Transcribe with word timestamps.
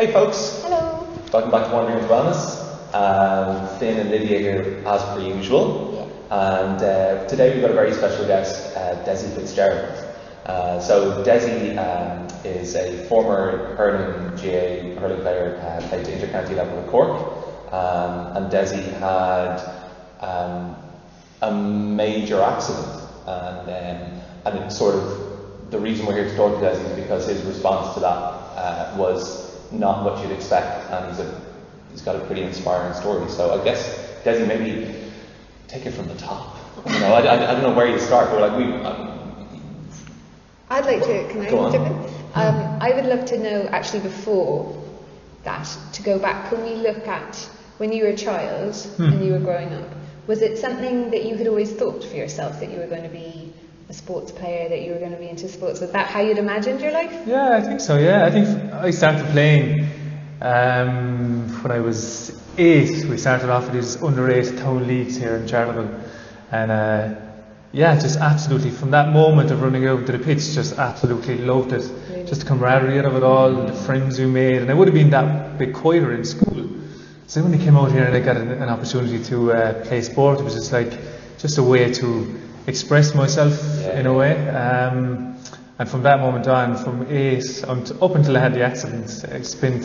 Hey 0.00 0.10
folks, 0.14 0.62
Hello. 0.62 1.06
welcome 1.30 1.50
back 1.50 1.68
to 1.68 1.74
Wandering 1.74 1.98
into 1.98 2.08
Wellness. 2.08 2.94
Um, 2.94 3.78
Finn 3.78 3.98
and 3.98 4.08
Lydia 4.08 4.38
here 4.38 4.82
as 4.86 5.02
per 5.02 5.20
usual. 5.20 5.92
Yeah. 6.30 6.62
And 6.62 6.82
uh, 6.82 7.28
today 7.28 7.52
we've 7.52 7.60
got 7.60 7.72
a 7.72 7.74
very 7.74 7.92
special 7.92 8.26
guest, 8.26 8.74
uh, 8.78 9.04
Desi 9.04 9.30
Fitzgerald. 9.34 10.02
Uh, 10.46 10.80
so 10.80 11.22
Desi 11.22 11.76
um, 11.76 12.26
is 12.46 12.76
a 12.76 13.04
former 13.08 13.76
hurling 13.76 14.30
GAA 14.36 14.98
hurling 14.98 15.20
player, 15.20 15.60
uh, 15.62 15.86
played 15.88 16.06
to 16.06 16.12
intercounty 16.12 16.56
level 16.56 16.80
with 16.80 16.90
Cork. 16.90 17.20
Um, 17.70 18.38
and 18.38 18.50
Desi 18.50 18.82
had 19.00 19.58
um, 20.20 20.76
a 21.42 21.52
major 21.52 22.40
accident, 22.40 23.06
and 23.26 23.68
um, 23.68 24.20
and 24.46 24.64
it's 24.64 24.78
sort 24.78 24.94
of 24.94 25.70
the 25.70 25.78
reason 25.78 26.06
we're 26.06 26.14
here 26.14 26.30
to 26.30 26.36
talk 26.36 26.58
to 26.58 26.64
Desi 26.64 26.86
is 26.86 27.04
because 27.04 27.26
his 27.28 27.42
response 27.42 27.92
to 27.92 28.00
that 28.00 28.08
uh, 28.08 28.94
was 28.96 29.49
not 29.72 30.04
what 30.04 30.22
you'd 30.22 30.32
expect, 30.32 30.90
and 30.90 31.10
he's 31.10 31.20
a 31.20 31.40
he's 31.90 32.02
got 32.02 32.16
a 32.16 32.20
pretty 32.20 32.42
inspiring 32.42 32.94
story. 32.94 33.28
So 33.30 33.60
I 33.60 33.64
guess 33.64 33.98
Desi, 34.24 34.46
maybe 34.46 34.94
take 35.68 35.86
it 35.86 35.92
from 35.92 36.08
the 36.08 36.16
top. 36.16 36.56
You 36.86 36.98
know, 37.00 37.14
I, 37.14 37.20
I, 37.20 37.50
I 37.50 37.52
don't 37.52 37.62
know 37.62 37.74
where 37.74 37.88
you 37.88 37.98
start, 37.98 38.30
but 38.30 38.40
like 38.40 38.56
we. 38.58 38.72
Um, 38.84 39.08
I'd 40.70 40.86
like 40.86 41.02
to, 41.02 41.28
can 41.30 41.40
I 41.42 41.50
on. 41.50 41.72
jump 41.72 41.86
in? 41.86 42.14
Um, 42.34 42.78
I 42.80 42.92
would 42.94 43.06
love 43.06 43.24
to 43.26 43.38
know, 43.38 43.68
actually, 43.72 44.00
before 44.00 44.80
that, 45.42 45.68
to 45.94 46.02
go 46.02 46.18
back, 46.18 46.48
can 46.48 46.62
we 46.62 46.74
look 46.76 47.08
at 47.08 47.36
when 47.78 47.92
you 47.92 48.04
were 48.04 48.10
a 48.10 48.16
child 48.16 48.76
and 48.98 49.24
you 49.24 49.32
were 49.32 49.40
growing 49.40 49.72
up? 49.72 49.88
Was 50.28 50.42
it 50.42 50.58
something 50.58 51.10
that 51.10 51.24
you 51.24 51.34
had 51.34 51.48
always 51.48 51.72
thought 51.72 52.04
for 52.04 52.14
yourself 52.14 52.60
that 52.60 52.70
you 52.70 52.78
were 52.78 52.86
going 52.86 53.02
to 53.02 53.08
be 53.08 53.39
a 53.90 53.92
sports 53.92 54.30
player, 54.30 54.68
that 54.68 54.82
you 54.82 54.92
were 54.92 55.00
going 55.00 55.10
to 55.10 55.18
be 55.18 55.28
into 55.28 55.48
sports? 55.48 55.80
Was 55.80 55.90
that 55.90 56.06
how 56.06 56.20
you'd 56.20 56.38
imagined 56.38 56.80
your 56.80 56.92
life? 56.92 57.12
Yeah, 57.26 57.56
I 57.56 57.60
think 57.60 57.80
so. 57.80 57.98
Yeah, 57.98 58.24
I 58.24 58.30
think 58.30 58.46
I 58.72 58.92
started 58.92 59.26
playing 59.32 59.88
um, 60.40 61.48
when 61.60 61.72
I 61.72 61.80
was 61.80 62.40
eight. 62.56 63.04
We 63.06 63.16
started 63.16 63.50
off 63.50 63.64
with 63.64 63.74
these 63.74 64.00
under 64.00 64.30
eight 64.30 64.56
town 64.58 64.86
leagues 64.86 65.16
here 65.16 65.34
in 65.34 65.48
Charleville, 65.48 65.92
and 66.52 66.70
uh, 66.70 67.14
yeah, 67.72 67.98
just 67.98 68.20
absolutely 68.20 68.70
from 68.70 68.92
that 68.92 69.12
moment 69.12 69.50
of 69.50 69.60
running 69.60 69.88
out 69.88 70.06
to 70.06 70.12
the 70.12 70.20
pitch, 70.20 70.54
just 70.54 70.78
absolutely 70.78 71.38
loved 71.38 71.72
it. 71.72 71.82
Really? 72.10 72.24
Just 72.26 72.42
the 72.42 72.46
camaraderie 72.46 72.98
of 72.98 73.16
it 73.16 73.24
all, 73.24 73.52
the 73.66 73.72
friends 73.72 74.20
we 74.20 74.26
made, 74.26 74.62
and 74.62 74.70
I 74.70 74.74
would 74.74 74.86
have 74.86 74.94
been 74.94 75.10
that 75.10 75.58
bit 75.58 75.74
quieter 75.74 76.14
in 76.14 76.24
school. 76.24 76.68
So 77.26 77.42
when 77.42 77.52
I 77.54 77.58
came 77.58 77.76
out 77.76 77.90
here 77.90 78.04
and 78.04 78.14
I 78.14 78.20
got 78.20 78.36
an, 78.36 78.52
an 78.52 78.68
opportunity 78.68 79.20
to 79.24 79.52
uh, 79.52 79.84
play 79.84 80.00
sport, 80.02 80.38
it 80.38 80.44
was 80.44 80.54
just 80.54 80.72
like 80.72 80.92
just 81.38 81.58
a 81.58 81.62
way 81.62 81.92
to 81.92 82.40
express 82.70 83.14
myself 83.14 83.54
Yeah. 83.82 84.00
in 84.00 84.06
a 84.06 84.14
way. 84.14 84.32
Um, 84.48 85.36
and 85.78 85.88
from 85.88 86.02
that 86.02 86.18
moment 86.20 86.46
on, 86.48 86.76
from 86.76 87.06
eight 87.10 87.44
unt- 87.68 87.92
up 88.02 88.14
until 88.14 88.36
I 88.36 88.40
had 88.40 88.54
the 88.54 88.62
accident, 88.62 89.24
I 89.32 89.42
spent 89.42 89.84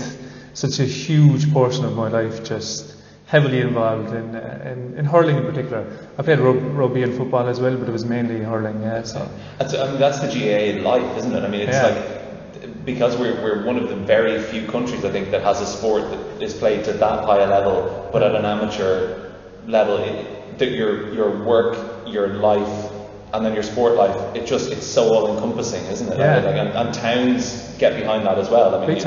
such 0.53 0.80
a 0.80 0.86
huge 0.86 1.52
portion 1.53 1.83
of 1.86 1.94
my 1.95 2.09
life 2.09 2.44
just 2.44 2.94
heavily 3.27 3.59
involved 3.61 4.14
in, 4.14 4.36
uh, 4.36 4.72
in, 4.72 4.97
in 5.00 5.05
hurling 5.05 5.38
in 5.38 5.45
particular. 5.52 5.83
I 6.17 6.22
played 6.22 6.39
rug- 6.39 6.64
rugby 6.81 7.02
and 7.03 7.14
football 7.19 7.47
as 7.47 7.59
well, 7.59 7.75
but 7.75 7.88
it 7.89 7.92
was 7.92 8.05
mainly 8.05 8.39
hurling. 8.52 8.81
Yeah, 8.81 9.03
so 9.03 9.27
That's, 9.58 9.73
I 9.73 9.89
mean, 9.89 9.99
that's 9.99 10.20
the 10.20 10.27
GAA 10.27 10.77
in 10.77 10.83
life, 10.83 11.17
isn't 11.17 11.33
it? 11.33 11.44
I 11.44 11.47
mean, 11.49 11.61
it's 11.67 11.77
Yeah. 11.77 11.88
like 11.89 12.86
because 12.86 13.17
we're, 13.17 13.36
we're 13.44 13.66
one 13.66 13.77
of 13.77 13.89
the 13.89 13.95
very 13.95 14.39
few 14.52 14.67
countries, 14.67 15.03
I 15.03 15.11
think, 15.11 15.31
that 15.31 15.42
has 15.42 15.59
a 15.59 15.66
sport 15.66 16.03
that 16.11 16.22
is 16.47 16.53
played 16.53 16.83
to 16.86 16.94
that 16.94 17.23
high 17.25 17.39
a 17.42 17.47
level, 17.47 18.09
but 18.14 18.22
at 18.22 18.36
an 18.36 18.45
amateur 18.45 19.31
level, 19.67 19.97
it, 19.97 20.58
that 20.59 20.70
your 20.70 20.92
your 21.14 21.31
work, 21.44 21.73
your 22.16 22.30
life, 22.30 22.91
and 23.33 23.45
then 23.45 23.53
your 23.53 23.63
sport 23.63 23.94
life, 23.95 24.16
it 24.35 24.45
just 24.47 24.71
it's 24.71 24.88
so 24.88 25.03
all 25.13 25.33
encompassing, 25.35 25.83
isn't 25.94 26.11
it? 26.13 26.17
Yeah. 26.17 26.38
Like, 26.38 26.55
and, 26.55 26.69
and 26.69 26.94
towns 26.94 27.75
get 27.77 27.95
behind 28.02 28.25
that 28.25 28.38
as 28.39 28.49
well. 28.49 28.73
I 28.75 28.88
mean, 28.88 28.97
you- 28.97 29.03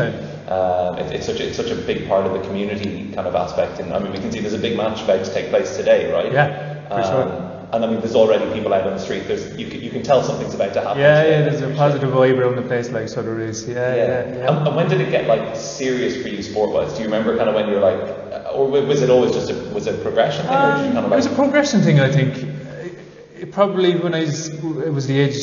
uh, 0.48 0.96
it, 0.98 1.12
it's 1.16 1.26
such 1.26 1.40
a, 1.40 1.46
it's 1.48 1.56
such 1.58 1.70
a 1.70 1.74
big 1.74 2.08
part 2.08 2.24
of 2.26 2.32
the 2.32 2.40
community 2.48 3.12
kind 3.14 3.26
of 3.26 3.34
aspect, 3.34 3.80
and 3.80 3.92
I 3.92 3.98
mean, 3.98 4.12
we 4.12 4.18
can 4.18 4.30
see 4.32 4.40
there's 4.40 4.54
a 4.54 4.58
big 4.68 4.76
match 4.78 5.02
about 5.02 5.22
to 5.24 5.30
take 5.34 5.50
place 5.50 5.76
today, 5.76 6.10
right? 6.12 6.32
Yeah, 6.32 6.48
for 6.88 7.02
sure. 7.10 7.22
Um, 7.32 7.44
And 7.74 7.84
I 7.84 7.86
mean, 7.90 8.00
there's 8.00 8.14
already 8.22 8.46
people 8.56 8.72
out 8.72 8.86
on 8.90 8.94
the 8.98 9.04
street. 9.06 9.24
There's 9.28 9.44
you 9.60 9.66
can, 9.70 9.80
you 9.86 9.90
can 9.90 10.02
tell 10.02 10.20
something's 10.28 10.54
about 10.54 10.72
to 10.72 10.80
happen. 10.80 11.00
yeah, 11.02 11.22
today, 11.22 11.30
yeah. 11.34 11.42
There's 11.46 11.60
a 11.60 11.70
positive 11.84 12.10
vibe 12.16 12.38
around 12.40 12.56
the 12.56 12.62
place, 12.72 12.88
like 12.96 13.08
so 13.14 13.20
there 13.20 13.40
is. 13.50 13.58
Yeah, 13.68 13.74
Sure. 13.74 13.96
yeah, 13.96 14.36
yeah. 14.38 14.48
And, 14.48 14.56
and 14.68 14.74
when 14.78 14.88
did 14.92 15.00
it 15.04 15.10
get 15.16 15.26
like 15.34 15.44
serious 15.54 16.14
for 16.22 16.28
you 16.34 16.42
sport-wise? 16.42 16.90
Do 16.94 17.00
you 17.02 17.08
remember 17.10 17.36
kind 17.36 17.50
of 17.50 17.54
when 17.58 17.66
you're 17.68 17.84
like, 17.90 18.00
uh, 18.32 18.56
or 18.56 18.64
was 18.92 19.02
it 19.04 19.10
always 19.10 19.32
just 19.38 19.50
a 19.50 19.56
was 19.76 19.86
it 19.86 19.96
a 19.96 20.02
progression 20.08 20.44
thing, 20.46 20.56
or 20.56 20.72
kind 20.80 20.96
of 20.98 21.04
Um, 21.04 21.12
it 21.12 21.16
was 21.22 21.26
a 21.34 21.36
progression 21.42 21.82
thing, 21.86 22.00
I 22.00 22.10
think. 22.18 22.32
It 23.40 23.52
probably 23.52 23.94
when 23.96 24.14
I 24.14 24.20
was, 24.20 24.48
it 24.48 24.92
was 24.92 25.06
the 25.06 25.18
age 25.18 25.36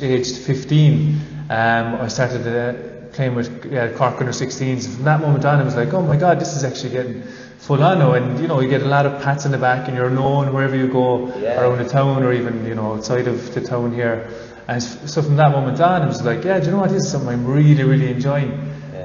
aged 0.00 0.38
15, 0.38 1.20
um, 1.50 1.94
I 1.96 2.08
started 2.08 2.46
uh, 2.46 2.72
playing 3.14 3.34
with 3.34 3.48
uh, 3.72 3.92
Cork 3.98 4.18
under 4.20 4.32
16s. 4.32 4.88
From 4.94 5.04
that 5.04 5.20
moment 5.20 5.44
on, 5.44 5.60
I 5.60 5.64
was 5.64 5.76
like, 5.76 5.92
oh 5.92 6.00
my 6.00 6.16
god, 6.16 6.40
this 6.40 6.56
is 6.56 6.64
actually 6.64 6.90
getting 6.90 7.22
full 7.58 7.82
on 7.82 7.98
now. 7.98 8.12
And 8.14 8.40
you 8.40 8.48
know, 8.48 8.60
you 8.60 8.68
get 8.68 8.82
a 8.82 8.86
lot 8.88 9.04
of 9.04 9.22
pats 9.22 9.44
in 9.44 9.52
the 9.52 9.58
back, 9.58 9.88
and 9.88 9.96
you're 9.96 10.08
known 10.08 10.54
wherever 10.54 10.74
you 10.74 10.88
go 10.88 11.28
Yeah. 11.36 11.60
around 11.60 11.78
the 11.78 11.88
town, 11.88 12.22
or 12.22 12.32
even 12.32 12.64
you 12.64 12.74
know 12.74 12.94
outside 12.94 13.28
of 13.28 13.52
the 13.54 13.60
town 13.60 13.92
here. 13.92 14.26
And 14.66 14.82
so 14.82 15.20
from 15.20 15.36
that 15.36 15.50
moment 15.50 15.78
on, 15.80 16.00
I 16.00 16.06
was 16.06 16.22
like, 16.24 16.44
yeah, 16.44 16.58
do 16.60 16.66
you 16.66 16.72
know 16.72 16.78
what? 16.78 16.90
This 16.90 17.04
is 17.04 17.10
something 17.12 17.28
I'm 17.28 17.46
really, 17.46 17.84
really 17.84 18.10
enjoying. 18.10 18.52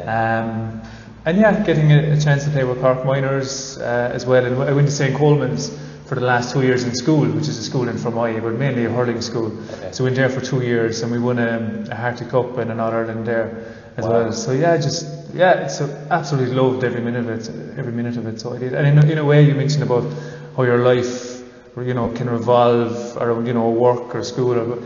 Um, 0.05 0.81
and 1.25 1.37
yeah, 1.37 1.61
getting 1.65 1.91
a, 1.91 2.13
a 2.13 2.19
chance 2.21 2.45
to 2.45 2.51
play 2.51 2.63
with 2.63 2.79
Cork 2.79 3.03
Minors 3.05 3.77
uh, 3.77 4.11
as 4.13 4.25
well. 4.25 4.45
And 4.45 4.55
I 4.63 4.71
went 4.71 4.87
to 4.87 4.93
St 4.93 5.15
Colman's 5.17 5.77
for 6.09 6.15
the 6.15 6.21
last 6.25 6.51
two 6.51 6.63
years 6.63 6.83
in 6.83 6.95
school, 6.95 7.25
which 7.37 7.47
is 7.47 7.57
a 7.59 7.63
school 7.63 7.87
in 7.87 7.95
Fermoy, 7.95 8.41
but 8.41 8.53
mainly 8.55 8.85
a 8.85 8.89
hurling 8.89 9.21
school. 9.21 9.51
Okay. 9.73 9.91
So 9.91 10.03
we 10.03 10.07
went 10.09 10.15
there 10.17 10.29
for 10.29 10.41
two 10.41 10.61
years 10.63 11.03
and 11.03 11.11
we 11.11 11.19
won 11.19 11.37
um, 11.37 11.85
a 11.91 11.95
Harty 11.95 12.25
Cup 12.25 12.57
and 12.57 12.71
an 12.71 12.79
All 12.79 12.91
Ireland 12.91 13.27
there 13.27 13.75
as 13.95 14.05
Wow. 14.05 14.11
well. 14.11 14.31
So 14.33 14.51
yeah, 14.51 14.75
just 14.77 15.05
yeah, 15.35 15.67
so 15.67 15.85
absolutely 16.09 16.55
loved 16.55 16.83
every 16.83 17.01
minute 17.01 17.27
of 17.29 17.47
it, 17.47 17.77
every 17.77 17.91
minute 17.93 18.17
of 18.17 18.25
it. 18.25 18.39
So 18.41 18.55
I 18.55 18.57
did. 18.57 18.73
And 18.73 18.87
in, 18.87 18.97
a- 18.97 19.11
in 19.11 19.17
a 19.19 19.23
way, 19.25 19.45
you 19.45 19.53
mentioned 19.53 19.83
about 19.83 20.03
how 20.57 20.63
your 20.63 20.79
life, 20.79 21.43
you 21.77 21.93
know, 21.93 22.09
can 22.09 22.27
revolve 22.27 23.15
around 23.17 23.45
you 23.45 23.53
know 23.53 23.69
work 23.69 24.15
or 24.15 24.23
school 24.23 24.57
or 24.57 24.81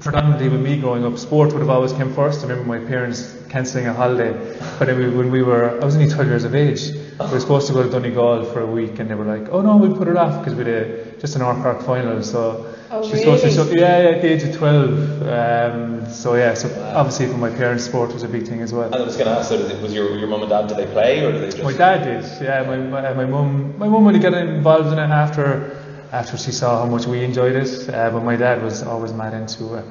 predominantly 0.00 0.48
with 0.50 0.60
me 0.60 0.78
growing 0.78 1.04
up, 1.06 1.18
sport 1.18 1.52
would 1.52 1.60
have 1.60 1.70
always 1.70 1.92
come 1.92 2.12
first. 2.14 2.44
I 2.44 2.48
remember 2.48 2.78
my 2.78 2.86
parents 2.86 3.36
cancelling 3.48 3.86
a 3.86 3.92
holiday, 3.92 4.32
but 4.78 4.88
when 4.88 5.30
we 5.30 5.42
were, 5.42 5.80
I 5.80 5.84
was 5.84 5.94
only 5.96 6.08
12 6.08 6.28
years 6.28 6.44
of 6.44 6.54
age. 6.54 6.90
We 7.26 7.32
were 7.32 7.40
supposed 7.40 7.66
to 7.68 7.72
go 7.72 7.82
to 7.82 7.90
Donegal 7.90 8.44
for 8.52 8.60
a 8.60 8.66
week, 8.66 8.98
and 8.98 9.10
they 9.10 9.14
were 9.14 9.24
like, 9.24 9.48
"Oh 9.50 9.60
no, 9.60 9.76
we'll 9.76 9.96
put 9.96 10.08
it 10.08 10.16
off 10.16 10.42
because 10.42 10.54
we 10.58 10.64
had 10.64 11.20
just 11.20 11.36
an 11.36 11.42
Cork 11.62 11.82
final." 11.82 12.22
So 12.22 12.66
Oh, 12.92 13.04
she 13.04 13.12
was 13.12 13.20
supposed 13.20 13.42
to, 13.44 13.52
so, 13.52 13.64
yeah, 13.70 14.02
yeah, 14.02 14.08
at 14.16 14.22
the 14.22 14.32
age 14.32 14.42
of 14.42 14.56
12. 14.56 15.22
Um, 15.22 16.10
so 16.10 16.34
yeah, 16.34 16.54
so 16.54 16.66
obviously 16.92 17.28
for 17.28 17.36
my 17.36 17.50
parents, 17.50 17.84
sport 17.84 18.12
was 18.12 18.24
a 18.24 18.28
big 18.28 18.48
thing 18.48 18.62
as 18.62 18.72
well. 18.72 18.86
And 18.86 18.96
I 18.96 19.02
was 19.02 19.16
going 19.16 19.26
to 19.26 19.32
ask, 19.38 19.48
so 19.48 19.58
did 19.58 19.70
it, 19.70 19.80
was 19.80 19.94
your 19.94 20.16
your 20.18 20.26
mum 20.26 20.40
and 20.40 20.50
dad? 20.50 20.66
Did 20.66 20.76
they 20.76 20.86
play, 20.86 21.24
or 21.24 21.30
did 21.30 21.42
they 21.42 21.50
just? 21.50 21.62
My 21.62 21.72
dad 21.72 22.02
did, 22.02 22.42
yeah. 22.42 22.62
My 22.62 22.78
my, 22.78 23.12
my 23.12 23.26
mum 23.26 23.78
my 23.78 23.86
mum 23.86 24.06
only 24.08 24.18
got 24.18 24.34
involved 24.34 24.92
in 24.92 24.98
it 24.98 25.10
after 25.24 25.76
after 26.10 26.36
she 26.36 26.50
saw 26.50 26.80
how 26.80 26.86
much 26.86 27.06
we 27.06 27.22
enjoyed 27.22 27.54
it. 27.54 27.88
Uh, 27.88 28.10
but 28.10 28.24
my 28.24 28.34
dad 28.34 28.60
was 28.60 28.82
always 28.82 29.12
mad 29.12 29.34
into 29.34 29.74
uh, 29.74 29.84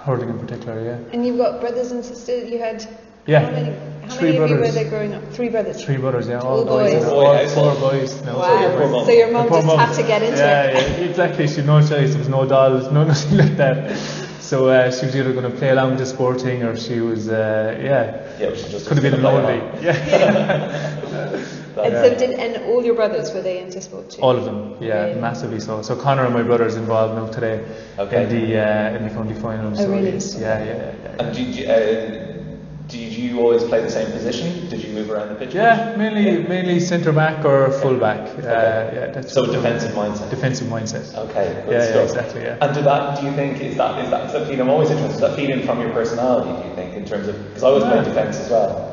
hurling 0.00 0.28
in 0.28 0.38
particular, 0.38 0.84
yeah. 0.84 0.98
And 1.14 1.24
you've 1.24 1.38
got 1.38 1.60
brothers 1.60 1.90
and 1.92 2.04
sisters. 2.04 2.50
You 2.50 2.58
had 2.58 2.86
Yeah, 3.26 3.40
How 3.44 3.50
many, 3.52 3.76
how 4.08 4.16
three 4.16 4.32
many 4.32 4.42
of 4.42 4.50
you 4.50 4.56
were 4.56 4.68
there 4.72 4.88
growing 4.90 5.14
up? 5.14 5.22
Three 5.32 5.48
brothers. 5.48 5.84
Three 5.84 5.96
brothers, 5.96 6.28
yeah, 6.28 6.40
all 6.40 6.58
All 6.58 6.64
boys, 6.64 6.92
boys. 6.92 7.02
yeah, 7.02 7.08
all 7.10 7.34
household. 7.34 7.78
four 7.78 7.90
boys. 7.90 8.22
No, 8.24 8.38
Wow. 8.38 8.60
your 8.60 8.88
poor. 8.90 9.04
So 9.06 9.12
your 9.12 9.30
mum 9.32 9.48
just 9.48 9.66
mum. 9.66 9.78
had 9.78 9.94
to 9.94 10.02
get 10.02 10.22
into 10.22 10.38
yeah, 10.38 10.64
it. 10.64 10.98
Yeah, 10.98 11.04
exactly. 11.10 11.46
She 11.46 11.56
had 11.56 11.66
no 11.66 11.80
choice. 11.80 12.10
There 12.10 12.18
was 12.18 12.28
no 12.28 12.44
dolls, 12.46 12.90
no 12.90 13.04
nothing 13.12 13.38
like 13.38 13.56
that. 13.58 13.96
So 14.40 14.68
uh, 14.68 14.90
she 14.90 15.06
was 15.06 15.14
either 15.16 15.32
going 15.32 15.50
to 15.50 15.56
play 15.56 15.70
along 15.70 15.90
with 15.90 15.98
the 16.00 16.06
sporting 16.06 16.62
or 16.64 16.76
she 16.76 17.00
was, 17.00 17.28
uh, 17.28 17.78
yeah, 17.80 18.28
Yeah, 18.40 18.50
we 18.50 18.56
should 18.58 18.70
just 18.70 18.86
could 18.88 18.98
have 18.98 19.02
been 19.10 19.20
play 19.20 19.32
lonely. 19.32 19.60
along. 19.60 19.82
Yeah, 19.82 21.38
And 21.74 21.94
so 21.94 22.14
did 22.14 22.38
and 22.38 22.64
all 22.66 22.84
your 22.84 22.94
brothers 22.94 23.32
were 23.32 23.40
they 23.40 23.58
into 23.60 23.80
sport 23.80 24.10
too? 24.10 24.20
all 24.20 24.36
of 24.36 24.44
them. 24.44 24.76
Yeah, 24.78 25.06
Really? 25.06 25.20
massively 25.20 25.58
so. 25.58 25.80
So 25.80 25.96
Connor 25.96 26.26
and 26.26 26.34
my 26.34 26.42
brother 26.42 26.66
is 26.66 26.76
involved 26.76 27.14
now 27.14 27.28
today 27.32 27.64
Okay. 27.98 28.24
in 28.24 28.28
the 28.28 28.58
uh, 28.60 28.96
in 28.96 29.08
the 29.08 29.14
county 29.14 29.32
final. 29.34 29.72
Oh, 29.72 29.76
so 29.76 29.88
really? 29.90 30.10
yes, 30.12 30.36
yeah, 30.38 30.58
yeah, 30.62 30.64
yeah. 30.66 30.92
yeah. 31.02 31.22
And 31.22 31.34
did 31.34 31.48
you, 31.56 31.66
uh, 31.66 32.31
did 32.88 33.12
you 33.12 33.40
always 33.40 33.62
play 33.64 33.80
the 33.80 33.90
same 33.90 34.10
position? 34.10 34.68
Did 34.68 34.82
you 34.84 34.92
move 34.92 35.10
around 35.10 35.28
the 35.30 35.34
pitch? 35.36 35.54
Yeah, 35.54 35.94
mainly 35.96 36.42
mainly 36.42 36.80
centre 36.80 37.12
back 37.12 37.44
or 37.44 37.70
full 37.70 37.96
back. 37.96 38.20
Uh, 38.20 38.32
Okay. 38.32 38.90
yeah, 38.94 39.06
that's 39.14 39.32
So 39.32 39.46
defensive 39.46 39.92
mindset. 39.92 40.30
defensive 40.30 40.66
mindset. 40.68 41.14
Okay, 41.16 41.62
good 41.64 41.72
Yeah, 41.72 41.78
yeah, 41.78 41.90
stuff. 41.90 42.04
exactly, 42.04 42.42
yeah. 42.42 42.56
And 42.60 42.74
do 42.74 42.82
that? 42.82 43.18
Do 43.20 43.26
you 43.26 43.32
think 43.32 43.60
is 43.60 43.76
that 43.76 44.02
is 44.04 44.10
that, 44.10 44.26
is 44.26 44.32
that 44.32 44.48
feed? 44.48 44.60
I'm 44.60 44.68
always 44.68 44.90
interested. 44.90 45.20
Does 45.20 45.30
that 45.30 45.36
feed 45.36 45.50
in 45.50 45.62
from 45.66 45.80
your 45.80 45.90
personality? 45.90 46.50
Do 46.62 46.68
you 46.68 46.74
think 46.74 46.94
in 46.94 47.04
terms 47.04 47.28
of 47.28 47.36
because 47.48 47.62
I 47.62 47.68
always 47.68 47.84
play 47.84 47.96
Yeah. 47.96 48.04
defence 48.04 48.36
as 48.40 48.50
well. 48.50 48.88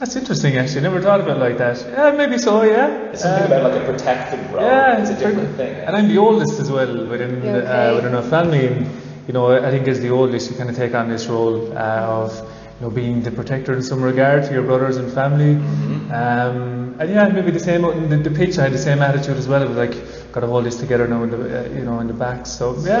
That's 0.00 0.16
interesting, 0.16 0.56
actually. 0.58 0.80
Never 0.80 1.00
thought 1.00 1.20
about 1.20 1.36
it 1.36 1.40
like 1.40 1.58
that. 1.58 1.76
Yeah, 1.92 2.10
maybe 2.10 2.36
so. 2.36 2.62
Yeah. 2.64 2.88
It's 3.12 3.22
something 3.22 3.44
Um, 3.44 3.52
about 3.52 3.70
like 3.72 3.82
a 3.82 3.84
protective 3.92 4.52
role. 4.52 4.64
Yeah, 4.64 4.98
it's 5.00 5.10
a 5.10 5.14
different 5.14 5.46
good. 5.46 5.56
thing. 5.56 5.74
And 5.86 5.94
I'm 5.96 6.08
the 6.08 6.18
oldest 6.18 6.58
as 6.58 6.72
well 6.72 7.06
within 7.06 7.40
Yeah, 7.44 7.56
okay. 7.58 7.90
uh, 7.90 7.94
within 7.94 8.14
our 8.16 8.22
family. 8.36 8.66
And 8.66 8.86
you 9.26 9.32
know, 9.32 9.52
I 9.52 9.70
think 9.70 9.86
as 9.88 10.00
the 10.00 10.10
oldest, 10.10 10.50
you 10.50 10.56
kind 10.56 10.68
of 10.68 10.76
take 10.76 10.94
on 10.94 11.08
this 11.08 11.26
role 11.26 11.72
uh, 11.76 12.24
of 12.24 12.34
you 12.36 12.86
know 12.86 12.90
being 12.90 13.22
the 13.22 13.30
protector 13.30 13.72
in 13.72 13.82
some 13.82 14.02
regard 14.02 14.44
to 14.44 14.52
your 14.52 14.62
brothers 14.62 14.96
and 14.96 15.12
family. 15.12 15.54
Mm-hmm. 15.54 16.12
Um, 16.12 16.96
and 16.98 17.10
yeah, 17.10 17.28
maybe 17.28 17.50
the 17.50 17.60
same 17.60 17.84
in 17.84 18.08
the, 18.08 18.16
the 18.28 18.30
pitch. 18.30 18.58
I 18.58 18.64
had 18.64 18.72
the 18.72 18.78
same 18.78 19.00
attitude 19.00 19.36
as 19.36 19.48
well. 19.48 19.62
It 19.62 19.68
was 19.68 19.76
like, 19.76 20.32
got 20.32 20.40
to 20.40 20.46
hold 20.46 20.64
this 20.64 20.76
together 20.76 21.06
now 21.06 21.22
in 21.22 21.30
the 21.30 21.38
uh, 21.38 21.68
you 21.72 21.84
know 21.84 22.00
in 22.00 22.08
the 22.08 22.14
back. 22.14 22.46
So 22.46 22.76
yeah. 22.80 23.00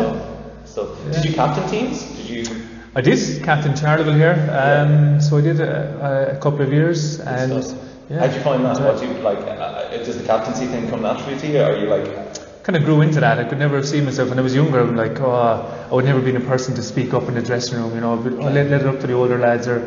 So, 0.64 0.94
so 0.94 1.12
did 1.12 1.24
you 1.24 1.34
captain 1.34 1.68
teams? 1.68 2.04
Did 2.16 2.26
you? 2.26 2.66
I 2.94 3.00
did 3.00 3.42
captain 3.42 3.74
Charleville 3.74 4.14
here, 4.14 4.36
um, 4.52 5.18
so 5.18 5.38
I 5.38 5.40
did 5.40 5.60
a, 5.60 6.34
a, 6.36 6.40
couple 6.40 6.60
of 6.60 6.70
years. 6.70 7.20
And 7.20 7.64
yeah, 8.10 8.20
how 8.20 8.26
did 8.26 8.36
you 8.36 8.42
find 8.42 8.64
that? 8.66 8.78
What 8.80 9.02
you 9.02 9.14
like? 9.22 9.38
Uh, 9.38 9.88
does 9.88 10.18
the 10.18 10.26
captaincy 10.26 10.66
thing 10.66 10.90
come 10.90 11.02
naturally 11.02 11.38
to 11.38 11.46
you? 11.46 11.60
Or 11.60 11.72
are 11.72 11.76
you 11.76 11.86
like? 11.86 12.41
Kind 12.62 12.76
of 12.76 12.84
grew 12.84 13.00
into 13.00 13.18
that. 13.20 13.38
I 13.38 13.44
could 13.44 13.58
never 13.58 13.76
have 13.76 13.88
seen 13.88 14.04
myself 14.04 14.28
when 14.28 14.38
I 14.38 14.42
was 14.42 14.54
younger. 14.54 14.80
I'm 14.80 14.96
like, 14.96 15.20
oh, 15.20 15.88
I 15.90 15.94
would 15.94 16.04
never 16.04 16.20
been 16.20 16.36
a 16.36 16.40
person 16.40 16.74
to 16.76 16.82
speak 16.82 17.12
up 17.12 17.24
in 17.24 17.34
the 17.34 17.42
dressing 17.42 17.78
room. 17.78 17.94
You 17.94 18.00
know, 18.00 18.16
but 18.16 18.34
I 18.34 18.50
let, 18.50 18.70
let 18.70 18.82
it 18.82 18.86
up 18.86 19.00
to 19.00 19.06
the 19.06 19.14
older 19.14 19.36
lads 19.38 19.66
or 19.66 19.80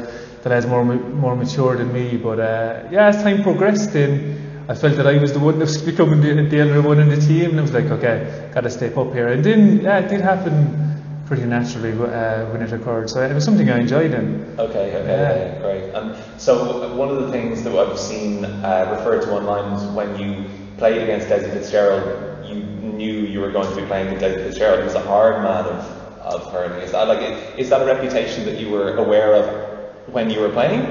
the 0.44 0.50
lads 0.50 0.68
more 0.68 0.84
more 0.84 1.36
mature 1.36 1.78
than 1.78 1.94
me. 1.94 2.18
But 2.18 2.40
uh, 2.40 2.88
yeah, 2.92 3.08
as 3.08 3.24
time 3.24 3.44
progressed, 3.44 3.94
then 3.94 4.66
I 4.68 4.76
felt 4.76 4.98
that 4.98 5.08
I 5.08 5.18
was 5.20 5.32
the 5.32 5.40
one 5.40 5.58
that 5.60 5.66
was 5.66 5.82
becoming 5.92 6.20
the, 6.20 6.50
the 6.50 6.60
elder 6.60 6.82
one 6.82 7.00
in 7.00 7.08
the 7.08 7.18
team, 7.18 7.52
and 7.52 7.60
I 7.60 7.62
was 7.62 7.74
like, 7.74 7.86
okay, 7.86 8.50
got 8.54 8.62
to 8.62 8.70
step 8.70 8.98
up 8.98 9.14
here. 9.14 9.30
And 9.30 9.44
then 9.44 9.80
yeah, 9.80 10.00
it 10.00 10.10
did 10.10 10.20
happen 10.20 10.96
pretty 11.26 11.46
naturally 11.46 11.92
uh, 11.92 12.46
when 12.52 12.62
it 12.62 12.72
occurred. 12.74 13.10
So 13.10 13.22
it 13.22 13.34
was 13.34 13.44
something 13.44 13.70
I 13.70 13.80
enjoyed. 13.80 14.14
Okay, 14.14 14.58
okay, 14.60 15.06
yeah. 15.06 15.60
great. 15.62 15.94
And 15.94 16.16
so 16.42 16.94
one 16.96 17.10
of 17.10 17.22
the 17.22 17.32
things 17.32 17.64
that 17.64 17.74
I've 17.74 17.98
seen 17.98 18.46
uh, 18.46 18.96
referred 18.98 19.22
to 19.24 19.32
online 19.32 19.74
is 19.74 19.84
when 19.96 20.20
you 20.20 20.46
played 20.78 21.02
against 21.02 21.28
Dessie 21.30 21.52
Fitzgerald, 21.52 22.35
knew 22.96 23.14
you 23.14 23.40
were 23.40 23.52
going 23.52 23.70
to 23.70 23.76
be 23.82 23.86
playing 23.88 24.12
with 24.12 24.22
Dessie 24.22 24.44
Fitzgerald. 24.44 24.84
Was 24.84 24.96
a 24.96 25.02
hard 25.02 25.44
man 25.44 25.66
of, 25.66 25.80
of 26.22 26.52
hurling. 26.52 26.82
Is 26.82 26.92
that 26.92 27.08
like 27.08 27.22
is 27.58 27.70
that 27.70 27.82
a 27.82 27.86
reputation 27.86 28.46
that 28.46 28.60
you 28.60 28.70
were 28.70 28.96
aware 28.98 29.34
of 29.34 29.46
when 30.14 30.30
you 30.30 30.40
were 30.40 30.50
playing? 30.50 30.82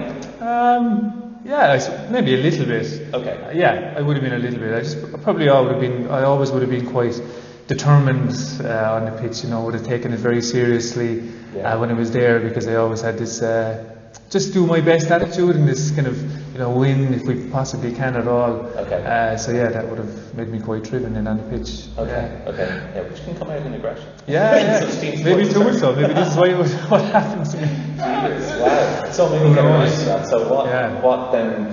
Um, 0.41 1.41
yeah, 1.45 2.09
maybe 2.11 2.35
a 2.35 2.39
little 2.39 2.67
bit. 2.67 3.15
Okay. 3.15 3.43
Uh, 3.43 3.51
yeah, 3.53 3.95
I 3.97 4.01
would 4.01 4.17
have 4.17 4.25
been 4.25 4.33
a 4.33 4.39
little 4.39 4.59
bit. 4.59 4.75
I 4.75 4.81
just 4.81 5.23
probably 5.23 5.49
I 5.49 5.61
would 5.61 5.73
have 5.73 5.81
been. 5.81 6.09
I 6.11 6.23
always 6.23 6.51
would 6.51 6.63
have 6.63 6.71
been 6.71 6.91
quite 6.91 7.21
determined 7.67 8.33
uh, 8.63 8.95
on 8.95 9.07
the 9.07 9.13
pitch, 9.21 9.43
you 9.43 9.51
know, 9.51 9.63
would 9.65 9.75
have 9.75 9.87
taken 9.87 10.13
it 10.13 10.19
very 10.19 10.43
seriously 10.43 11.33
yeah. 11.55 11.73
uh, 11.73 11.81
when 11.81 11.91
I 11.91 11.95
was 11.95 12.11
there 12.11 12.41
because 12.41 12.67
I 12.69 12.75
always 12.77 13.01
had 13.01 13.19
this 13.19 13.41
uh, 13.41 13.94
just 14.31 14.53
do 14.53 14.67
my 14.67 14.81
best 14.81 15.11
attitude 15.11 15.57
and 15.57 15.69
this 15.69 15.91
kind 15.91 16.07
of, 16.07 16.21
you 16.53 16.59
know, 16.59 16.71
win 16.71 17.15
if 17.15 17.23
we 17.23 17.49
possibly 17.51 17.93
can 17.93 18.17
at 18.17 18.27
all. 18.27 18.53
Okay. 18.77 19.05
Uh, 19.05 19.37
so 19.37 19.53
yeah, 19.53 19.69
that 19.69 19.89
would 19.89 19.99
have 19.99 20.35
made 20.35 20.49
me 20.49 20.61
quite 20.61 20.83
driven 20.85 21.17
in 21.17 21.27
on 21.27 21.37
the 21.37 21.43
pitch. 21.45 21.87
Okay, 21.99 22.11
yeah. 22.11 22.51
okay. 22.51 22.91
Yeah, 22.95 23.03
which 23.03 23.23
can 23.25 23.37
come 23.37 23.51
out 23.51 23.65
in 23.65 23.75
aggression. 23.75 24.09
Yeah, 24.27 24.57
yeah. 25.03 25.25
maybe 25.25 25.49
too 25.49 25.63
much 25.63 25.77
so. 25.77 25.95
Maybe 25.95 26.15
this 26.15 26.33
is 26.33 26.37
why 26.37 26.49
it 26.49 26.59
was, 26.59 26.73
what 26.91 27.05
happened 27.05 27.51
to 27.51 27.57
me. 27.59 27.97
wow. 27.99 29.11
So 29.13 29.29
maybe 29.29 29.55
to 29.55 30.05
that. 30.05 30.27
So 30.29 30.53
what, 30.53 30.67
yeah. 30.67 31.01
what 31.01 31.33
then, 31.33 31.73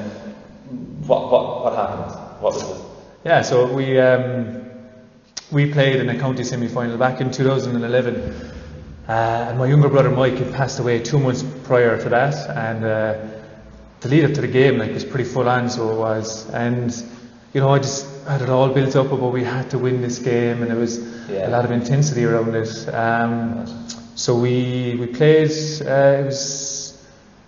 what, 1.08 1.32
what, 1.32 1.64
what 1.64 1.76
happened? 1.76 2.42
What 2.42 2.54
was 2.54 2.80
it? 2.80 2.86
Yeah, 3.26 3.42
so 3.42 3.72
we, 3.72 4.00
um, 4.00 4.66
we 5.52 5.72
played 5.72 5.98
in 5.98 6.10
a 6.10 6.20
county 6.20 6.44
semi-final 6.44 6.98
back 6.98 7.22
in 7.22 7.32
2011 7.32 8.61
uh, 9.08 9.48
and 9.50 9.58
my 9.58 9.66
younger 9.66 9.90
brother 9.90 10.10
Mike 10.10 10.34
had 10.34 10.54
passed 10.54 10.80
away 10.80 11.00
two 11.00 11.20
months 11.20 11.44
prior 11.64 12.02
to 12.02 12.10
that 12.10 12.36
and 12.58 12.84
uh, 12.84 13.18
the 14.02 14.10
lead 14.10 14.26
up 14.26 14.34
to 14.34 14.42
the 14.42 14.48
game 14.48 14.78
like 14.78 14.94
was 14.94 15.06
pretty 15.06 15.24
full 15.24 15.50
on 15.50 15.70
so 15.70 15.92
it 15.92 15.98
was 15.98 16.50
and 16.52 17.04
you 17.54 17.62
know 17.62 17.70
I 17.70 17.80
just 17.80 18.26
had 18.28 18.42
it 18.42 18.50
all 18.50 18.70
built 18.70 18.96
up 18.96 19.12
about 19.12 19.34
we 19.34 19.44
had 19.44 19.70
to 19.72 19.80
win 19.80 20.02
this 20.02 20.20
game 20.20 20.62
and 20.62 20.70
there 20.72 20.78
was 20.78 21.00
yeah. 21.30 21.48
a 21.48 21.50
lot 21.50 21.66
of 21.66 21.72
intensity 21.72 22.26
around 22.26 22.56
it 22.56 22.94
um, 22.94 23.66
so 24.16 24.38
we 24.38 24.96
we 25.00 25.08
played 25.08 25.50
uh, 25.82 26.22
it 26.22 26.26
was 26.26 27.08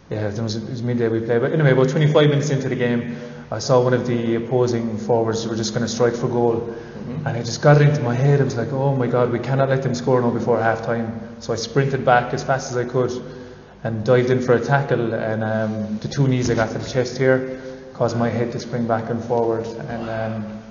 yeah 0.09 0.29
it 0.29 0.39
was, 0.39 0.55
it 0.55 0.69
was 0.69 0.81
midday 0.81 1.07
we 1.07 1.19
played 1.19 1.41
but 1.41 1.51
anyway 1.53 1.71
about 1.71 1.89
25 1.89 2.29
minutes 2.29 2.49
into 2.49 2.69
the 2.69 2.75
game 2.75 3.15
I 3.51 3.59
saw 3.59 3.83
one 3.83 3.93
of 3.93 4.07
the 4.07 4.35
opposing 4.35 4.97
forwards 4.97 5.43
who 5.43 5.49
were 5.49 5.55
just 5.55 5.73
going 5.73 5.85
to 5.85 5.91
strike 5.91 6.15
for 6.15 6.27
goal 6.27 6.75
Mm-hmm. 7.03 7.27
And 7.27 7.37
I 7.37 7.43
just 7.43 7.61
got 7.61 7.81
it 7.81 7.89
into 7.89 8.01
my 8.01 8.15
head. 8.15 8.39
I 8.39 8.45
was 8.45 8.55
like, 8.55 8.71
oh 8.71 8.95
my 8.95 9.07
God, 9.07 9.31
we 9.31 9.39
cannot 9.39 9.67
let 9.67 9.83
them 9.83 9.93
score 9.93 10.21
now 10.21 10.29
before 10.29 10.59
half 10.61 10.85
time. 10.85 11.32
So 11.43 11.51
I 11.51 11.57
sprinted 11.57 12.05
back 12.05 12.33
as 12.33 12.41
fast 12.41 12.71
as 12.71 12.77
I 12.77 12.85
could 12.85 13.11
and 13.83 14.05
dived 14.05 14.29
in 14.29 14.41
for 14.41 14.53
a 14.53 14.61
tackle. 14.63 15.13
And 15.13 15.43
um, 15.43 15.97
the 15.97 16.07
two 16.07 16.25
knees 16.25 16.49
I 16.49 16.55
got 16.55 16.71
to 16.71 16.77
the 16.77 16.89
chest 16.89 17.17
here 17.17 17.61
caused 17.93 18.17
my 18.17 18.29
head 18.29 18.53
to 18.53 18.61
spring 18.61 18.87
back 18.87 19.09
and 19.09 19.21
forward. 19.21 19.67
And 19.67 20.09
um, 20.09 20.63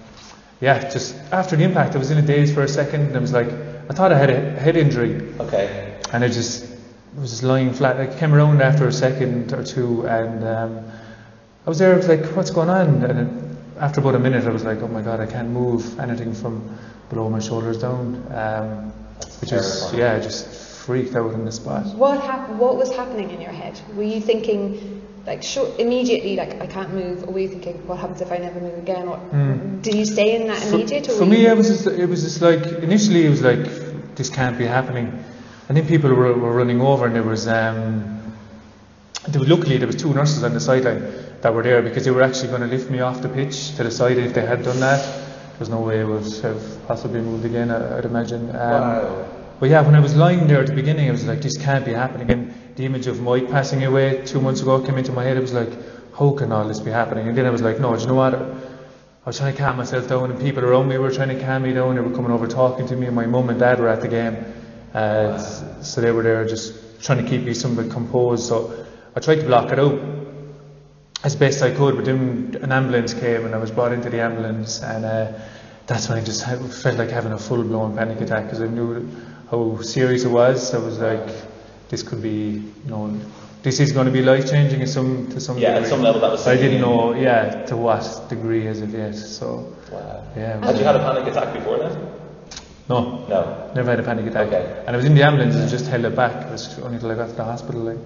yeah, 0.62 0.88
just 0.88 1.14
after 1.30 1.56
the 1.56 1.64
impact, 1.64 1.94
I 1.94 1.98
was 1.98 2.10
in 2.10 2.16
a 2.16 2.22
daze 2.22 2.54
for 2.54 2.62
a 2.62 2.68
second. 2.68 3.02
And 3.02 3.16
I 3.18 3.20
was 3.20 3.34
like, 3.34 3.48
I 3.48 3.92
thought 3.92 4.12
I 4.12 4.16
had 4.16 4.30
a 4.30 4.52
head 4.52 4.78
injury. 4.78 5.34
Okay. 5.40 6.00
And 6.10 6.24
I 6.24 6.28
just 6.28 6.66
was 7.18 7.32
just 7.32 7.42
lying 7.42 7.74
flat. 7.74 8.00
I 8.00 8.06
came 8.18 8.32
around 8.32 8.62
after 8.62 8.88
a 8.88 8.92
second 8.92 9.52
or 9.52 9.62
two 9.62 10.08
and 10.08 10.42
um, 10.42 10.90
I 11.66 11.68
was 11.68 11.80
there, 11.80 11.92
I 11.92 11.96
was 11.98 12.08
like, 12.08 12.24
what's 12.34 12.50
going 12.50 12.70
on? 12.70 13.04
And 13.04 13.58
after 13.78 14.00
about 14.00 14.14
a 14.14 14.18
minute, 14.18 14.46
I 14.46 14.48
was 14.48 14.64
like, 14.64 14.80
oh 14.80 14.88
my 14.88 15.02
god, 15.02 15.20
I 15.20 15.26
can't 15.26 15.50
move 15.50 16.00
anything 16.00 16.32
from 16.32 16.78
below 17.10 17.28
my 17.28 17.40
shoulders 17.40 17.76
down. 17.76 18.26
Um, 18.32 18.92
which 19.42 19.52
is, 19.52 19.92
yeah, 19.94 20.18
just 20.18 20.61
freaked 20.84 21.14
out 21.14 21.32
in 21.34 21.44
the 21.44 21.52
spot. 21.52 21.86
What 21.96 22.20
happened? 22.20 22.58
What 22.58 22.76
was 22.76 22.90
happening 22.94 23.30
in 23.30 23.40
your 23.40 23.52
head? 23.52 23.80
Were 23.94 24.02
you 24.02 24.20
thinking, 24.20 25.06
like, 25.26 25.42
short, 25.42 25.78
immediately, 25.78 26.34
like, 26.36 26.60
I 26.60 26.66
can't 26.66 26.92
move, 26.92 27.22
or 27.24 27.32
were 27.32 27.38
you 27.38 27.48
thinking, 27.48 27.86
what 27.86 27.98
happens 27.98 28.20
if 28.20 28.32
I 28.32 28.38
never 28.38 28.60
move 28.60 28.78
again? 28.78 29.06
Or 29.08 29.18
mm. 29.18 29.82
did 29.82 29.94
you 29.94 30.04
stay 30.04 30.36
in 30.36 30.48
that 30.48 30.66
immediate? 30.66 31.06
For, 31.06 31.18
for 31.18 31.26
me, 31.26 31.46
it 31.46 31.56
was 31.56 31.68
just, 31.68 31.86
it 31.86 32.06
was 32.06 32.22
just 32.22 32.42
like 32.42 32.64
initially, 32.82 33.26
it 33.26 33.30
was 33.30 33.42
like 33.42 33.64
this 34.16 34.28
can't 34.28 34.58
be 34.58 34.66
happening, 34.66 35.24
and 35.68 35.76
then 35.76 35.86
people 35.86 36.10
were, 36.10 36.32
were 36.32 36.52
running 36.52 36.80
over, 36.80 37.06
and 37.06 37.14
there 37.14 37.22
was. 37.22 37.46
Um, 37.46 38.18
there 39.28 39.38
was, 39.38 39.48
luckily, 39.48 39.76
there 39.76 39.86
was 39.86 39.94
two 39.94 40.12
nurses 40.12 40.42
on 40.42 40.52
the 40.52 40.58
sideline 40.58 41.00
that 41.42 41.54
were 41.54 41.62
there 41.62 41.80
because 41.80 42.04
they 42.04 42.10
were 42.10 42.22
actually 42.22 42.48
going 42.48 42.62
to 42.62 42.66
lift 42.66 42.90
me 42.90 42.98
off 42.98 43.22
the 43.22 43.28
pitch 43.28 43.76
to 43.76 43.84
the 43.84 43.90
side 43.90 44.18
if 44.18 44.34
they 44.34 44.44
had 44.44 44.64
done 44.64 44.80
that. 44.80 45.00
There's 45.58 45.68
no 45.68 45.80
way 45.80 46.00
it 46.00 46.04
would 46.04 46.26
have 46.42 46.86
possibly 46.88 47.20
moved 47.20 47.44
again, 47.44 47.70
I, 47.70 47.94
would 47.94 48.04
imagine. 48.04 48.50
Um, 48.50 48.56
wow. 48.56 49.41
But 49.62 49.70
yeah, 49.70 49.82
when 49.82 49.94
I 49.94 50.00
was 50.00 50.16
lying 50.16 50.48
there 50.48 50.58
at 50.58 50.66
the 50.66 50.74
beginning, 50.74 51.08
I 51.08 51.12
was 51.12 51.24
like, 51.24 51.40
this 51.40 51.56
can't 51.56 51.84
be 51.84 51.92
happening. 51.92 52.32
And 52.32 52.52
the 52.74 52.84
image 52.84 53.06
of 53.06 53.22
Mike 53.22 53.48
passing 53.48 53.84
away 53.84 54.26
two 54.26 54.40
months 54.40 54.60
ago 54.60 54.80
came 54.80 54.98
into 54.98 55.12
my 55.12 55.22
head. 55.22 55.36
It 55.36 55.40
was 55.40 55.52
like, 55.52 55.70
how 56.18 56.32
can 56.32 56.50
all 56.50 56.66
this 56.66 56.80
be 56.80 56.90
happening? 56.90 57.28
And 57.28 57.38
then 57.38 57.46
I 57.46 57.50
was 57.50 57.62
like, 57.62 57.78
no, 57.78 57.94
do 57.94 58.00
you 58.00 58.08
know 58.08 58.14
what? 58.14 58.34
I 58.34 59.24
was 59.24 59.38
trying 59.38 59.54
to 59.54 59.58
calm 59.60 59.76
myself 59.76 60.08
down, 60.08 60.32
and 60.32 60.40
people 60.40 60.64
around 60.64 60.88
me 60.88 60.98
were 60.98 61.12
trying 61.12 61.28
to 61.28 61.40
calm 61.40 61.62
me 61.62 61.72
down. 61.72 61.94
They 61.94 62.00
were 62.00 62.10
coming 62.10 62.32
over 62.32 62.48
talking 62.48 62.88
to 62.88 62.96
me, 62.96 63.06
and 63.06 63.14
my 63.14 63.26
mum 63.26 63.50
and 63.50 63.60
dad 63.60 63.78
were 63.78 63.86
at 63.86 64.00
the 64.00 64.08
game. 64.08 64.34
Uh, 64.94 65.38
wow. 65.38 65.80
So 65.80 66.00
they 66.00 66.10
were 66.10 66.24
there 66.24 66.44
just 66.44 67.00
trying 67.00 67.22
to 67.22 67.30
keep 67.30 67.44
me 67.44 67.54
somewhat 67.54 67.88
composed. 67.88 68.48
So 68.48 68.84
I 69.14 69.20
tried 69.20 69.36
to 69.36 69.46
block 69.46 69.70
it 69.70 69.78
out 69.78 70.00
as 71.22 71.36
best 71.36 71.62
I 71.62 71.70
could, 71.70 71.94
but 71.94 72.04
then 72.04 72.58
an 72.62 72.72
ambulance 72.72 73.14
came 73.14 73.44
and 73.44 73.54
I 73.54 73.58
was 73.58 73.70
brought 73.70 73.92
into 73.92 74.10
the 74.10 74.22
ambulance, 74.22 74.82
and 74.82 75.04
uh, 75.04 75.32
that's 75.86 76.08
when 76.08 76.18
I 76.18 76.24
just 76.24 76.44
felt 76.44 76.98
like 76.98 77.10
having 77.10 77.30
a 77.30 77.38
full 77.38 77.62
blown 77.62 77.96
panic 77.96 78.20
attack 78.20 78.46
because 78.46 78.60
I 78.60 78.66
knew 78.66 79.08
how 79.52 79.80
serious 79.82 80.24
it 80.24 80.30
was. 80.30 80.74
I 80.74 80.78
was 80.78 80.98
like, 80.98 81.28
this 81.90 82.02
could 82.02 82.22
be, 82.22 82.64
you 82.84 82.90
know, 82.90 83.14
this 83.62 83.78
is 83.78 83.92
going 83.92 84.06
to 84.06 84.12
be 84.12 84.22
life 84.22 84.50
changing 84.50 84.80
in 84.80 84.86
some 84.86 85.28
to 85.28 85.40
some 85.40 85.58
yeah, 85.58 85.74
degree. 85.74 85.84
at 85.84 85.90
some 85.90 86.02
level 86.02 86.20
that 86.22 86.30
was. 86.32 86.46
I 86.48 86.56
didn't 86.56 86.80
know, 86.80 87.14
yeah, 87.14 87.64
to 87.66 87.76
what 87.76 88.02
degree 88.28 88.66
as 88.66 88.80
of 88.80 88.92
yet. 88.92 89.14
So, 89.14 89.72
wow. 89.92 90.24
yeah. 90.34 90.64
Had 90.64 90.78
you 90.78 90.84
had 90.84 90.96
a 90.96 91.00
panic 91.00 91.28
attack 91.28 91.52
before 91.54 91.78
then? 91.78 91.94
No. 92.88 93.26
No. 93.28 93.70
Never 93.74 93.90
had 93.90 94.00
a 94.00 94.02
panic 94.02 94.26
attack. 94.26 94.48
Okay. 94.48 94.84
And 94.86 94.96
I 94.96 94.96
was 94.96 95.04
in 95.04 95.14
the 95.14 95.22
ambulance 95.22 95.54
and 95.54 95.68
just 95.68 95.86
held 95.86 96.04
it 96.06 96.16
back. 96.16 96.46
It 96.46 96.50
was 96.50 96.78
only 96.80 96.96
until 96.96 97.12
I 97.12 97.14
got 97.14 97.28
to 97.28 97.34
the 97.34 97.44
hospital. 97.44 97.82
Like. 97.82 97.98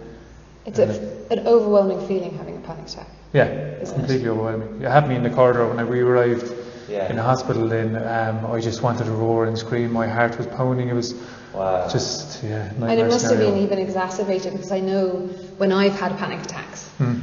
It's 0.67 0.81
a, 0.81 0.89
an 1.31 1.47
overwhelming 1.47 2.07
feeling 2.09 2.37
having 2.37 2.57
a 2.57 2.61
panic 2.61 2.87
attack. 2.87 3.07
Yeah, 3.33 3.45
it's 3.45 3.93
completely 3.93 4.27
it? 4.27 4.31
overwhelming. 4.31 4.83
It 4.83 4.91
happened 4.91 5.13
in 5.13 5.23
the 5.23 5.31
corridor 5.31 5.67
when 5.73 5.89
we 5.89 6.01
arrived 6.01 6.53
yeah. 6.89 7.09
in 7.09 7.17
the 7.17 7.23
hospital. 7.23 7.69
Then 7.69 7.97
um, 7.97 8.47
I 8.47 8.61
just 8.61 8.83
wanted 8.83 9.05
to 9.05 9.13
roar 9.13 9.47
and 9.47 9.59
scream. 9.59 9.93
My 9.93 10.07
heart 10.07 10.37
was 10.39 10.47
pounding. 10.47 10.89
It 10.89 10.95
was 10.95 11.15
wow. 11.55 11.89
just 11.89 12.43
yeah. 12.43 12.73
And 12.73 13.01
it 13.01 13.07
must 13.07 13.27
scenario. 13.27 13.47
have 13.47 13.55
been 13.55 13.63
even 13.63 13.79
exacerbated 13.79 14.53
because 14.53 14.73
I 14.73 14.81
know 14.81 15.27
when 15.59 15.73
I've 15.73 15.99
had 15.99 16.17
panic 16.19 16.45
attacks, 16.45 16.89
hmm. 16.99 17.19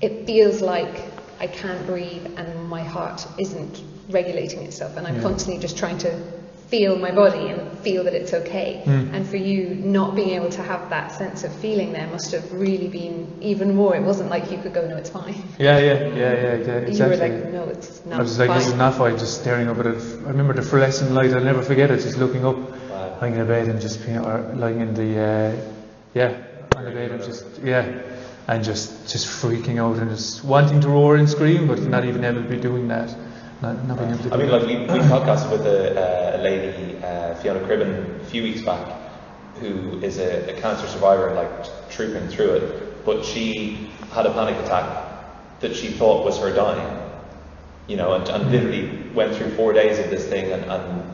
it 0.00 0.26
feels 0.26 0.60
like 0.60 1.04
I 1.40 1.46
can't 1.46 1.84
breathe 1.86 2.26
and 2.36 2.68
my 2.68 2.82
heart 2.82 3.26
isn't 3.38 3.82
regulating 4.10 4.62
itself, 4.62 4.96
and 4.96 5.06
I'm 5.06 5.16
yeah. 5.16 5.22
constantly 5.22 5.60
just 5.60 5.76
trying 5.76 5.98
to 5.98 6.37
feel 6.68 6.98
my 6.98 7.10
body 7.10 7.48
and 7.48 7.78
feel 7.78 8.04
that 8.04 8.12
it's 8.12 8.34
okay. 8.34 8.82
Mm. 8.84 9.14
And 9.14 9.26
for 9.26 9.38
you, 9.38 9.74
not 9.74 10.14
being 10.14 10.30
able 10.30 10.50
to 10.50 10.62
have 10.62 10.90
that 10.90 11.10
sense 11.12 11.42
of 11.42 11.54
feeling 11.56 11.92
there 11.92 12.06
must 12.08 12.30
have 12.32 12.52
really 12.52 12.88
been 12.88 13.26
even 13.40 13.74
more. 13.74 13.96
It 13.96 14.02
wasn't 14.02 14.28
like 14.28 14.50
you 14.50 14.58
could 14.58 14.74
go, 14.74 14.86
no, 14.86 14.96
it's 14.96 15.08
fine. 15.08 15.42
Yeah, 15.58 15.78
yeah, 15.78 15.94
yeah, 15.94 16.08
yeah, 16.08 16.14
yeah 16.14 16.72
exactly. 16.90 16.94
You 16.94 17.04
were 17.04 17.16
like, 17.16 17.52
no, 17.52 17.62
it's 17.64 18.04
not. 18.04 18.20
I 18.20 18.22
was 18.22 18.38
like, 18.38 18.48
fine. 18.48 18.58
this 18.58 18.68
is 18.68 18.74
not 18.74 18.94
fine, 18.94 19.16
just 19.16 19.40
staring 19.40 19.68
up 19.68 19.78
at 19.78 19.86
it. 19.86 20.02
I 20.26 20.28
remember 20.28 20.52
the 20.52 20.62
fluorescent 20.62 21.12
light, 21.12 21.32
I'll 21.32 21.42
never 21.42 21.62
forget 21.62 21.90
it, 21.90 22.00
just 22.02 22.18
looking 22.18 22.44
up, 22.44 22.56
wow. 22.56 23.18
lying 23.20 23.32
in 23.32 23.40
the 23.40 23.46
bed 23.46 23.68
and 23.68 23.80
just 23.80 24.04
being, 24.04 24.18
or 24.18 24.52
lying 24.54 24.80
in 24.80 24.92
the, 24.94 25.20
uh, 25.20 25.70
yeah, 26.14 26.36
on 26.76 26.84
the 26.84 26.90
bed 26.90 27.12
and 27.12 27.22
just, 27.24 27.46
yeah, 27.62 28.02
and 28.46 28.62
just, 28.62 29.10
just 29.10 29.26
freaking 29.26 29.78
out 29.78 29.96
and 29.96 30.10
just 30.10 30.44
wanting 30.44 30.82
to 30.82 30.88
roar 30.88 31.16
and 31.16 31.28
scream, 31.28 31.66
but 31.66 31.80
not 31.80 32.04
even 32.04 32.24
able 32.24 32.42
to 32.42 32.48
be 32.48 32.60
doing 32.60 32.88
that. 32.88 33.14
Not, 33.60 33.84
not 33.86 33.98
being 33.98 34.12
able 34.12 34.34
I 34.34 34.36
mean, 34.36 34.50
like 34.50 34.62
we, 34.62 34.76
we 34.76 35.00
podcasted 35.08 35.50
with 35.50 35.66
a, 35.66 36.34
uh, 36.34 36.36
a 36.36 36.40
lady, 36.42 36.96
uh, 37.02 37.34
Fiona 37.36 37.60
Cribben, 37.60 38.20
a 38.20 38.24
few 38.26 38.42
weeks 38.44 38.62
back, 38.62 38.86
who 39.56 39.98
is 40.00 40.18
a, 40.18 40.56
a, 40.56 40.60
cancer 40.60 40.86
survivor 40.86 41.28
and 41.28 41.36
like 41.36 41.90
trooping 41.90 42.28
through 42.28 42.50
it, 42.54 43.04
but 43.04 43.24
she 43.24 43.90
had 44.12 44.26
a 44.26 44.32
panic 44.32 44.56
attack 44.64 45.06
that 45.60 45.74
she 45.74 45.88
thought 45.88 46.24
was 46.24 46.38
her 46.38 46.54
dying, 46.54 47.00
you 47.88 47.96
know, 47.96 48.12
and, 48.14 48.28
and 48.28 48.50
literally 48.52 49.10
went 49.12 49.34
through 49.34 49.50
four 49.56 49.72
days 49.72 49.98
of 49.98 50.08
this 50.08 50.24
thing, 50.28 50.52
and, 50.52 50.62
and 50.64 51.10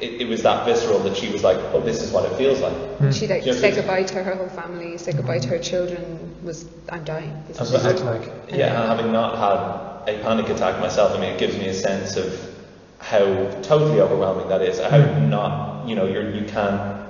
it, 0.00 0.22
it 0.22 0.28
was 0.28 0.42
that 0.42 0.64
visceral 0.64 0.98
that 1.00 1.16
she 1.16 1.30
was 1.30 1.44
like, 1.44 1.58
oh, 1.72 1.80
this 1.80 2.02
is 2.02 2.10
what 2.10 2.24
it 2.24 2.36
feels 2.36 2.58
like. 2.60 2.72
Mm. 2.72 3.14
She 3.16 3.28
like 3.28 3.46
Yeah, 3.46 3.52
say 3.52 3.70
but- 3.70 3.76
goodbye 3.76 4.02
to 4.04 4.24
her 4.24 4.34
whole 4.34 4.48
family, 4.48 4.98
said 4.98 5.16
goodbye 5.16 5.38
to 5.38 5.48
her 5.48 5.58
children. 5.58 6.34
Was 6.42 6.66
I'm 6.88 7.04
dying. 7.04 7.44
This 7.46 7.58
And 7.58 7.66
is 7.66 7.82
That's 7.82 8.00
so- 8.00 8.06
what 8.06 8.16
it's 8.16 8.26
like. 8.26 8.58
Yeah, 8.58 8.80
and 8.80 8.88
having 8.88 9.12
not 9.12 9.36
had 9.38 9.89
a 10.08 10.18
panic 10.22 10.48
attack 10.48 10.80
myself, 10.80 11.12
I 11.16 11.20
mean, 11.20 11.30
it 11.32 11.38
gives 11.38 11.56
me 11.56 11.68
a 11.68 11.74
sense 11.74 12.16
of 12.16 12.56
how 12.98 13.24
totally 13.62 14.00
overwhelming 14.00 14.48
that 14.48 14.62
is. 14.62 14.78
How 14.78 14.98
not, 15.20 15.88
you 15.88 15.94
know, 15.94 16.06
you're, 16.06 16.30
you 16.34 16.44
can't 16.46 17.00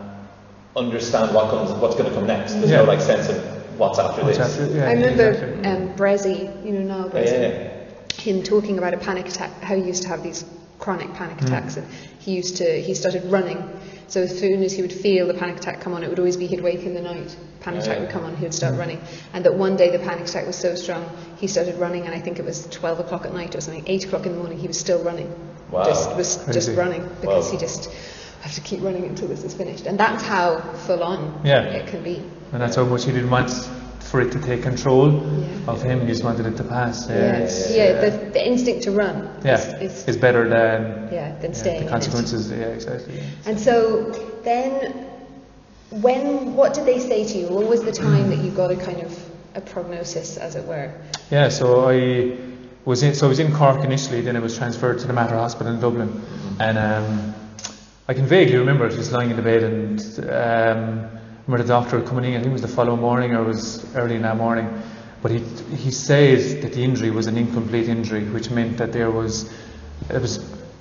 understand 0.77 1.35
what 1.35 1.51
comes, 1.51 1.71
what's 1.73 1.97
going 1.97 2.09
to 2.09 2.15
come 2.15 2.27
next. 2.27 2.55
There's 2.55 2.71
no 2.71 2.85
like 2.85 3.01
sense 3.01 3.29
of 3.29 3.79
what's 3.79 3.99
after 3.99 4.23
What's 4.23 4.39
this. 4.39 4.59
after- 4.59 4.77
yeah, 4.77 4.89
I 4.89 4.93
remember 4.93 5.31
exactly. 5.31 5.65
um, 5.67 5.89
Bressie, 5.97 6.65
you 6.65 6.73
know 6.73 6.83
Niall 6.83 7.07
Yeah, 7.09 7.21
Bressie, 7.21 7.33
yeah, 7.43 7.49
yeah. 7.49 8.23
him 8.23 8.43
talking 8.43 8.79
about 8.79 8.95
a 8.95 8.99
panic 8.99 9.29
attack, 9.29 9.51
how 9.63 9.75
he 9.75 9.83
used 9.83 10.03
to 10.05 10.09
have 10.09 10.23
these 10.23 10.45
chronic 10.79 11.13
panic 11.15 11.39
Mm. 11.39 11.47
attacks, 11.47 11.77
and 11.77 11.87
he 12.21 12.33
used 12.35 12.57
to 12.59 12.81
he 12.81 12.95
started 12.95 13.25
running. 13.31 13.63
So 14.07 14.23
as 14.23 14.39
soon 14.39 14.63
as 14.63 14.73
he 14.73 14.83
would 14.83 14.93
feel 14.93 15.27
the 15.27 15.35
panic 15.35 15.57
attack 15.59 15.81
come 15.81 15.93
on, 15.95 16.03
it 16.03 16.09
would 16.09 16.19
always 16.19 16.37
be 16.37 16.47
he'd 16.47 16.63
wake 16.63 16.85
in 16.85 16.95
the 16.95 17.03
night. 17.03 17.37
Panic 17.61 17.83
attack 17.83 18.01
would 18.01 18.11
come 18.11 18.25
on, 18.25 18.37
he 18.37 18.45
would 18.45 18.55
start 18.55 18.77
running, 18.77 19.01
and 19.35 19.45
that 19.45 19.55
one 19.55 19.77
day 19.77 19.91
the 19.91 19.99
panic 19.99 20.27
attack 20.27 20.47
was 20.47 20.57
so 20.57 20.75
strong, 20.75 21.05
he 21.39 21.47
started 21.47 21.77
running, 21.77 22.07
and 22.07 22.15
I 22.15 22.19
think 22.21 22.39
it 22.39 22.45
was 22.45 22.67
12 22.69 23.01
o'clock 23.01 23.27
at 23.27 23.35
night 23.35 23.55
or 23.55 23.61
something, 23.61 23.85
8 23.87 24.05
o'clock 24.07 24.25
in 24.27 24.33
the 24.33 24.39
morning, 24.39 24.59
he 24.59 24.67
was 24.67 24.79
still 24.79 25.03
running. 25.03 25.31
Wow. 25.71 25.85
Just 25.85 26.17
was 26.17 26.45
just 26.53 26.71
running 26.77 27.03
because 27.21 27.47
Wow. 27.47 27.53
he 27.53 27.59
just 27.59 27.91
I 28.41 28.45
have 28.45 28.55
to 28.55 28.63
keep 28.63 28.83
running 28.83 29.05
until 29.05 29.29
this 29.29 29.45
is 29.45 29.53
finished, 29.53 29.85
and 29.87 29.99
that's 30.01 30.23
how 30.25 30.61
full 30.87 31.03
on 31.03 31.43
Yeah. 31.45 31.63
it 31.65 31.87
can 31.87 32.03
be. 32.03 32.23
And 32.53 32.63
that's 32.63 32.77
how 32.77 32.85
much 32.85 33.05
he 33.05 33.13
didn't 33.13 33.29
want 33.31 33.51
for 34.01 34.21
it 34.23 34.33
to 34.33 34.41
take 34.41 34.63
control 34.63 35.13
Yeah. 35.13 35.71
of 35.73 35.83
him. 35.83 36.01
He 36.01 36.07
just 36.07 36.25
wanted 36.25 36.47
it 36.47 36.57
to 36.57 36.65
pass. 36.65 37.07
Yeah, 37.09 37.15
Yeah, 37.17 37.39
yeah, 37.39 37.77
yeah. 37.77 38.01
The, 38.01 38.11
the 38.33 38.45
instinct 38.45 38.83
to 38.85 38.91
run 38.93 39.29
yeah. 39.45 39.57
is, 39.57 39.93
is 39.93 40.09
It's 40.09 40.17
better 40.17 40.49
than 40.49 41.11
yeah, 41.13 41.37
than 41.43 41.51
yeah, 41.53 41.57
staying 41.57 41.85
the 41.85 41.91
consequences. 41.91 42.51
Yeah, 42.51 42.57
exactly. 42.79 43.23
And 43.47 43.61
so 43.61 44.11
then, 44.43 45.07
when 45.91 46.55
what 46.55 46.75
did 46.75 46.87
they 46.87 46.99
say 46.99 47.25
to 47.25 47.39
you? 47.39 47.49
What 47.49 47.67
was 47.67 47.83
the 47.83 47.93
time 47.93 48.31
that 48.31 48.39
you 48.39 48.51
got 48.51 48.71
a 48.71 48.77
kind 48.77 49.01
of 49.01 49.31
a 49.55 49.61
prognosis, 49.61 50.37
as 50.37 50.55
it 50.55 50.65
were? 50.65 50.93
Yeah, 51.31 51.49
so 51.49 51.89
I 51.89 52.37
was 52.85 53.03
in, 53.03 53.15
so 53.15 53.27
I 53.27 53.29
was 53.29 53.39
in 53.39 53.53
Cork 53.53 53.85
initially, 53.85 54.21
then 54.21 54.37
I 54.37 54.41
was 54.41 54.57
transferred 54.57 55.01
to 55.01 55.07
the 55.07 55.13
Mater 55.13 55.35
Hospital 55.35 55.73
in 55.73 55.81
Dublin, 55.81 56.23
and 56.61 56.79
um, 56.79 57.35
I 58.09 58.15
can 58.15 58.27
vaguely 58.27 58.57
remember 58.57 58.89
just 58.89 59.13
lying 59.13 59.31
in 59.31 59.37
the 59.37 59.43
bed 59.43 59.63
and 59.63 60.01
um, 60.31 61.21
remember 61.47 61.63
the 61.63 61.69
doctor 61.69 62.01
coming 62.03 62.33
in. 62.33 62.41
I 62.41 62.43
think 62.43 62.51
it 62.51 62.53
was 62.53 62.63
the 62.63 62.69
following 62.69 63.01
morning 63.01 63.35
or 63.35 63.43
it 63.43 63.47
was 63.47 63.95
early 63.97 64.15
in 64.15 64.23
that 64.23 64.37
morning, 64.37 64.83
but 65.23 65.33
he 65.33 65.39
he 65.77 65.91
said 65.91 66.63
that 66.63 66.73
the 66.73 66.83
injury 66.83 67.11
was 67.11 67.27
an 67.27 67.37
incomplete 67.37 67.89
injury, 67.89 68.25
which 68.25 68.51
meant 68.51 68.79
that 68.79 68.93
there 68.93 69.11
was 69.11 69.53
it 70.09 70.21
was 70.21 70.39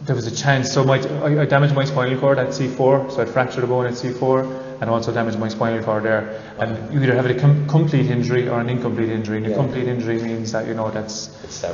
there 0.10 0.16
was 0.16 0.26
a 0.26 0.36
chance. 0.36 0.72
So 0.74 0.84
my 0.84 0.98
I, 1.22 1.42
I 1.44 1.46
damaged 1.46 1.76
my 1.76 1.86
spinal 1.86 2.20
cord 2.20 2.40
at 2.40 2.48
C4, 2.48 3.12
so 3.12 3.22
I 3.22 3.26
fractured 3.26 3.64
a 3.64 3.68
bone 3.68 3.86
at 3.86 3.94
C4. 3.94 4.66
And 4.82 4.90
also 4.90 5.14
damaged 5.14 5.38
my 5.38 5.50
spinal 5.50 5.84
cord 5.84 6.04
there. 6.04 6.42
And 6.58 6.92
you 6.92 7.04
either 7.04 7.14
have 7.14 7.26
a 7.26 7.36
com- 7.36 7.68
complete 7.68 8.10
injury 8.10 8.48
or 8.48 8.60
an 8.60 8.70
incomplete 8.70 9.10
injury. 9.10 9.38
And 9.38 9.46
a 9.46 9.50
Yeah. 9.50 9.56
complete 9.58 9.88
injury 9.88 10.20
means 10.22 10.54
that 10.54 10.66
you 10.68 10.74
know 10.74 10.90
that's 10.90 11.28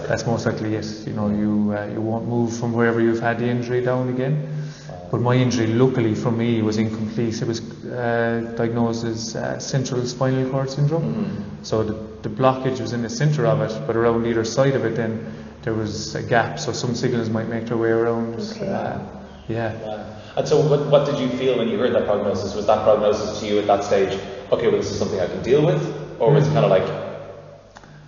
that's 0.10 0.26
most 0.26 0.46
likely 0.46 0.76
it. 0.76 0.88
You 1.08 1.14
know, 1.14 1.30
you 1.30 1.74
uh, 1.78 1.86
you 1.94 2.02
won't 2.02 2.28
move 2.28 2.52
from 2.60 2.74
wherever 2.74 3.00
you've 3.00 3.22
had 3.22 3.40
the 3.40 3.48
injury 3.48 3.82
down 3.82 4.10
again. 4.10 4.36
But 5.12 5.22
my 5.22 5.36
injury, 5.36 5.68
luckily 5.68 6.16
for 6.16 6.32
me, 6.32 6.62
was 6.62 6.78
incomplete. 6.78 7.42
It 7.42 7.48
was 7.48 7.62
uh, 7.86 8.54
diagnosed 8.58 9.06
as 9.06 9.36
uh, 9.36 9.60
central 9.60 10.06
spinal 10.08 10.50
cord 10.50 10.70
syndrome. 10.72 11.04
Mm-hmm. 11.04 11.64
So 11.64 11.84
the, 11.84 11.94
the 12.28 12.30
blockage 12.30 12.82
was 12.82 12.92
in 12.92 13.02
the 13.04 13.10
centre 13.10 13.46
of 13.46 13.62
it, 13.62 13.74
but 13.88 13.96
around 13.96 14.26
either 14.26 14.44
side 14.44 14.76
of 14.76 14.84
it, 14.84 14.96
then 14.96 15.12
there 15.66 15.74
was 15.74 16.16
a 16.16 16.24
gap. 16.24 16.60
So 16.60 16.72
some 16.72 16.96
signals 16.96 17.30
might 17.30 17.50
make 17.50 17.66
their 17.66 17.78
way 17.78 17.90
around. 17.90 18.40
Okay. 18.40 18.68
Uh, 18.70 19.00
yeah. 19.50 19.74
Wow. 19.82 20.12
And 20.38 20.48
so, 20.48 20.60
what, 20.70 20.86
what 20.88 21.06
did 21.06 21.18
you 21.20 21.30
feel 21.38 21.58
when 21.58 21.68
you 21.70 21.78
heard 21.78 21.94
that 21.96 22.06
prognosis? 22.06 22.56
Was 22.56 22.68
that 22.68 22.84
prognosis 22.84 23.40
to 23.40 23.46
you 23.48 23.60
at 23.60 23.68
that 23.68 23.84
stage, 23.84 24.20
okay, 24.52 24.68
well, 24.68 24.78
this 24.78 24.92
is 24.92 25.00
something 25.00 25.20
I 25.20 25.28
can 25.28 25.42
deal 25.44 25.66
with? 25.66 25.82
Or 26.20 26.32
was 26.34 26.48
it 26.48 26.52
kind 26.54 26.66
of 26.66 26.72
like, 26.72 26.86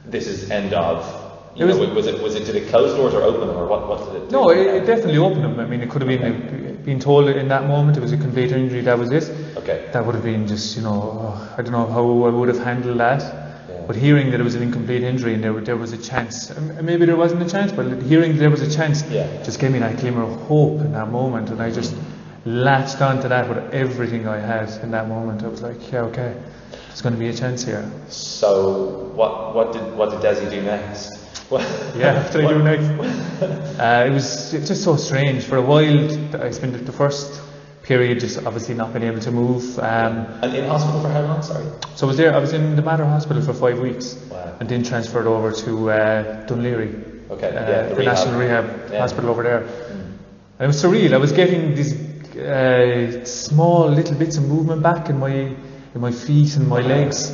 this 0.06 0.28
is 0.28 0.50
end 0.52 0.74
of? 0.74 1.06
You 1.56 1.66
It 1.66 1.70
know, 1.70 1.78
was- 1.80 1.90
was, 1.96 2.08
it, 2.08 2.22
was 2.22 2.36
it, 2.36 2.46
did 2.46 2.56
it 2.56 2.68
close 2.70 2.96
doors 2.96 3.14
or 3.14 3.24
open 3.24 3.48
them, 3.48 3.58
or 3.58 3.66
what, 3.66 3.88
what 3.88 4.00
did 4.06 4.22
it 4.24 4.30
do? 4.30 4.36
No, 4.36 4.50
it, 4.52 4.60
it 4.60 4.86
definitely 4.86 5.18
opened 5.18 5.44
them. 5.44 5.60
I 5.60 5.66
mean, 5.66 5.82
it 5.82 5.90
could 5.90 6.02
have 6.04 6.10
been 6.10 6.78
been 6.84 7.00
told 7.00 7.28
in 7.28 7.48
that 7.50 7.68
moment 7.68 7.98
it 7.98 8.00
was 8.02 8.14
a 8.14 8.18
complete 8.18 8.52
injury. 8.52 8.82
That 8.82 8.98
was 8.98 9.12
it. 9.12 9.30
Okay. 9.58 9.90
That 9.92 10.06
would 10.06 10.16
have 10.16 10.24
been 10.24 10.48
just, 10.48 10.78
you 10.78 10.84
know, 10.84 11.20
oh, 11.22 11.56
I 11.58 11.62
don't 11.62 11.74
know 11.74 11.88
how 11.88 12.04
I 12.28 12.30
would 12.30 12.48
have 12.50 12.60
handled 12.60 13.00
that. 13.00 13.47
But 13.88 13.96
hearing 13.96 14.32
that 14.32 14.40
it 14.42 14.44
was 14.44 14.56
an 14.56 14.62
incomplete 14.62 15.02
injury 15.02 15.34
and 15.34 15.42
there, 15.44 15.54
there 15.62 15.78
was 15.78 15.94
a 15.94 15.98
chance, 15.98 16.50
and 16.50 16.84
maybe 16.86 17.06
there 17.06 17.16
wasn't 17.16 17.42
a 17.42 17.50
chance, 17.50 17.72
but 17.72 18.02
hearing 18.04 18.38
there 18.38 18.50
was 18.50 18.62
a 18.62 18.70
chance 18.70 19.02
Yeah. 19.10 19.28
just 19.44 19.60
gave 19.60 19.72
me 19.72 19.80
that 19.80 19.98
glimmer 19.98 20.24
of 20.24 20.34
hope 20.42 20.82
in 20.82 20.92
that 20.92 21.10
moment. 21.10 21.50
And 21.50 21.62
I 21.62 21.72
just 21.72 21.96
latched 22.46 23.02
onto 23.02 23.30
that 23.30 23.48
with 23.48 23.74
everything 23.74 24.28
I 24.28 24.40
had 24.40 24.70
in 24.84 24.92
that 24.92 25.08
moment. 25.08 25.42
I 25.44 25.48
was 25.48 25.62
like, 25.62 25.92
yeah, 25.92 26.02
okay, 26.10 26.36
there's 26.88 27.02
going 27.02 27.14
to 27.14 27.20
be 27.20 27.30
a 27.30 27.34
chance 27.34 27.64
here. 27.64 27.90
So, 28.10 29.12
what, 29.16 29.56
what 29.56 29.72
did 29.72 29.96
what 29.96 30.12
did 30.12 30.20
Desi 30.20 30.50
do 30.50 30.62
next? 30.62 31.14
Yeah, 31.96 32.22
what 32.24 32.32
did 32.34 32.44
I 32.46 32.54
do 32.54 32.62
next? 32.62 32.88
Uh, 33.80 34.06
it 34.08 34.10
was 34.10 34.54
it 34.54 34.60
was 34.62 34.68
just 34.70 34.84
so 34.84 34.96
strange. 34.98 35.44
For 35.44 35.58
a 35.58 35.62
while, 35.62 36.10
I 36.42 36.50
spent 36.52 36.74
the 36.86 36.92
first 36.92 37.40
period 37.88 38.20
just 38.20 38.38
obviously 38.46 38.76
not 38.76 38.94
being 38.94 39.06
able 39.06 39.22
to 39.22 39.32
move. 39.32 39.64
Um, 39.80 40.28
And 40.44 40.54
in 40.56 40.66
hospital 40.68 41.02
for 41.02 41.10
how 41.10 41.22
long? 41.22 41.42
Sorry. 41.42 41.66
so 41.96 42.06
I 42.06 42.08
was 42.08 42.18
there. 42.18 42.34
I 42.36 42.40
was 42.40 42.54
in 42.54 42.76
the 42.76 42.82
Mater 42.82 43.06
Hospital 43.06 43.42
for 43.42 43.54
five 43.54 43.80
weeks, 43.80 44.16
Wow. 44.30 44.54
and 44.60 44.68
then 44.70 44.84
transferred 44.84 45.28
over 45.28 45.52
to 45.66 45.72
uh, 45.90 46.46
Dún 46.48 46.60
Laoghaire, 46.66 47.32
Okay. 47.32 47.48
uh, 47.48 47.54
yeah, 47.54 47.84
the, 47.84 47.90
the 47.90 47.96
rehab. 47.96 48.14
National 48.16 48.40
Rehab 48.40 48.66
Yeah. 48.92 49.00
Hospital 49.00 49.30
over 49.30 49.44
there. 49.44 49.62
And 50.60 50.66
it 50.66 50.68
was 50.68 50.84
surreal. 50.84 51.14
I 51.14 51.18
was 51.18 51.32
getting 51.32 51.76
these 51.76 51.94
uh, 52.38 53.26
small 53.26 53.88
little 53.90 54.16
bits 54.16 54.38
of 54.38 54.44
movement 54.48 54.82
back 54.84 55.10
in 55.10 55.18
my 55.20 55.36
in 55.96 56.02
my 56.02 56.12
feet 56.12 56.56
and 56.58 56.68
my 56.68 56.82
legs. 56.82 57.32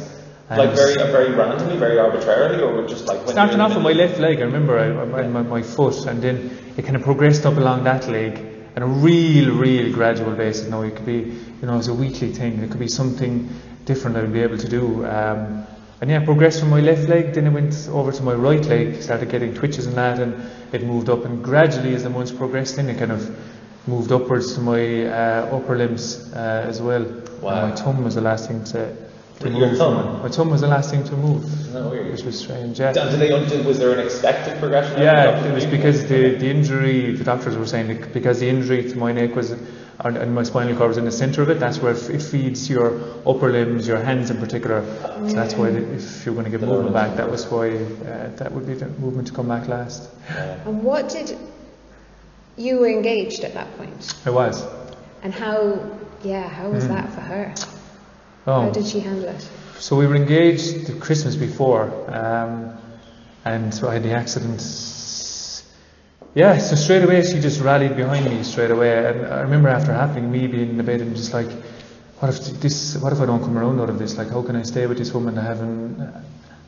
And 0.49 0.57
Like 0.59 0.75
very, 0.75 0.95
uh, 1.01 1.07
very 1.17 1.31
randomly, 1.33 1.77
very 1.77 1.97
arbitrarily, 1.97 2.61
or 2.61 2.87
just 2.87 3.07
like 3.07 3.19
when 3.25 3.29
Starting 3.37 3.59
off 3.59 3.73
with 3.73 3.83
my 3.83 3.93
left 3.93 4.19
leg, 4.19 4.37
I 4.39 4.43
remember 4.51 4.77
I, 4.77 4.87
I, 5.21 5.27
my, 5.27 5.41
my 5.41 5.61
foot, 5.63 6.05
and 6.05 6.21
then 6.21 6.35
it 6.77 6.83
kind 6.85 6.95
of 6.95 7.01
progressed 7.03 7.45
up 7.45 7.57
along 7.57 7.85
that 7.85 8.07
leg 8.07 8.33
on 8.75 8.83
a 8.83 8.87
real, 8.87 9.55
real 9.55 9.93
gradual 9.93 10.31
basis. 10.35 10.67
Now 10.67 10.81
it 10.81 10.95
could 10.95 11.05
be, 11.05 11.19
you 11.61 11.67
know, 11.67 11.77
it's 11.77 11.87
a 11.87 11.93
weekly 11.93 12.31
thing. 12.31 12.59
It 12.59 12.71
could 12.71 12.79
be 12.79 12.87
something 12.87 13.49
different 13.85 14.15
that 14.15 14.23
I'd 14.23 14.33
be 14.33 14.41
able 14.41 14.57
to 14.57 14.69
do. 14.69 15.05
Um, 15.05 15.65
and 16.01 16.09
yeah, 16.09 16.25
progressed 16.25 16.59
from 16.59 16.69
my 16.69 16.81
left 16.81 17.07
leg, 17.07 17.33
then 17.33 17.47
it 17.47 17.51
went 17.51 17.87
over 17.89 18.11
to 18.11 18.23
my 18.23 18.33
right 18.33 18.63
leg, 18.65 19.01
started 19.01 19.29
getting 19.29 19.53
twitches 19.53 19.85
and 19.85 19.95
that, 19.95 20.19
and 20.19 20.35
it 20.73 20.83
moved 20.83 21.09
up. 21.09 21.23
And 21.23 21.43
gradually, 21.43 21.95
as 21.95 22.03
the 22.03 22.09
months 22.09 22.31
progressed, 22.31 22.75
then 22.75 22.89
it 22.89 22.97
kind 22.97 23.11
of 23.11 23.37
moved 23.87 24.11
upwards 24.11 24.53
to 24.55 24.61
my 24.61 25.05
uh, 25.05 25.55
upper 25.55 25.77
limbs 25.77 26.33
uh, 26.33 26.65
as 26.67 26.81
well. 26.81 27.03
Wow. 27.41 27.49
And 27.49 27.69
my 27.69 27.75
thumb 27.75 28.03
was 28.03 28.15
the 28.15 28.21
last 28.21 28.47
thing 28.47 28.63
to, 28.65 28.95
to 29.51 29.57
Your 29.59 29.69
move. 29.69 29.77
thumb? 29.77 30.21
My 30.21 30.29
thumb 30.29 30.49
was 30.49 30.61
the 30.61 30.67
last 30.67 30.89
thing 30.89 31.03
to 31.03 31.15
move, 31.17 31.73
No, 31.73 31.89
weird. 31.89 32.11
which 32.11 32.23
was 32.23 32.39
strange. 32.39 32.79
Yeah. 32.79 32.87
And 32.95 33.11
did 33.11 33.19
they, 33.19 33.29
did, 33.49 33.65
was 33.65 33.77
there 33.79 33.91
an 33.91 33.99
expected 33.99 34.57
progression? 34.59 35.01
Yeah, 35.01 35.45
it 35.45 35.53
was 35.53 35.65
because 35.65 36.03
the, 36.07 36.35
the 36.35 36.47
injury, 36.49 37.15
the 37.15 37.23
doctors 37.23 37.55
were 37.57 37.65
saying 37.65 37.87
that 37.89 38.13
because 38.13 38.39
the 38.39 38.47
injury 38.49 38.89
to 38.89 38.97
my 38.97 39.11
neck 39.11 39.35
was, 39.35 39.51
and, 39.51 40.17
and 40.17 40.33
my 40.33 40.43
spinal 40.43 40.75
cord 40.75 40.89
was 40.89 40.97
in 40.97 41.05
the 41.05 41.11
centre 41.11 41.41
of 41.41 41.49
it, 41.49 41.59
that's 41.59 41.79
where 41.79 41.93
it 41.93 42.21
feeds 42.21 42.69
your 42.69 42.99
upper 43.27 43.51
limbs, 43.51 43.87
your 43.87 43.99
hands 44.01 44.29
in 44.31 44.37
particular. 44.37 44.83
So 45.27 45.35
that's 45.35 45.55
why 45.55 45.69
the- 45.71 45.93
if 45.93 46.25
you're 46.25 46.33
going 46.33 46.45
to 46.45 46.51
get 46.51 46.61
The 46.61 46.67
movement 46.67 46.93
back, 46.93 47.15
that 47.17 47.29
was 47.29 47.45
why 47.47 47.69
uh, 47.75 48.29
that 48.37 48.51
would 48.51 48.65
be 48.65 48.73
the 48.73 48.87
movement 48.87 49.27
to 49.27 49.33
come 49.33 49.47
back 49.47 49.67
last. 49.67 50.09
Yeah. 50.29 50.57
And 50.65 50.83
what 50.83 51.09
did 51.09 51.37
you 52.57 52.77
were 52.79 52.87
engaged 52.89 53.43
at 53.43 53.53
that 53.55 53.75
point? 53.77 54.15
I 54.25 54.29
was. 54.29 54.63
And 55.23 55.33
how? 55.33 55.79
Yeah, 56.23 56.47
how 56.47 56.69
was 56.69 56.85
Mm. 56.85 56.89
that 56.89 57.09
for 57.13 57.21
her? 57.21 57.53
How 58.45 58.67
Oh, 58.67 58.73
did 58.73 58.85
she 58.85 58.99
handle 58.99 59.29
it? 59.29 59.49
so 59.79 59.95
we 59.95 60.05
were 60.07 60.15
engaged 60.15 60.87
the 60.87 60.93
Christmas 60.93 61.35
before, 61.35 61.91
um, 62.09 62.77
and 63.45 63.73
so 63.73 63.87
I 63.89 63.93
had 63.93 64.03
the 64.03 64.11
accident. 64.11 64.61
Yeah, 66.35 66.57
so 66.57 66.75
straight 66.75 67.03
away 67.03 67.21
she 67.23 67.39
just 67.39 67.61
rallied 67.61 67.95
behind 67.95 68.25
me 68.25 68.43
straight 68.43 68.71
away, 68.71 69.05
and 69.05 69.25
I 69.27 69.41
remember 69.41 69.69
after 69.69 69.93
happening, 69.93 70.31
me 70.31 70.47
being 70.47 70.71
in 70.71 70.77
the 70.77 70.83
bed 70.83 71.01
and 71.01 71.15
just 71.15 71.33
like, 71.33 71.49
what 72.19 72.29
if 72.29 72.39
this? 72.59 72.97
What 72.97 73.13
if 73.13 73.19
I 73.21 73.25
don't 73.25 73.39
come 73.41 73.57
around 73.57 73.79
out 73.79 73.89
of 73.89 73.99
this? 73.99 74.17
Like, 74.17 74.29
how 74.29 74.41
can 74.41 74.55
I 74.55 74.63
stay 74.63 74.87
with 74.87 74.97
this 74.97 75.13
woman 75.13 75.37
and 75.37 75.47
having 75.47 76.01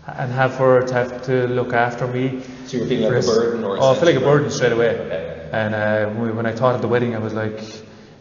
and 0.08 0.32
have 0.32 0.56
her 0.56 0.86
to 0.86 0.94
have 0.94 1.24
to 1.26 1.48
look 1.48 1.74
after 1.74 2.06
me? 2.08 2.42
So 2.68 2.78
you 2.78 2.84
were 2.84 2.88
feeling 2.90 3.14
like 3.14 3.24
a 3.24 3.28
burden, 3.28 3.64
or 3.64 3.78
Oh, 3.80 3.92
I 3.92 3.96
feel 3.96 4.06
like 4.06 4.16
a 4.16 4.20
burden 4.20 4.52
straight 4.52 4.72
away. 4.74 4.90
Okay. 5.00 5.50
And 5.52 5.74
uh, 5.74 6.10
when 6.34 6.46
I 6.46 6.52
thought 6.52 6.76
of 6.76 6.82
the 6.82 6.88
wedding, 6.88 7.16
I 7.16 7.20
was 7.20 7.34
like, 7.34 7.60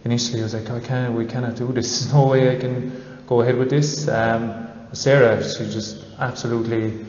initially 0.04 0.40
I 0.40 0.44
was 0.44 0.54
like, 0.54 0.70
I 0.70 0.80
can't, 0.80 1.14
we 1.14 1.26
cannot 1.26 1.56
do 1.56 1.72
this. 1.72 2.00
There's 2.00 2.14
no 2.14 2.26
way 2.28 2.56
I 2.56 2.60
can 2.60 2.92
go 3.26 3.40
ahead 3.40 3.56
with 3.56 3.70
this. 3.70 4.08
Um, 4.08 4.68
Sarah, 4.92 5.42
she 5.42 5.64
just 5.70 6.04
absolutely 6.18 7.04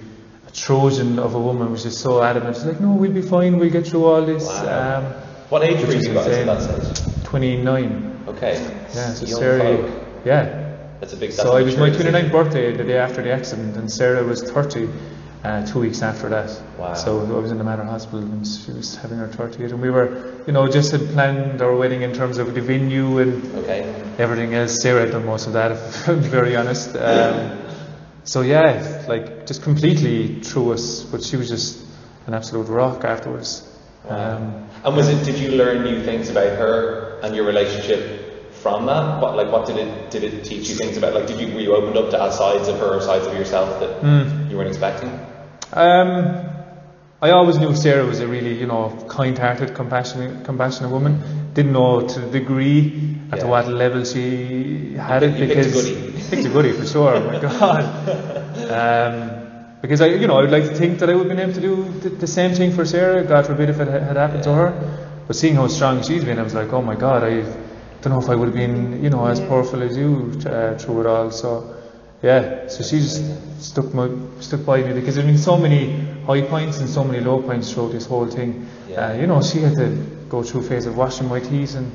a 0.47 0.51
Trojan 0.51 1.19
of 1.19 1.35
a 1.35 1.39
woman, 1.39 1.71
which 1.71 1.85
is 1.85 1.97
so 1.97 2.21
adamant. 2.23 2.55
She's 2.55 2.65
like, 2.65 2.79
no, 2.81 2.91
we'll 2.93 3.11
be 3.11 3.21
fine. 3.21 3.57
We'll 3.59 3.69
get 3.69 3.87
through 3.87 4.05
all 4.05 4.25
this. 4.25 4.45
Wow. 4.47 4.97
Um, 4.99 5.13
What 5.49 5.63
age 5.63 5.85
were 5.85 5.93
you 5.93 6.13
guys 6.13 6.27
at 6.27 6.45
that 6.47 6.81
stage? 6.83 7.23
29. 7.25 8.23
Okay. 8.27 8.53
Yeah, 8.93 9.13
so 9.13 9.25
Young 9.25 9.39
Sarah, 9.39 9.77
folk. 9.77 10.03
yeah. 10.25 10.61
That's 10.99 11.13
a 11.13 11.17
big. 11.17 11.31
So 11.31 11.43
that's 11.43 11.55
I 11.55 11.59
a 11.59 11.63
was 11.65 11.77
my 11.77 11.89
mature 11.89 12.11
29th 12.11 12.31
birthday 12.31 12.75
the 12.75 12.83
day 12.83 12.97
after 12.97 13.21
the 13.21 13.31
accident, 13.31 13.75
and 13.77 13.91
Sarah 13.91 14.23
was 14.23 14.41
30. 14.49 14.89
Uh, 15.45 15.63
two 15.63 15.79
weeks 15.79 16.01
after 16.01 16.27
that. 16.27 16.49
Wow. 16.79 16.95
So 16.95 17.19
I 17.19 17.39
was 17.39 17.51
in 17.51 17.59
the 17.59 17.63
Mater 17.63 17.83
Hospital 17.83 18.19
and 18.19 18.47
she 18.47 18.71
was 18.71 18.95
having 18.95 19.19
her 19.19 19.27
30th. 19.27 19.71
And 19.73 19.79
we 19.79 19.91
were, 19.91 20.33
you 20.47 20.53
know, 20.53 20.67
just 20.67 20.91
had 20.91 21.01
planned 21.09 21.61
our 21.61 21.75
wedding 21.75 22.01
in 22.01 22.13
terms 22.13 22.39
of 22.39 22.55
the 22.55 22.61
venue 22.61 23.19
and 23.19 23.55
Okay. 23.57 23.81
everything 24.17 24.55
else. 24.55 24.81
Sarah 24.81 25.01
had 25.01 25.11
done 25.11 25.23
most 25.27 25.45
of 25.45 25.53
that, 25.53 25.71
if 25.73 26.09
I'm 26.09 26.21
very 26.21 26.55
honest. 26.55 26.95
Um, 26.95 27.59
so 28.23 28.41
yeah, 28.41 29.05
like 29.07 29.45
just 29.45 29.61
completely 29.61 30.41
threw 30.41 30.73
us, 30.73 31.03
but 31.03 31.21
she 31.21 31.35
was 31.37 31.47
just 31.49 31.85
an 32.25 32.33
absolute 32.33 32.67
rock 32.67 33.03
afterwards. 33.03 33.61
Um, 34.09 34.65
And 34.83 34.95
was 34.95 35.09
it? 35.09 35.23
Did 35.25 35.37
you 35.37 35.51
learn 35.51 35.83
new 35.83 36.03
things 36.03 36.29
about 36.31 36.57
her 36.57 37.19
and 37.21 37.35
your 37.35 37.45
relationship 37.45 38.51
from 38.63 38.87
that? 38.87 39.21
What 39.21 39.35
like 39.35 39.51
what 39.51 39.67
did 39.67 39.77
it 39.77 40.09
did 40.09 40.23
it 40.23 40.43
teach 40.43 40.69
you 40.69 40.75
things 40.75 40.97
about? 40.97 41.13
Like 41.13 41.27
did 41.27 41.39
you 41.39 41.53
were 41.53 41.61
you 41.61 41.75
opened 41.75 41.97
up 41.97 42.09
to 42.09 42.31
sides 42.31 42.67
of 42.67 42.79
her 42.79 42.95
or 42.97 43.01
sides 43.01 43.27
of 43.27 43.33
yourself 43.35 43.79
that 43.79 43.91
Hmm. 44.01 44.49
you 44.49 44.57
weren't 44.57 44.69
expecting? 44.69 45.11
Um, 45.75 46.45
I 47.21 47.31
always 47.31 47.57
knew 47.57 47.75
Sarah 47.75 48.05
was 48.05 48.19
a 48.19 48.27
really, 48.27 48.53
you 48.57 48.65
know, 48.67 48.89
kind-hearted, 49.09 49.73
compassionate, 49.73 50.45
compassionate 50.45 50.91
woman. 50.91 51.21
Didn't 51.53 51.73
know 51.73 52.07
to 52.07 52.19
the 52.19 52.27
degree 52.39 53.17
at 53.31 53.39
Yeah. 53.39 53.45
what 53.45 53.67
level 53.67 54.03
she 54.05 54.93
had 54.95 55.23
You 55.23 55.29
it 55.29 55.31
you 55.39 55.47
picked 55.47 55.51
a 55.51 55.55
because 55.55 55.73
goodie. 55.73 56.21
picked 56.29 56.45
a 56.45 56.49
goodie 56.49 56.71
for 56.71 56.85
sure. 56.85 57.15
Oh 57.15 57.25
my 57.31 57.39
God. 57.39 57.83
Um, 58.71 59.39
because 59.81 60.01
I, 60.01 60.07
you 60.07 60.27
know, 60.27 60.37
I 60.37 60.41
would 60.41 60.51
like 60.51 60.63
to 60.65 60.75
think 60.75 60.99
that 60.99 61.09
I 61.09 61.13
would 61.13 61.27
have 61.27 61.35
been 61.37 61.39
able 61.49 61.53
to 61.53 61.61
do 61.61 61.75
the, 62.01 62.09
the 62.09 62.27
same 62.27 62.53
thing 62.53 62.71
for 62.71 62.85
Sarah. 62.85 63.23
God 63.23 63.45
forbid 63.45 63.69
if 63.69 63.79
it 63.79 63.87
had 63.87 64.01
had 64.01 64.15
happened 64.17 64.43
to 64.43 64.53
her. 64.53 64.69
But 65.27 65.35
seeing 65.35 65.55
how 65.55 65.67
strong 65.67 66.03
she's 66.03 66.23
been, 66.23 66.39
I 66.39 66.43
was 66.43 66.53
like, 66.53 66.71
oh 66.73 66.81
my 66.81 66.95
God, 66.95 67.23
I 67.23 67.41
don't 68.01 68.13
know 68.13 68.19
if 68.19 68.29
I 68.29 68.35
would 68.35 68.47
have 68.47 68.55
been, 68.55 69.03
you 69.03 69.09
know, 69.09 69.25
as 69.25 69.39
Yeah. 69.39 69.47
powerful 69.47 69.81
as 69.83 69.97
you 69.97 70.31
uh, 70.45 70.77
through 70.77 71.01
it 71.01 71.07
all. 71.07 71.31
So. 71.31 71.75
Yeah, 72.25 72.67
so 72.69 72.81
she 72.83 72.97
just 73.07 73.21
stuck 73.61 73.93
my 73.93 74.09
stuck 74.39 74.65
by 74.65 74.81
me 74.81 74.93
because 74.99 75.13
there's 75.15 75.27
been 75.27 75.37
so 75.37 75.57
many 75.57 75.81
high 76.25 76.41
points 76.41 76.79
and 76.79 76.89
so 76.89 77.03
many 77.03 77.19
low 77.23 77.39
points 77.39 77.71
throughout 77.71 77.91
this 77.91 78.07
whole 78.07 78.25
thing. 78.25 78.67
Yeah. 78.89 79.09
Uh, 79.09 79.13
you 79.13 79.27
know, 79.27 79.43
she 79.43 79.59
had 79.59 79.75
to 79.75 79.89
go 80.27 80.41
through 80.41 80.61
a 80.61 80.63
phase 80.63 80.87
of 80.87 80.97
washing 80.97 81.27
my 81.29 81.39
teeth 81.39 81.75
and 81.75 81.87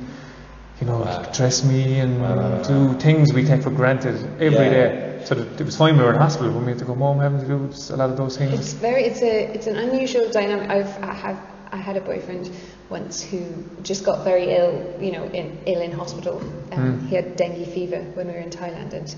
you 0.79 0.87
know 0.87 0.99
Wow. 0.99 1.21
dress 1.33 1.65
me 1.65 1.99
and 1.99 2.21
Wow, 2.21 2.61
do 2.63 2.93
things 2.99 3.33
we 3.33 3.43
take 3.43 3.61
for 3.61 3.71
granted 3.71 4.15
every 4.39 4.67
Yeah. 4.67 4.77
day. 4.79 5.21
So 5.25 5.35
it 5.35 5.65
was 5.69 5.75
fine 5.75 5.97
we 5.97 6.03
were 6.03 6.13
in 6.13 6.19
hospital 6.27 6.51
when 6.53 6.63
we 6.65 6.71
had 6.71 6.79
to 6.79 6.85
go 6.85 6.95
home 6.95 7.19
having 7.19 7.41
to 7.41 7.47
do 7.47 7.69
a 7.93 7.97
lot 7.97 8.09
of 8.09 8.15
those 8.15 8.37
things. 8.37 8.53
It's 8.53 8.71
things. 8.71 8.81
very, 8.87 9.03
it's 9.03 9.21
a, 9.21 9.53
it's 9.55 9.67
an 9.67 9.75
unusual 9.75 10.29
dynamic. 10.31 10.69
I've, 10.69 10.93
I 11.03 11.13
have, 11.13 11.39
I 11.73 11.77
had 11.77 11.97
a 11.97 12.01
boyfriend 12.01 12.49
once 12.89 13.21
who 13.21 13.41
just 13.83 14.05
got 14.05 14.23
very 14.23 14.45
ill, 14.59 14.73
you 14.99 15.11
know, 15.11 15.25
in, 15.25 15.57
ill 15.65 15.81
in 15.81 15.91
hospital. 15.91 16.37
Um, 16.71 16.79
Mm. 17.01 17.07
He 17.09 17.15
had 17.15 17.35
dengue 17.35 17.67
fever 17.67 18.01
when 18.15 18.27
we 18.27 18.33
were 18.33 18.39
in 18.39 18.49
Thailand, 18.49 18.93
and 18.93 19.13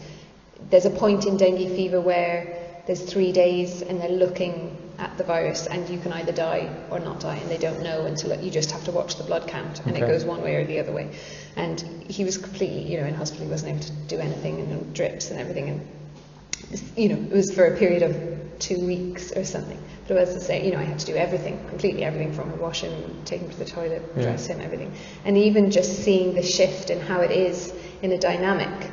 there's 0.73 0.85
a 0.87 0.89
point 0.89 1.27
in 1.27 1.37
dengue 1.37 1.69
fever 1.75 2.01
where 2.01 2.81
there's 2.87 3.03
three 3.03 3.31
days 3.31 3.83
and 3.83 4.01
they're 4.01 4.09
looking 4.09 4.75
at 4.97 5.15
the 5.19 5.23
virus, 5.23 5.67
and 5.67 5.87
you 5.87 5.99
can 5.99 6.11
either 6.13 6.31
die 6.31 6.67
or 6.89 6.99
not 6.99 7.19
die, 7.19 7.35
and 7.35 7.47
they 7.49 7.59
don't 7.59 7.83
know 7.83 8.05
until 8.05 8.35
you 8.41 8.49
just 8.49 8.71
have 8.71 8.83
to 8.83 8.91
watch 8.91 9.17
the 9.17 9.23
blood 9.23 9.47
count, 9.47 9.85
and 9.85 9.95
it 9.95 9.99
goes 9.99 10.25
one 10.25 10.41
way 10.41 10.55
or 10.55 10.65
the 10.65 10.79
other 10.79 10.91
way. 10.91 11.15
And 11.55 11.79
he 12.09 12.23
was 12.23 12.39
completely, 12.39 12.91
you 12.91 12.99
know, 12.99 13.05
in 13.05 13.13
hospital, 13.13 13.45
he 13.45 13.51
wasn't 13.51 13.73
able 13.73 13.83
to 13.83 13.91
do 14.07 14.17
anything, 14.17 14.61
and 14.61 14.95
drips 14.95 15.29
and 15.29 15.39
everything, 15.39 15.69
and 15.69 16.81
you 16.97 17.09
know, 17.09 17.17
it 17.17 17.31
was 17.31 17.53
for 17.53 17.67
a 17.67 17.77
period 17.77 18.01
of 18.01 18.15
two 18.57 18.83
weeks 18.83 19.31
or 19.31 19.45
something. 19.45 19.77
But 20.07 20.17
it 20.17 20.19
was 20.21 20.33
to 20.33 20.39
say, 20.39 20.65
you 20.65 20.71
know, 20.71 20.79
I 20.79 20.85
had 20.85 20.97
to 20.97 21.05
do 21.05 21.15
everything, 21.15 21.63
completely 21.69 22.03
everything 22.03 22.33
from 22.33 22.59
wash 22.59 22.81
him, 22.81 22.93
take 23.25 23.41
him 23.41 23.51
to 23.51 23.59
the 23.59 23.65
toilet, 23.65 24.01
Yeah. 24.15 24.23
dress 24.23 24.47
him, 24.47 24.59
everything. 24.59 24.91
And 25.23 25.37
even 25.37 25.69
just 25.69 26.03
seeing 26.03 26.33
the 26.33 26.41
shift 26.41 26.89
in 26.89 26.99
how 26.99 27.21
it 27.21 27.29
is 27.29 27.71
in 28.01 28.11
a 28.11 28.17
dynamic 28.17 28.89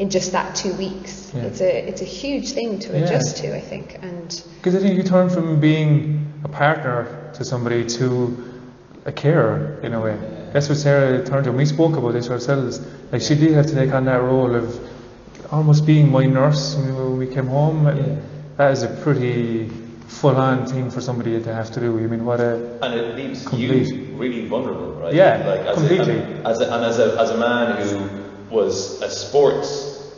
in 0.00 0.08
just 0.08 0.32
that 0.32 0.56
two 0.56 0.72
weeks. 0.74 1.30
Yeah. 1.34 1.42
It's 1.48 1.60
a 1.60 1.88
it's 1.90 2.00
a 2.00 2.10
huge 2.20 2.48
thing 2.58 2.78
to 2.84 2.88
Yeah. 2.92 3.04
adjust 3.04 3.36
to, 3.42 3.54
I 3.54 3.60
think. 3.60 3.98
And 4.02 4.28
Because 4.58 4.74
I 4.74 4.80
think 4.82 4.96
you 4.96 5.02
turn 5.02 5.28
from 5.28 5.60
being 5.60 5.94
a 6.44 6.48
partner 6.48 6.98
to 7.34 7.44
somebody 7.44 7.84
to 7.98 8.06
a 9.04 9.12
carer 9.12 9.78
in 9.82 9.92
a 9.92 10.00
way. 10.00 10.16
That's 10.52 10.68
what 10.70 10.78
Sarah 10.78 11.22
turned 11.24 11.44
to. 11.44 11.50
And 11.50 11.58
we 11.58 11.66
spoke 11.66 11.96
about 11.96 12.12
this 12.14 12.30
ourselves. 12.30 12.80
Like 13.12 13.20
she 13.28 13.34
did 13.34 13.52
have 13.52 13.66
to 13.66 13.74
take 13.74 13.92
on 13.92 14.04
that 14.06 14.22
role 14.22 14.54
of 14.54 14.66
almost 15.52 15.84
being 15.84 16.10
my 16.10 16.24
nurse 16.26 16.76
when 16.76 17.18
we- 17.18 17.26
came 17.36 17.46
home. 17.58 17.86
And 17.86 17.98
Yeah. 17.98 18.14
that 18.56 18.70
is 18.72 18.82
a 18.82 18.88
pretty 19.04 19.70
full-on 20.08 20.66
thing 20.66 20.90
for 20.90 21.00
somebody 21.00 21.40
to 21.40 21.52
have 21.54 21.70
to 21.72 21.78
do. 21.80 21.88
I 21.98 22.06
mean, 22.12 22.24
what 22.24 22.40
a 22.40 22.52
And 22.82 22.94
it 22.94 23.16
leaves 23.16 23.46
Complete. 23.46 23.86
you 23.88 24.06
really 24.16 24.46
vulnerable, 24.46 24.92
right? 25.02 25.14
Yeah, 25.14 25.44
like 25.46 25.60
as 25.66 25.74
completely. 25.76 26.16
A, 26.18 26.22
and, 26.22 26.46
as 26.46 26.60
a, 26.60 26.66
and 26.74 26.84
as 26.90 26.98
a 26.98 27.08
as 27.22 27.30
a 27.30 27.38
man 27.48 27.66
who 27.80 27.98
was 28.58 29.00
a 29.02 29.08
sports 29.08 29.68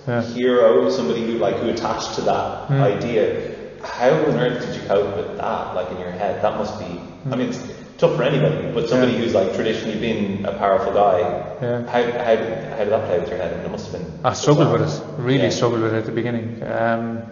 Yeah. 0.07 0.23
hero, 0.23 0.91
somebody 0.91 1.25
who 1.27 1.39
like 1.39 1.57
who 1.57 1.69
attached 1.69 2.15
to 2.17 2.23
that 2.23 2.69
Mm. 2.69 2.81
idea. 2.81 3.51
How 3.83 4.11
on 4.11 4.39
earth 4.39 4.65
did 4.67 4.75
you 4.75 4.89
cope 4.89 5.17
with 5.17 5.37
that? 5.39 5.75
Like 5.75 5.91
in 5.93 5.99
your 6.01 6.11
head, 6.11 6.43
that 6.43 6.57
must 6.57 6.79
be. 6.79 7.01
I 7.31 7.37
mean, 7.37 7.49
it's 7.51 7.63
tough 7.99 8.17
for 8.17 8.23
anybody, 8.25 8.71
but 8.75 8.89
somebody 8.89 9.13
Mm. 9.13 9.19
Yeah. 9.19 9.25
who's 9.25 9.35
like 9.35 9.55
traditionally 9.55 9.99
been 9.99 10.45
a 10.45 10.53
powerful 10.53 10.93
guy. 10.93 11.19
Yeah. 11.63 11.83
How 11.87 12.03
how 12.03 12.35
did, 12.35 12.53
how 12.77 12.79
did 12.85 12.91
that 12.91 13.07
play 13.07 13.19
with 13.21 13.29
your 13.29 13.39
head? 13.39 13.53
I 13.53 13.57
mean, 13.59 13.67
it 13.67 13.71
must 13.71 13.93
have 13.93 14.01
been. 14.01 14.11
I 14.25 14.33
struggled 14.33 14.73
with 14.73 14.83
it. 14.83 15.03
Really 15.19 15.45
Yeah. 15.45 15.51
struggled 15.51 15.83
with 15.83 15.95
it 15.95 15.99
at 15.99 16.07
the 16.07 16.13
beginning. 16.13 16.63
Um, 16.67 17.23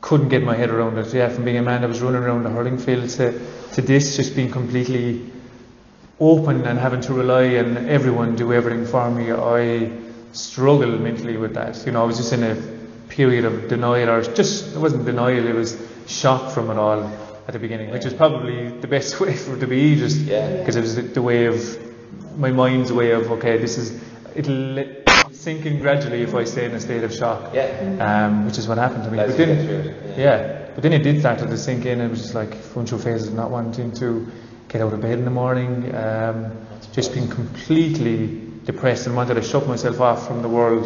couldn't 0.00 0.28
get 0.28 0.42
my 0.42 0.54
head 0.56 0.70
around 0.70 0.96
it. 0.98 1.12
Yeah, 1.12 1.28
from 1.28 1.44
being 1.44 1.58
a 1.58 1.62
man 1.62 1.80
that 1.82 1.88
was 1.88 2.00
running 2.00 2.22
around 2.22 2.44
the 2.44 2.50
hurling 2.50 2.78
field 2.78 3.08
to, 3.18 3.32
to 3.74 3.82
this 3.82 4.16
just 4.16 4.36
being 4.36 4.50
completely 4.50 5.20
open 6.20 6.64
and 6.66 6.78
having 6.78 7.00
to 7.02 7.12
rely 7.12 7.56
on 7.58 7.76
everyone 7.88 8.36
do 8.36 8.52
everything 8.52 8.86
for 8.86 9.10
me. 9.10 9.32
I 9.32 9.90
struggled 10.36 11.00
mentally 11.00 11.36
with 11.36 11.54
that. 11.54 11.84
You 11.86 11.92
know, 11.92 12.02
I 12.02 12.06
was 12.06 12.16
just 12.18 12.32
in 12.32 12.42
a 12.42 12.56
period 13.08 13.44
of 13.44 13.68
denial, 13.68 14.10
or 14.10 14.22
just 14.22 14.74
it 14.74 14.78
wasn't 14.78 15.04
denial. 15.04 15.46
It 15.46 15.54
was 15.54 15.76
shock 16.06 16.52
from 16.52 16.70
it 16.70 16.76
all 16.76 17.02
at 17.46 17.52
the 17.52 17.58
beginning, 17.58 17.90
which 17.90 18.04
is 18.04 18.12
probably 18.14 18.68
the 18.68 18.88
best 18.88 19.20
way 19.20 19.34
for 19.36 19.56
it 19.56 19.60
to 19.60 19.66
be. 19.66 19.96
Just 19.96 20.18
Yeah. 20.20 20.58
because 20.58 20.76
it 20.76 20.80
was 20.82 20.96
the, 20.96 21.02
the 21.02 21.22
way 21.22 21.46
of 21.46 21.56
my 22.38 22.50
mind's 22.50 22.92
way 22.92 23.12
of 23.12 23.30
okay, 23.32 23.56
this 23.58 23.78
is 23.78 24.02
it'll 24.34 24.54
let- 24.54 25.02
sink 25.32 25.64
in 25.66 25.78
gradually 25.80 26.22
if 26.22 26.34
I 26.34 26.42
stay 26.44 26.64
in 26.64 26.72
a 26.72 26.80
state 26.80 27.04
of 27.04 27.14
shock, 27.14 27.54
Yeah. 27.54 27.66
um, 28.26 28.46
which 28.46 28.58
is 28.58 28.66
what 28.66 28.78
happened 28.78 29.04
to 29.04 29.10
me. 29.10 29.16
But 29.18 29.36
then, 29.36 29.48
get 29.56 29.64
through 29.66 29.90
it, 29.92 30.18
yeah. 30.18 30.24
yeah, 30.24 30.68
but 30.74 30.82
then 30.82 30.92
it 30.92 31.02
did 31.04 31.20
start 31.20 31.38
to 31.38 31.56
sink 31.56 31.86
in. 31.86 32.00
It 32.00 32.08
was 32.10 32.20
just 32.22 32.34
like 32.34 32.52
through 32.54 32.98
phases 32.98 33.28
of 33.28 33.34
not 33.34 33.50
wanting 33.50 33.92
to 33.92 34.26
get 34.68 34.80
out 34.80 34.92
of 34.92 35.00
bed 35.00 35.18
in 35.18 35.24
the 35.24 35.30
morning, 35.30 35.94
um, 35.94 36.50
just 36.92 37.14
being 37.14 37.28
completely 37.28 38.42
depressed 38.66 39.06
and 39.06 39.16
wanted 39.16 39.34
to 39.34 39.42
shut 39.42 39.66
myself 39.66 40.00
off 40.00 40.26
from 40.26 40.42
the 40.42 40.48
world. 40.48 40.84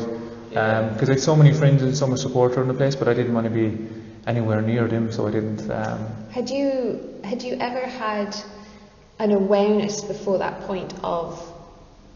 Because 0.51 1.09
I 1.09 1.13
had 1.13 1.21
so 1.21 1.35
many 1.35 1.53
friends 1.53 1.83
and 1.83 1.97
so 1.97 2.07
much 2.07 2.21
support 2.21 2.57
around 2.57 2.69
the 2.69 2.75
place, 2.75 2.95
but 2.95 3.09
I 3.09 3.15
didn't 3.15 3.35
want 3.35 3.45
to 3.47 3.51
be 3.51 3.89
anywhere 4.27 4.61
near 4.63 4.87
them, 4.87 5.11
so 5.11 5.27
I 5.27 5.31
didn't. 5.31 5.71
Um, 5.71 6.07
had 6.31 6.51
you 6.51 7.21
had 7.25 7.43
you 7.43 7.57
ever 7.61 7.87
had 7.87 8.37
an 9.19 9.33
awareness 9.33 10.03
before 10.03 10.39
that 10.39 10.61
point 10.63 10.93
of 11.03 11.41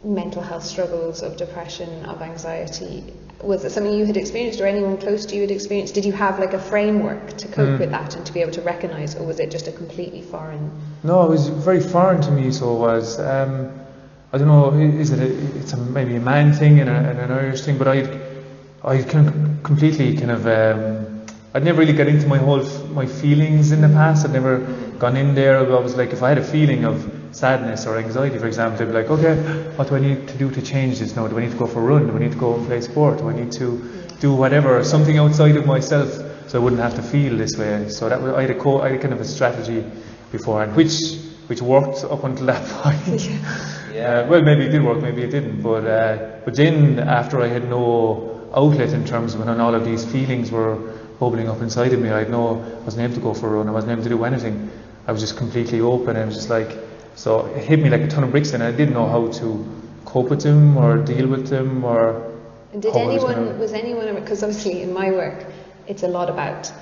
mental 0.02 0.42
health 0.42 0.64
struggles, 0.64 1.22
of 1.22 1.36
depression, 1.36 2.04
of 2.06 2.20
anxiety? 2.22 3.04
Was 3.42 3.64
it 3.64 3.70
something 3.70 3.92
you 3.92 4.04
had 4.04 4.16
experienced 4.16 4.60
or 4.60 4.66
anyone 4.66 4.96
close 4.96 5.26
to 5.26 5.34
you 5.36 5.42
had 5.42 5.50
experienced? 5.50 5.94
Did 5.94 6.04
you 6.04 6.12
have 6.12 6.38
like 6.38 6.54
a 6.54 6.58
framework 6.58 7.36
to 7.36 7.48
cope 7.48 7.68
Mm. 7.68 7.78
with 7.78 7.90
that 7.90 8.16
and 8.16 8.26
to 8.26 8.32
be 8.32 8.40
able 8.40 8.52
to 8.52 8.62
recognise, 8.62 9.14
or 9.16 9.24
was 9.24 9.38
it 9.38 9.50
just 9.50 9.68
a 9.68 9.72
completely 9.72 10.22
foreign? 10.22 10.70
No, 11.04 11.22
it 11.24 11.30
was 11.30 11.48
very 11.48 11.80
foreign 11.80 12.20
to 12.22 12.30
me. 12.30 12.50
So 12.50 12.74
it 12.74 12.78
was. 12.80 13.20
Um, 13.20 13.70
I 14.34 14.36
don't 14.36 14.48
know. 14.48 14.72
Is 14.72 15.12
it? 15.12 15.20
A, 15.20 15.58
it's 15.60 15.74
a, 15.74 15.76
maybe 15.76 16.16
a 16.16 16.20
man 16.20 16.52
thing 16.52 16.80
and, 16.80 16.90
a, 16.90 16.92
and 16.92 17.20
an 17.20 17.30
Irish 17.30 17.60
thing, 17.60 17.78
but 17.78 17.86
I, 17.86 17.98
I 18.82 18.96
of 18.96 19.62
completely 19.62 20.16
kind 20.16 20.32
of. 20.32 20.44
Um, 20.48 21.24
I'd 21.54 21.62
never 21.62 21.78
really 21.78 21.92
got 21.92 22.08
into 22.08 22.26
my 22.26 22.38
whole 22.38 22.64
my 22.88 23.06
feelings 23.06 23.70
in 23.70 23.80
the 23.80 23.86
past. 23.90 24.26
I'd 24.26 24.32
never 24.32 24.58
gone 24.98 25.16
in 25.16 25.36
there. 25.36 25.58
I 25.58 25.62
was 25.62 25.94
like, 25.94 26.10
if 26.10 26.24
I 26.24 26.30
had 26.30 26.38
a 26.38 26.42
feeling 26.42 26.84
of 26.84 27.08
sadness 27.30 27.86
or 27.86 27.96
anxiety, 27.96 28.36
for 28.38 28.48
example, 28.48 28.82
I'd 28.82 28.88
be 28.88 28.94
like, 28.94 29.08
okay, 29.08 29.36
what 29.76 29.86
do 29.88 29.94
I 29.94 30.00
need 30.00 30.26
to 30.26 30.36
do 30.36 30.50
to 30.50 30.60
change 30.60 30.98
this 30.98 31.14
now? 31.14 31.28
Do 31.28 31.38
I 31.38 31.42
need 31.42 31.52
to 31.52 31.56
go 31.56 31.68
for 31.68 31.78
a 31.78 31.84
run? 31.84 32.08
Do 32.08 32.16
I 32.16 32.18
need 32.18 32.32
to 32.32 32.38
go 32.38 32.56
and 32.56 32.66
play 32.66 32.80
sport? 32.80 33.18
Do 33.18 33.28
I 33.28 33.36
need 33.36 33.52
to 33.52 33.88
do 34.18 34.34
whatever, 34.34 34.82
something 34.82 35.16
outside 35.16 35.56
of 35.56 35.64
myself, 35.64 36.10
so 36.48 36.58
I 36.58 36.64
wouldn't 36.64 36.82
have 36.82 36.96
to 36.96 37.02
feel 37.02 37.36
this 37.36 37.56
way? 37.56 37.88
So 37.88 38.08
that 38.08 38.20
I 38.20 38.40
had 38.40 38.50
a 38.50 38.58
co- 38.58 38.80
I 38.80 38.88
had 38.88 39.00
kind 39.00 39.14
of 39.14 39.20
a 39.20 39.24
strategy 39.24 39.84
beforehand, 40.32 40.74
which 40.74 40.90
which 41.48 41.60
worked 41.62 42.04
up 42.04 42.24
until 42.24 42.46
that 42.46 42.66
point. 42.82 43.28
Yeah. 43.92 44.20
Uh, 44.20 44.26
well, 44.28 44.42
maybe 44.42 44.64
it 44.64 44.70
did 44.70 44.82
work, 44.82 45.00
maybe 45.00 45.22
it 45.22 45.30
didn't. 45.30 45.62
But 45.62 45.86
uh, 45.86 46.40
but 46.44 46.54
then 46.56 46.98
after 46.98 47.40
I 47.40 47.48
had 47.48 47.68
no 47.68 48.48
outlet 48.54 48.92
in 48.92 49.04
terms 49.04 49.34
of 49.34 49.40
when 49.46 49.60
all 49.60 49.74
of 49.74 49.84
these 49.84 50.04
feelings 50.04 50.50
were 50.50 50.76
bubbling 51.20 51.48
up 51.48 51.60
inside 51.60 51.92
of 51.92 52.00
me, 52.00 52.10
I 52.10 52.18
had 52.20 52.30
no 52.30 52.60
I 52.60 52.84
wasn't 52.84 53.04
able 53.04 53.14
to 53.14 53.20
go 53.20 53.34
for 53.34 53.46
a 53.48 53.50
run. 53.58 53.68
I 53.68 53.72
wasn't 53.72 53.92
able 53.92 54.02
to 54.04 54.08
do 54.08 54.24
anything. 54.24 54.70
I 55.06 55.12
was 55.12 55.20
just 55.20 55.36
completely 55.36 55.80
open. 55.80 56.16
I 56.16 56.24
was 56.24 56.34
just 56.34 56.50
like 56.50 56.76
so 57.14 57.46
it 57.46 57.64
hit 57.64 57.78
me 57.80 57.88
like 57.90 58.00
a 58.00 58.08
ton 58.08 58.24
of 58.24 58.30
bricks, 58.30 58.52
and 58.52 58.62
I 58.62 58.72
didn't 58.72 58.94
know 58.94 59.06
how 59.06 59.28
to 59.40 59.64
cope 60.04 60.30
with 60.30 60.42
them 60.42 60.76
or 60.76 60.96
deal 60.98 61.28
with 61.28 61.48
them 61.48 61.84
or. 61.84 62.32
And 62.72 62.82
did 62.82 62.92
was 62.92 62.96
anyone 63.02 63.34
gonna- 63.34 63.58
was 63.58 63.72
anyone 63.72 64.14
because 64.16 64.42
obviously 64.42 64.82
in 64.82 64.92
my 64.92 65.10
work 65.12 65.44
it's 65.86 66.02
a 66.02 66.08
lot 66.08 66.28
about 66.28 66.72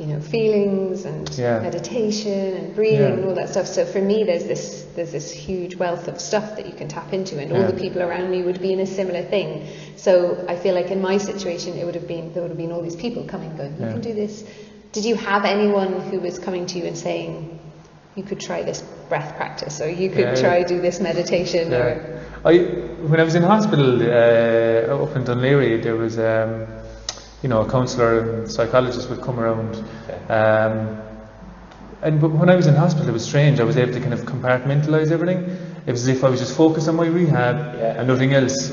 you 0.00 0.06
know 0.06 0.20
feelings 0.20 1.04
and 1.04 1.28
Yeah. 1.36 1.60
meditation 1.68 2.48
and 2.58 2.74
breathing 2.74 3.00
Yeah. 3.12 3.14
and 3.18 3.24
all 3.26 3.34
that 3.40 3.48
stuff. 3.54 3.66
So 3.76 3.84
for 3.84 4.00
me 4.10 4.24
there's 4.24 4.44
this 4.52 4.64
there's 4.96 5.12
this 5.18 5.30
huge 5.30 5.76
wealth 5.82 6.08
of 6.12 6.16
stuff 6.30 6.56
that 6.56 6.66
you 6.66 6.72
can 6.80 6.88
tap 6.88 7.12
into 7.12 7.38
and 7.42 7.52
all 7.52 7.66
the 7.72 7.78
people 7.84 8.00
around 8.08 8.30
me 8.34 8.42
would 8.48 8.60
be 8.66 8.72
in 8.76 8.80
a 8.80 8.86
similar 8.86 9.22
thing. 9.34 9.48
So 9.96 10.12
I 10.48 10.56
feel 10.56 10.74
like 10.74 10.90
in 10.96 11.00
my 11.10 11.16
situation 11.18 11.70
it 11.80 11.84
would 11.86 11.98
have 12.00 12.08
been 12.14 12.32
there 12.32 12.42
would 12.42 12.50
have 12.56 12.62
been 12.64 12.72
all 12.72 12.84
these 12.90 13.00
people 13.06 13.22
coming 13.34 13.52
going 13.60 13.74
you 13.78 13.86
Yeah. 13.86 13.92
can 13.92 14.00
do 14.10 14.14
this 14.24 14.44
did 14.92 15.04
you 15.10 15.14
have 15.30 15.44
anyone 15.56 15.92
who 16.10 16.18
was 16.28 16.38
coming 16.46 16.64
to 16.70 16.78
you 16.78 16.84
and 16.90 16.96
saying 16.98 17.58
you 18.16 18.24
could 18.28 18.40
try 18.40 18.60
this 18.70 18.80
breath 19.10 19.30
practice 19.36 19.80
or 19.84 19.88
you 20.02 20.08
could 20.16 20.28
Yeah. 20.30 20.44
try 20.44 20.56
do 20.74 20.80
this 20.88 20.98
meditation 21.08 21.70
Yeah. 21.70 21.78
or 21.84 21.90
I, 22.50 22.52
when 23.10 23.20
I 23.20 23.24
was 23.30 23.34
in 23.40 23.42
hospital 23.42 23.88
uh, 24.02 25.04
up 25.04 25.14
in 25.16 25.22
Dún 25.28 25.40
Laoghaire, 25.44 25.82
there 25.86 25.94
was, 26.04 26.18
um, 26.18 26.66
you 27.42 27.48
know, 27.48 27.62
a 27.62 27.70
counsellor 27.70 28.20
and 28.20 28.50
psychologist 28.50 29.08
would 29.10 29.22
come 29.22 29.40
around. 29.40 29.76
Um, 30.28 31.00
and 32.02 32.20
but 32.20 32.30
when 32.30 32.48
I 32.48 32.56
was 32.56 32.66
in 32.66 32.74
hospital, 32.74 33.08
it 33.08 33.12
was 33.12 33.24
strange. 33.24 33.60
I 33.60 33.64
was 33.64 33.76
able 33.76 33.92
to 33.92 34.00
kind 34.00 34.14
of 34.14 34.20
compartmentalise 34.20 35.10
everything. 35.10 35.44
It 35.86 35.92
was 35.92 36.02
as 36.02 36.08
if 36.08 36.24
I 36.24 36.28
was 36.30 36.40
just 36.40 36.56
focused 36.56 36.88
on 36.88 36.96
my 36.96 37.06
rehab 37.06 37.74
Yeah. 37.78 37.98
and 37.98 38.08
nothing 38.08 38.32
else. 38.34 38.70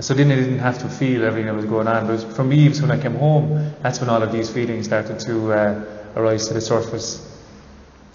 So 0.00 0.14
then 0.14 0.30
I 0.32 0.36
didn't 0.36 0.58
have 0.58 0.78
to 0.80 0.88
feel 0.88 1.22
everything 1.24 1.46
that 1.46 1.54
was 1.54 1.66
going 1.66 1.86
on. 1.86 2.06
But 2.06 2.22
for 2.34 2.44
me, 2.44 2.66
it 2.66 2.70
was 2.70 2.80
when 2.82 2.90
I 2.90 2.98
came 3.00 3.14
home, 3.14 3.72
that's 3.82 4.00
when 4.00 4.08
all 4.08 4.22
of 4.22 4.32
these 4.32 4.50
feelings 4.50 4.86
started 4.86 5.18
to 5.20 5.52
uh, 5.52 5.84
arise 6.16 6.48
to 6.48 6.54
the 6.54 6.60
surface. 6.60 7.28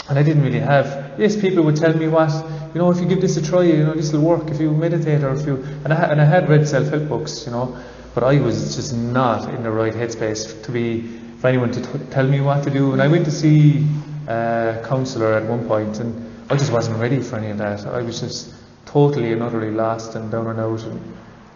And 0.10 0.17
I 0.17 0.23
didn't 0.23 0.43
really 0.43 0.60
have. 0.60 1.19
Yes, 1.19 1.36
people 1.36 1.63
would 1.63 1.75
tell 1.75 1.93
me 1.95 2.07
what, 2.07 2.31
you 2.73 2.79
know, 2.81 2.89
if 2.91 2.99
you 2.99 3.05
give 3.05 3.21
this 3.21 3.38
a 3.38 3.41
try, 3.41 3.63
you 3.63 3.83
know, 3.83 3.93
this 3.93 4.12
will 4.12 4.21
work. 4.21 4.49
If 4.49 4.60
you 4.60 4.71
meditate 4.71 5.23
or 5.23 5.33
if 5.33 5.45
you, 5.45 5.63
and 5.83 5.93
I, 5.93 6.12
and 6.12 6.21
I 6.21 6.25
had 6.25 6.49
read 6.49 6.67
self-help 6.67 7.07
books, 7.07 7.45
you 7.45 7.51
know, 7.51 7.77
but 8.17 8.23
I 8.23 8.39
was 8.41 8.75
just 8.75 8.95
not 8.95 9.47
in 9.53 9.62
the 9.62 9.69
right 9.69 9.93
headspace 9.93 10.63
to 10.63 10.71
be 10.71 11.01
for 11.38 11.49
anyone 11.49 11.71
to 11.71 11.80
t- 11.80 12.06
tell 12.10 12.25
me 12.25 12.41
what 12.41 12.63
to 12.63 12.71
do. 12.71 12.93
And 12.93 12.99
I 12.99 13.08
went 13.08 13.25
to 13.25 13.32
see 13.32 13.86
a 14.27 14.84
counsellor 14.88 15.34
at 15.34 15.43
one 15.45 15.67
point, 15.67 15.99
and 15.99 16.10
I 16.49 16.56
just 16.56 16.71
wasn't 16.71 16.97
ready 16.97 17.21
for 17.21 17.36
any 17.36 17.51
of 17.51 17.60
that. 17.60 17.86
I 17.86 18.01
was 18.01 18.19
just 18.19 18.56
totally 18.88 19.34
and 19.34 19.43
utterly 19.43 19.69
lost 19.69 20.15
and 20.15 20.32
down 20.32 20.47
and 20.47 20.60
out, 20.60 20.82
and 20.82 20.99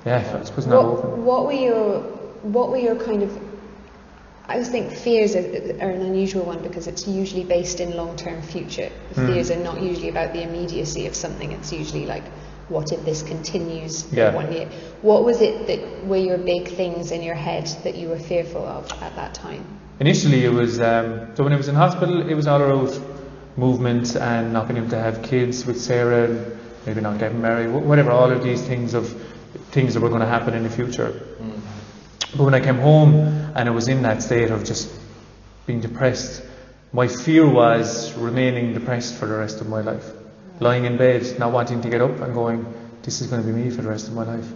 yeah, 0.05 0.23
I 0.35 0.55
was 0.55 0.67
not 0.67 0.85
what, 0.85 0.99
open. 0.99 1.25
what 1.25 1.45
were 1.47 1.53
your 1.53 2.01
what 2.43 2.69
were 2.69 2.77
your 2.77 2.95
kind 2.95 3.23
of 3.23 3.35
I 4.47 4.53
always 4.53 4.69
think 4.69 4.93
fears 4.93 5.35
are, 5.35 5.39
are 5.83 5.89
an 5.89 6.03
unusual 6.03 6.45
one 6.45 6.61
because 6.61 6.85
it's 6.85 7.07
usually 7.07 7.43
based 7.43 7.79
in 7.79 7.97
long-term 7.97 8.43
future. 8.43 8.89
Hmm. 9.15 9.25
Fears 9.25 9.49
are 9.49 9.63
not 9.63 9.81
usually 9.81 10.09
about 10.09 10.33
the 10.33 10.43
immediacy 10.43 11.07
of 11.07 11.15
something. 11.15 11.53
It's 11.53 11.73
usually 11.73 12.05
like, 12.05 12.25
what 12.71 12.91
if 12.91 13.03
this 13.05 13.21
continues 13.21 14.03
for 14.03 14.31
one 14.31 14.51
year? 14.51 14.69
What 15.01 15.23
was 15.23 15.41
it 15.41 15.67
that 15.67 16.05
were 16.05 16.17
your 16.17 16.37
big 16.37 16.69
things 16.69 17.11
in 17.11 17.21
your 17.21 17.35
head 17.35 17.67
that 17.83 17.95
you 17.95 18.09
were 18.09 18.19
fearful 18.19 18.65
of 18.65 18.91
at 19.03 19.15
that 19.15 19.33
time? 19.33 19.65
Initially, 19.99 20.45
it 20.45 20.53
was 20.53 20.79
um, 20.79 21.35
so 21.35 21.43
when 21.43 21.53
I 21.53 21.57
was 21.57 21.67
in 21.67 21.75
hospital, 21.75 22.27
it 22.27 22.33
was 22.33 22.47
all 22.47 22.61
about 22.61 22.99
movement 23.57 24.15
and 24.15 24.53
not 24.53 24.67
being 24.67 24.77
able 24.77 24.89
to 24.89 24.99
have 24.99 25.21
kids 25.21 25.65
with 25.65 25.79
Sarah, 25.79 26.25
and 26.25 26.57
maybe 26.85 27.01
not 27.01 27.19
getting 27.19 27.41
married, 27.41 27.69
whatever. 27.69 28.11
All 28.11 28.31
of 28.31 28.43
these 28.43 28.61
things 28.61 28.93
of 28.93 29.09
things 29.71 29.93
that 29.93 29.99
were 29.99 30.09
going 30.09 30.21
to 30.21 30.27
happen 30.27 30.53
in 30.53 30.63
the 30.63 30.69
future. 30.69 31.21
But 32.35 32.43
when 32.43 32.53
I 32.53 32.61
came 32.61 32.77
home 32.77 33.13
and 33.55 33.67
I 33.67 33.71
was 33.71 33.89
in 33.89 34.03
that 34.03 34.23
state 34.23 34.51
of 34.51 34.63
just 34.63 34.89
being 35.65 35.81
depressed, 35.81 36.41
my 36.93 37.07
fear 37.07 37.45
was 37.47 38.13
remaining 38.13 38.73
depressed 38.73 39.15
for 39.15 39.25
the 39.25 39.35
rest 39.35 39.61
of 39.61 39.67
my 39.67 39.81
life, 39.81 40.05
lying 40.61 40.85
in 40.85 40.95
bed, 40.97 41.37
not 41.39 41.51
wanting 41.51 41.81
to 41.81 41.89
get 41.89 42.01
up, 42.01 42.19
and 42.21 42.33
going, 42.33 42.65
"This 43.03 43.19
is 43.21 43.27
going 43.27 43.41
to 43.43 43.47
be 43.47 43.53
me 43.53 43.69
for 43.69 43.81
the 43.81 43.89
rest 43.89 44.07
of 44.07 44.13
my 44.13 44.23
life," 44.23 44.47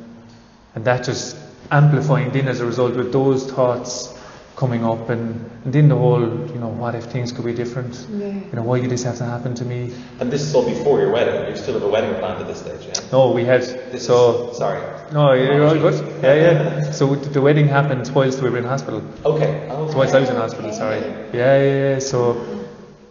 and 0.75 0.85
that 0.85 1.03
just 1.03 1.35
amplifying 1.71 2.31
then 2.31 2.47
as 2.47 2.59
a 2.61 2.65
result 2.65 2.95
with 2.95 3.11
those 3.11 3.49
thoughts 3.51 4.13
coming 4.55 4.85
up 4.85 5.09
and, 5.09 5.49
and 5.65 5.73
then 5.73 5.89
the 5.89 5.95
whole 5.95 6.21
you 6.21 6.59
know 6.63 6.69
what 6.69 6.95
if 6.95 7.05
things 7.05 7.31
could 7.33 7.43
be 7.43 7.53
different 7.53 7.93
Yeah. 8.09 8.27
you 8.27 8.53
know 8.53 8.61
why 8.61 8.79
did 8.79 8.89
this 8.91 9.03
have 9.03 9.17
to 9.17 9.25
happen 9.25 9.53
to 9.55 9.65
me 9.65 9.91
And 10.21 10.31
this 10.31 10.43
is 10.43 10.55
all 10.55 10.63
before 10.63 11.01
your 11.01 11.11
wedding. 11.11 11.49
You 11.49 11.57
still 11.57 11.73
have 11.73 11.83
a 11.83 11.89
wedding 11.89 12.13
planned 12.19 12.39
at 12.39 12.47
this 12.47 12.59
stage, 12.59 12.85
yeah? 12.87 12.93
no 13.11 13.31
we 13.31 13.43
had 13.43 13.63
This 13.91 14.05
so 14.05 14.51
is, 14.51 14.57
sorry. 14.57 14.79
no 15.11 15.33
you're 15.33 15.67
all 15.67 15.73
good 15.87 15.97
yeah 16.23 16.35
yeah 16.35 16.91
so 16.91 17.15
the 17.15 17.41
wedding 17.41 17.67
happened 17.67 18.09
whilst 18.15 18.41
we 18.43 18.49
were 18.49 18.59
in 18.59 18.63
hospital 18.63 19.01
Okay. 19.25 19.49
So 19.91 19.97
whilst 19.97 20.15
I 20.15 20.19
was 20.21 20.29
in 20.29 20.35
hospital, 20.37 20.71
sorry. 20.71 20.99
Yeah, 21.33 21.57
yeah, 21.57 21.93
yeah. 21.93 21.99
So 21.99 22.21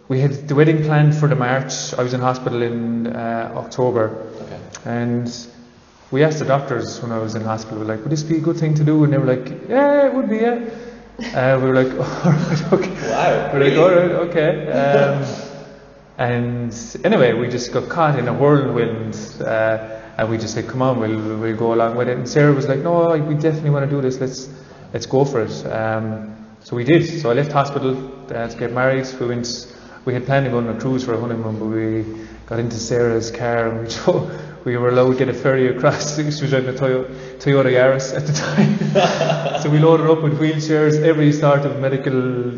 we 0.07 0.19
had 0.19 0.47
the 0.47 0.55
wedding 0.55 0.83
planned 0.83 1.15
for 1.15 1.27
the 1.27 1.35
March. 1.35 1.93
I 1.97 2.03
was 2.03 2.13
in 2.13 2.21
hospital 2.21 2.61
in 2.61 3.07
uh, 3.07 3.53
October, 3.55 4.27
Okay. 4.43 4.59
and 4.85 5.47
we 6.11 6.23
asked 6.23 6.39
the 6.39 6.45
doctors 6.45 7.01
when 7.01 7.11
I 7.11 7.17
was 7.17 7.33
in 7.35 7.41
hospital, 7.41 7.83
like, 7.83 8.01
would 8.01 8.11
this 8.11 8.23
be 8.23 8.37
a 8.37 8.41
good 8.41 8.57
thing 8.57 8.75
to 8.75 8.83
do? 8.83 9.03
And 9.03 9.11
they 9.13 9.17
were 9.17 9.25
like, 9.25 9.67
yeah, 9.67 10.05
it 10.05 10.13
would 10.13 10.29
be, 10.29 10.37
yeah. 10.37 10.69
Uh, 11.33 11.59
we 11.59 11.67
were 11.69 11.83
like, 11.83 11.91
all 12.25 12.31
right, 12.31 12.73
okay. 12.73 13.09
Wow. 13.09 13.53
We 13.53 13.59
were 13.59 13.65
like, 13.65 13.77
all 13.79 13.89
right, 13.89 14.11
okay. 14.29 14.71
Um, 14.71 15.25
and 16.17 16.97
anyway, 17.03 17.33
we 17.33 17.49
just 17.49 17.73
got 17.73 17.89
caught 17.89 18.19
in 18.19 18.27
a 18.27 18.33
whirlwind, 18.33 19.15
uh, 19.41 20.01
and 20.17 20.29
we 20.29 20.37
just 20.37 20.53
said, 20.53 20.67
come 20.67 20.81
on, 20.81 20.99
we'll, 20.99 21.39
we'll 21.39 21.57
go 21.57 21.73
along 21.73 21.95
with 21.97 22.07
it. 22.07 22.17
And 22.17 22.29
Sarah 22.29 22.53
was 22.53 22.67
like, 22.67 22.79
no, 22.79 23.17
we 23.17 23.33
definitely 23.35 23.71
want 23.71 23.89
to 23.89 23.93
do 23.93 24.01
this. 24.01 24.19
Let's 24.19 24.49
let's 24.93 25.05
go 25.05 25.25
for 25.25 25.41
it. 25.41 25.65
Um, 25.65 26.35
so 26.61 26.75
we 26.75 26.83
did. 26.85 27.03
So 27.21 27.31
I 27.31 27.33
left 27.33 27.51
hospital 27.51 27.97
uh, 28.31 28.47
to 28.47 28.57
get 28.57 28.71
married. 28.71 29.07
We 29.19 29.27
went. 29.27 29.71
We 30.05 30.13
had 30.13 30.25
planned 30.25 30.45
to 30.45 30.51
go 30.51 30.59
on 30.59 30.69
a 30.69 30.79
cruise 30.79 31.03
for 31.03 31.15
a 31.15 31.19
honeymoon, 31.19 31.57
but 31.57 31.65
we 31.65 32.05
got 32.45 32.59
into 32.59 32.77
Sarah's 32.77 33.31
car 33.31 33.69
and 33.69 33.87
we 33.87 33.93
drove, 33.95 34.65
we 34.65 34.77
were 34.77 34.89
allowed 34.89 35.13
to 35.13 35.17
get 35.17 35.29
a 35.29 35.33
ferry 35.33 35.75
across. 35.75 36.15
She 36.15 36.23
was 36.23 36.39
driving 36.39 36.69
a 36.69 36.77
Toyota, 36.77 37.09
Toyota 37.39 37.71
Yaris 37.71 38.15
at 38.15 38.25
the 38.27 38.33
time. 38.33 39.61
so 39.61 39.69
we 39.69 39.79
loaded 39.79 40.07
up 40.07 40.21
with 40.21 40.39
wheelchairs, 40.39 41.01
every 41.01 41.31
sort 41.31 41.65
of 41.65 41.79
medical 41.79 42.13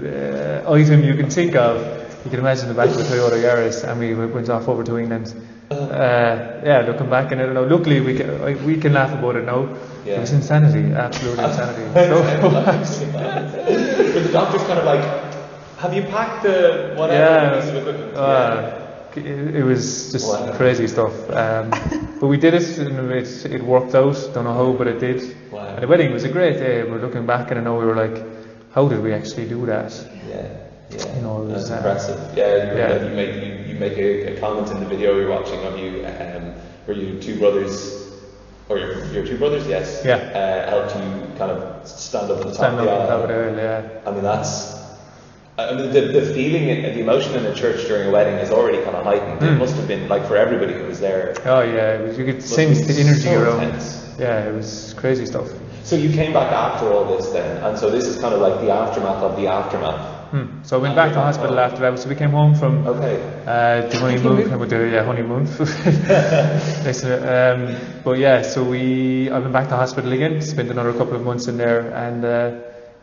uh, 0.05 0.73
item 0.73 1.03
you 1.03 1.15
can 1.15 1.29
think 1.29 1.55
of. 1.55 1.77
You 2.25 2.31
can 2.31 2.39
imagine 2.39 2.67
the 2.67 2.73
back 2.73 2.89
of 2.89 2.97
a 2.97 3.03
Toyota 3.03 3.41
Yaris, 3.41 3.89
and 3.89 3.99
we 3.99 4.13
went 4.13 4.49
off 4.49 4.67
over 4.67 4.83
to 4.83 4.97
England. 4.97 5.33
Uh, 5.71 6.61
yeah, 6.65 6.83
looking 6.85 7.09
back, 7.09 7.31
and 7.31 7.41
I 7.41 7.45
don't 7.45 7.53
know. 7.53 7.63
Luckily, 7.65 8.01
we 8.01 8.15
can, 8.17 8.65
we 8.65 8.77
can 8.77 8.93
laugh 8.93 9.17
about 9.17 9.37
it 9.37 9.45
now. 9.45 9.73
Yeah. 10.05 10.15
It 10.15 10.19
was 10.21 10.31
insanity, 10.33 10.93
absolute 10.93 11.39
insanity. 11.47 11.93
So, 11.93 12.23
But 13.11 14.23
the 14.23 14.29
doctor's 14.33 14.63
kind 14.63 14.79
of 14.79 14.85
like, 14.85 15.26
have 15.77 15.93
you 15.93 16.03
packed 16.03 16.43
the 16.43 16.93
whatever 16.97 17.13
yeah, 17.23 17.59
piece 17.59 17.69
of 17.69 17.75
equipment? 17.77 18.15
uh, 18.15 18.83
it, 19.15 19.55
it 19.55 19.63
was 19.63 20.11
just 20.11 20.27
Wow. 20.27 20.55
crazy 20.57 20.87
stuff. 20.87 21.13
Um, 21.31 21.69
but 22.19 22.27
we 22.27 22.37
did 22.37 22.53
it, 22.53 22.77
and 22.77 23.11
it, 23.11 23.45
it 23.45 23.61
worked 23.63 23.95
out. 23.95 24.15
Don't 24.33 24.43
know 24.43 24.53
how, 24.53 24.73
but 24.73 24.87
it 24.87 24.99
did. 24.99 25.35
Wow. 25.51 25.65
And 25.65 25.83
the 25.83 25.87
wedding 25.87 26.11
was 26.11 26.23
a 26.23 26.29
great 26.29 26.57
day. 26.57 26.83
We're 26.83 26.99
looking 26.99 27.25
back, 27.25 27.49
and 27.51 27.59
I 27.59 27.63
know 27.63 27.77
we 27.79 27.85
were 27.85 27.95
like, 27.95 28.23
how 28.73 28.87
did 28.87 29.01
we 29.01 29.13
actually 29.13 29.47
do 29.47 29.65
that? 29.65 29.91
Yeah, 30.27 30.47
yeah. 30.91 31.15
You 31.15 31.21
know, 31.21 31.41
it 31.43 31.45
was, 31.53 31.69
That's 31.69 31.71
uh, 31.71 31.75
impressive. 31.77 32.37
Yeah, 32.37 32.71
you, 32.73 32.77
yeah. 32.77 33.03
you 33.09 33.15
make 33.15 33.35
you, 33.35 33.73
you 33.73 33.79
make 33.79 33.97
a, 33.97 34.37
a 34.37 34.39
comment 34.39 34.69
in 34.71 34.79
the 34.79 34.85
video 34.85 35.15
you're 35.19 35.29
watching 35.29 35.63
of 35.65 35.77
you, 35.79 36.05
um, 36.05 36.53
where 36.85 36.95
you 36.97 37.19
two 37.19 37.39
brothers, 37.39 38.11
or 38.69 38.77
your, 38.77 39.03
your 39.13 39.25
two 39.25 39.37
brothers, 39.37 39.65
yes, 39.67 40.03
Yeah. 40.05 40.15
uh, 40.15 40.69
helped 40.69 40.95
you 40.95 41.37
kind 41.37 41.51
of 41.51 41.87
stand 41.87 42.29
up 42.31 42.37
at 42.39 42.43
the 42.47 42.53
top 42.53 42.55
Stand 42.55 42.79
of 42.79 42.79
up 42.81 42.85
the 42.85 42.91
on 43.01 43.07
top 43.07 43.09
aisle. 43.09 43.23
of 43.23 43.29
the 43.29 43.35
aisle, 43.35 43.81
yeah. 43.81 44.01
I 44.05 44.11
mean, 44.11 44.23
that's. 44.23 44.76
I 45.59 45.73
mean, 45.73 45.91
the, 45.91 46.01
the 46.01 46.21
feeling 46.35 46.69
and 46.69 46.85
the 46.95 46.99
emotion 46.99 47.33
in 47.35 47.45
a 47.47 47.53
church 47.55 47.87
during 47.87 48.07
a 48.09 48.11
wedding 48.11 48.35
is 48.35 48.51
already 48.51 48.77
kind 48.83 48.95
of 48.95 49.03
heightened. 49.03 49.41
It 49.41 49.49
Mm. 49.53 49.57
must 49.57 49.75
have 49.75 49.87
been 49.87 50.07
like 50.07 50.25
for 50.27 50.35
everybody 50.37 50.73
who 50.73 50.83
was 50.85 50.99
there. 50.99 51.33
Oh 51.45 51.61
yeah, 51.61 51.95
it 51.95 52.07
was, 52.07 52.17
you 52.17 52.25
could 52.25 52.43
sense 52.43 52.81
the 52.85 52.93
energy 53.01 53.21
so 53.21 53.41
around. 53.41 53.63
intense. 53.63 54.15
Yeah, 54.19 54.45
it 54.49 54.53
was 54.53 54.93
crazy 54.97 55.25
stuff. 55.25 55.47
So 55.83 55.95
you 55.95 56.11
came 56.11 56.31
back 56.33 56.51
after 56.51 56.91
all 56.93 57.05
this 57.05 57.27
then, 57.29 57.63
and 57.63 57.77
so 57.77 57.89
this 57.89 58.05
is 58.05 58.19
kind 58.21 58.33
of 58.35 58.41
like 58.41 58.59
the 58.61 58.69
aftermath 58.71 59.23
of 59.23 59.35
the 59.35 59.47
aftermath. 59.47 60.13
Hmm. 60.31 60.61
So 60.61 60.77
I 60.77 60.81
went 60.81 60.95
back 60.95 61.13
to 61.13 61.21
hospital 61.21 61.57
after 61.57 61.79
that. 61.79 61.97
So 61.97 62.09
we 62.09 62.15
came 62.15 62.31
home 62.31 62.53
from 62.53 62.85
Okay. 62.85 63.15
uh, 63.47 63.87
the 63.87 63.97
honeymoon. 63.97 64.59
With 64.59 64.69
the 64.69 64.89
yeah, 64.89 65.05
honeymoon. 65.05 65.47
Um, 66.87 67.75
but 68.03 68.17
yeah, 68.19 68.41
so 68.41 68.63
we 68.63 69.29
I 69.31 69.39
went 69.39 69.53
back 69.53 69.69
to 69.69 69.75
hospital 69.75 70.11
again. 70.11 70.41
Spent 70.41 70.69
another 70.69 70.93
couple 70.93 71.15
of 71.15 71.23
months 71.23 71.47
in 71.47 71.57
there, 71.57 71.91
and 71.93 72.25
uh, 72.25 72.51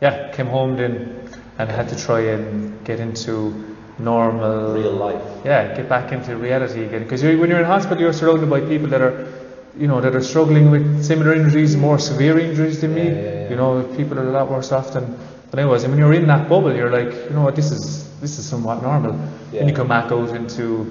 yeah, 0.03 0.31
came 0.33 0.47
home 0.47 0.77
then, 0.77 1.24
and 1.59 1.71
had 1.71 1.88
to 1.88 1.97
try 1.97 2.21
and 2.21 2.85
get 2.85 3.01
into 3.01 3.77
normal 3.99 4.75
Real 4.75 4.93
life. 4.93 5.23
yeah, 5.45 5.75
get 5.77 5.88
back 5.88 6.12
into 6.12 6.37
reality 6.37 6.85
again. 6.85 7.05
Because 7.05 7.23
when 7.23 7.49
you're 7.49 7.61
in 7.61 7.64
hospital, 7.64 8.01
you're 8.01 8.12
surrounded 8.12 8.51
by 8.51 8.61
people 8.61 8.88
that 8.88 9.01
are, 9.01 9.33
you 9.77 9.87
know, 9.87 10.01
that 10.01 10.14
are 10.14 10.23
struggling 10.23 10.71
with 10.71 11.05
similar 11.05 11.33
injuries, 11.35 11.77
more 11.77 11.99
severe 11.99 12.38
injuries 12.38 12.81
than 12.81 12.95
me. 12.95 13.07
Yeah, 13.07 13.12
yeah. 13.12 13.51
You 13.51 13.57
know, 13.57 13.83
people 13.97 14.19
are 14.19 14.27
a 14.27 14.33
lot 14.33 14.51
worse 14.51 14.73
off 14.73 14.93
than, 14.93 15.17
than 15.51 15.61
I 15.61 15.64
was. 15.64 15.85
And 15.85 15.93
when 15.93 16.01
you're 16.01 16.12
in 16.14 16.27
that 16.27 16.49
bubble, 16.49 16.75
you're 16.75 16.90
like, 16.90 17.12
you 17.12 17.31
know 17.31 17.43
what, 17.43 17.55
this 17.55 17.71
is 17.71 18.05
this 18.21 18.38
is 18.38 18.45
somewhat 18.47 18.83
normal. 18.83 19.12
Then 19.53 19.69
you 19.69 19.75
come 19.75 19.88
back 19.88 20.11
out 20.11 20.31
into, 20.31 20.90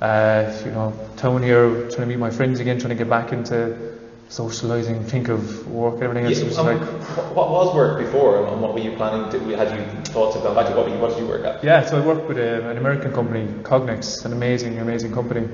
uh, 0.00 0.52
you 0.64 0.72
know, 0.72 0.92
town 1.16 1.42
here, 1.42 1.82
trying 1.90 1.90
to 2.02 2.06
meet 2.06 2.18
my 2.18 2.30
friends 2.30 2.58
again, 2.58 2.78
trying 2.80 2.96
to 2.96 2.96
get 2.96 3.08
back 3.08 3.32
into 3.32 3.76
socialising, 4.30 5.04
think 5.06 5.28
of 5.28 5.66
work 5.68 6.00
everything 6.00 6.24
else. 6.26 6.38
Yeah, 6.38 6.44
was 6.46 6.58
um, 6.58 6.66
like, 6.66 6.80
what 7.34 7.50
was 7.50 7.74
work 7.74 7.98
before, 7.98 8.46
and 8.46 8.62
what 8.62 8.72
were 8.74 8.80
you 8.80 8.92
planning 8.92 9.30
to? 9.32 9.56
Had 9.56 9.76
you 9.76 9.84
thoughts 10.04 10.36
of 10.36 10.42
going 10.44 10.54
back 10.54 10.68
to 10.68 10.76
what? 10.76 10.88
you- 10.88 10.98
What 10.98 11.10
did 11.10 11.18
you 11.18 11.26
work 11.26 11.44
at? 11.44 11.64
Yeah, 11.64 11.84
so 11.84 12.00
I 12.00 12.06
worked 12.06 12.28
with 12.28 12.38
a, 12.38 12.70
an 12.70 12.78
American 12.78 13.12
company, 13.12 13.46
Cognex, 13.64 14.24
an 14.24 14.32
amazing, 14.32 14.78
amazing 14.78 15.12
company. 15.12 15.48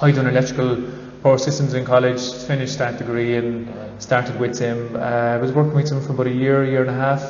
I 0.00 0.12
done 0.12 0.28
electrical 0.28 0.76
power 1.22 1.36
systems 1.36 1.74
in 1.74 1.84
college, 1.84 2.22
finished 2.46 2.78
that 2.78 2.96
degree 2.98 3.36
and 3.36 3.68
started 4.00 4.38
with 4.40 4.56
them. 4.58 4.94
Uh, 4.96 5.00
I 5.00 5.36
was 5.38 5.52
working 5.52 5.74
with 5.74 5.88
them 5.90 6.00
for 6.00 6.12
about 6.12 6.28
a 6.28 6.32
year, 6.32 6.64
year 6.64 6.82
and 6.82 6.90
a 6.90 6.94
half, 6.94 7.22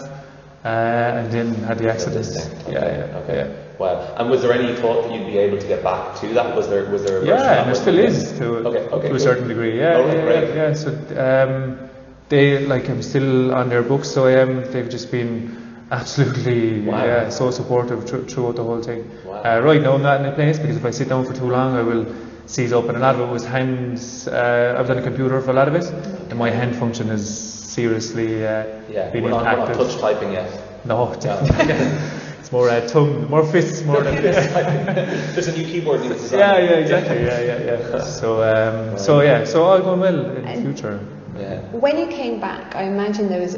uh, 0.65 0.69
and 0.69 1.33
then 1.33 1.55
had 1.65 1.79
the 1.79 1.91
accident. 1.91 2.29
Yeah, 2.69 2.73
yeah, 2.73 3.19
Okay. 3.25 3.37
yeah. 3.39 3.70
Wow. 3.81 4.15
And 4.19 4.29
was 4.31 4.43
there 4.43 4.53
any 4.53 4.77
thought 4.77 5.05
that 5.05 5.13
you'd 5.13 5.27
be 5.27 5.39
able 5.39 5.59
to 5.59 5.67
get 5.67 5.83
back 5.83 6.21
to 6.21 6.27
that? 6.35 6.55
Was 6.55 6.69
there? 6.69 6.85
Was 6.91 7.03
there? 7.03 7.17
A 7.17 7.21
version 7.21 7.35
Yeah, 7.35 7.61
and 7.61 7.69
there 7.69 7.75
still 7.75 7.99
is 7.99 8.33
to, 8.39 8.45
Okay, 8.69 8.79
okay, 8.97 9.09
to 9.09 9.15
a 9.15 9.21
certain 9.21 9.49
degree. 9.49 9.79
Yeah, 9.79 9.97
Oh, 9.97 10.07
yeah, 10.07 10.23
great. 10.23 10.49
yeah, 10.51 10.55
yeah. 10.55 10.75
So 10.75 10.89
um, 11.29 11.89
they 12.29 12.67
like 12.67 12.91
I'm 12.91 13.01
still 13.03 13.55
on 13.55 13.71
their 13.71 13.83
books, 13.83 14.09
so 14.11 14.27
I 14.27 14.33
am. 14.33 14.71
They've 14.71 14.89
just 14.91 15.11
been 15.11 15.57
Absolutely, 15.91 16.83
Wow. 16.83 17.05
yeah, 17.05 17.29
so 17.31 17.51
supportive 17.51 18.07
thr- 18.09 18.19
throughout 18.31 18.57
the 18.57 18.63
whole 18.63 18.83
thing. 18.83 19.03
Wow. 19.25 19.43
Uh, 19.43 19.61
right 19.65 19.81
now, 19.81 19.95
I'm 19.95 20.03
not 20.03 20.21
in 20.21 20.27
a 20.27 20.33
place 20.33 20.59
because 20.59 20.77
if 20.77 20.85
I 20.85 20.91
sit 20.91 21.09
down 21.09 21.25
for 21.25 21.33
too 21.33 21.51
long, 21.51 21.75
I 21.75 21.83
will 21.83 22.07
seize 22.47 22.73
up, 22.73 22.85
and 22.89 22.97
a 22.97 23.01
lot 23.01 23.15
of 23.17 23.23
it 23.23 23.33
was 23.33 23.45
hands. 23.47 24.29
Uh, 24.29 24.77
I've 24.79 24.87
done 24.89 24.99
a 24.99 25.03
computer 25.03 25.41
for 25.41 25.51
a 25.51 25.55
lot 25.55 25.69
of 25.69 25.75
it, 25.75 25.87
and 26.31 26.39
my 26.39 26.51
hand 26.51 26.77
function 26.77 27.09
is 27.09 27.25
seriously 27.27 28.47
uh, 28.47 28.67
Yeah, 28.91 29.11
been 29.11 29.25
we're 29.25 29.31
not, 29.31 29.45
we're 29.45 29.67
not 29.67 29.75
touch 29.75 29.97
typing 29.99 30.33
yet. 30.33 30.51
No, 30.85 31.15
definitely. 31.21 32.21
It's 32.51 32.53
more 32.53 32.69
uh, 32.69 32.87
tongue, 32.89 33.31
more 33.31 33.47
fists, 33.47 33.83
more 33.85 34.03
than. 34.03 34.17
This. 34.17 34.47
There's 35.35 35.49
a 35.49 35.57
new 35.57 35.65
keyboard 35.65 36.01
needs 36.01 36.21
design. 36.23 36.39
yeah, 36.41 36.59
yeah, 36.59 36.71
exactly. 36.79 37.23
Yeah, 37.23 37.41
yeah, 37.41 37.63
yeah. 37.91 38.05
So, 38.05 38.43
um, 38.43 38.99
so 38.99 39.21
yeah, 39.23 39.45
so 39.45 39.63
all 39.63 39.79
going 39.81 40.01
well 40.01 40.31
in 40.37 40.45
the 40.45 40.61
future. 40.63 40.99
Yeah. 41.39 41.61
When 41.73 41.97
you 41.99 42.07
came 42.09 42.41
back, 42.41 42.75
I 42.75 42.85
imagine 42.85 43.29
there 43.29 43.41
was, 43.41 43.57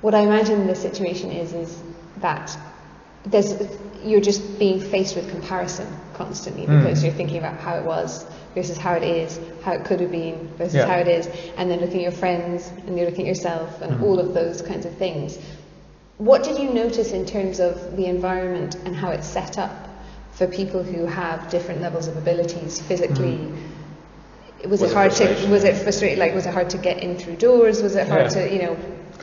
what 0.00 0.14
I 0.14 0.20
imagine 0.20 0.66
the 0.66 0.74
situation 0.76 1.30
is, 1.32 1.52
is 1.52 1.82
that 2.18 2.56
there's, 3.26 3.54
you're 4.04 4.20
just 4.20 4.58
being 4.60 4.80
faced 4.80 5.16
with 5.16 5.28
comparison 5.30 5.88
constantly 6.14 6.66
Mm. 6.66 6.82
because 6.82 7.02
you're 7.02 7.12
thinking 7.12 7.38
about 7.38 7.58
how 7.58 7.74
it 7.76 7.84
was 7.84 8.24
versus 8.54 8.78
how 8.78 8.94
it 8.94 9.02
is, 9.02 9.40
how 9.62 9.72
it 9.72 9.84
could 9.84 9.98
have 10.00 10.12
been 10.12 10.48
versus 10.56 10.76
Yeah. 10.76 10.86
how 10.86 10.98
it 10.98 11.08
is, 11.08 11.28
and 11.56 11.68
then 11.68 11.80
looking 11.80 11.96
at 11.96 12.02
your 12.02 12.12
friends 12.12 12.70
and 12.86 12.96
you're 12.96 13.06
looking 13.10 13.22
at 13.28 13.34
yourself 13.34 13.82
and 13.82 13.96
Mhm. 13.98 14.02
all 14.04 14.20
of 14.20 14.32
those 14.32 14.62
kinds 14.62 14.86
of 14.86 14.92
things. 14.92 15.38
What 16.18 16.44
did 16.44 16.58
you 16.58 16.70
notice 16.72 17.10
in 17.12 17.26
terms 17.26 17.58
of 17.60 17.96
the 17.96 18.06
environment 18.06 18.76
and 18.84 18.94
how 18.94 19.10
it's 19.10 19.26
set 19.26 19.58
up 19.58 19.72
for 20.32 20.46
people 20.46 20.82
who 20.82 21.06
have 21.06 21.50
different 21.50 21.80
levels 21.80 22.06
of 22.06 22.16
abilities 22.16 22.80
physically? 22.80 23.38
Mm-hmm. 23.38 24.70
Was, 24.70 24.80
Was 24.80 24.90
it 24.92 24.94
hard 24.94 25.12
to 25.12 25.48
was 25.50 25.64
it 25.64 25.76
frustrating 25.76 26.18
like 26.18 26.34
was 26.34 26.46
it 26.46 26.54
hard 26.54 26.70
to 26.70 26.78
get 26.78 27.02
in 27.02 27.18
through 27.18 27.36
doors 27.36 27.82
was 27.82 27.96
it 27.96 28.08
hard 28.08 28.22
Yeah. 28.22 28.28
to 28.46 28.54
you 28.54 28.62
know 28.62 28.76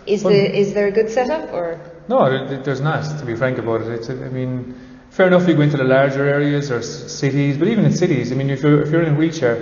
is 0.06 0.24
Well- 0.24 0.34
the 0.34 0.60
is 0.60 0.74
there 0.76 0.86
a 0.88 0.92
good 0.92 1.10
setup 1.10 1.52
or 1.52 1.80
No, 2.08 2.30
there- 2.30 2.46
there- 2.48 2.62
there's 2.62 2.82
not, 2.82 3.02
to 3.20 3.26
be 3.26 3.36
frank 3.36 3.58
about 3.58 3.82
it. 3.82 3.88
It's, 3.90 4.10
I 4.10 4.14
mean, 4.14 4.76
fair 5.12 5.28
enough 5.28 5.44
if 5.44 5.50
you 5.50 5.56
go 5.56 5.62
into 5.62 5.78
the 5.78 5.84
larger 5.86 6.28
areas 6.28 6.70
or 6.72 6.82
cities, 6.82 7.58
but 7.58 7.68
even 7.70 7.86
in 7.86 7.94
cities, 7.94 8.32
I 8.32 8.36
mean, 8.36 8.50
if 8.50 8.62
you're, 8.64 8.82
if 8.82 8.92
you're 8.92 9.02
in 9.04 9.14
a 9.14 9.18
wheelchair, 9.18 9.58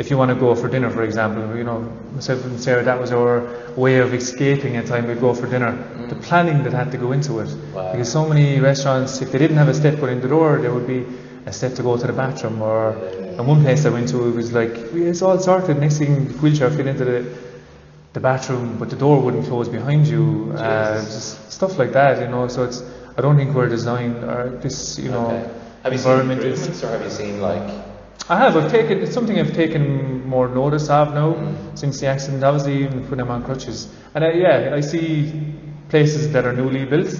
if 0.00 0.08
you 0.08 0.16
want 0.16 0.30
to 0.30 0.34
go 0.34 0.54
for 0.54 0.66
dinner, 0.66 0.88
for 0.88 1.02
example, 1.02 1.54
you 1.54 1.62
know, 1.62 1.80
myself 2.14 2.42
and 2.46 2.58
Sarah, 2.58 2.82
that 2.82 2.98
was 2.98 3.12
our 3.12 3.34
way 3.76 3.98
of 3.98 4.14
escaping 4.14 4.76
at 4.76 4.86
time 4.86 5.06
we'd 5.06 5.20
go 5.20 5.34
for 5.34 5.46
dinner. 5.46 5.72
The 6.08 6.14
planning 6.14 6.62
that 6.64 6.72
had 6.72 6.90
to 6.92 6.96
go 6.96 7.12
into 7.12 7.40
it. 7.40 7.50
Wow. 7.74 7.92
Because 7.92 8.10
so 8.10 8.26
many 8.26 8.60
restaurants, 8.60 9.20
if 9.20 9.30
they 9.30 9.38
didn't 9.38 9.58
have 9.58 9.68
a 9.68 9.74
step 9.74 10.00
going 10.00 10.14
in 10.14 10.20
the 10.22 10.28
door, 10.28 10.58
there 10.58 10.72
would 10.72 10.86
be 10.86 11.04
a 11.44 11.52
step 11.52 11.74
to 11.74 11.82
go 11.82 11.98
to 11.98 12.06
the 12.06 12.14
bathroom. 12.14 12.62
Or, 12.62 12.92
and 12.92 13.46
one 13.46 13.60
place 13.62 13.84
I 13.84 13.90
went 13.90 14.08
to, 14.08 14.26
it 14.26 14.34
was 14.34 14.54
like, 14.54 14.70
it's 14.94 15.20
all 15.20 15.38
sorted. 15.38 15.76
Next 15.76 15.98
thing, 15.98 16.28
the 16.28 16.38
wheelchair 16.38 16.70
fit 16.70 16.86
into 16.86 17.04
the, 17.04 17.36
the 18.14 18.20
bathroom, 18.20 18.78
but 18.78 18.88
the 18.88 18.96
door 18.96 19.20
wouldn't 19.20 19.46
close 19.48 19.68
behind 19.68 20.08
you. 20.08 20.54
Uh, 20.56 20.94
just 21.04 21.52
stuff 21.52 21.78
like 21.78 21.92
that, 21.92 22.22
you 22.22 22.28
know. 22.28 22.48
So 22.48 22.64
it's, 22.64 22.82
I 23.18 23.20
don't 23.20 23.36
think 23.36 23.54
we're 23.54 23.68
designed, 23.68 24.24
or 24.24 24.48
this, 24.62 24.98
you 24.98 25.10
know, 25.10 25.26
Okay. 25.26 25.56
Have 25.82 25.92
you 25.92 25.98
seen 25.98 26.10
environment 26.10 26.42
improvements 26.42 26.84
or 26.84 26.88
have 26.88 27.02
you 27.02 27.10
seen 27.10 27.40
like 27.40 27.89
I 28.30 28.36
have. 28.38 28.56
I've 28.56 28.70
taken. 28.70 28.98
It's 29.02 29.12
something 29.12 29.38
I've 29.40 29.54
taken 29.54 30.26
more 30.34 30.46
notice 30.48 30.88
of 30.88 31.12
now 31.14 31.30
Mm. 31.34 31.54
since 31.82 31.98
the 32.00 32.06
accident. 32.06 32.44
Obviously, 32.44 32.76
even 32.84 33.02
when 33.10 33.20
I'm 33.20 33.30
on 33.36 33.42
crutches, 33.42 33.88
and 34.14 34.24
I, 34.24 34.30
yeah, 34.44 34.74
I 34.78 34.80
see 34.80 35.04
places 35.88 36.30
that 36.32 36.44
are 36.46 36.52
newly 36.52 36.84
built. 36.84 37.12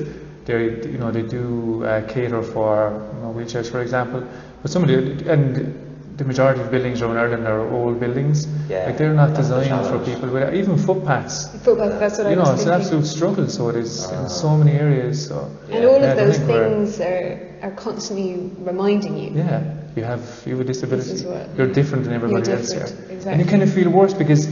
They, 0.46 0.62
you 0.94 0.98
know, 0.98 1.10
they 1.10 1.22
do 1.22 1.84
uh, 1.84 2.00
cater 2.12 2.42
for 2.42 2.92
you 3.14 3.22
know, 3.22 3.32
wheelchairs, 3.36 3.68
for 3.70 3.80
example. 3.82 4.22
But 4.62 4.70
some 4.70 4.82
of 4.84 4.88
the 4.88 4.98
and 5.32 5.74
the 6.16 6.24
majority 6.24 6.60
of 6.60 6.70
buildings 6.70 7.02
around 7.02 7.16
Ireland 7.24 7.46
are 7.48 7.60
old 7.80 7.98
buildings. 7.98 8.46
Yeah, 8.68 8.86
like 8.86 8.96
they're 8.98 9.14
not 9.14 9.34
designed 9.34 9.86
for 9.86 9.98
people 10.10 10.28
with 10.28 10.54
even 10.54 10.76
footpaths. 10.78 11.36
football 11.64 11.90
that's 11.98 12.18
what 12.18 12.26
You 12.28 12.32
I 12.32 12.34
know, 12.36 12.50
was 12.52 12.60
it's 12.60 12.66
an 12.66 12.74
absolute 12.80 13.06
struggle. 13.06 13.48
So 13.48 13.68
it 13.70 13.76
is 13.76 14.06
Ah. 14.06 14.22
in 14.22 14.28
so 14.28 14.56
many 14.56 14.72
areas. 14.86 15.26
So 15.26 15.36
and 15.72 15.82
Yeah. 15.82 15.88
all 15.90 16.00
Yeah, 16.00 16.12
of 16.12 16.16
don't 16.18 16.26
those 16.28 16.38
things 16.52 17.00
are 17.00 17.38
are 17.66 17.74
constantly 17.86 18.30
reminding 18.70 19.14
you 19.22 19.30
Yeah, 19.34 19.60
you 19.96 20.04
have 20.04 20.42
you 20.46 20.52
have 20.52 20.60
a 20.60 20.64
disability. 20.64 21.24
You're 21.56 21.72
different 21.72 22.04
than 22.04 22.12
everybody 22.12 22.48
You're 22.48 22.58
else 22.58 22.72
here. 22.72 22.84
different, 22.86 23.26
And 23.26 23.40
you 23.40 23.46
kind 23.46 23.62
of 23.62 23.72
feel 23.72 23.90
worse 23.90 24.14
because, 24.14 24.46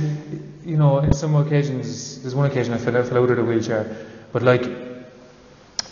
you 0.64 0.76
know, 0.76 0.98
in 0.98 1.12
some 1.12 1.34
occasions, 1.36 2.20
there's 2.22 2.34
one 2.34 2.50
occasion 2.50 2.74
I 2.74 2.78
fell, 2.78 2.96
I 2.96 3.02
fell 3.02 3.22
out 3.22 3.30
of 3.30 3.36
the 3.36 3.44
wheelchair, 3.44 3.84
but 4.32 4.42
like, 4.42 4.64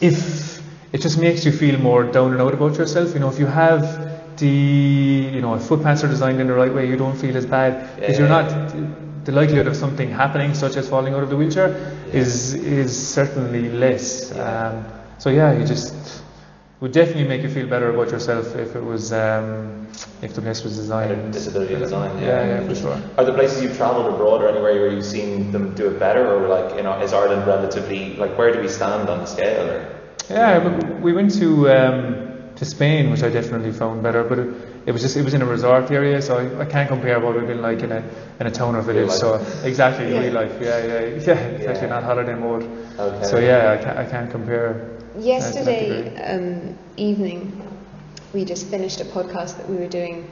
if 0.00 0.60
it 0.92 1.00
just 1.00 1.18
makes 1.18 1.44
you 1.44 1.52
feel 1.52 1.78
more 1.78 2.04
down 2.04 2.32
and 2.32 2.40
out 2.40 2.54
about 2.54 2.76
yourself, 2.76 3.14
you 3.14 3.20
know, 3.20 3.28
if 3.28 3.38
you 3.38 3.46
have 3.46 4.36
the, 4.38 4.46
you 4.46 5.40
know, 5.40 5.54
if 5.54 5.62
footpaths 5.62 6.04
are 6.04 6.08
designed 6.08 6.40
in 6.40 6.46
the 6.46 6.52
right 6.54 6.72
way, 6.72 6.86
you 6.88 6.96
don't 6.96 7.16
feel 7.16 7.36
as 7.36 7.46
bad 7.46 7.96
because 7.96 8.18
you're 8.18 8.28
Yeah. 8.28 8.42
not. 8.42 9.24
The 9.24 9.32
likelihood 9.32 9.66
of 9.66 9.74
something 9.74 10.08
happening, 10.08 10.54
such 10.54 10.76
as 10.76 10.88
falling 10.88 11.12
out 11.12 11.22
of 11.24 11.30
the 11.30 11.36
wheelchair, 11.36 11.74
is 12.12 12.54
is 12.54 12.96
certainly 12.96 13.70
less. 13.70 14.30
Yeah. 14.32 14.68
Um, 14.68 14.84
so 15.18 15.30
yeah, 15.30 15.52
you 15.58 15.64
just 15.64 15.94
would 16.80 16.92
definitely 16.92 17.24
make 17.24 17.42
you 17.42 17.48
feel 17.48 17.66
better 17.66 17.88
about 17.90 18.10
yourself 18.10 18.54
if 18.54 18.76
it 18.76 18.84
was 18.84 19.12
um, 19.12 19.86
if 20.20 20.34
the 20.34 20.42
place 20.42 20.62
was 20.62 20.76
designed. 20.76 21.10
of 21.10 21.30
disability 21.32 21.74
design? 21.76 22.18
Yeah, 22.18 22.46
yeah, 22.60 22.66
for 22.68 22.74
sure. 22.74 23.00
Are 23.16 23.24
there 23.24 23.34
places 23.34 23.62
you've 23.62 23.76
travelled 23.76 24.12
abroad 24.12 24.42
or 24.42 24.48
anywhere 24.48 24.74
where 24.74 24.92
you've 24.92 25.04
seen 25.04 25.52
them 25.52 25.74
do 25.74 25.88
it 25.88 25.98
better, 25.98 26.26
or 26.34 26.48
like 26.48 26.76
you 26.76 26.82
know, 26.82 27.00
is 27.00 27.12
Ireland 27.12 27.46
relatively 27.46 28.14
like 28.16 28.36
where 28.36 28.52
do 28.52 28.60
we 28.60 28.68
stand 28.68 29.08
on 29.08 29.18
the 29.20 29.26
scale? 29.26 29.70
Or 29.70 30.00
Yeah, 30.28 30.68
we 31.00 31.12
went 31.14 31.32
to 31.40 31.70
um, 31.70 32.52
to 32.56 32.64
Spain, 32.64 33.10
which 33.10 33.22
I 33.22 33.30
definitely 33.30 33.72
found 33.72 34.02
better. 34.02 34.22
But 34.24 34.38
it, 34.40 34.48
it 34.86 34.92
was 34.92 35.00
just 35.00 35.16
it 35.16 35.24
was 35.24 35.32
in 35.32 35.40
a 35.40 35.46
resort 35.46 35.90
area, 35.90 36.20
so 36.20 36.36
I, 36.36 36.60
I 36.62 36.64
can't 36.66 36.88
compare 36.88 37.18
what 37.20 37.36
we've 37.36 37.46
been 37.46 37.62
like 37.62 37.80
in 37.80 37.92
a 37.92 38.02
in 38.40 38.46
a 38.46 38.50
town 38.50 38.76
or 38.76 38.82
village. 38.82 39.10
So 39.12 39.36
exactly 39.64 40.12
Yeah. 40.12 40.20
real 40.20 40.34
life. 40.34 40.52
Yeah, 40.60 40.78
yeah, 40.84 40.86
yeah. 40.86 40.98
It's 41.16 41.26
Yeah. 41.26 41.70
actually 41.70 41.88
not 41.88 42.02
holiday 42.04 42.34
mode. 42.34 42.64
okay. 42.98 43.24
So 43.24 43.38
yeah, 43.38 43.72
I 43.72 43.82
can't, 43.82 43.98
I 43.98 44.04
can't 44.04 44.30
compare. 44.30 44.95
Yesterday 45.18 46.14
um, 46.24 46.76
evening, 46.96 47.62
we 48.34 48.44
just 48.44 48.66
finished 48.66 49.00
a 49.00 49.04
podcast 49.04 49.56
that 49.56 49.68
we 49.68 49.76
were 49.76 49.88
doing, 49.88 50.30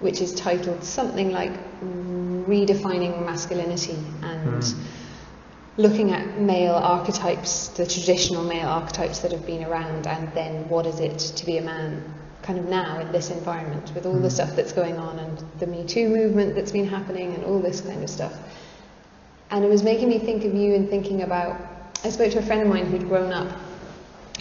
which 0.00 0.20
is 0.20 0.34
titled 0.34 0.84
something 0.84 1.32
like 1.32 1.52
Redefining 1.82 3.24
Masculinity 3.24 3.98
and 4.22 4.62
Mm. 4.62 4.74
looking 5.76 6.12
at 6.12 6.38
male 6.40 6.74
archetypes, 6.74 7.68
the 7.68 7.86
traditional 7.86 8.44
male 8.44 8.68
archetypes 8.68 9.20
that 9.20 9.32
have 9.32 9.44
been 9.46 9.64
around, 9.64 10.06
and 10.06 10.28
then 10.34 10.68
what 10.68 10.86
is 10.86 11.00
it 11.00 11.18
to 11.18 11.44
be 11.46 11.56
a 11.56 11.62
man 11.62 12.02
kind 12.42 12.58
of 12.58 12.68
now 12.68 13.00
in 13.00 13.10
this 13.10 13.30
environment 13.30 13.90
with 13.94 14.04
all 14.06 14.18
the 14.20 14.28
Mm. 14.28 14.32
stuff 14.32 14.54
that's 14.54 14.72
going 14.72 14.98
on 14.98 15.18
and 15.18 15.42
the 15.58 15.66
Me 15.66 15.82
Too 15.84 16.08
movement 16.08 16.54
that's 16.54 16.72
been 16.72 16.86
happening 16.86 17.34
and 17.34 17.44
all 17.44 17.58
this 17.58 17.80
kind 17.80 18.02
of 18.04 18.10
stuff. 18.10 18.34
And 19.50 19.64
it 19.64 19.68
was 19.68 19.82
making 19.82 20.08
me 20.08 20.18
think 20.18 20.44
of 20.44 20.54
you 20.54 20.74
and 20.74 20.88
thinking 20.88 21.22
about. 21.22 21.56
I 22.04 22.10
spoke 22.10 22.30
to 22.32 22.38
a 22.38 22.42
friend 22.42 22.62
of 22.62 22.68
mine 22.68 22.86
who'd 22.86 23.08
grown 23.08 23.32
up, 23.32 23.48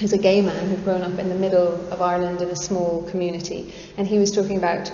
who's 0.02 0.14
a 0.14 0.18
gay 0.18 0.42
man 0.42 0.68
who'd 0.68 0.84
grown 0.84 1.04
up 1.04 1.18
in 1.20 1.30
the 1.30 1.36
middle 1.36 1.74
of 1.92 2.02
Ireland 2.02 2.42
in 2.42 2.50
a 2.50 2.56
small 2.56 3.04
community, 3.12 3.72
and 3.98 4.08
he 4.08 4.18
was 4.18 4.32
talking 4.32 4.58
about 4.58 4.92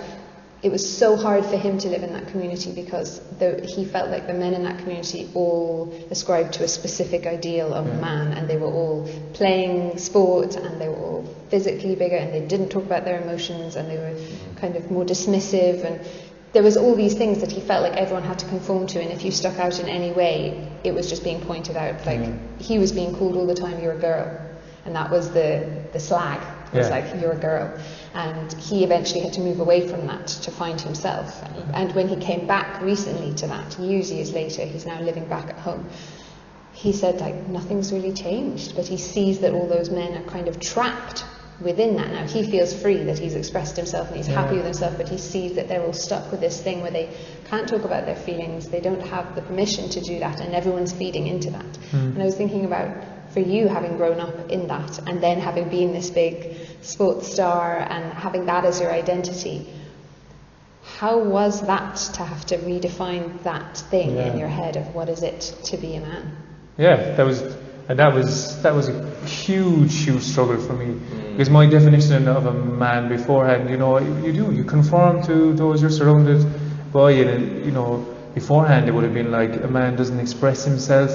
it 0.60 0.72
was 0.72 0.84
so 0.98 1.14
hard 1.16 1.46
for 1.46 1.56
him 1.56 1.78
to 1.78 1.88
live 1.88 2.02
in 2.02 2.12
that 2.12 2.26
community 2.28 2.72
because 2.72 3.20
the, 3.38 3.64
he 3.76 3.84
felt 3.84 4.10
like 4.10 4.26
the 4.26 4.34
men 4.34 4.54
in 4.54 4.64
that 4.64 4.76
community 4.80 5.30
all 5.32 5.94
ascribed 6.10 6.52
to 6.54 6.64
a 6.64 6.68
specific 6.68 7.26
ideal 7.26 7.72
of 7.72 7.86
Yeah. 7.86 8.00
man, 8.00 8.32
and 8.32 8.48
they 8.50 8.56
were 8.56 8.66
all 8.80 9.08
playing 9.34 9.96
sport 9.98 10.56
and 10.56 10.80
they 10.80 10.88
were 10.88 10.96
all 10.96 11.24
physically 11.48 11.94
bigger, 11.94 12.16
and 12.16 12.34
they 12.34 12.40
didn't 12.46 12.68
talk 12.70 12.84
about 12.84 13.04
their 13.04 13.20
emotions, 13.22 13.76
and 13.76 13.88
they 13.90 13.96
were 13.96 14.14
kind 14.60 14.76
of 14.76 14.90
more 14.90 15.04
dismissive 15.04 15.84
and 15.84 16.00
there 16.54 16.62
was 16.62 16.78
all 16.78 16.94
these 16.96 17.12
things 17.14 17.40
that 17.40 17.52
he 17.52 17.60
felt 17.60 17.82
like 17.82 17.92
everyone 17.92 18.22
had 18.24 18.38
to 18.38 18.46
conform 18.46 18.86
to, 18.86 18.98
and 19.00 19.12
if 19.12 19.22
you 19.22 19.30
stuck 19.30 19.58
out 19.58 19.78
in 19.78 19.86
any 19.86 20.12
way, 20.12 20.66
it 20.82 20.94
was 20.94 21.08
just 21.08 21.22
being 21.22 21.40
pointed 21.42 21.76
out. 21.76 21.94
Like 22.06 22.20
Mm. 22.20 22.38
he 22.58 22.78
was 22.78 22.90
being 22.90 23.14
called 23.14 23.36
all 23.36 23.46
the 23.46 23.54
time, 23.54 23.80
"You're 23.82 23.92
a 23.92 23.98
girl," 23.98 24.26
and 24.88 24.96
that 24.96 25.10
was 25.10 25.30
the 25.30 25.68
the 25.92 26.00
slag. 26.00 26.40
It 26.72 26.78
was 26.78 26.88
Yeah. 26.88 26.96
like 26.96 27.20
"You're 27.20 27.32
a 27.32 27.44
girl," 27.50 27.70
and 28.14 28.52
he 28.54 28.84
eventually 28.84 29.20
had 29.20 29.34
to 29.34 29.40
move 29.40 29.60
away 29.60 29.86
from 29.86 30.06
that 30.06 30.26
to 30.44 30.50
find 30.50 30.80
himself. 30.80 31.42
And 31.74 31.92
when 31.94 32.08
he 32.08 32.16
came 32.16 32.46
back 32.46 32.80
recently 32.82 33.34
to 33.34 33.46
that, 33.46 33.78
years 33.78 34.10
years 34.10 34.32
later, 34.32 34.62
he's 34.62 34.86
now 34.86 35.00
living 35.00 35.26
back 35.26 35.50
at 35.50 35.58
home. 35.58 35.84
He 36.72 36.92
said 36.92 37.20
like 37.20 37.48
nothing's 37.48 37.92
really 37.92 38.12
changed, 38.12 38.76
but 38.76 38.86
he 38.86 38.96
sees 38.96 39.40
that 39.40 39.52
all 39.52 39.66
those 39.66 39.90
men 39.90 40.16
are 40.16 40.26
kind 40.36 40.48
of 40.48 40.58
trapped 40.58 41.24
within 41.60 41.96
that 41.96 42.10
now. 42.12 42.24
He 42.24 42.42
feels 42.50 42.72
free 42.72 43.02
that 43.04 43.18
he's 43.18 43.34
expressed 43.34 43.76
himself 43.76 44.08
and 44.08 44.16
he's 44.16 44.26
happy 44.26 44.56
with 44.56 44.64
himself, 44.64 44.96
but 44.96 45.08
he 45.08 45.18
sees 45.18 45.54
that 45.56 45.68
they're 45.68 45.84
all 45.84 45.92
stuck 45.92 46.30
with 46.30 46.40
this 46.40 46.60
thing 46.60 46.80
where 46.82 46.92
they 46.92 47.08
can't 47.50 47.68
talk 47.68 47.84
about 47.84 48.06
their 48.06 48.16
feelings, 48.28 48.68
they 48.68 48.80
don't 48.80 49.04
have 49.08 49.34
the 49.34 49.42
permission 49.42 49.88
to 49.90 50.00
do 50.00 50.20
that, 50.20 50.40
and 50.40 50.54
everyone's 50.54 50.92
feeding 50.92 51.26
into 51.26 51.50
that. 51.50 51.72
Mm. 51.92 52.14
And 52.14 52.22
I 52.22 52.26
was 52.26 52.36
thinking 52.36 52.64
about 52.64 52.90
for 53.30 53.40
you 53.40 53.68
having 53.68 53.96
grown 53.96 54.20
up 54.20 54.50
in 54.50 54.68
that 54.68 54.98
and 55.08 55.22
then 55.22 55.38
having 55.40 55.68
been 55.68 55.92
this 55.92 56.10
big 56.10 56.56
sports 56.82 57.32
star 57.32 57.76
and 57.78 58.12
having 58.12 58.46
that 58.46 58.64
as 58.64 58.80
your 58.80 58.90
identity. 58.90 59.66
How 60.82 61.18
was 61.18 61.60
that 61.66 61.96
to 62.14 62.24
have 62.24 62.46
to 62.46 62.56
redefine 62.58 63.42
that 63.42 63.76
thing 63.76 64.16
Yeah. 64.16 64.32
in 64.32 64.38
your 64.38 64.48
head 64.48 64.76
of 64.76 64.94
what 64.94 65.08
is 65.08 65.22
it 65.22 65.40
to 65.64 65.76
be 65.76 65.94
a 65.96 66.00
man? 66.00 66.32
Yeah, 66.76 67.14
that 67.16 67.26
was 67.26 67.42
and 67.88 67.98
that 67.98 68.14
was 68.14 68.60
that 68.62 68.74
was 68.74 68.88
a 68.88 69.16
huge, 69.26 70.04
huge 70.04 70.22
struggle 70.22 70.58
for 70.58 70.74
me 70.74 70.86
Mm. 70.86 71.32
because 71.32 71.50
my 71.50 71.66
definition 71.66 72.28
of 72.28 72.46
a 72.46 72.52
man 72.52 73.08
beforehand, 73.08 73.70
you 73.70 73.76
know, 73.76 73.98
you, 73.98 74.32
do 74.32 74.52
you 74.52 74.64
conform 74.64 75.22
to 75.24 75.52
those 75.54 75.80
you're 75.80 75.90
surrounded 75.90 76.44
by, 76.92 77.12
and 77.12 77.64
you 77.64 77.70
know, 77.72 78.04
beforehand 78.34 78.88
it 78.88 78.94
would 78.94 79.04
have 79.04 79.14
been 79.14 79.30
like 79.30 79.62
a 79.62 79.68
man 79.68 79.96
doesn't 79.96 80.20
express 80.20 80.64
himself, 80.64 81.10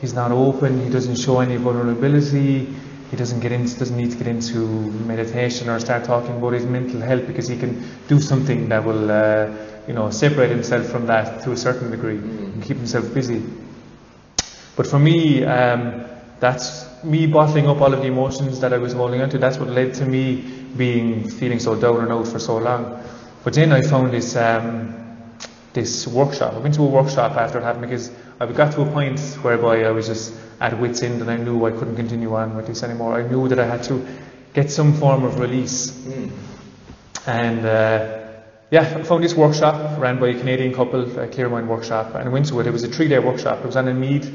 he's 0.00 0.14
not 0.14 0.32
open, 0.32 0.84
he 0.84 0.90
doesn't 0.90 1.16
show 1.16 1.40
any 1.40 1.56
vulnerability, 1.56 2.66
he 3.10 3.16
doesn't 3.16 3.40
get 3.40 3.52
into, 3.52 3.78
doesn't 3.78 3.96
need 3.96 4.10
to 4.10 4.16
get 4.16 4.26
into 4.26 4.66
meditation 5.06 5.68
or 5.68 5.78
start 5.78 6.04
talking 6.04 6.36
about 6.36 6.52
his 6.52 6.66
mental 6.66 7.00
health 7.00 7.26
because 7.26 7.48
he 7.48 7.56
can 7.56 7.86
do 8.08 8.20
something 8.20 8.68
that 8.68 8.84
will, 8.84 9.10
uh, 9.10 9.48
you 9.86 9.94
know, 9.94 10.10
separate 10.10 10.50
himself 10.50 10.86
from 10.86 11.06
that 11.06 11.42
to 11.44 11.52
a 11.52 11.56
certain 11.56 11.90
degree 11.90 12.18
and 12.18 12.62
keep 12.62 12.76
himself 12.76 13.12
busy. 13.14 13.42
But 14.74 14.86
for 14.86 14.98
me, 14.98 15.44
um, 15.44 16.04
that's 16.40 16.86
me 17.02 17.26
bottling 17.26 17.66
up 17.68 17.80
all 17.80 17.94
of 17.94 18.00
the 18.00 18.06
emotions 18.08 18.60
that 18.60 18.72
I 18.72 18.78
was 18.78 18.92
holding 18.92 19.22
onto. 19.22 19.38
That's 19.38 19.58
what 19.58 19.68
led 19.68 19.94
to 19.94 20.04
me 20.04 20.42
being 20.76 21.28
feeling 21.28 21.58
so 21.58 21.80
down 21.80 22.00
and 22.00 22.12
out 22.12 22.28
for 22.28 22.38
so 22.38 22.58
long. 22.58 23.02
But 23.44 23.54
then 23.54 23.72
I 23.72 23.80
found 23.80 24.12
this 24.12 24.36
um, 24.36 24.94
this 25.72 26.06
workshop. 26.06 26.54
I 26.54 26.58
went 26.58 26.74
to 26.74 26.82
a 26.82 26.86
workshop 26.86 27.32
after 27.36 27.58
it 27.58 27.62
happened 27.62 27.88
because 27.88 28.10
I 28.38 28.46
got 28.46 28.72
to 28.74 28.82
a 28.82 28.86
point 28.86 29.18
whereby 29.42 29.84
I 29.84 29.90
was 29.90 30.06
just 30.06 30.34
at 30.60 30.78
wit's 30.78 31.02
end 31.02 31.22
and 31.22 31.30
I 31.30 31.36
knew 31.36 31.64
I 31.64 31.70
couldn't 31.70 31.96
continue 31.96 32.34
on 32.34 32.56
with 32.56 32.66
this 32.66 32.82
anymore. 32.82 33.14
I 33.14 33.26
knew 33.26 33.48
that 33.48 33.58
I 33.58 33.66
had 33.66 33.82
to 33.84 34.06
get 34.52 34.70
some 34.70 34.92
form 34.94 35.24
of 35.24 35.40
release. 35.40 35.90
Mm. 35.90 36.30
And 37.26 37.64
uh, 37.64 38.26
yeah, 38.70 38.80
I 38.80 39.02
found 39.04 39.24
this 39.24 39.34
workshop 39.34 39.98
ran 39.98 40.18
by 40.20 40.28
a 40.28 40.38
Canadian 40.38 40.74
couple, 40.74 41.18
a 41.18 41.28
Clear 41.28 41.48
Mind 41.48 41.68
workshop, 41.68 42.14
and 42.14 42.28
I 42.28 42.32
went 42.32 42.46
to 42.48 42.60
it. 42.60 42.66
It 42.66 42.72
was 42.72 42.84
a 42.84 42.88
three-day 42.88 43.18
workshop. 43.20 43.60
It 43.60 43.66
was 43.66 43.76
on 43.76 43.88
a 43.88 43.94
Mead. 43.94 44.30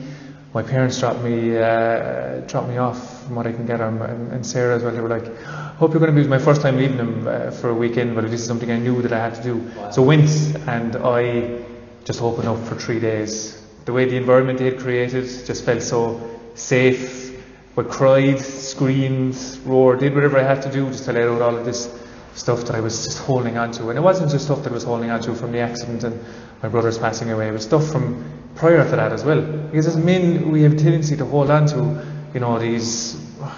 My 0.53 0.63
parents 0.63 0.99
dropped 0.99 1.21
me 1.21 1.57
uh, 1.57 2.41
dropped 2.47 2.67
me 2.67 2.77
off 2.77 3.23
from 3.23 3.35
what 3.35 3.47
I 3.47 3.53
can 3.53 3.65
get 3.65 3.79
on, 3.79 4.01
and, 4.01 4.33
and 4.33 4.45
Sarah 4.45 4.75
as 4.75 4.83
well. 4.83 4.93
They 4.93 4.99
were 4.99 5.07
like, 5.07 5.33
"Hope 5.77 5.91
you're 5.91 6.01
going 6.01 6.13
to 6.13 6.21
be." 6.21 6.27
My 6.27 6.39
first 6.39 6.61
time 6.61 6.75
leaving 6.75 6.97
them 6.97 7.25
uh, 7.25 7.51
for 7.51 7.69
a 7.69 7.73
weekend, 7.73 8.15
but 8.15 8.29
this 8.29 8.41
is 8.41 8.47
something 8.47 8.69
I 8.69 8.77
knew 8.77 9.01
that 9.01 9.13
I 9.13 9.19
had 9.19 9.35
to 9.35 9.43
do. 9.43 9.57
Wow. 9.57 9.91
So 9.91 10.01
went, 10.01 10.29
and 10.67 10.97
I 10.97 11.63
just 12.03 12.21
opened 12.21 12.49
up 12.49 12.59
for 12.65 12.75
three 12.75 12.99
days. 12.99 13.60
The 13.85 13.93
way 13.93 14.05
the 14.05 14.17
environment 14.17 14.59
they 14.59 14.65
had 14.65 14.79
created 14.79 15.25
just 15.45 15.65
felt 15.65 15.81
so 15.81 16.39
safe. 16.55 17.31
I 17.77 17.83
cried, 17.83 18.39
screamed, 18.39 19.37
roared, 19.65 20.01
did 20.01 20.13
whatever 20.13 20.37
I 20.37 20.43
had 20.43 20.61
to 20.63 20.71
do 20.71 20.87
just 20.89 21.05
to 21.05 21.13
let 21.13 21.23
out 21.23 21.41
all 21.41 21.57
of 21.57 21.65
this 21.65 21.89
stuff 22.35 22.65
that 22.65 22.75
I 22.75 22.79
was 22.79 23.05
just 23.05 23.19
holding 23.19 23.57
on 23.57 23.71
to. 23.71 23.89
And 23.89 23.97
it 23.97 24.01
wasn't 24.01 24.29
just 24.29 24.45
stuff 24.45 24.63
that 24.63 24.69
I 24.69 24.73
was 24.73 24.83
holding 24.83 25.09
on 25.09 25.21
to 25.21 25.33
from 25.33 25.51
the 25.51 25.59
accident 25.59 26.03
and 26.03 26.23
my 26.61 26.69
brother's 26.69 26.97
passing 26.97 27.31
away. 27.31 27.47
It 27.47 27.53
was 27.53 27.63
stuff 27.63 27.87
from 27.91 28.23
prior 28.55 28.83
to 28.83 28.95
that 28.95 29.11
as 29.11 29.23
well. 29.23 29.41
Because 29.41 29.87
as 29.87 29.97
men, 29.97 30.51
we 30.51 30.61
have 30.63 30.73
a 30.73 30.77
tendency 30.77 31.17
to 31.17 31.25
hold 31.25 31.49
on 31.49 31.65
to, 31.67 32.05
you 32.33 32.39
know, 32.39 32.59
these, 32.59 33.15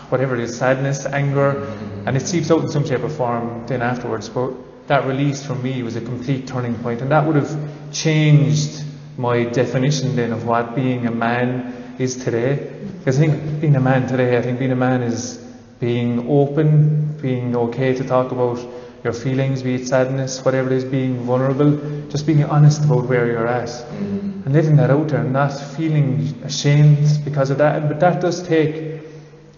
whatever 0.10 0.36
it 0.36 0.42
is, 0.42 0.58
sadness, 0.58 1.06
anger, 1.06 1.68
and 2.06 2.16
it 2.16 2.26
seeps 2.26 2.50
out 2.50 2.62
in 2.62 2.70
some 2.70 2.86
shape 2.86 3.04
or 3.04 3.10
form 3.10 3.66
then 3.68 3.82
afterwards. 3.82 4.30
But 4.30 4.54
that 4.88 5.06
release 5.06 5.46
for 5.46 5.56
me 5.56 5.84
was 5.84 5.96
a 5.96 6.02
complete 6.02 6.48
turning 6.48 6.76
point, 6.76 7.02
and 7.02 7.12
that 7.12 7.26
would 7.26 7.36
have 7.36 7.92
changed 7.92 8.83
my 9.18 9.44
definition 9.46 10.16
then 10.16 10.32
of 10.32 10.46
what 10.46 10.76
being 10.76 11.08
a 11.08 11.12
man 11.12 11.96
is 12.00 12.16
today. 12.24 12.72
Because 13.00 13.18
I 13.20 13.28
think 13.28 13.62
being 13.62 13.76
a 13.76 13.82
man 13.82 14.08
today, 14.08 14.38
I 14.38 14.42
think 14.42 14.60
being 14.60 14.72
a 14.72 14.76
man 14.76 15.02
is 15.04 15.38
being 15.80 16.28
open, 16.30 17.18
being 17.22 17.56
okay 17.56 17.94
to 17.94 18.04
talk 18.04 18.32
about 18.32 18.60
your 19.04 19.14
feelings, 19.14 19.62
be 19.62 19.76
it 19.76 19.88
sadness, 19.88 20.44
whatever 20.46 20.70
it 20.72 20.76
is, 20.78 20.86
being 20.86 21.18
vulnerable, 21.26 21.72
just 22.10 22.26
being 22.26 22.44
honest 22.46 22.86
about 22.86 23.06
where 23.06 23.26
you're 23.28 23.48
at 23.48 23.68
Mm. 23.68 24.46
and 24.46 24.54
letting 24.54 24.78
that 24.78 24.90
out 24.90 25.10
there 25.10 25.20
and 25.20 25.34
not 25.34 25.52
feeling 25.76 26.34
ashamed 26.46 27.20
because 27.26 27.50
of 27.50 27.58
that. 27.58 27.88
But 27.90 28.00
that 28.00 28.22
does 28.22 28.42
take 28.48 29.02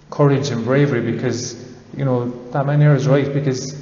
courage 0.09 0.49
and 0.49 0.65
bravery 0.65 1.01
because, 1.11 1.55
you 1.95 2.05
know, 2.05 2.31
that 2.51 2.65
man 2.65 2.79
there 2.79 2.95
is 2.95 3.07
right 3.07 3.31
because, 3.31 3.73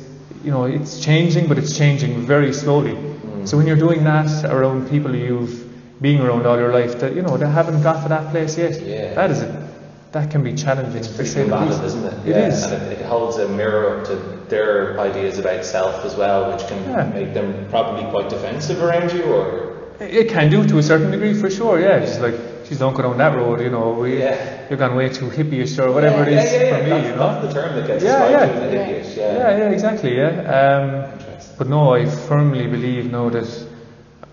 you 0.43 0.51
know, 0.51 0.65
it's 0.65 0.99
changing, 0.99 1.47
but 1.47 1.57
it's 1.57 1.77
changing 1.77 2.25
very 2.25 2.51
slowly. 2.53 2.97
So 3.45 3.57
when 3.57 3.67
you're 3.67 3.75
doing 3.87 4.03
that 4.05 4.45
around 4.45 4.89
people 4.89 5.13
you've 5.15 5.69
been 6.01 6.21
around 6.21 6.45
all 6.45 6.57
your 6.57 6.71
life 6.73 6.99
that, 6.99 7.15
you 7.15 7.21
know, 7.21 7.37
they 7.37 7.47
haven't 7.47 7.81
got 7.81 8.03
to 8.03 8.09
that 8.09 8.31
place 8.31 8.57
yet, 8.57 8.81
Yeah. 8.81 9.13
that 9.15 9.31
is 9.31 9.41
a, 9.41 9.69
that 10.13 10.31
can 10.31 10.43
be 10.43 10.53
challenging. 10.53 10.95
It's 10.97 11.07
pretty 11.07 11.33
combative, 11.33 11.83
isn't 11.83 12.03
it? 12.05 12.13
It 12.27 12.35
yeah. 12.35 12.47
is. 12.47 12.63
And 12.63 12.83
it, 12.91 12.99
it 12.99 13.05
holds 13.05 13.37
a 13.37 13.47
mirror 13.49 13.97
up 13.99 14.05
to 14.07 14.15
their 14.49 14.99
ideas 14.99 15.39
about 15.39 15.65
self 15.65 16.05
as 16.05 16.15
well, 16.15 16.51
which 16.51 16.65
can 16.67 16.81
Yeah. 16.89 17.05
make 17.13 17.33
them 17.33 17.67
probably 17.69 18.05
quite 18.11 18.29
defensive 18.29 18.81
around 18.81 19.11
you, 19.13 19.23
or 19.23 19.73
It 19.99 20.29
can 20.29 20.49
do 20.49 20.65
to 20.67 20.77
a 20.77 20.83
certain 20.83 21.11
degree 21.11 21.33
for 21.33 21.49
sure, 21.49 21.79
yeah. 21.79 21.97
It's 21.97 22.19
like, 22.19 22.35
she's 22.65 22.79
don't 22.79 22.95
go 22.95 23.03
down 23.03 23.17
that 23.17 23.35
road, 23.35 23.61
you 23.61 23.69
know, 23.69 23.91
we, 23.93 24.19
Yeah. 24.19 24.67
you're 24.69 24.79
gone 24.79 24.95
way 24.95 25.09
too 25.09 25.29
hippie-ish 25.29 25.77
or 25.79 25.91
whatever 25.91 26.23
it 26.23 26.31
yeah, 26.33 26.43
is 26.43 26.53
yeah, 26.53 26.63
yeah, 26.63 26.77
for 26.77 26.83
me, 26.83 26.89
that's, 26.89 27.07
you 27.07 27.15
know. 27.15 27.41
that's 27.41 27.53
the 27.53 27.53
term 27.61 27.75
that 27.75 27.87
gets 27.87 28.03
Yeah, 28.03 28.29
yeah. 28.29 28.45
yeah. 28.71 29.03
Yeah, 29.15 29.57
yeah, 29.57 29.69
exactly, 29.69 30.17
yeah. 30.17 30.31
Um. 30.57 31.22
But 31.57 31.67
no, 31.67 31.93
I 31.93 32.05
firmly 32.05 32.67
believe 32.67 33.11
now 33.11 33.29
that 33.29 33.67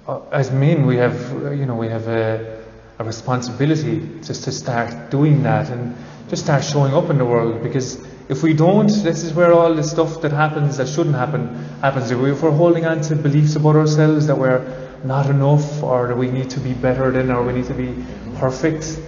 uh, 0.07 0.21
as 0.33 0.51
men 0.51 0.87
we 0.87 0.97
have, 0.97 1.17
you 1.57 1.67
know, 1.67 1.75
we 1.75 1.89
have 1.89 2.09
a, 2.09 2.63
a 2.99 3.05
responsibility 3.05 4.01
just 4.23 4.45
to 4.45 4.53
start 4.53 5.11
doing 5.11 5.43
that 5.43 5.71
and 5.71 5.97
just 6.29 6.45
start 6.45 6.65
showing 6.65 6.95
up 6.95 7.11
in 7.11 7.19
the 7.19 7.25
world 7.25 7.63
because 7.63 8.05
if 8.29 8.45
we 8.45 8.55
don't, 8.55 8.87
this 9.03 9.25
is 9.25 9.35
where 9.35 9.53
all 9.53 9.75
the 9.75 9.83
stuff 9.83 10.21
that 10.23 10.31
happens 10.31 10.77
that 10.77 10.89
shouldn't 10.89 11.17
happen 11.17 11.49
happens. 11.81 12.13
If 12.13 12.43
we're 12.43 12.51
holding 12.53 12.87
on 12.87 13.01
to 13.03 13.17
beliefs 13.17 13.57
about 13.57 13.75
ourselves 13.75 14.29
that 14.29 14.39
we're 14.39 14.63
not 15.03 15.29
enough 15.29 15.83
or 15.83 16.07
that 16.07 16.17
we 16.17 16.31
need 16.31 16.49
to 16.51 16.61
be 16.61 16.73
better 16.73 17.11
than 17.11 17.31
or 17.31 17.43
we 17.43 17.53
need 17.53 17.67
to 17.67 17.75
be 17.75 17.93
perfect, 18.37 19.01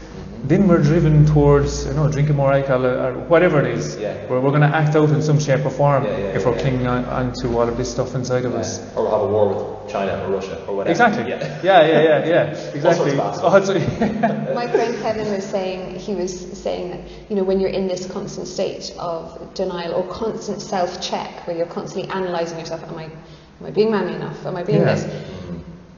then 0.44 0.66
we're 0.66 0.82
driven 0.82 1.24
towards, 1.24 1.86
you 1.86 1.94
know, 1.94 2.10
drinking 2.10 2.34
more 2.36 2.52
alcohol 2.52 2.84
or 2.84 2.94
or 3.06 3.12
whatever 3.32 3.60
it 3.60 3.78
is. 3.78 3.96
Yeah. 3.96 4.14
Where 4.26 4.40
we're 4.40 4.50
going 4.50 4.62
to 4.68 4.74
act 4.76 4.96
out 4.96 5.10
in 5.10 5.22
some 5.22 5.38
shape 5.38 5.64
or 5.64 5.70
form 5.70 6.04
Yeah, 6.04 6.10
yeah, 6.18 6.24
if 6.36 6.44
we're 6.44 6.54
yeah. 6.56 6.60
clinging 6.62 6.86
on, 6.88 7.32
to 7.42 7.48
all 7.58 7.68
of 7.68 7.76
this 7.76 7.90
stuff 7.90 8.14
inside 8.16 8.44
of 8.44 8.52
Yeah. 8.52 8.58
us. 8.60 8.80
Or 8.96 9.02
we'll 9.04 9.12
have 9.12 9.20
a 9.22 9.26
war 9.28 9.46
with 9.54 9.92
China 9.92 10.12
or 10.24 10.32
Russia 10.32 10.56
or 10.66 10.76
whatever. 10.76 10.90
Exactly. 10.90 11.30
Yeah. 11.30 11.60
Yeah, 11.62 11.86
yeah, 11.86 12.02
yeah, 12.02 12.26
yeah. 12.26 12.72
Exactly. 12.78 13.16
bad 13.16 13.34
stuff. 13.36 13.54
It's- 13.70 14.54
My 14.60 14.66
friend 14.66 14.96
Kevin 15.02 15.30
was 15.32 15.44
saying 15.44 15.98
he 16.00 16.14
was 16.14 16.32
saying 16.58 16.90
that 16.90 17.00
you 17.30 17.36
know 17.36 17.44
when 17.44 17.60
you're 17.60 17.70
in 17.80 17.86
this 17.86 18.06
constant 18.10 18.48
state 18.48 18.92
of 18.98 19.54
denial 19.54 19.94
or 19.94 20.04
constant 20.08 20.60
self-check 20.60 21.46
where 21.46 21.56
you're 21.56 21.66
constantly 21.78 22.10
analysing 22.10 22.58
yourself, 22.58 22.82
am 22.82 22.98
I 22.98 23.04
am 23.04 23.66
I 23.66 23.70
being 23.70 23.90
manly 23.92 24.14
enough? 24.14 24.44
Am 24.44 24.56
I 24.56 24.64
being 24.64 24.80
Yeah. 24.80 24.94
this? 24.96 25.04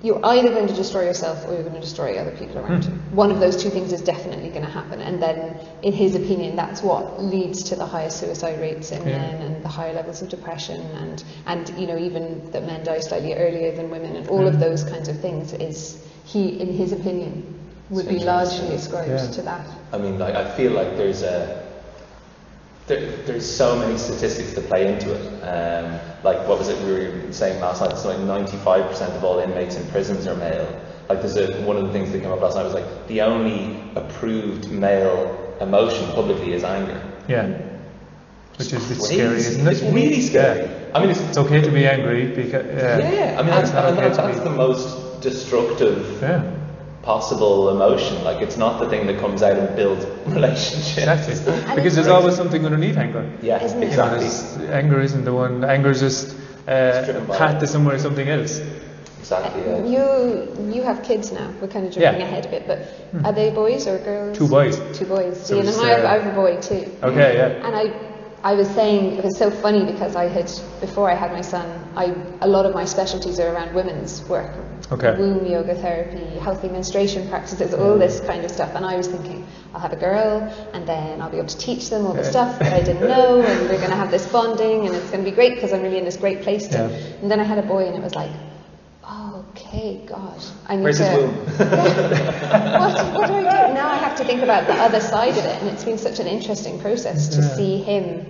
You're 0.05 0.21
either 0.23 0.51
going 0.51 0.67
to 0.67 0.75
destroy 0.75 1.05
yourself 1.05 1.49
or 1.49 1.55
you're 1.55 1.63
going 1.63 1.77
to 1.77 1.81
destroy 1.81 2.19
other 2.19 2.33
people 2.33 2.59
around 2.59 2.85
hmm. 2.85 2.93
you. 2.93 2.99
One 3.17 3.31
of 3.31 3.41
those 3.41 3.57
two 3.61 3.71
things 3.71 3.91
is 3.91 4.03
definitely 4.03 4.51
going 4.51 4.67
to 4.67 4.71
happen, 4.71 5.01
and 5.01 5.23
then, 5.23 5.57
in 5.83 5.95
his 5.95 6.15
opinion, 6.15 6.57
that's 6.57 6.83
what 6.83 7.23
leads 7.23 7.63
to 7.71 7.75
the 7.75 7.87
highest 7.87 8.21
suicide 8.21 8.61
rates 8.61 8.93
in 8.93 9.01
Yeah. 9.09 9.17
men 9.17 9.41
and 9.41 9.65
the 9.65 9.69
higher 9.69 9.95
levels 9.95 10.21
of 10.21 10.29
depression, 10.29 10.83
and 11.03 11.25
and 11.47 11.73
you 11.79 11.87
know 11.87 11.97
even 11.97 12.51
that 12.51 12.67
men 12.67 12.85
die 12.85 13.01
slightly 13.01 13.33
earlier 13.33 13.75
than 13.75 13.89
women, 13.89 14.15
and 14.15 14.29
all 14.29 14.47
of 14.47 14.55
hmm. 14.55 14.61
those 14.61 14.85
kinds 14.85 15.09
of 15.09 15.19
things 15.21 15.55
is 15.55 15.97
he, 16.27 16.61
in 16.61 16.71
his 16.75 16.93
opinion, 16.93 17.43
would 17.89 18.07
be 18.07 18.19
largely 18.19 18.75
ascribed 18.75 19.09
Yeah. 19.09 19.31
to 19.31 19.43
that. 19.43 19.67
I 19.91 19.97
mean, 19.97 20.19
like, 20.19 20.35
I 20.35 20.51
feel 20.55 20.73
like 20.73 20.99
there's 20.99 21.23
a 21.23 21.64
there, 22.87 23.17
there's 23.25 23.49
so 23.51 23.77
many 23.77 23.97
statistics 23.99 24.53
to 24.55 24.61
play 24.61 24.93
into 24.93 25.13
it. 25.15 25.41
Um, 25.43 25.99
like, 26.23 26.47
what 26.49 26.59
was 26.59 26.69
it 26.69 26.79
we 26.85 26.93
were 26.93 27.33
saying 27.33 27.61
last 27.61 27.81
night? 27.81 27.91
It's 27.93 28.05
like 28.05 28.19
95% 28.19 29.17
of 29.17 29.25
all 29.25 29.39
inmates 29.39 29.77
in 29.77 29.87
prisons 29.91 30.27
are 30.27 30.35
male. 30.37 30.69
Like, 31.09 31.21
there's 31.21 31.37
a, 31.37 31.61
one 31.63 31.77
of 31.77 31.87
the 31.87 31.93
things 31.93 32.13
that 32.13 32.21
came 32.21 32.31
up 32.31 32.41
last 32.41 32.57
night 32.57 32.65
was 32.65 32.75
like 32.75 33.07
the 33.09 33.21
only 33.23 33.81
approved 33.95 34.71
male 34.71 35.57
emotion 35.61 36.07
publicly 36.13 36.53
is 36.53 36.65
anger. 36.65 37.01
yeah. 37.29 37.61
Which 38.59 38.73
is 38.73 38.87
Crazy. 38.87 39.15
scary, 39.17 39.37
isn't 39.39 39.67
it? 39.67 39.73
It's 39.73 39.83
really 39.83 40.21
scary. 40.21 40.61
Yeah. 40.61 40.91
I 40.95 41.01
mean, 41.01 41.11
it's 41.11 41.19
It's 41.21 41.39
okay 41.39 41.61
to 41.61 41.71
be 41.73 41.89
angry 41.89 42.29
because 42.29 42.65
yeah. 42.67 42.99
yeah. 43.13 43.37
I 43.41 43.43
mean, 43.43 43.53
It's 43.55 43.73
that's, 43.73 43.93
okay 43.93 44.01
that, 44.01 44.15
to 44.15 44.23
that's 44.23 44.41
the 44.41 44.51
most 44.51 45.21
destructive 45.21 46.23
yeah. 46.23 46.43
Possible 47.05 47.69
emotion. 47.71 48.23
Like, 48.25 48.41
it's 48.43 48.57
not 48.57 48.81
the 48.81 48.89
thing 48.89 49.07
that 49.07 49.19
comes 49.21 49.43
out 49.43 49.57
and 49.59 49.75
builds 49.77 50.05
relationships. 50.27 50.99
Exactly. 51.29 51.75
Because 51.77 51.97
it's 51.99 52.07
there's 52.07 52.09
always 52.09 52.37
something 52.37 52.65
underneath 52.65 52.97
anger. 52.97 53.31
Yeah, 53.43 53.63
Isn't 53.63 53.83
it? 53.83 53.91
You 53.91 53.97
know, 53.97 54.05
exactly. 54.15 54.19
there's- 54.21 54.75
anger 54.83 55.01
isn't 55.01 55.25
the 55.25 55.33
one. 55.35 55.65
Anger 55.65 55.91
is 55.91 56.01
just 56.01 56.37
uh, 56.67 57.05
driven 57.05 57.27
by- 57.27 57.37
pat 57.39 57.61
to 57.61 57.67
somewhere 57.67 57.99
something 57.99 58.29
else. 58.29 58.61
Exactly. 59.21 59.63
Yeah. 59.63 59.85
You 59.95 60.73
you 60.75 60.83
have 60.83 61.03
kids 61.03 61.33
now. 61.33 61.49
We're 61.61 61.69
kind 61.69 61.87
of 61.87 61.93
jumping 61.93 62.21
Yeah. 62.21 62.27
ahead 62.29 62.45
a 62.45 62.51
bit, 62.51 62.67
but 62.67 62.79
are 63.27 63.33
they 63.33 63.49
boys 63.51 63.87
or 63.87 63.97
girls? 63.99 64.37
Two 64.37 64.49
boys. 64.49 64.77
Two 64.99 65.07
boys. 65.07 65.35
So 65.47 65.55
See, 65.55 65.61
and 65.61 65.69
I, 65.69 65.89
have, 65.95 66.05
uh, 66.05 66.09
I 66.09 66.19
have 66.19 66.27
a 66.33 66.37
boy 66.37 66.61
too. 66.61 66.83
Okay, 67.03 67.31
yeah. 67.41 67.67
And 67.67 67.75
I, 67.75 67.85
I 68.51 68.53
was 68.53 68.69
saying 68.69 69.17
it 69.17 69.25
was 69.25 69.39
so 69.39 69.51
funny 69.51 69.83
because 69.91 70.15
I 70.15 70.27
had 70.29 70.53
before 70.83 71.11
I 71.11 71.15
had 71.15 71.33
my 71.33 71.41
son, 71.41 71.67
I 71.97 72.15
a 72.43 72.49
lot 72.57 72.67
of 72.67 72.75
my 72.75 72.85
specialties 72.85 73.41
are 73.41 73.49
around 73.55 73.75
women's 73.75 74.21
work, 74.29 74.53
Okay. 74.93 75.19
womb 75.19 75.47
yoga 75.47 75.75
therapy, 75.75 76.25
healthy 76.39 76.69
menstruation 76.69 77.29
practices, 77.29 77.73
all 77.73 77.97
this 77.99 78.21
kind 78.21 78.45
of 78.45 78.51
stuff. 78.51 78.75
And 78.75 78.85
I 78.85 78.97
was 78.97 79.09
thinking, 79.09 79.47
I'll 79.73 79.81
have 79.81 79.93
a 79.93 79.97
girl, 79.97 80.43
and 80.75 80.87
then 80.87 81.21
I'll 81.23 81.31
be 81.31 81.39
able 81.39 81.49
to 81.49 81.57
teach 81.59 81.89
them 81.89 82.07
all 82.07 82.13
the 82.15 82.23
stuff 82.25 82.59
that 82.59 82.73
I 82.73 82.83
didn't 82.83 83.09
know, 83.09 83.41
and 83.41 83.61
we're 83.69 83.79
going 83.79 83.91
to 83.91 83.97
have 83.97 84.11
this 84.11 84.27
bonding, 84.31 84.87
and 84.87 84.95
it's 84.95 85.11
going 85.11 85.25
to 85.25 85.31
be 85.31 85.35
great 85.35 85.55
because 85.55 85.73
I'm 85.73 85.83
really 85.83 85.99
in 85.99 86.05
this 86.05 86.17
great 86.19 86.43
place. 86.43 86.69
To, 86.69 86.75
Yeah. 86.79 86.89
And 87.23 87.31
then 87.31 87.41
I 87.41 87.45
had 87.45 87.59
a 87.59 87.63
boy, 87.67 87.87
and 87.87 87.97
it 87.97 88.03
was 88.03 88.15
like, 88.15 88.31
oh, 89.05 89.45
okay, 89.51 90.03
God, 90.07 90.39
I 90.69 90.77
need 90.77 90.85
Where's 90.85 90.99
to. 90.99 91.05
his 91.05 91.19
womb? 91.19 91.35
what, 92.79 93.15
what 93.15 93.27
do 93.29 93.35
I 93.35 93.69
do? 93.69 93.75
Now 93.75 93.89
I 93.89 93.97
have 93.97 94.17
to 94.19 94.25
think 94.25 94.43
about 94.43 94.67
the 94.67 94.75
other 94.75 95.01
side 95.01 95.31
of 95.39 95.45
it, 95.45 95.61
and 95.63 95.71
it's 95.71 95.85
been 95.85 95.99
such 95.99 96.19
an 96.21 96.27
interesting 96.27 96.79
process 96.81 97.29
to 97.31 97.41
Yeah. 97.41 97.57
see 97.57 97.79
him. 97.79 98.27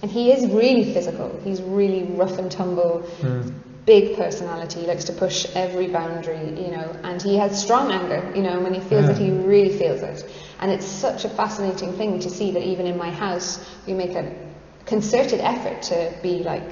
And 0.00 0.10
he 0.10 0.32
is 0.32 0.46
really 0.50 0.92
physical. 0.94 1.38
He's 1.44 1.60
really 1.60 2.04
rough 2.04 2.38
and 2.38 2.50
tumble, 2.50 3.02
Mm. 3.20 3.52
Big 3.88 4.16
personality. 4.16 4.80
He 4.82 4.86
likes 4.86 5.04
to 5.04 5.14
push 5.14 5.46
every 5.54 5.88
boundary, 5.88 6.44
you 6.64 6.70
know, 6.76 6.88
and 7.04 7.22
he 7.22 7.36
has 7.38 7.50
strong 7.66 7.90
anger, 7.90 8.20
you 8.36 8.42
know, 8.42 8.54
and 8.56 8.62
when 8.62 8.74
he 8.74 8.80
feels 8.80 9.06
Yeah. 9.06 9.12
it, 9.12 9.18
he 9.26 9.30
hmm. 9.30 9.46
really 9.52 9.74
feels 9.78 10.02
it. 10.02 10.18
And 10.60 10.70
it's 10.70 10.86
such 10.86 11.24
a 11.24 11.30
fascinating 11.40 11.94
thing 11.94 12.20
to 12.20 12.30
see 12.38 12.50
that 12.52 12.64
even 12.72 12.86
in 12.86 12.98
my 12.98 13.10
house, 13.10 13.50
we 13.86 13.94
make 13.94 14.14
a 14.14 14.26
concerted 14.84 15.40
effort 15.40 15.80
to 15.90 16.12
be 16.22 16.34
like, 16.52 16.68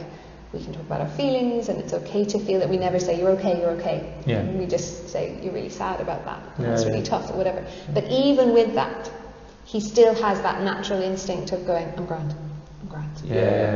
we 0.53 0.63
can 0.65 0.73
talk 0.75 0.83
about 0.83 1.01
our 1.01 1.13
feelings 1.21 1.69
and 1.71 1.79
it's 1.83 1.95
okay 2.01 2.25
to 2.25 2.39
feel 2.39 2.59
that 2.61 2.69
we 2.69 2.77
never 2.77 2.99
say, 2.99 3.19
you're 3.19 3.35
okay, 3.39 3.55
you're 3.61 3.77
okay. 3.81 3.99
Yeah. 4.27 4.43
We 4.61 4.67
just 4.67 5.09
say, 5.09 5.39
you're 5.43 5.55
really 5.55 5.75
sad 5.83 6.01
about 6.01 6.25
that. 6.27 6.41
Yeah, 6.59 6.67
That's 6.67 6.85
really 6.85 6.99
yeah. 6.99 7.15
tough 7.15 7.31
or 7.31 7.37
whatever. 7.41 7.65
But 7.95 8.05
even 8.11 8.53
with 8.53 8.75
that, 8.75 9.11
he 9.65 9.81
still 9.81 10.15
has 10.27 10.41
that 10.43 10.63
natural 10.63 11.03
instinct 11.03 11.53
of 11.53 11.67
going, 11.67 11.89
I'm 11.97 12.07
grand, 12.07 12.35
Yeah. 13.25 13.35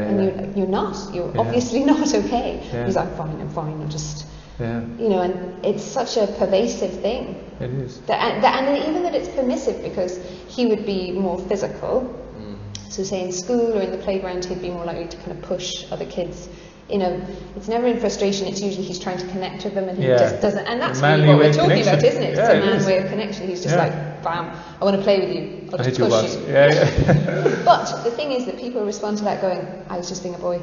And 0.09 0.25
you're, 0.25 0.59
you're 0.59 0.67
not. 0.67 0.97
You're 1.15 1.33
Yeah. 1.35 1.41
obviously 1.41 1.85
not 1.93 2.13
okay. 2.15 2.63
Yeah. 2.73 2.87
He's 2.87 2.97
like, 2.97 3.17
fine, 3.17 3.41
I'm 3.41 3.49
fine. 3.49 3.81
I'm 3.81 3.89
just, 3.91 4.27
Yeah, 4.61 4.81
you 4.99 5.09
know, 5.09 5.23
and 5.23 5.65
it's 5.65 5.83
such 5.83 6.17
a 6.17 6.27
pervasive 6.39 6.93
thing. 7.01 7.35
it 7.61 7.71
is. 7.71 8.01
That, 8.03 8.21
and, 8.35 8.45
that, 8.45 8.63
and 8.63 8.77
even 8.89 9.03
that 9.05 9.15
it's 9.15 9.29
permissive 9.29 9.83
because 9.83 10.19
he 10.49 10.67
would 10.67 10.85
be 10.85 11.13
more 11.13 11.39
physical. 11.49 12.15
Mm. 12.39 12.57
So, 12.93 13.03
say 13.05 13.23
in 13.25 13.33
school 13.33 13.77
or 13.79 13.81
in 13.83 13.91
the 13.91 13.99
playground, 13.99 14.45
he'd 14.45 14.61
be 14.61 14.71
more 14.71 14.85
likely 14.85 15.09
to 15.09 15.17
kind 15.19 15.33
of 15.33 15.41
push 15.43 15.91
other 15.91 16.05
kids. 16.07 16.49
You 16.91 16.99
know, 16.99 17.21
it's 17.57 17.69
never 17.69 17.87
in 17.87 18.01
frustration. 18.01 18.49
It's 18.49 18.61
usually 18.61 18.85
he's 18.85 18.99
trying 18.99 19.19
to 19.19 19.27
connect 19.29 19.63
with 19.65 19.75
them, 19.75 19.89
and 19.89 19.97
he 19.97 20.09
Yeah. 20.09 20.19
just 20.19 20.41
doesn't. 20.43 20.67
And 20.67 20.81
that's 20.81 21.01
really 21.01 21.27
what 21.29 21.39
we're 21.39 21.53
talking 21.53 21.83
about, 21.83 22.03
isn't 22.03 22.23
it? 22.23 22.31
It's 22.31 22.39
a 22.41 22.57
it 22.57 22.61
man 22.67 22.77
is. 22.77 22.87
way 22.87 22.99
of 22.99 23.09
connection. 23.09 23.47
He's 23.49 23.63
just 23.63 23.77
Yeah. 23.77 23.85
like, 23.85 23.95
bam, 24.23 24.51
I 24.81 24.85
want 24.85 24.97
to 24.97 25.03
play 25.03 25.21
with 25.21 25.35
you. 25.35 25.69
I'll 25.73 25.81
I 25.81 25.85
hit 25.85 25.97
just 25.97 25.99
you 25.99 26.07
push 26.07 26.35
you. 26.47 26.53
Yeah, 26.53 26.73
yeah. 26.73 27.63
But 27.65 28.05
the 28.05 28.11
thing 28.11 28.33
is 28.33 28.47
that 28.47 28.59
people 28.59 28.85
respond 28.85 29.19
to 29.19 29.25
that 29.25 29.41
going, 29.41 29.61
I 29.89 29.97
was 29.97 30.09
just 30.09 30.23
being 30.23 30.35
a 30.35 30.39
boy. 30.39 30.61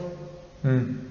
Mm. 0.66 1.04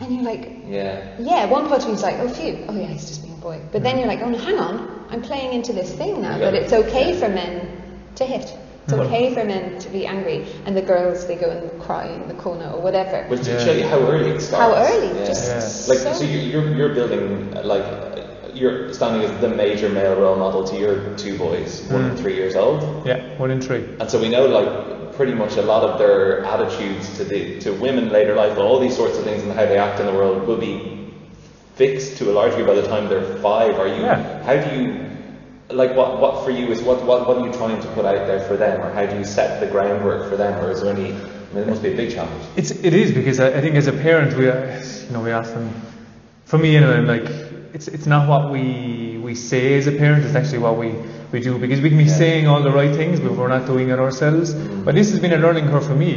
And 0.00 0.14
you're 0.14 0.24
like, 0.24 0.50
Yeah. 0.66 1.16
yeah, 1.18 1.46
one 1.46 1.68
part 1.68 1.82
of 1.82 1.88
me's 1.88 2.02
like, 2.02 2.16
oh, 2.18 2.28
phew, 2.28 2.58
oh 2.68 2.74
yeah, 2.76 2.86
he's 2.86 3.06
just 3.08 3.22
being 3.22 3.34
a 3.34 3.38
boy. 3.40 3.60
But 3.72 3.82
then 3.82 3.98
you're 3.98 4.06
like, 4.08 4.20
oh, 4.20 4.28
no, 4.28 4.38
hang 4.38 4.58
on, 4.58 5.06
I'm 5.10 5.22
playing 5.22 5.52
into 5.54 5.72
this 5.72 5.92
thing 5.94 6.20
now 6.22 6.36
that 6.38 6.54
it's 6.54 6.72
okay 6.72 7.18
for 7.18 7.28
men 7.28 7.66
to 8.16 8.24
hit. 8.24 8.54
It's 8.84 8.92
Mm. 8.94 9.06
okay 9.06 9.34
for 9.34 9.44
men 9.44 9.80
to 9.80 9.88
be 9.88 10.06
angry, 10.06 10.46
and 10.64 10.76
the 10.76 10.82
girls 10.82 11.26
they 11.26 11.34
go 11.34 11.50
and 11.50 11.82
cry 11.82 12.06
in 12.06 12.28
the 12.28 12.34
corner 12.34 12.70
or 12.70 12.80
whatever. 12.80 13.24
Which 13.28 13.42
to 13.44 13.50
Yeah. 13.52 13.64
show 13.64 13.72
you 13.72 13.84
how 13.88 13.98
early 13.98 14.30
it 14.30 14.40
starts. 14.40 14.62
How 14.62 14.74
early, 14.76 15.08
Yeah. 15.18 15.26
just 15.26 15.44
Yeah. 15.88 15.92
Like, 15.92 15.98
so, 15.98 16.12
so 16.12 16.24
you're, 16.24 16.42
you're, 16.62 16.74
you're 16.76 16.94
building, 16.94 17.50
like, 17.64 17.82
you're 18.56 18.92
standing 18.92 19.22
as 19.28 19.40
the 19.40 19.48
major 19.48 19.88
male 19.88 20.16
role 20.20 20.36
model 20.36 20.64
to 20.64 20.76
your 20.76 21.14
two 21.16 21.36
boys, 21.38 21.82
one 21.90 22.04
and 22.04 22.16
Mm. 22.18 22.20
three 22.22 22.34
years 22.34 22.56
old. 22.56 23.06
Yeah, 23.06 23.20
one 23.38 23.50
and 23.50 23.62
three. 23.62 23.84
And 24.00 24.10
so 24.10 24.18
we 24.20 24.28
know, 24.28 24.46
like, 24.46 25.14
pretty 25.16 25.34
much 25.34 25.56
a 25.56 25.62
lot 25.62 25.82
of 25.88 25.98
their 25.98 26.44
attitudes 26.44 27.16
to 27.18 27.24
the 27.24 27.58
to 27.60 27.72
women 27.72 28.10
later 28.10 28.34
life, 28.34 28.58
all 28.58 28.78
these 28.80 28.96
sorts 28.96 29.16
of 29.18 29.24
things, 29.24 29.42
and 29.42 29.52
how 29.52 29.64
they 29.66 29.78
act 29.78 30.00
in 30.00 30.06
the 30.06 30.12
world 30.12 30.46
will 30.46 30.58
be 30.58 31.10
fixed 31.74 32.16
to 32.18 32.30
a 32.30 32.32
large 32.32 32.52
degree 32.56 32.66
by 32.66 32.74
the 32.80 32.86
time 32.86 33.08
they're 33.08 33.24
five. 33.36 33.78
Are 33.78 33.88
you? 33.88 34.02
Yeah. 34.02 34.42
How 34.44 34.56
do 34.56 34.76
you? 34.76 35.00
Like 35.68 35.96
what, 35.96 36.20
what 36.20 36.44
for 36.44 36.50
you 36.52 36.68
is 36.70 36.80
what, 36.80 37.02
what 37.04 37.26
what 37.26 37.38
are 37.38 37.46
you 37.46 37.52
trying 37.52 37.80
to 37.82 37.88
put 37.88 38.04
out 38.04 38.26
there 38.28 38.40
for 38.40 38.56
them, 38.56 38.80
or 38.80 38.90
how 38.92 39.04
do 39.04 39.16
you 39.18 39.24
set 39.24 39.58
the 39.60 39.66
groundwork 39.66 40.30
for 40.30 40.36
them, 40.36 40.64
or 40.64 40.70
is 40.70 40.80
there 40.82 40.94
any? 40.94 41.06
I 41.12 41.54
mean, 41.54 41.62
it 41.64 41.66
must 41.66 41.82
be 41.82 41.92
a 41.92 41.96
big 41.96 42.12
challenge. 42.12 42.44
It's 42.56 42.70
it 42.70 42.94
is 42.94 43.10
because 43.12 43.40
I, 43.40 43.48
I 43.48 43.60
think 43.60 43.74
as 43.74 43.86
a 43.88 43.92
parent 43.92 44.36
we 44.36 44.44
you 44.46 45.12
know 45.12 45.20
we 45.22 45.32
often 45.32 45.72
for 46.44 46.58
me 46.58 46.76
anyway 46.76 46.98
I'm 46.98 47.06
like 47.08 47.26
it's 47.76 47.88
it's 47.88 48.06
not 48.06 48.26
what 48.26 48.50
we 48.50 49.18
we 49.22 49.34
say 49.34 49.76
as 49.78 49.86
a 49.86 49.92
parent 49.92 50.24
it's 50.24 50.34
actually 50.34 50.62
what 50.66 50.76
we 50.82 50.88
we 51.32 51.40
do 51.40 51.58
because 51.64 51.80
we 51.86 51.90
can 51.90 51.98
be 51.98 52.10
Yeah. 52.10 52.20
saying 52.22 52.46
all 52.50 52.62
the 52.68 52.74
right 52.80 52.94
things 53.00 53.20
but 53.20 53.32
we're 53.38 53.52
not 53.56 53.66
doing 53.66 53.90
it 53.94 53.98
ourselves 54.04 54.54
mm. 54.54 54.84
but 54.84 54.94
this 54.94 55.10
has 55.10 55.20
been 55.24 55.34
a 55.38 55.40
learning 55.46 55.68
curve 55.72 55.86
for 55.90 55.98
me 56.04 56.10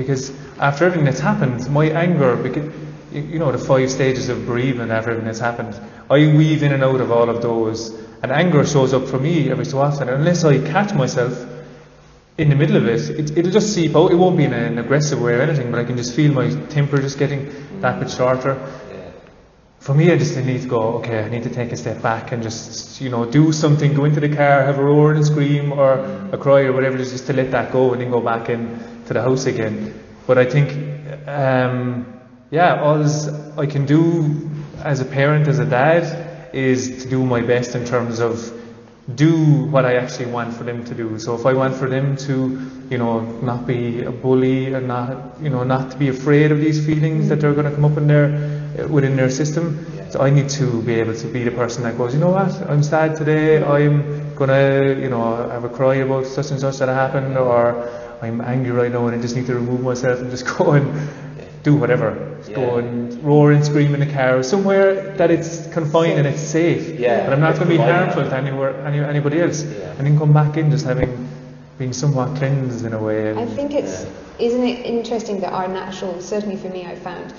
because 0.00 0.24
after 0.70 0.84
everything 0.84 1.06
that's 1.08 1.24
happened 1.30 1.70
my 1.78 1.86
anger 2.04 2.30
because 2.46 2.66
you 3.14 3.22
you 3.32 3.38
know 3.42 3.50
the 3.58 3.62
five 3.72 3.88
stages 3.98 4.28
of 4.34 4.44
bereavement 4.50 4.90
after 4.98 5.10
everything 5.12 5.30
that's 5.32 5.44
happened 5.50 5.80
I 6.18 6.18
weave 6.40 6.62
in 6.68 6.72
and 6.78 6.84
out 6.90 7.00
of 7.06 7.10
all 7.18 7.28
of 7.34 7.40
those 7.48 7.80
and 8.22 8.30
anger 8.42 8.62
shows 8.74 8.92
up 8.98 9.06
for 9.12 9.20
me 9.28 9.36
every 9.54 9.68
so 9.72 9.78
often 9.88 10.14
unless 10.18 10.44
I 10.52 10.54
catch 10.72 10.92
myself 11.04 11.46
in 12.38 12.50
the 12.50 12.54
middle 12.54 12.76
of 12.76 12.86
it, 12.86 13.08
it 13.18 13.38
it'll 13.38 13.50
just 13.50 13.72
seep 13.72 13.96
out. 13.96 14.10
It 14.12 14.16
won't 14.16 14.36
be 14.36 14.44
in 14.44 14.52
an 14.52 14.78
aggressive 14.78 15.20
way 15.22 15.34
or 15.34 15.40
anything, 15.40 15.70
but 15.70 15.80
I 15.80 15.84
can 15.84 15.96
just 15.96 16.14
feel 16.14 16.32
my 16.32 16.50
temper 16.66 16.98
just 16.98 17.18
getting 17.18 17.50
that 17.80 17.98
bit 17.98 18.10
shorter. 18.10 18.58
For 19.86 19.94
me, 19.94 20.10
I 20.10 20.18
just 20.18 20.36
need 20.36 20.62
to 20.62 20.66
go, 20.66 20.94
okay, 20.94 21.22
I 21.22 21.28
need 21.28 21.44
to 21.44 21.48
take 21.48 21.70
a 21.70 21.76
step 21.76 22.02
back 22.02 22.32
and 22.32 22.42
just, 22.42 23.00
you 23.00 23.08
know, 23.08 23.24
do 23.24 23.52
something, 23.52 23.94
go 23.94 24.04
into 24.04 24.18
the 24.18 24.28
car, 24.28 24.64
have 24.64 24.80
a 24.80 24.82
roar 24.82 25.12
and 25.12 25.20
a 25.20 25.24
scream 25.24 25.70
or 25.70 25.92
a 26.32 26.36
cry 26.36 26.62
or 26.62 26.72
whatever 26.72 26.98
just 26.98 27.24
to 27.28 27.32
let 27.32 27.52
that 27.52 27.70
go 27.70 27.92
and 27.92 28.02
then 28.02 28.10
go 28.10 28.20
back 28.20 28.48
in 28.48 28.80
to 29.06 29.14
the 29.14 29.22
house 29.22 29.46
again. 29.46 29.94
But 30.26 30.38
I 30.38 30.44
think, 30.44 30.72
um, 31.28 32.20
yeah, 32.50 32.82
all 32.82 33.06
I 33.60 33.66
can 33.66 33.86
do 33.86 34.50
as 34.82 34.98
a 34.98 35.04
parent, 35.04 35.46
as 35.46 35.60
a 35.60 35.64
dad, 35.64 36.52
is 36.52 37.04
to 37.04 37.08
do 37.08 37.24
my 37.24 37.42
best 37.42 37.76
in 37.76 37.84
terms 37.84 38.18
of 38.18 38.52
do 39.14 39.66
what 39.66 39.84
I 39.84 39.94
actually 39.98 40.32
want 40.32 40.52
for 40.52 40.64
them 40.64 40.84
to 40.84 40.94
do. 40.94 41.16
So 41.20 41.36
if 41.36 41.46
I 41.46 41.52
want 41.52 41.76
for 41.76 41.88
them 41.88 42.16
to, 42.26 42.60
you 42.90 42.98
know, 42.98 43.20
not 43.20 43.68
be 43.68 44.02
a 44.02 44.10
bully 44.10 44.74
and 44.74 44.88
not, 44.88 45.40
you 45.40 45.48
know, 45.48 45.62
not 45.62 45.92
to 45.92 45.96
be 45.96 46.08
afraid 46.08 46.50
of 46.50 46.58
these 46.58 46.84
feelings 46.84 47.28
that 47.28 47.40
they're 47.40 47.54
going 47.54 47.70
to 47.70 47.72
come 47.72 47.84
up 47.84 47.96
in 47.96 48.08
their 48.08 48.34
uh, 48.34 48.55
Uh, 48.78 48.86
within 48.88 49.16
their 49.16 49.30
system, 49.30 49.86
Yeah. 49.96 50.10
so 50.10 50.20
I 50.20 50.30
need 50.30 50.48
to 50.60 50.82
be 50.82 50.94
able 51.00 51.14
to 51.14 51.26
be 51.28 51.44
the 51.44 51.50
person 51.50 51.82
that 51.84 51.96
goes, 51.96 52.12
you 52.14 52.20
know 52.20 52.30
what, 52.30 52.52
I'm 52.68 52.82
sad 52.82 53.16
today. 53.16 53.62
I'm 53.62 54.34
gonna, 54.34 54.94
you 55.00 55.08
know, 55.08 55.48
have 55.48 55.64
a 55.64 55.68
cry 55.68 55.96
about 55.96 56.26
such 56.26 56.50
and 56.50 56.60
such 56.60 56.78
that 56.78 56.88
happened, 56.88 57.38
or 57.38 57.88
I'm 58.22 58.40
angry 58.40 58.72
right 58.72 58.92
now 58.92 59.06
and 59.06 59.16
I 59.16 59.20
just 59.22 59.36
need 59.36 59.46
to 59.46 59.54
remove 59.54 59.80
myself 59.82 60.20
and 60.20 60.30
just 60.36 60.46
go 60.46 60.72
and 60.72 60.86
do 61.62 61.74
whatever. 61.76 62.36
Just 62.38 62.54
Go 62.54 62.76
and 62.78 63.22
roar 63.24 63.52
and 63.52 63.64
scream 63.64 63.94
in 63.94 64.00
the 64.00 64.12
car, 64.12 64.42
somewhere 64.42 65.16
that 65.16 65.30
it's 65.30 65.66
confined 65.72 66.18
and 66.18 66.26
it's 66.26 66.42
safe. 66.42 66.98
Yeah. 67.00 67.24
And 67.24 67.34
I'm 67.34 67.40
not 67.40 67.50
It's 67.50 67.58
going 67.58 67.70
to 67.70 67.76
be 67.76 67.82
harmful 67.82 68.24
to 68.24 68.36
anywhere, 68.36 68.74
any, 68.86 68.98
anybody 69.00 69.40
else. 69.40 69.62
Yeah. 69.62 69.94
And 69.98 70.06
then 70.06 70.18
come 70.18 70.32
back 70.32 70.56
in 70.56 70.70
just 70.70 70.84
having 70.84 71.12
been 71.78 71.92
somewhat 71.92 72.36
cleansed 72.36 72.84
in 72.84 72.92
a 72.92 72.98
way. 73.02 73.34
I 73.34 73.46
think 73.46 73.74
it's 73.74 74.06
isn't 74.38 74.62
it 74.64 74.84
interesting 74.84 75.40
that 75.40 75.52
our 75.52 75.66
natural 75.66 76.20
certainly 76.20 76.56
for 76.56 76.68
me 76.68 76.84
I 76.86 76.94
found 76.94 77.32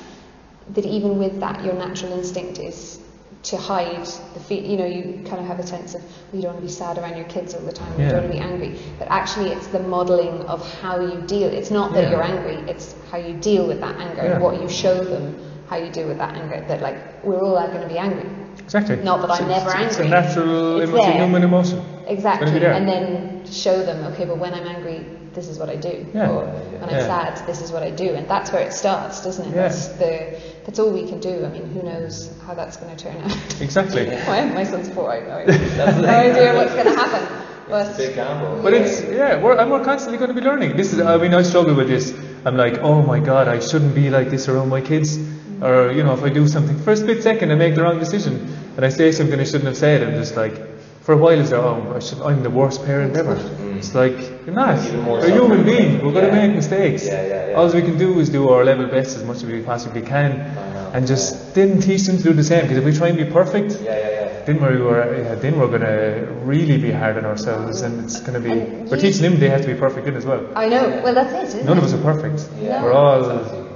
that 0.73 0.85
even 0.85 1.17
with 1.17 1.39
that 1.39 1.63
your 1.63 1.73
natural 1.73 2.13
instinct 2.13 2.59
is 2.59 2.99
to 3.43 3.55
hide 3.55 4.05
the 4.33 4.39
fe- 4.39 4.65
you 4.65 4.75
know 4.77 4.85
you 4.85 5.23
kind 5.25 5.39
of 5.39 5.45
have 5.45 5.59
a 5.59 5.65
sense 5.67 5.93
of 5.95 6.01
well, 6.03 6.11
you 6.33 6.41
don't 6.41 6.53
want 6.53 6.59
to 6.61 6.65
be 6.65 6.71
sad 6.71 6.97
around 6.97 7.15
your 7.15 7.27
kids 7.27 7.53
all 7.53 7.61
the 7.61 7.71
time 7.71 7.91
you 7.99 8.05
don't 8.09 8.21
want 8.23 8.31
to 8.31 8.33
be 8.33 8.39
angry 8.43 8.77
but 8.99 9.07
actually 9.09 9.51
it's 9.51 9.67
the 9.67 9.79
modeling 9.79 10.41
of 10.43 10.59
how 10.81 10.99
you 10.99 11.21
deal 11.27 11.47
it's 11.47 11.71
not 11.71 11.93
that 11.93 12.03
Yeah. 12.05 12.11
you're 12.11 12.23
angry 12.23 12.55
it's 12.69 12.95
how 13.11 13.17
you 13.17 13.33
deal 13.35 13.67
with 13.67 13.79
that 13.79 13.95
anger 13.97 14.23
Yeah. 14.23 14.33
and 14.33 14.43
what 14.43 14.59
you 14.61 14.67
show 14.67 15.03
them 15.03 15.39
how 15.69 15.75
you 15.77 15.89
deal 15.91 16.07
with 16.07 16.17
that 16.17 16.35
anger 16.35 16.63
that 16.67 16.81
like 16.81 17.23
we're 17.23 17.39
all 17.41 17.55
going 17.67 17.81
to 17.81 17.87
be 17.87 17.97
angry 17.97 18.29
exactly. 18.59 18.95
not 18.97 19.21
that 19.21 19.31
I'm 19.31 19.47
never 19.47 19.69
angry. 19.71 19.87
It's 19.87 19.97
a 19.97 20.07
natural, 20.07 20.79
It's 20.81 20.89
emo- 20.89 20.97
it's 20.99 21.07
a 21.07 21.11
there. 21.11 21.25
human 21.25 21.43
emotion. 21.43 21.83
Exactly, 22.07 22.65
and 22.65 22.87
then 22.87 23.45
show 23.51 23.83
them, 23.83 24.03
okay, 24.13 24.25
but 24.25 24.37
when 24.37 24.53
I'm 24.53 24.65
angry, 24.67 25.05
this 25.33 25.47
is 25.49 25.59
what 25.59 25.69
I 25.69 25.75
do, 25.75 26.05
Yeah. 26.13 26.29
or 26.29 26.45
when. 26.45 26.83
I'm 26.83 26.89
sad, 26.89 27.45
this 27.45 27.61
is 27.61 27.71
what 27.71 27.83
I 27.83 27.91
do, 27.91 28.09
and 28.15 28.27
that's 28.27 28.51
where 28.51 28.61
it 28.61 28.73
starts, 28.73 29.23
doesn't 29.23 29.45
it? 29.45 29.55
Yeah. 29.55 29.63
That's 29.67 29.87
the 29.99 30.39
that's 30.65 30.79
all 30.79 30.91
we 30.91 31.07
can 31.07 31.19
do. 31.19 31.45
I 31.45 31.49
mean, 31.49 31.65
who 31.73 31.83
knows 31.83 32.31
how 32.45 32.53
that's 32.53 32.77
going 32.77 32.95
to 32.95 33.03
turn 33.03 33.17
out? 33.23 33.61
Exactly. 33.61 34.05
Why 34.27 34.45
my 34.45 34.63
son's 34.63 34.89
four, 34.89 35.11
I 35.11 35.19
know. 35.19 35.43
no 36.01 36.09
idea 36.09 36.55
what's 36.55 36.73
going 36.73 36.85
to 36.87 36.95
happen, 36.95 37.23
but 37.69 37.87
It's 37.87 37.99
a 37.99 38.01
big 38.07 38.15
gamble. 38.15 38.63
But 38.63 38.73
it's 38.73 39.01
yeah, 39.03 39.41
we're, 39.41 39.57
and 39.57 39.69
we're 39.71 39.83
constantly 39.83 40.17
going 40.17 40.33
to 40.33 40.39
be 40.41 40.45
learning. 40.49 40.75
This 40.77 40.93
is, 40.93 40.99
I 41.01 41.17
mean, 41.17 41.33
I 41.33 41.41
struggle 41.43 41.75
with 41.75 41.87
this. 41.87 42.13
I'm 42.45 42.55
like, 42.57 42.79
oh 42.79 43.01
my 43.01 43.19
god, 43.19 43.47
I 43.47 43.59
shouldn't 43.59 43.93
be 43.95 44.09
like 44.09 44.29
this 44.29 44.47
around 44.47 44.69
my 44.69 44.81
kids. 44.81 45.17
Or 45.61 45.91
you 45.91 46.03
know, 46.03 46.13
if 46.13 46.23
I 46.23 46.29
do 46.29 46.47
something 46.47 46.77
for 46.79 46.91
a 46.91 46.97
split 46.97 47.23
second, 47.23 47.51
I 47.51 47.55
make 47.55 47.75
the 47.75 47.81
wrong 47.83 47.99
decision, 47.99 48.35
and 48.75 48.85
I 48.85 48.89
say 48.89 49.11
something 49.11 49.39
I 49.39 49.43
shouldn't 49.43 49.65
have 49.65 49.77
said. 49.77 50.03
I'm 50.03 50.13
just 50.13 50.35
like, 50.35 50.53
for 51.01 51.13
a 51.13 51.17
while, 51.17 51.39
it's 51.39 51.51
like, 51.51 51.61
oh, 51.61 51.93
I 51.95 51.99
should, 51.99 52.21
I'm 52.21 52.43
the 52.43 52.49
worst 52.49 52.85
parent 52.85 53.15
ever. 53.15 53.35
Mm. 53.35 53.77
It's 53.77 53.95
like 53.95 54.17
you're 54.45 54.53
not. 54.55 54.77
Even 54.85 55.01
more 55.01 55.17
We're 55.19 55.29
so. 55.29 55.33
human 55.47 55.63
beings. 55.65 56.03
We're 56.03 56.11
going 56.11 56.25
to 56.25 56.31
make 56.31 56.53
mistakes. 56.55 57.05
Yeah, 57.05 57.25
yeah, 57.25 57.49
yeah. 57.49 57.55
All 57.55 57.71
we 57.71 57.81
can 57.81 57.97
do 57.97 58.19
is 58.19 58.29
do 58.29 58.49
our 58.49 58.63
level 58.63 58.85
best 58.87 59.15
as 59.17 59.23
much 59.23 59.37
as 59.37 59.45
we 59.45 59.61
possibly 59.63 60.01
can, 60.01 60.37
know, 60.37 60.91
and 60.93 61.07
just 61.07 61.55
then 61.55 61.79
teach 61.81 62.03
them 62.03 62.17
to 62.17 62.23
do 62.23 62.33
the 62.33 62.43
same. 62.43 62.61
Because 62.63 62.77
if 62.77 62.83
we 62.85 62.93
try 62.93 63.07
and 63.07 63.17
be 63.17 63.25
perfect, 63.25 63.79
Yeah, 63.81 63.97
yeah, 63.97 64.09
yeah. 64.09 64.43
then 64.45 64.61
we're, 64.61 64.83
we're 64.83 65.23
yeah, 65.23 65.35
then 65.35 65.57
we're 65.59 65.69
gonna 65.75 66.31
really 66.45 66.77
be 66.77 66.91
hard 66.91 67.17
on 67.17 67.25
ourselves, 67.25 67.81
and 67.81 68.03
it's 68.03 68.19
gonna 68.21 68.39
be. 68.39 68.51
And 68.51 68.89
We're 68.89 68.95
you- 68.97 69.01
teaching 69.01 69.23
them 69.23 69.39
they 69.39 69.49
have 69.49 69.61
to 69.61 69.67
be 69.73 69.79
perfect 69.79 70.07
in 70.07 70.15
as 70.15 70.25
well. 70.25 70.45
I 70.55 70.67
know. 70.69 71.01
Well, 71.03 71.15
that's 71.15 71.33
it. 71.33 71.43
Isn't 71.47 71.65
None 71.65 71.77
it? 71.77 71.83
of 71.83 71.85
us 71.85 71.93
are 71.93 72.03
perfect. 72.03 72.47
Yeah. 72.61 72.83
We're 72.83 72.93
all. 72.93 73.66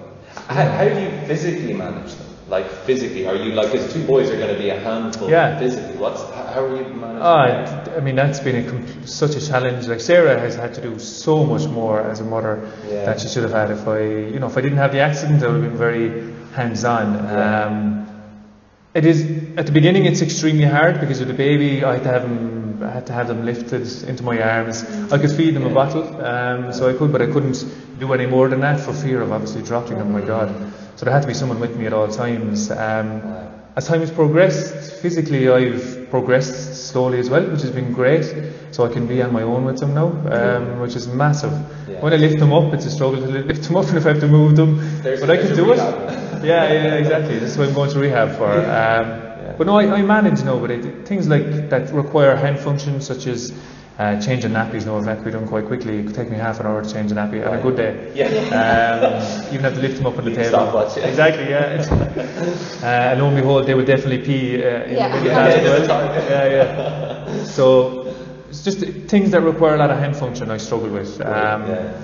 How, 0.48 0.64
how 0.78 0.84
do 0.90 1.00
you 1.02 1.10
physically 1.28 1.74
manage 1.74 2.14
them? 2.16 2.28
Like 2.50 2.68
physically, 2.86 3.26
are 3.28 3.36
you 3.36 3.54
like? 3.54 3.72
these 3.72 3.94
two 3.94 4.06
boys 4.06 4.30
are 4.30 4.36
going 4.38 4.54
to 4.54 4.62
be 4.62 4.70
a 4.70 4.80
handful. 4.80 5.30
Yeah. 5.30 5.58
Physically, 5.58 5.96
what's 5.98 6.22
how 6.54 6.66
are 6.66 6.76
you 6.76 6.94
managing? 6.94 7.20
That? 7.20 7.98
I 7.98 8.02
mean 8.02 8.16
that's 8.16 8.42
been 8.42 8.58
a, 8.66 9.08
such 9.08 9.36
a 9.36 9.48
challenge. 9.48 9.88
Like 9.88 10.02
Sarah 10.02 10.38
has 10.38 10.56
had 10.56 10.74
to 10.74 10.82
do 10.82 11.00
so 11.00 11.46
much 11.46 11.66
more 11.70 12.02
as 12.02 12.20
a 12.20 12.26
mother 12.26 12.70
Yeah. 12.90 13.06
that 13.06 13.22
she 13.22 13.30
should 13.30 13.44
have 13.44 13.54
had. 13.54 13.72
If 13.72 13.88
I, 13.88 14.02
you 14.02 14.40
know, 14.40 14.48
if 14.48 14.58
I 14.58 14.62
didn't 14.62 14.80
have 14.80 14.92
the 14.92 15.00
accident, 15.00 15.42
I 15.44 15.48
would 15.48 15.62
have 15.64 15.70
been 15.72 15.78
very 15.78 16.34
hands-on. 16.54 17.14
Yeah. 17.14 17.66
Um, 17.66 18.08
it 18.94 19.06
is 19.06 19.24
at 19.56 19.66
the 19.66 19.72
beginning. 19.72 20.06
It's 20.06 20.22
extremely 20.22 20.66
hard 20.66 21.00
because 21.00 21.20
with 21.20 21.30
the 21.30 21.34
baby, 21.34 21.86
I 21.86 21.94
had 21.94 22.04
to 22.04 22.10
have 22.10 22.24
them. 22.24 22.70
I 22.84 22.90
had 22.92 23.08
to 23.08 23.14
have 23.14 23.28
them 23.28 23.46
lifted 23.46 23.88
into 24.04 24.24
my 24.24 24.42
arms. 24.42 24.84
I 25.12 25.18
could 25.18 25.32
feed 25.32 25.56
them 25.56 25.66
a 25.66 25.74
bottle, 25.74 26.04
um, 26.24 26.74
so 26.74 26.90
I 26.90 26.98
could, 26.98 27.12
but 27.12 27.22
I 27.22 27.28
couldn't 27.28 27.66
do 28.00 28.14
any 28.14 28.26
more 28.26 28.50
than 28.50 28.62
that 28.62 28.80
for 28.80 28.94
fear 28.94 29.22
of 29.22 29.32
obviously 29.32 29.62
dropping 29.62 29.98
them. 29.98 30.12
My 30.12 30.22
God. 30.22 30.50
So 30.96 31.06
there 31.06 31.14
had 31.14 31.22
to 31.22 31.28
be 31.28 31.34
someone 31.34 31.60
with 31.60 31.76
me 31.76 31.86
at 31.86 31.94
all 31.94 32.08
times. 32.08 32.70
Um, 32.72 33.22
as 33.76 33.88
time 33.88 34.02
has 34.02 34.12
progressed, 34.12 35.02
physically 35.02 35.50
I've 35.50 36.10
progressed 36.10 36.90
slowly 36.90 37.20
as 37.20 37.30
well, 37.30 37.44
which 37.50 37.62
has 37.62 37.72
been 37.72 37.94
great. 37.94 38.26
So 38.72 38.86
I 38.86 38.90
can 38.92 39.08
be 39.08 39.22
on 39.22 39.32
my 39.34 39.44
own 39.44 39.66
with 39.66 39.80
them 39.80 39.94
now, 39.94 40.08
um, 40.30 40.80
which 40.80 40.96
is 40.96 41.08
massive. 41.08 41.52
Yeah. 41.88 42.02
When 42.02 42.14
I 42.14 42.18
lift 42.18 42.40
them 42.40 42.54
up, 42.54 42.74
it's 42.74 42.86
a 42.86 42.92
struggle 42.92 43.20
to 43.22 43.28
lift 43.28 43.64
them 43.64 43.78
up, 43.78 43.86
and 43.90 43.98
if 43.98 44.06
I 44.06 44.10
have 44.10 44.20
to 44.22 44.28
move 44.28 44.56
them, 44.56 44.78
There's- 45.02 45.20
but 45.22 45.30
I 45.30 45.38
can 45.38 45.56
do 45.56 45.72
it. 45.74 45.78
Yeah, 45.78 46.72
yeah, 46.74 46.96
exactly. 46.96 47.38
This 47.40 47.52
is 47.52 47.58
what 47.58 47.68
I'm 47.68 47.74
going 47.76 47.92
to 47.92 48.00
rehab 48.00 48.36
for. 48.38 48.50
Um, 48.52 49.31
But 49.62 49.68
no, 49.68 49.78
I, 49.78 49.97
I 49.97 50.01
manage 50.01 50.43
now. 50.43 50.57
But 50.57 50.72
it, 50.72 51.07
things 51.07 51.28
like 51.28 51.70
that 51.70 51.93
require 51.93 52.36
hand 52.36 52.57
functions, 52.57 53.05
such 53.05 53.28
as 53.28 53.53
uh, 53.99 54.20
changing 54.20 54.49
nappies, 54.53 54.88
no, 54.88 54.99
that 55.03 55.18
can 55.18 55.24
be 55.24 55.30
done 55.30 55.47
quite 55.47 55.68
quickly. 55.68 55.99
It 55.99 56.07
could 56.07 56.16
take 56.16 56.32
me 56.32 56.38
half 56.38 56.59
an 56.59 56.66
hour 56.66 56.82
to 56.82 56.91
change 56.91 57.12
a 57.12 57.14
nappy 57.14 57.45
on 57.47 57.59
a 57.59 57.62
good 57.62 57.76
day. 57.78 58.12
Yeah. 58.16 58.26
Um, 58.57 59.53
even 59.53 59.64
have 59.64 59.76
to 59.76 59.80
lift 59.80 59.97
them 59.97 60.07
up 60.07 60.18
on 60.18 60.26
the 60.26 60.34
table. 60.34 60.49
stopwatch, 60.49 60.97
yeah. 60.97 61.05
Exactly, 61.05 61.47
yeah. 61.51 61.86
Uh, 62.82 62.86
and 63.12 63.22
lo 63.22 63.28
and 63.28 63.36
behold, 63.38 63.68
they 63.68 63.76
would 63.76 63.86
definitely 63.86 64.26
pee 64.26 64.55
uh, 64.55 64.82
in, 64.86 64.97
Yeah. 64.97 65.16
in 65.16 65.24
the 65.24 65.30
Yeah, 65.30 65.36
bath 65.36 65.64
yeah, 65.64 65.72
as 65.74 65.88
well. 65.88 66.16
Yeah, 66.32 66.45
yeah. 67.28 67.43
So 67.43 68.16
it's 68.49 68.64
just 68.64 68.80
things 69.12 69.30
that 69.30 69.41
require 69.43 69.76
a 69.76 69.78
lot 69.78 69.91
of 69.91 69.99
hand 69.99 70.18
function 70.18 70.49
I 70.49 70.57
struggle 70.57 70.89
with. 70.89 71.22
Um, 71.22 71.68
yeah. 71.70 72.01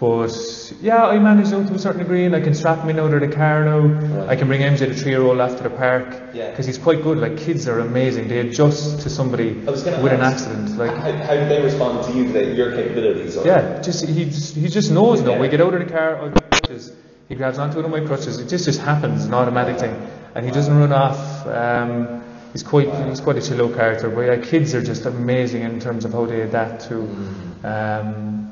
But 0.00 0.72
yeah, 0.82 1.04
I 1.06 1.18
manage 1.20 1.50
them 1.50 1.66
to 1.68 1.74
a 1.74 1.78
certain 1.78 2.00
degree, 2.00 2.24
and 2.24 2.34
I 2.34 2.40
can 2.40 2.52
strap 2.52 2.80
him 2.80 2.90
in 2.90 2.98
out 2.98 3.14
of 3.14 3.20
the 3.20 3.28
car 3.28 3.64
now. 3.64 3.78
Right. 3.78 4.28
I 4.30 4.36
can 4.36 4.48
bring 4.48 4.60
MJ 4.60 4.88
the 4.88 4.94
three-year-old 4.94 5.40
after 5.40 5.62
the 5.62 5.70
park 5.70 6.08
Yeah. 6.34 6.50
because 6.50 6.66
he's 6.66 6.78
quite 6.78 7.02
good. 7.02 7.18
Like 7.18 7.38
kids 7.38 7.68
are 7.68 7.78
amazing; 7.78 8.26
they 8.28 8.40
adjust 8.40 9.00
to 9.02 9.08
somebody 9.10 9.50
I 9.66 9.70
was 9.70 9.84
gonna 9.84 10.02
with 10.02 10.12
an 10.12 10.20
accident. 10.20 10.76
Like 10.76 10.90
how, 10.96 11.12
how 11.12 11.34
do 11.34 11.48
they 11.48 11.62
respond 11.62 12.04
to 12.06 12.12
you, 12.12 12.32
the, 12.32 12.44
your 12.54 12.72
capabilities? 12.72 13.36
Or? 13.36 13.46
yeah, 13.46 13.80
just 13.82 14.06
he 14.08 14.24
just, 14.24 14.56
he 14.56 14.68
just 14.68 14.90
knows 14.90 15.22
now. 15.22 15.32
Yeah. 15.32 15.40
We 15.40 15.48
get 15.48 15.60
out 15.60 15.74
of 15.74 15.80
the 15.80 15.92
car, 15.92 16.16
out 16.16 16.50
crutches, 16.50 16.92
he 17.28 17.36
grabs 17.36 17.58
onto 17.58 17.76
one 17.76 17.84
of 17.84 17.90
my 17.92 18.04
crutches. 18.04 18.40
It 18.40 18.48
just 18.48 18.64
just 18.64 18.80
happens, 18.80 19.24
an 19.26 19.32
automatic 19.34 19.78
thing, 19.78 19.94
and 20.34 20.44
he 20.44 20.50
doesn't 20.50 20.76
run 20.76 20.92
off. 20.92 21.46
Um, 21.46 22.20
he's 22.52 22.64
quite 22.64 22.92
he's 23.08 23.20
quite 23.20 23.36
a 23.36 23.42
chill 23.42 23.72
character. 23.72 24.10
But 24.10 24.22
yeah, 24.22 24.36
kids 24.44 24.74
are 24.74 24.82
just 24.82 25.06
amazing 25.06 25.62
in 25.62 25.78
terms 25.78 26.04
of 26.04 26.12
how 26.12 26.26
they 26.26 26.40
adapt 26.40 26.88
to 26.88 26.98
um, 27.62 28.43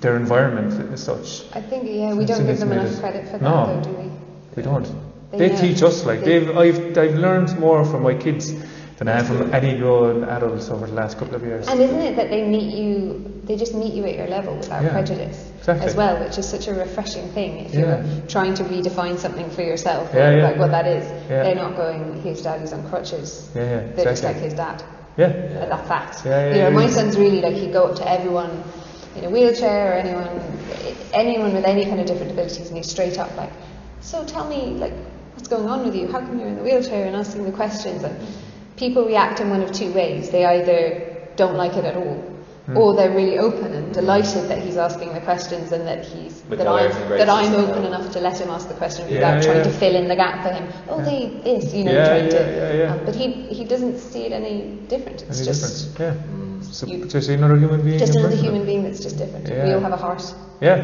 their 0.00 0.16
environment 0.16 0.92
as 0.92 1.02
such. 1.02 1.44
I 1.54 1.60
think 1.60 1.84
yeah, 1.86 2.14
we 2.14 2.24
don't 2.24 2.46
give 2.46 2.58
them 2.58 2.72
enough 2.72 2.98
credit 3.00 3.26
for 3.26 3.38
that, 3.38 3.42
No. 3.42 3.66
though, 3.66 3.82
do 3.82 3.90
we? 3.90 4.10
We 4.56 4.62
don't. 4.62 4.86
They 5.32 5.48
They, 5.48 5.56
teach 5.56 5.82
us 5.82 6.04
like 6.04 6.20
They- 6.24 6.40
they've 6.40 6.56
I've 6.56 6.98
I've 6.98 7.14
learned 7.14 7.58
more 7.60 7.84
from 7.84 8.02
my 8.02 8.14
kids 8.14 8.52
than 8.98 9.08
I 9.08 9.12
have 9.12 9.26
from 9.28 9.54
any 9.54 9.76
grown 9.78 10.24
adults 10.24 10.68
over 10.70 10.86
the 10.86 10.92
last 10.94 11.18
couple 11.18 11.34
of 11.34 11.42
years. 11.42 11.68
And 11.68 11.80
isn't 11.80 12.00
it 12.00 12.16
that 12.16 12.30
they 12.30 12.42
meet 12.46 12.74
you? 12.74 13.24
They 13.44 13.56
just 13.56 13.74
meet 13.74 13.94
you 13.94 14.04
at 14.04 14.14
your 14.16 14.26
level 14.28 14.56
without 14.56 14.82
Yeah, 14.82 14.90
prejudice 14.90 15.38
exactly. 15.58 15.86
as 15.86 15.94
well, 15.96 16.18
which 16.22 16.36
is 16.38 16.46
such 16.48 16.68
a 16.68 16.74
refreshing 16.74 17.28
thing. 17.28 17.60
If 17.66 17.74
Yeah. 17.74 17.80
you're 18.04 18.26
trying 18.28 18.54
to 18.54 18.64
redefine 18.64 19.18
something 19.18 19.48
for 19.50 19.62
yourself, 19.62 20.10
Yeah, 20.14 20.30
yeah. 20.36 20.42
like 20.44 20.58
what 20.58 20.70
that 20.72 20.86
is, 20.86 21.04
Yeah. 21.30 21.42
they're 21.44 21.54
not 21.54 21.76
going, 21.76 22.20
"His 22.22 22.42
daddy's 22.42 22.72
on 22.72 22.82
crutches." 22.90 23.48
Yeah, 23.54 23.62
yeah, 23.62 23.80
They're 23.94 24.04
just 24.04 24.24
like 24.24 24.36
his 24.36 24.54
dad. 24.54 24.82
yeah. 25.16 25.26
And 25.26 25.70
that's 25.72 25.88
that. 25.88 26.22
Yeah, 26.24 26.30
yeah, 26.30 26.46
you 26.48 26.62
know, 26.62 26.68
yeah, 26.68 26.74
my 26.74 26.84
yeah. 26.84 26.90
son's 26.90 27.16
really 27.16 27.40
like 27.40 27.54
he'd 27.54 27.72
go 27.72 27.84
up 27.86 27.96
to 27.96 28.10
everyone 28.10 28.50
in 29.16 29.24
a 29.24 29.30
wheelchair 29.30 29.92
or 29.92 29.94
anyone, 29.94 30.58
anyone 31.12 31.52
with 31.52 31.64
any 31.64 31.84
kind 31.84 32.00
of 32.00 32.06
different 32.06 32.32
abilities, 32.32 32.70
and 32.70 32.84
straight 32.84 33.18
up 33.18 33.34
like, 33.36 33.52
"So 34.00 34.24
tell 34.24 34.48
me, 34.48 34.76
like, 34.78 34.92
what's 35.34 35.48
going 35.48 35.68
on 35.68 35.84
with 35.84 35.94
you? 35.94 36.06
How 36.06 36.20
come 36.20 36.38
you're 36.38 36.48
in 36.48 36.56
the 36.56 36.62
wheelchair?" 36.62 37.06
And 37.06 37.16
asking 37.16 37.44
the 37.44 37.52
questions. 37.52 38.02
And 38.04 38.16
people 38.76 39.04
react 39.04 39.40
in 39.40 39.50
one 39.50 39.62
of 39.62 39.72
two 39.72 39.92
ways. 39.92 40.30
They 40.30 40.44
either 40.44 41.06
don't 41.36 41.56
like 41.56 41.76
it 41.76 41.84
at 41.84 41.96
all, 41.96 42.22
Hmm. 42.70 42.76
or 42.76 42.94
they're 42.94 43.10
really 43.10 43.38
open 43.38 43.72
and 43.74 43.92
delighted 43.92 44.48
that 44.48 44.58
he's 44.62 44.76
asking 44.76 45.12
the 45.12 45.20
questions 45.20 45.72
and 45.72 45.86
that 45.86 46.04
he's 46.04 46.42
With 46.48 46.58
that 46.60 46.68
I'm 46.68 46.90
that 47.18 47.28
I'm 47.28 47.52
open 47.54 47.84
enough 47.84 48.12
to 48.12 48.20
let 48.20 48.38
him 48.40 48.48
ask 48.50 48.68
the 48.68 48.74
question 48.74 49.08
Yeah, 49.08 49.14
without 49.14 49.42
trying 49.42 49.56
yeah. 49.58 49.62
to 49.64 49.70
fill 49.70 49.96
in 49.96 50.06
the 50.08 50.16
gap 50.16 50.42
for 50.44 50.52
him. 50.52 50.64
Oh, 50.88 51.02
they 51.02 51.20
this, 51.42 51.74
you 51.74 51.84
know, 51.84 51.92
Yeah, 51.92 52.06
trying 52.06 52.30
to. 52.30 52.36
yeah, 52.36 52.56
yeah, 52.56 52.72
yeah. 52.82 52.92
um, 52.92 53.00
but 53.04 53.14
he 53.16 53.26
he 53.58 53.64
doesn't 53.64 53.98
see 53.98 54.22
it 54.26 54.32
any 54.32 54.56
different. 54.88 55.22
It's 55.22 55.38
Any 55.38 55.46
just 55.46 55.62
different? 55.98 56.18
Yeah. 56.20 56.62
So, 56.70 56.86
you- 56.86 57.04
just 57.06 57.28
another 57.28 57.56
human 57.56 57.82
being. 57.82 57.98
just 57.98 58.14
another 58.14 58.36
human 58.36 58.64
being 58.64 58.82
that's 58.84 59.00
just 59.00 59.16
different. 59.18 59.48
We 59.50 59.72
all 59.74 59.80
have 59.80 59.92
a 59.92 60.02
heart. 60.06 60.22
Yeah, 60.60 60.76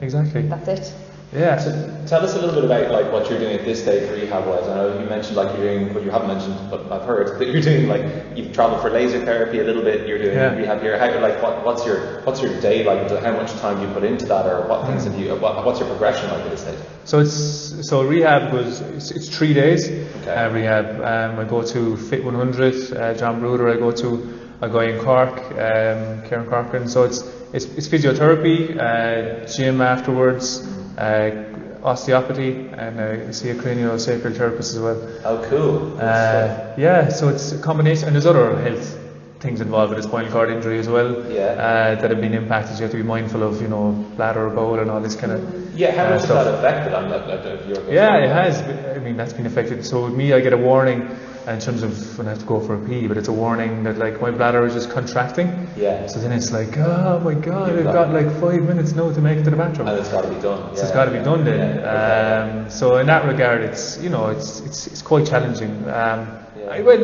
exactly. 0.00 0.42
That's 0.42 0.68
it. 0.68 0.92
Yeah. 1.34 1.58
So 1.58 1.70
tell 2.06 2.24
us 2.24 2.34
a 2.34 2.38
little 2.40 2.54
bit 2.54 2.64
about 2.64 2.92
like 2.92 3.12
what 3.12 3.28
you're 3.28 3.40
doing 3.40 3.56
at 3.58 3.64
this 3.64 3.82
stage 3.82 4.08
rehab 4.10 4.46
wise. 4.46 4.68
I 4.68 4.76
know 4.76 5.00
you 5.00 5.06
mentioned 5.06 5.36
like 5.36 5.56
you're 5.58 5.66
doing 5.66 5.92
well 5.92 6.04
you 6.04 6.10
haven't 6.10 6.28
mentioned 6.28 6.56
but 6.70 6.90
I've 6.92 7.02
heard 7.06 7.40
that 7.40 7.48
you're 7.48 7.60
doing 7.60 7.88
like 7.88 8.04
you've 8.36 8.52
travelled 8.52 8.82
for 8.82 8.90
laser 8.90 9.24
therapy 9.24 9.58
a 9.58 9.64
little 9.64 9.82
bit, 9.82 10.06
you're 10.06 10.18
doing 10.18 10.34
Yeah. 10.36 10.54
rehab 10.54 10.80
here. 10.80 10.96
How 10.98 11.06
like 11.20 11.42
what, 11.42 11.64
what's 11.64 11.84
your 11.84 12.20
what's 12.22 12.40
your 12.40 12.58
day 12.60 12.84
like? 12.84 13.10
How 13.22 13.32
much 13.32 13.50
time 13.54 13.80
do 13.80 13.86
you 13.88 13.92
put 13.92 14.04
into 14.04 14.26
that 14.26 14.46
or 14.46 14.68
what 14.68 14.86
things 14.86 15.04
have 15.04 15.18
you 15.18 15.34
what, 15.34 15.64
what's 15.64 15.80
your 15.80 15.88
progression 15.88 16.30
like 16.30 16.44
at 16.44 16.50
this 16.50 16.60
stage? 16.60 16.78
So 17.04 17.18
it's 17.18 17.88
so 17.88 18.02
rehab 18.04 18.52
was 18.52 18.80
it's, 18.80 19.10
it's 19.10 19.28
three 19.36 19.52
days. 19.54 19.88
Okay. 19.90 20.30
Uh, 20.34 20.50
rehab. 20.50 20.86
Um, 21.00 21.38
I 21.40 21.44
go 21.44 21.62
to 21.62 21.96
Fit 21.96 22.24
100. 22.24 22.92
Uh, 22.92 23.14
John 23.14 23.40
Bruder. 23.40 23.68
I 23.68 23.76
go 23.76 23.90
to 23.90 24.40
a 24.62 24.68
guy 24.68 24.84
in 24.84 25.00
Cork, 25.04 25.36
um, 25.50 26.22
Kieran 26.28 26.46
Corcoran. 26.48 26.88
So 26.88 27.02
it's 27.02 27.22
it's, 27.52 27.66
it's 27.76 27.86
physiotherapy, 27.88 28.76
uh, 28.78 29.46
gym 29.46 29.80
afterwards, 29.80 30.66
uh, 30.66 30.83
osteopathy, 30.98 32.68
and 32.72 33.00
uh, 33.00 33.28
I 33.28 33.30
see 33.32 33.50
a 33.50 33.54
craniosacral 33.54 34.36
therapist 34.36 34.74
as 34.74 34.80
well. 34.80 35.00
Oh 35.24 35.46
cool. 35.48 35.96
Uh, 36.00 36.74
yeah, 36.76 37.08
so 37.08 37.28
it's 37.28 37.52
a 37.52 37.58
combination, 37.58 38.06
and 38.06 38.14
there's 38.14 38.26
other 38.26 38.56
health 38.60 38.98
things 39.44 39.60
involved 39.60 39.90
with 39.90 39.98
a 39.98 40.08
spinal 40.08 40.32
cord 40.32 40.50
injury 40.50 40.78
as 40.78 40.88
well. 40.88 41.30
Yeah. 41.30 41.42
Uh, 41.42 42.00
that 42.00 42.10
have 42.10 42.20
been 42.20 42.32
impacted. 42.32 42.78
You 42.78 42.84
have 42.84 42.92
to 42.92 42.96
be 42.96 43.02
mindful 43.02 43.42
of, 43.42 43.60
you 43.60 43.68
know, 43.68 43.92
bladder, 44.16 44.48
bowel, 44.48 44.78
and 44.78 44.90
all 44.90 45.00
this 45.00 45.14
kind 45.14 45.32
of. 45.32 45.40
yeah, 45.78 45.92
how 45.92 46.04
uh, 46.04 46.12
has 46.12 46.24
stuff. 46.24 46.44
that 46.44 46.54
affected 46.54 46.94
on 46.94 47.10
that, 47.10 47.26
that, 47.26 47.44
that 47.44 47.68
your 47.68 47.92
Yeah, 47.92 48.16
it 48.16 48.30
has. 48.30 48.62
I 48.96 49.00
mean, 49.00 49.16
that's 49.16 49.34
been 49.34 49.46
affected. 49.46 49.84
So 49.84 50.04
with 50.06 50.14
me, 50.14 50.32
I 50.32 50.40
get 50.40 50.54
a 50.54 50.56
warning 50.56 51.00
in 51.46 51.60
terms 51.60 51.82
of 51.82 52.16
when 52.18 52.26
I 52.26 52.30
have 52.30 52.38
to 52.40 52.46
go 52.46 52.58
for 52.60 52.74
a 52.74 52.86
pee, 52.88 53.06
but 53.06 53.16
it's 53.18 53.28
a 53.28 53.32
warning 53.32 53.82
that 53.84 53.98
like 53.98 54.20
my 54.20 54.30
bladder 54.30 54.64
is 54.66 54.72
just 54.74 54.90
contracting. 54.90 55.68
Yeah. 55.76 56.06
So 56.06 56.18
then 56.20 56.32
it's 56.32 56.52
like, 56.52 56.76
oh 56.78 57.20
my 57.22 57.34
god, 57.34 57.68
You've 57.70 57.78
I've 57.86 57.92
got- 57.92 58.10
got 58.10 58.12
like 58.12 58.30
five 58.40 58.62
minutes 58.62 58.92
now 58.92 59.12
to 59.12 59.20
make 59.20 59.38
it 59.38 59.44
to 59.44 59.50
the 59.50 59.56
bathroom. 59.56 59.88
And 59.88 59.98
it's 59.98 60.08
got 60.08 60.22
to 60.22 60.28
be 60.30 60.40
done. 60.40 60.74
So 60.76 60.82
it's 60.82 60.92
got 60.92 61.04
to 61.04 61.10
be 61.10 61.18
done 61.18 61.44
then. 61.44 61.76
Yeah. 61.80 62.64
Um, 62.64 62.70
so 62.70 62.96
in 62.96 63.06
that 63.08 63.24
regard, 63.26 63.60
it's 63.62 63.98
you 64.02 64.08
know 64.08 64.28
it's 64.28 64.60
it's, 64.60 64.86
it's 64.86 65.02
quite 65.02 65.26
challenging. 65.26 65.70
Um, 65.88 66.38
Yeah. 66.58 66.70
I, 66.70 66.80
well, 66.80 67.00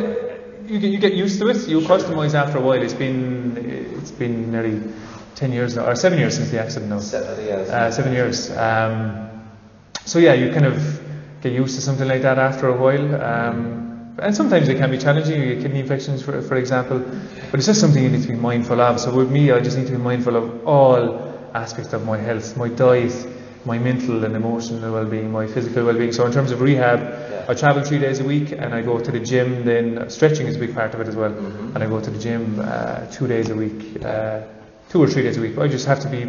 you 0.67 0.79
get 0.79 0.91
you 0.91 0.99
get 0.99 1.15
used 1.15 1.39
to 1.41 1.49
it. 1.49 1.69
You 1.69 1.81
customise 1.81 2.35
after 2.35 2.59
a 2.59 2.63
while. 2.63 2.81
It's 2.83 2.95
been 2.95 3.57
it's 4.01 4.11
been 4.13 4.51
nearly 4.53 4.81
ten 5.35 5.53
years 5.53 5.77
now, 5.77 5.87
or 5.87 5.95
seven 5.97 6.19
years 6.19 6.35
since 6.37 6.51
the 6.51 6.61
accident 6.61 6.91
now. 6.91 7.01
Se- 7.01 7.47
yeah, 7.47 7.77
Uh, 7.77 7.91
seven 7.91 8.13
years. 8.13 8.51
Um, 8.57 9.29
so 10.07 10.19
yeah, 10.19 10.33
you 10.33 10.51
kind 10.53 10.65
of 10.67 10.77
get 11.43 11.53
used 11.53 11.75
to 11.77 11.83
something 11.83 12.09
like 12.09 12.23
that 12.23 12.39
after 12.39 12.69
a 12.69 12.77
while. 12.77 13.15
Um, 13.23 13.80
and 14.21 14.35
sometimes 14.35 14.69
it 14.69 14.77
can 14.79 14.91
be 14.91 14.99
challenging. 14.99 15.41
You 15.43 15.55
get 15.55 15.63
kidney 15.63 15.81
infections, 15.81 16.23
for, 16.23 16.41
for 16.43 16.57
example. 16.57 16.99
But 17.51 17.55
it's 17.59 17.67
just 17.67 17.81
something 17.81 18.03
you 18.03 18.11
need 18.11 18.23
to 18.23 18.29
be 18.29 18.35
mindful 18.35 18.81
of. 18.81 19.01
So 19.01 19.15
with 19.15 19.31
me, 19.31 19.51
I 19.51 19.61
just 19.61 19.77
need 19.77 19.87
to 19.87 19.93
be 19.93 19.99
mindful 19.99 20.37
of 20.37 20.67
all 20.67 21.51
aspects 21.55 21.93
of 21.93 22.05
my 22.05 22.19
health, 22.19 22.57
my 22.57 22.69
diet, 22.69 23.15
my 23.65 23.79
mental 23.79 24.25
and 24.25 24.35
emotional 24.37 24.93
well-being, 24.93 25.31
my 25.33 25.47
physical 25.47 25.85
well-being. 25.85 26.13
So 26.13 26.25
in 26.27 26.33
terms 26.33 26.51
of 26.51 26.61
rehab, 26.61 27.01
Yeah. 27.01 27.45
I 27.49 27.55
travel 27.55 27.83
three 27.83 27.99
days 27.99 28.21
a 28.21 28.25
week 28.25 28.53
and 28.53 28.75
I 28.75 28.83
go 28.83 28.99
to 29.01 29.11
the 29.11 29.21
gym. 29.21 29.65
Then 29.65 30.09
stretching 30.09 30.47
is 30.47 30.57
a 30.57 30.59
big 30.59 30.75
part 30.75 30.95
of 30.95 31.01
it 31.01 31.09
as 31.09 31.17
well. 31.17 31.31
Mhm. 31.33 31.75
And 31.75 31.83
I 31.85 31.87
go 31.87 32.01
to 32.01 32.11
the 32.11 32.19
gym 32.19 32.61
uh, 32.63 33.07
two 33.11 33.27
days 33.27 33.51
a 33.51 33.55
week, 33.57 34.05
uh, 34.05 34.41
two 34.89 35.03
or 35.03 35.09
three 35.09 35.23
days 35.23 35.37
a 35.37 35.41
week. 35.41 35.59
I 35.59 35.67
just 35.69 35.87
have 35.87 36.01
to 36.01 36.09
be 36.09 36.25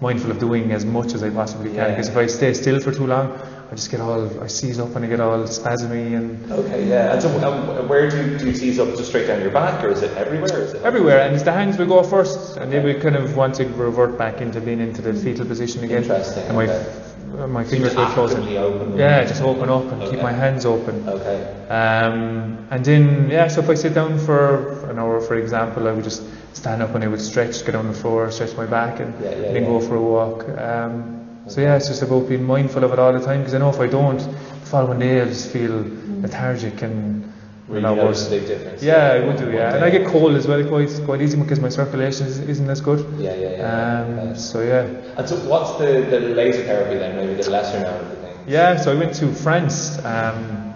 mindful 0.00 0.30
of 0.30 0.38
doing 0.38 0.70
as 0.72 0.84
much 0.84 1.14
as 1.14 1.22
I 1.24 1.30
possibly 1.30 1.70
can 1.70 1.78
Yeah. 1.78 1.90
because 1.90 2.08
if 2.08 2.16
I 2.16 2.26
stay 2.26 2.52
still 2.54 2.78
for 2.80 2.92
too 2.92 3.06
long, 3.06 3.32
I 3.70 3.74
just 3.74 3.90
get 3.90 4.00
all 4.00 4.42
I 4.42 4.46
seize 4.46 4.78
up 4.78 4.96
and 4.96 5.04
I 5.04 5.08
get 5.08 5.20
all 5.20 5.38
spasmy 5.44 6.16
and 6.16 6.50
Okay, 6.50 6.88
yeah. 6.88 7.12
And 7.12 7.20
so 7.22 7.28
um, 7.46 7.86
where 7.88 8.08
do 8.10 8.16
you, 8.16 8.38
do 8.38 8.46
you 8.46 8.54
seize 8.54 8.78
up? 8.78 8.88
Just 8.96 9.08
straight 9.08 9.26
down 9.26 9.42
your 9.42 9.50
back, 9.50 9.84
or 9.84 9.88
is 9.88 10.02
it 10.02 10.16
everywhere? 10.16 10.62
Is 10.62 10.72
it 10.72 10.82
everywhere. 10.82 11.20
And 11.20 11.34
it's 11.34 11.44
the 11.44 11.52
hands 11.52 11.76
we 11.76 11.84
go 11.84 12.02
first, 12.02 12.56
and 12.56 12.72
then 12.72 12.82
we 12.84 12.94
kind 12.94 13.14
of 13.16 13.36
want 13.36 13.56
to 13.56 13.64
revert 13.66 14.16
back 14.16 14.40
into 14.40 14.60
being 14.62 14.80
into 14.80 15.02
the 15.02 15.12
fetal 15.12 15.44
position 15.44 15.84
again. 15.84 16.02
Interesting, 16.02 16.44
And 16.44 16.56
my 16.56 16.66
okay. 16.68 17.46
my 17.46 17.62
fingers 17.62 17.92
close. 17.92 18.32
actively 18.32 18.56
open? 18.56 18.96
Yeah, 18.96 19.24
just 19.24 19.42
open 19.42 19.68
up 19.68 19.84
and 19.92 20.00
keep 20.10 20.22
my 20.22 20.32
hands 20.32 20.64
open. 20.64 21.06
Okay. 21.06 21.38
Um, 21.68 22.66
and 22.70 22.82
then, 22.82 23.28
yeah, 23.30 23.48
so 23.48 23.60
if 23.60 23.68
I 23.68 23.74
sit 23.74 23.92
down 23.92 24.18
for 24.18 24.88
an 24.90 24.98
hour, 24.98 25.20
for 25.20 25.36
example, 25.36 25.86
I 25.88 25.92
would 25.92 26.04
just 26.04 26.22
stand 26.54 26.80
up 26.82 26.94
and 26.94 27.04
I 27.04 27.08
would 27.08 27.20
stretch, 27.20 27.66
get 27.66 27.74
on 27.74 27.86
the 27.86 27.92
floor, 27.92 28.30
stretch 28.30 28.56
my 28.56 28.64
back, 28.64 29.00
and 29.00 29.12
Yeah, 29.22 29.30
yeah, 29.30 29.52
then 29.52 29.62
yeah. 29.64 29.68
go 29.68 29.78
for 29.80 29.96
a 29.96 30.00
walk. 30.02 30.48
Um, 30.58 31.17
so, 31.48 31.60
yeah, 31.60 31.76
it's 31.76 31.88
just 31.88 32.02
about 32.02 32.28
being 32.28 32.44
mindful 32.44 32.84
of 32.84 32.92
it 32.92 32.98
all 32.98 33.12
the 33.12 33.24
time 33.24 33.40
because 33.40 33.54
I 33.54 33.58
know 33.58 33.70
if 33.70 33.80
I 33.80 33.86
don't, 33.86 34.18
the 34.18 34.66
following 34.66 34.98
day 35.00 35.20
I 35.22 35.24
just 35.26 35.50
feel 35.52 35.84
lethargic 36.20 36.82
and 36.82 37.32
Really 37.68 37.82
not 37.82 37.96
notice 37.96 38.22
worse. 38.22 38.28
big 38.30 38.46
difference. 38.46 38.82
Yeah, 38.82 39.08
I 39.12 39.20
would 39.26 39.36
do, 39.36 39.50
yeah. 39.52 39.74
And 39.74 39.84
I 39.84 39.90
get 39.90 40.06
cold 40.06 40.34
as 40.36 40.46
well 40.46 40.66
quite, 40.66 40.88
quite 41.04 41.20
easy 41.20 41.38
because 41.38 41.60
my 41.60 41.68
circulation 41.68 42.26
is, 42.26 42.38
isn't 42.38 42.68
as 42.70 42.80
good. 42.80 43.00
Yeah, 43.18 43.34
yeah, 43.34 43.50
yeah. 43.50 44.00
Um, 44.00 44.18
Okay. 44.30 44.38
so, 44.38 44.60
yeah. 44.62 44.82
And 45.18 45.28
so 45.28 45.36
what's 45.48 45.72
the, 45.78 46.00
the 46.08 46.20
laser 46.20 46.62
therapy 46.64 46.98
then? 46.98 47.16
Maybe 47.16 47.34
the 47.42 47.50
lesser 47.50 47.80
known 47.80 48.10
of 48.10 48.18
things. 48.18 48.38
Yeah, 48.46 48.76
so 48.78 48.90
I 48.92 48.94
went 48.94 49.12
to 49.16 49.30
France. 49.34 49.98
Um, 50.04 50.72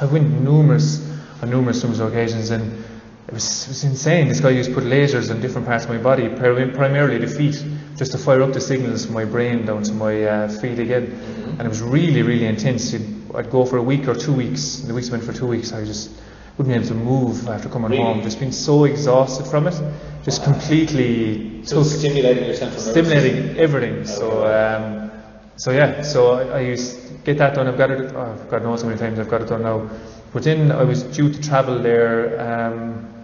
I 0.00 0.04
went 0.06 0.28
numerous 0.40 1.08
on 1.42 1.50
numerous 1.50 1.82
numerous 1.84 2.00
occasions, 2.00 2.50
and 2.50 2.84
it 3.28 3.34
was, 3.34 3.64
it 3.64 3.68
was 3.68 3.84
insane. 3.84 4.28
This 4.28 4.38
guy 4.38 4.50
used 4.50 4.68
to 4.68 4.74
put 4.74 4.84
lasers 4.84 5.32
on 5.32 5.40
different 5.40 5.66
parts 5.66 5.84
of 5.84 5.90
my 5.90 5.98
body, 5.98 6.28
primarily 6.28 7.18
the 7.18 7.26
feet, 7.26 7.60
just 7.96 8.12
to 8.12 8.18
fire 8.18 8.40
up 8.42 8.52
the 8.52 8.60
signals 8.60 9.06
from 9.06 9.14
my 9.14 9.24
brain 9.24 9.66
down 9.66 9.82
to 9.82 9.92
my 9.92 10.22
uh, 10.22 10.48
feet 10.48 10.78
again. 10.78 11.10
And 11.58 11.62
it 11.62 11.68
was 11.68 11.82
really, 11.82 12.22
really 12.22 12.46
intense. 12.46 12.94
I'd 12.94 13.50
go 13.50 13.64
for 13.64 13.78
a 13.78 13.82
week 13.82 14.06
or 14.06 14.14
two 14.14 14.32
weeks. 14.32 14.76
The 14.76 14.94
weeks 14.94 15.10
went 15.10 15.24
for 15.24 15.32
two 15.32 15.46
weeks. 15.48 15.72
I 15.72 15.84
just 15.84 16.10
wouldn't 16.56 16.72
be 16.72 16.78
able 16.78 16.86
to 16.86 16.94
move 16.94 17.48
after 17.48 17.68
coming 17.68 17.90
really? 17.90 18.02
home. 18.04 18.22
Just 18.22 18.38
being 18.38 18.52
so 18.52 18.84
exhausted 18.84 19.46
from 19.46 19.66
it. 19.66 19.74
Just 20.22 20.42
wow. 20.42 20.52
completely 20.52 21.64
so 21.64 21.82
stimulating 21.82 22.44
your 22.44 22.54
central 22.54 22.80
Stimulating 22.80 23.56
everything. 23.56 24.06
So, 24.06 24.46
um, 24.46 25.10
so 25.56 25.72
yeah. 25.72 26.02
So 26.02 26.30
I, 26.30 26.58
I, 26.58 26.60
used 26.60 27.08
to 27.08 27.14
get 27.24 27.38
that 27.38 27.54
done. 27.56 27.66
I've 27.66 27.76
got 27.76 27.90
it. 27.90 28.12
Oh, 28.14 28.46
God 28.48 28.62
knows 28.62 28.82
how 28.82 28.88
many 28.88 29.00
times 29.00 29.18
I've 29.18 29.28
got 29.28 29.42
it 29.42 29.48
done 29.48 29.62
now. 29.62 29.90
But 30.32 30.44
then 30.44 30.70
I 30.70 30.84
was 30.84 31.02
due 31.02 31.32
to 31.32 31.42
travel 31.42 31.80
there. 31.82 32.40
Um, 32.40 33.15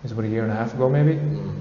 it 0.00 0.04
was 0.04 0.12
about 0.12 0.24
a 0.24 0.28
year 0.28 0.42
and 0.42 0.50
a 0.50 0.56
half 0.56 0.72
ago, 0.72 0.88
maybe. 0.88 1.14
Mm. 1.14 1.60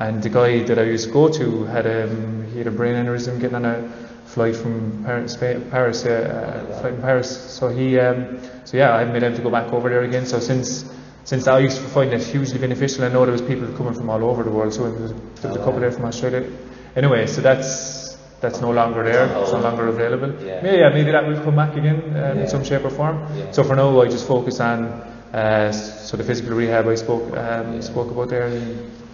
And 0.00 0.22
the 0.22 0.28
guy 0.28 0.64
that 0.64 0.78
I 0.78 0.82
used 0.82 1.06
to 1.06 1.12
go 1.12 1.28
to 1.28 1.64
had 1.64 1.86
um, 1.86 2.46
he 2.50 2.58
had 2.58 2.66
a 2.66 2.72
brain 2.72 2.94
aneurysm 2.94 3.40
getting 3.40 3.54
on 3.54 3.64
a 3.64 3.88
flight 4.26 4.56
from 4.56 5.04
Paris, 5.04 5.36
Paris 5.36 6.04
uh, 6.04 6.78
flight 6.80 6.94
in 6.94 7.00
Paris. 7.00 7.54
So 7.54 7.68
he, 7.68 7.98
um, 8.00 8.40
so 8.64 8.76
yeah, 8.76 8.94
I 8.94 8.98
haven't 8.98 9.14
been 9.14 9.22
able 9.22 9.36
to 9.36 9.42
go 9.42 9.50
back 9.50 9.72
over 9.72 9.88
there 9.88 10.02
again. 10.02 10.26
So 10.26 10.40
since 10.40 10.84
since 11.24 11.46
I 11.46 11.60
used 11.60 11.78
to 11.78 11.84
find 11.84 12.12
it 12.12 12.22
hugely 12.22 12.58
beneficial, 12.58 13.04
I 13.04 13.08
know 13.08 13.24
there 13.24 13.32
was 13.32 13.40
people 13.40 13.72
coming 13.76 13.94
from 13.94 14.10
all 14.10 14.22
over 14.24 14.42
the 14.42 14.50
world. 14.50 14.74
So 14.74 14.90
there 14.90 15.00
was, 15.00 15.12
there 15.40 15.50
was 15.52 15.60
a 15.60 15.64
couple 15.64 15.80
there 15.80 15.92
from 15.92 16.06
Australia. 16.06 16.50
Anyway, 16.96 17.26
so 17.26 17.40
that's 17.40 18.18
that's 18.40 18.60
no 18.60 18.72
longer 18.72 19.04
there. 19.04 19.26
It's 19.40 19.52
no 19.52 19.60
longer 19.60 19.86
available. 19.86 20.34
Yeah, 20.44 20.64
yeah, 20.64 20.72
yeah 20.72 20.88
maybe 20.90 21.12
that 21.12 21.26
will 21.26 21.40
come 21.42 21.56
back 21.56 21.76
again 21.76 22.02
um, 22.10 22.14
yeah. 22.14 22.32
in 22.42 22.48
some 22.48 22.64
shape 22.64 22.84
or 22.84 22.90
form. 22.90 23.26
Yeah. 23.36 23.52
So 23.52 23.62
for 23.62 23.76
now, 23.76 24.00
I 24.00 24.08
just 24.08 24.26
focus 24.26 24.60
on 24.60 25.05
uh, 25.32 25.72
so 25.72 26.16
the 26.16 26.24
physical 26.24 26.54
rehab 26.54 26.86
I 26.86 26.94
spoke 26.94 27.36
um, 27.36 27.80
spoke 27.82 28.10
about 28.10 28.28
there. 28.28 28.48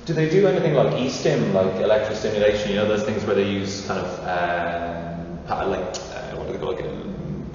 Do 0.05 0.15
they 0.15 0.29
do 0.29 0.47
anything 0.47 0.75
like 0.75 1.01
e-stim, 1.01 1.55
like 1.55 1.73
electrostimulation? 1.75 2.71
You 2.71 2.77
know 2.77 2.89
those 2.89 3.05
things 3.05 3.25
where 3.25 3.37
they 3.37 3.49
use 3.49 3.87
kind 3.87 4.01
of 4.01 4.19
um, 4.21 5.71
like 5.71 5.81
uh, 5.81 6.37
what 6.37 6.47
do 6.47 6.53
they 6.53 6.59
call 6.59 6.71
it? 6.71 6.81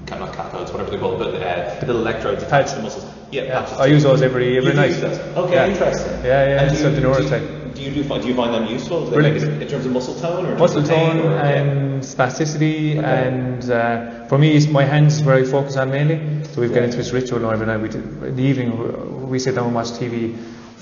Kind 0.06 0.22
of 0.22 0.34
cathodes, 0.34 0.72
whatever 0.72 0.90
they 0.90 0.98
call 0.98 1.14
it, 1.14 1.18
but 1.18 1.34
uh, 1.34 1.86
little 1.86 2.00
electrodes 2.00 2.42
attached 2.42 2.70
to 2.70 2.76
the 2.76 2.82
muscles. 2.82 3.04
Yeah, 3.30 3.42
yeah. 3.42 3.76
I 3.78 3.86
use 3.86 4.04
those 4.04 4.22
every 4.22 4.56
every 4.56 4.72
night. 4.72 4.92
Okay, 4.92 5.54
yeah. 5.54 5.68
interesting. 5.68 6.12
Yeah, 6.24 6.48
yeah. 6.48 6.62
And 6.62 6.76
so 6.76 6.90
the 6.90 7.00
neurotech. 7.00 7.57
Do 7.78 7.84
you 7.84 7.92
do, 7.92 8.02
find, 8.02 8.20
do 8.20 8.28
you 8.28 8.34
find 8.34 8.52
them 8.52 8.66
useful? 8.66 9.08
Brilliant. 9.08 9.62
In 9.62 9.68
terms 9.68 9.86
of 9.86 9.92
muscle 9.92 10.16
tone 10.16 10.46
or 10.46 10.58
muscle 10.58 10.82
tone 10.82 11.20
or, 11.20 11.38
and 11.38 12.02
spasticity, 12.02 12.98
okay. 12.98 13.28
and 13.28 13.70
uh, 13.70 14.26
for 14.26 14.36
me, 14.36 14.66
my 14.66 14.84
hands 14.84 15.22
where 15.22 15.36
I 15.36 15.44
focus 15.44 15.76
on 15.76 15.90
mainly. 15.92 16.18
So 16.46 16.60
we've 16.60 16.70
yeah. 16.70 16.78
got 16.78 16.84
into 16.86 16.96
this 16.96 17.12
ritual 17.12 17.38
now 17.38 17.50
every 17.50 17.66
night. 17.66 17.76
We 17.76 17.88
in 17.90 18.34
the 18.34 18.42
evening 18.42 19.28
we 19.30 19.38
sit 19.38 19.54
down 19.54 19.66
and 19.66 19.76
watch 19.76 19.90
TV 19.90 20.36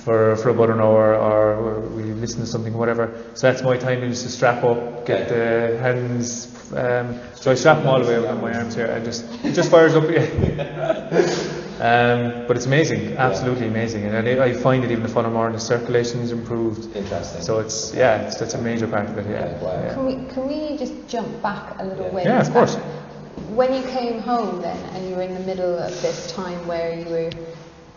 for, 0.07 0.37
for 0.37 0.51
about 0.51 0.71
an 0.71 0.81
hour, 0.81 1.17
or 1.17 1.81
we 1.81 2.05
listen 2.05 2.39
to 2.39 2.47
something, 2.47 2.73
whatever. 2.75 3.13
So 3.35 3.51
that's 3.51 3.65
my 3.65 3.77
time 3.77 4.05
is 4.05 4.23
to 4.23 4.29
strap 4.29 4.63
up, 4.63 5.05
get 5.05 5.23
okay. 5.23 5.73
the 5.73 5.79
hands. 5.79 6.47
Um, 6.73 7.19
so 7.35 7.51
I 7.51 7.57
strap 7.57 7.79
them 7.79 7.89
all 7.89 7.99
the 7.99 8.07
way 8.07 8.15
around 8.15 8.41
my 8.41 8.55
arms 8.57 8.77
here, 8.77 8.87
and 8.87 9.05
just 9.05 9.25
it 9.45 9.53
just 9.53 9.69
fires 9.69 9.97
up. 9.97 10.05
Yeah. 11.77 11.93
Um, 11.93 12.47
but 12.47 12.57
it's 12.57 12.65
amazing, 12.65 13.19
absolutely 13.19 13.67
amazing, 13.67 14.05
and 14.05 14.27
I, 14.27 14.47
I 14.47 14.53
find 14.55 14.83
it 14.83 14.91
even 14.91 15.03
the 15.03 15.11
following 15.11 15.35
morning 15.35 15.53
the 15.53 15.61
circulation 15.61 16.21
is 16.21 16.33
improved. 16.33 16.97
Interesting. 16.97 17.43
So 17.43 17.59
it's 17.59 17.93
yeah, 17.93 18.23
it's, 18.23 18.37
that's 18.37 18.55
a 18.55 18.63
major 18.63 18.87
part 18.87 19.11
of 19.11 19.19
it. 19.19 19.27
Yeah. 19.29 19.61
Wow. 19.61 19.93
Can 19.93 20.07
we 20.07 20.15
can 20.33 20.49
we 20.49 20.79
just 20.79 20.95
jump 21.07 21.43
back 21.43 21.79
a 21.79 21.85
little 21.85 22.07
yeah. 22.07 22.15
way? 22.15 22.25
Yeah, 22.25 22.41
of 22.41 22.51
course. 22.53 22.77
When 23.61 23.75
you 23.75 23.83
came 23.91 24.21
home 24.21 24.63
then, 24.63 24.79
and 24.95 25.07
you 25.07 25.17
were 25.17 25.23
in 25.23 25.35
the 25.35 25.47
middle 25.51 25.77
of 25.79 25.91
this 26.01 26.33
time 26.33 26.67
where 26.67 26.99
you 26.99 27.05
were 27.11 27.31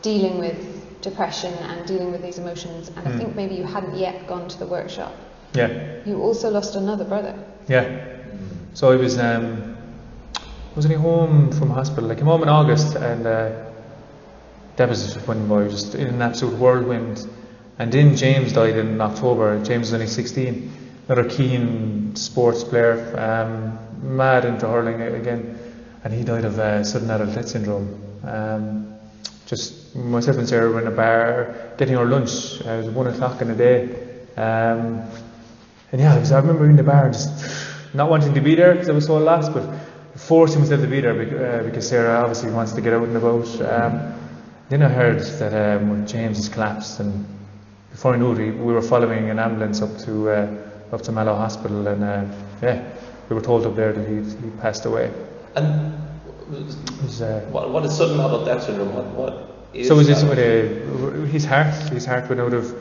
dealing 0.02 0.40
with 0.40 0.79
depression 1.02 1.54
and 1.54 1.88
dealing 1.88 2.12
with 2.12 2.22
these 2.22 2.38
emotions, 2.38 2.90
and 2.90 2.98
mm. 2.98 3.08
I 3.08 3.12
hmm. 3.12 3.18
think 3.18 3.36
maybe 3.36 3.56
you 3.56 3.64
hadn't 3.64 3.96
yet 3.96 4.28
gone 4.28 4.48
to 4.50 4.60
the 4.60 4.66
workshop. 4.66 5.14
Yeah. 5.54 6.02
You 6.06 6.22
also 6.22 6.50
lost 6.50 6.76
another 6.76 7.06
brother. 7.06 7.38
Yeah. 7.68 8.18
So 8.74 8.92
I 8.92 8.96
was 8.96 9.18
um, 9.18 9.78
wasn't 10.76 10.94
he 10.94 11.00
home 11.00 11.52
from 11.52 11.70
hospital? 11.70 12.12
I 12.12 12.16
came 12.16 12.26
home 12.26 12.44
in 12.44 12.50
August 12.50 12.96
and. 12.96 13.26
Uh, 13.26 13.66
that 14.80 14.88
was 14.88 15.16
when 15.28 15.50
we 15.50 15.58
were 15.58 15.68
just 15.68 15.94
in 15.94 16.08
an 16.08 16.22
absolute 16.22 16.58
whirlwind. 16.58 17.28
And 17.80 17.92
then 17.92 18.16
James 18.16 18.54
died 18.54 18.78
in 18.78 19.02
October. 19.02 19.62
James 19.62 19.92
was 19.92 19.94
only 19.94 20.08
16. 20.08 20.72
Another 21.10 21.30
keen 21.30 22.16
sports 22.16 22.64
player, 22.64 22.98
um, 23.20 23.78
mad 24.16 24.46
into 24.46 24.66
hurling 24.68 25.02
again. 25.02 25.60
And 26.06 26.14
he 26.14 26.24
died 26.24 26.46
of 26.46 26.58
uh, 26.58 26.86
sudden 26.86 27.10
adult 27.12 27.36
death 27.36 27.50
syndrome. 27.50 28.02
Um, 28.24 28.96
just 29.48 29.79
myself 30.04 30.38
and 30.38 30.48
Sarah 30.48 30.70
were 30.70 30.82
in 30.82 30.88
a 30.88 30.92
bar 30.92 31.74
getting 31.78 31.96
our 31.96 32.06
lunch. 32.06 32.62
Uh, 32.66 32.70
it 32.70 32.86
was 32.86 32.90
one 32.90 33.08
o'clock 33.08 33.42
in 33.42 33.48
the 33.50 33.56
day. 33.56 33.84
Um, 34.38 35.04
and 35.92 36.02
yeah, 36.02 36.16
I, 36.16 36.20
was, 36.20 36.32
I 36.32 36.40
remember 36.40 36.70
in 36.70 36.76
the 36.76 36.84
bar 36.84 37.06
and 37.06 37.14
just 37.14 37.94
not 37.94 38.10
wanting 38.10 38.34
to 38.36 38.42
be 38.42 38.56
there 38.56 38.74
because 38.74 38.90
I 38.90 38.94
was 38.94 39.06
so 39.06 39.18
lost, 39.18 39.54
but 39.54 39.68
forcing 40.16 40.62
myself 40.62 40.82
to 40.82 40.88
be 40.88 41.02
there 41.02 41.14
because, 41.14 41.40
uh, 41.40 41.64
because 41.64 41.88
Sarah 41.90 42.22
obviously 42.22 42.52
wants 42.52 42.74
to 42.74 42.82
get 42.82 42.94
out 42.94 43.08
and 43.08 43.18
about. 43.18 43.48
Um, 43.62 44.14
then 44.70 44.84
I 44.84 44.90
heard 44.90 45.20
that 45.20 45.82
um, 45.82 46.06
James 46.06 46.38
has 46.38 46.48
collapsed, 46.48 47.00
and 47.00 47.26
before 47.90 48.14
I 48.14 48.18
knew 48.18 48.34
it, 48.34 48.52
we 48.54 48.72
were 48.72 48.84
following 48.84 49.32
an 49.32 49.40
ambulance 49.40 49.82
up 49.82 49.98
to 50.06 50.30
uh, 50.30 50.58
up 50.92 51.02
to 51.04 51.12
Mallow 51.12 51.36
Hospital, 51.36 51.88
and 51.88 52.04
uh, 52.04 52.26
yeah, 52.62 52.88
we 53.30 53.36
were 53.36 53.42
told 53.42 53.66
up 53.66 53.76
there 53.76 53.94
that 53.94 54.08
he 54.08 54.18
he 54.18 54.52
passed 54.62 54.86
away. 54.86 55.12
And 55.56 56.00
was, 56.50 57.22
uh, 57.22 57.48
what, 57.52 57.72
what 57.72 57.86
is 57.86 57.98
sudden 57.98 58.20
adult 58.20 58.46
death 58.46 58.64
syndrome? 58.64 58.94
What, 58.94 59.06
what 59.06 59.49
so 59.84 59.96
was 59.96 60.08
this 60.08 60.24
with 60.24 60.40
a, 60.40 61.28
his 61.28 61.46
heart? 61.46 61.74
His 61.92 62.06
heart 62.06 62.28
went 62.30 62.42
out 62.42 62.54
of 62.54 62.74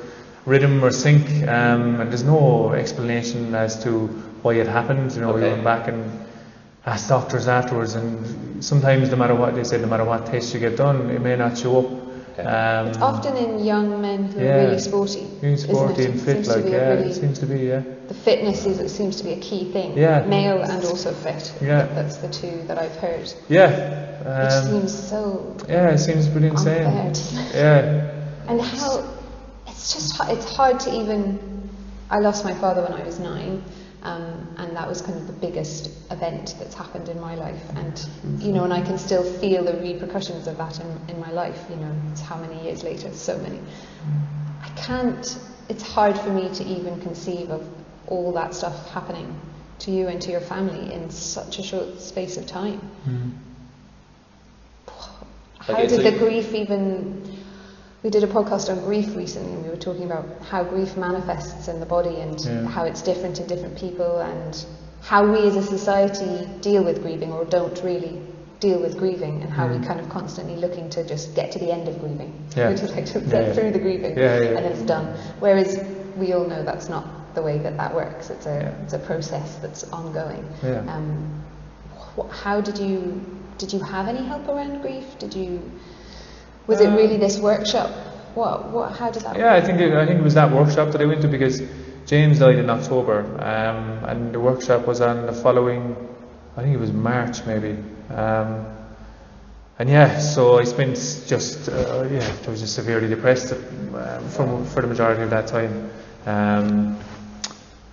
rhythm 0.47 0.82
or 0.82 0.91
sync, 0.91 1.26
um, 1.49 2.01
and 2.01 2.11
there's 2.11 2.24
no 2.24 2.72
explanation 2.72 3.55
as 3.55 3.82
to 3.84 4.07
why 4.43 4.55
it 4.55 4.66
happened. 4.66 5.12
You 5.12 5.20
know, 5.20 5.30
okay. 5.30 5.43
we 5.43 5.49
went 5.51 5.64
back 5.64 5.89
and 5.89 6.26
asked 6.86 7.09
doctors 7.09 7.49
afterwards, 7.49 7.95
and 7.95 8.64
sometimes 8.64 9.11
no 9.11 9.16
matter 9.16 9.34
what 9.34 9.55
they 9.55 9.64
say, 9.64 9.78
no 9.80 9.86
matter 9.86 10.05
what 10.05 10.26
tests 10.26 10.55
you 10.55 10.61
get 10.61 10.76
done, 10.76 11.11
it 11.11 11.20
may 11.20 11.36
not 11.36 11.59
show 11.59 11.78
up. 11.80 11.86
Um, 12.39 12.89
it's 12.89 12.99
often 12.99 13.36
in 13.36 13.64
young 13.64 14.01
men 14.01 14.24
who 14.24 14.41
yeah, 14.41 14.55
are 14.55 14.66
really 14.66 14.78
sporty. 14.78 15.26
Really 15.43 15.57
sporty 15.57 16.05
and 16.05 16.20
fit, 16.20 16.47
like 16.47 16.64
yeah, 16.64 16.91
really, 16.91 17.11
it 17.11 17.14
seems 17.14 17.39
to 17.41 17.47
be, 17.47 17.59
yeah. 17.66 17.82
The 18.09 18.15
fitness 18.15 18.65
is 18.65 18.81
it 18.81 18.89
seems 18.89 19.17
to 19.17 19.25
be 19.25 19.33
a 19.33 19.41
key 19.41 19.71
thing. 19.71 19.97
Yeah. 19.97 20.25
Male 20.27 20.63
and 20.63 20.85
also 20.85 21.13
fit. 21.13 21.53
Yeah. 21.61 21.85
That's 21.95 22.17
the 22.17 22.29
two 22.29 22.63
that 22.67 22.79
I've 22.79 22.97
heard. 22.97 23.33
Yeah. 23.49 24.23
Um, 24.25 24.73
Which 24.73 24.73
seems 24.73 25.09
so. 25.09 25.57
Yeah, 25.69 25.91
it 25.91 25.99
seems 25.99 26.29
pretty 26.29 26.49
insane. 26.49 27.15
Yeah. 27.55 28.15
And 28.49 28.63
how 28.63 29.07
it's 29.67 29.93
just 29.93 30.19
it's 30.31 30.57
hard 30.57 30.81
to 30.81 30.95
even. 30.95 31.69
I 32.09 32.19
lost 32.19 32.47
my 32.47 32.55
father 32.55 32.83
when 32.83 32.95
I 32.95 33.05
was 33.05 33.19
nine. 33.21 33.63
Um, 34.03 34.55
and 34.59 34.75
that 34.77 34.89
was 34.89 35.03
kind 35.03 35.19
of 35.19 35.27
the 35.27 35.33
biggest 35.35 35.91
event 36.11 36.55
that's 36.59 36.75
happened 36.75 37.09
in 37.09 37.21
my 37.21 37.35
life. 37.35 37.61
And, 37.75 38.09
you 38.39 38.53
know, 38.53 38.65
and 38.65 38.73
I 38.73 38.81
can 38.81 38.97
still 38.97 39.25
feel 39.39 39.65
the 39.65 39.75
repercussions 39.75 40.47
of 40.47 40.57
that 40.57 40.81
in, 40.81 41.01
in 41.09 41.21
my 41.21 41.31
life. 41.31 41.61
You 41.69 41.77
know, 41.77 41.95
it's 42.11 42.21
how 42.21 42.39
many 42.39 42.63
years 42.63 42.85
later, 42.85 43.13
so 43.13 43.37
many. 43.39 43.61
I 44.63 44.69
can't, 44.77 45.39
it's 45.69 45.83
hard 45.83 46.19
for 46.19 46.31
me 46.31 46.49
to 46.55 46.65
even 46.65 47.01
conceive 47.01 47.51
of 47.51 47.69
all 48.09 48.33
that 48.33 48.55
stuff 48.55 48.91
happening 48.91 49.39
to 49.81 49.91
you 49.91 50.09
and 50.09 50.21
to 50.23 50.31
your 50.31 50.41
family 50.41 50.93
in 50.93 51.11
such 51.11 51.59
a 51.59 51.63
short 51.63 52.01
space 52.01 52.37
of 52.37 52.47
time. 52.47 52.81
Mm. 53.07 53.33
How 55.61 55.75
okay, 55.75 55.87
did 55.87 56.03
so 56.03 56.11
the 56.11 56.19
grief 56.19 56.55
even 56.55 57.39
we 58.03 58.11
did 58.11 58.23
a 58.23 58.29
podcast 58.29 58.71
on 58.71 58.85
grief 58.85 59.15
recently 59.15 59.53
and 59.53 59.65
we 59.65 59.71
were 59.71 59.77
talking 59.77 60.05
about 60.05 60.25
how 60.43 60.65
grief 60.65 60.97
manifests 60.97 61.69
in 61.69 61.81
the 61.81 61.87
body 61.87 62.17
and 62.21 62.41
yeah. 62.41 62.67
how 62.67 62.85
it's 62.85 63.03
different 63.03 63.41
in 63.41 63.47
different 63.47 63.77
people 63.77 64.21
and 64.21 64.65
how 65.03 65.31
we 65.31 65.41
as 65.41 65.57
a 65.57 65.63
society 65.63 66.49
deal 66.61 66.85
with 66.85 67.03
grieving 67.03 67.33
or 67.33 67.45
don't 67.45 67.83
really 67.83 68.21
deal 68.61 68.81
with 68.81 68.97
grieving 68.99 69.43
and 69.43 69.53
how 69.53 69.69
mm. 69.69 69.79
we 69.79 69.87
kind 69.87 70.01
of 70.01 70.09
constantly 70.09 70.57
looking 70.57 70.89
to 70.91 71.07
just 71.07 71.35
get 71.35 71.53
to 71.53 71.59
the 71.59 71.73
end 71.73 71.89
of 71.89 71.99
grieving. 72.01 72.33
Yeah. 72.57 72.69
We 72.71 72.77
just 72.77 72.95
like 72.95 73.07
to 73.07 73.21
get 73.21 73.49
yeah, 73.49 73.53
through 73.53 73.73
the 73.73 73.79
grieving 73.79 74.13
and 74.13 74.57
then 74.57 74.65
it's 74.65 74.83
done. 74.83 75.07
Whereas 75.41 75.79
we 76.17 76.33
all 76.33 76.47
know 76.47 76.65
that's 76.65 76.89
not 76.89 77.05
the 77.39 77.45
way 77.49 77.59
that 77.59 77.76
that 77.76 77.95
works. 77.95 78.30
It's 78.30 78.47
a 78.47 78.59
it's 78.82 78.95
a 79.01 79.03
process 79.11 79.57
that's 79.62 79.84
ongoing. 79.99 80.45
Yeah. 80.62 80.95
Um, 80.95 81.09
wh- 82.16 82.30
how 82.43 82.61
did 82.61 82.78
you 82.78 82.99
did 83.59 83.72
you 83.72 83.80
have 83.80 84.07
any 84.09 84.24
help 84.32 84.49
around 84.49 84.82
grief? 84.82 85.18
Did 85.18 85.34
you 85.34 85.51
was 86.68 86.80
it 86.80 86.91
really 86.91 87.16
this 87.16 87.39
workshop? 87.39 87.91
What, 88.34 88.70
what, 88.70 88.93
how 88.93 89.11
did 89.11 89.22
that 89.22 89.36
Yeah, 89.36 89.55
work? 89.55 89.64
I 89.64 89.66
think, 89.66 89.80
it, 89.80 89.93
I 89.95 90.07
think 90.07 90.20
it 90.20 90.22
was 90.22 90.34
that 90.34 90.53
workshop 90.53 90.93
that 90.93 91.01
I 91.01 91.07
went 91.07 91.22
to 91.22 91.28
because 91.28 91.62
James 92.07 92.39
died 92.39 92.57
in 92.57 92.70
October 92.70 93.20
um, 93.43 94.05
and 94.05 94.34
the 94.34 94.39
workshop 94.39 94.86
was 94.86 95.01
on 95.01 95.26
the 95.26 95.32
following, 95.32 95.97
I 96.57 96.62
think 96.62 96.74
it 96.74 96.78
was 96.78 96.93
March 96.93 97.45
maybe. 97.47 97.76
Um, 98.11 98.66
and 99.78 99.89
yeah, 99.89 100.18
so 100.18 100.59
I 100.59 100.64
spent 100.64 100.97
just, 101.26 101.68
uh, 101.68 102.07
yeah, 102.11 102.36
I 102.47 102.51
was 102.51 102.61
just 102.61 102.74
severely 102.74 103.09
depressed 103.09 103.53
uh, 103.53 104.20
for, 104.28 104.64
for 104.66 104.82
the 104.82 104.89
majority 104.89 105.22
of 105.22 105.30
that 105.30 105.47
time. 105.47 105.91
Um, 106.26 106.99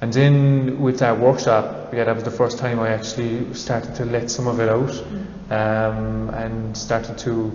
and 0.05 0.13
then 0.13 0.79
with 0.79 0.99
that 0.99 1.19
workshop, 1.19 1.91
yeah, 1.91 2.03
that 2.03 2.13
was 2.13 2.23
the 2.23 2.29
first 2.29 2.59
time 2.59 2.79
I 2.79 2.89
actually 2.89 3.51
started 3.55 3.95
to 3.95 4.05
let 4.05 4.29
some 4.29 4.45
of 4.45 4.59
it 4.59 4.69
out 4.69 4.91
um, 5.49 6.29
and 6.29 6.77
started 6.77 7.17
to 7.25 7.51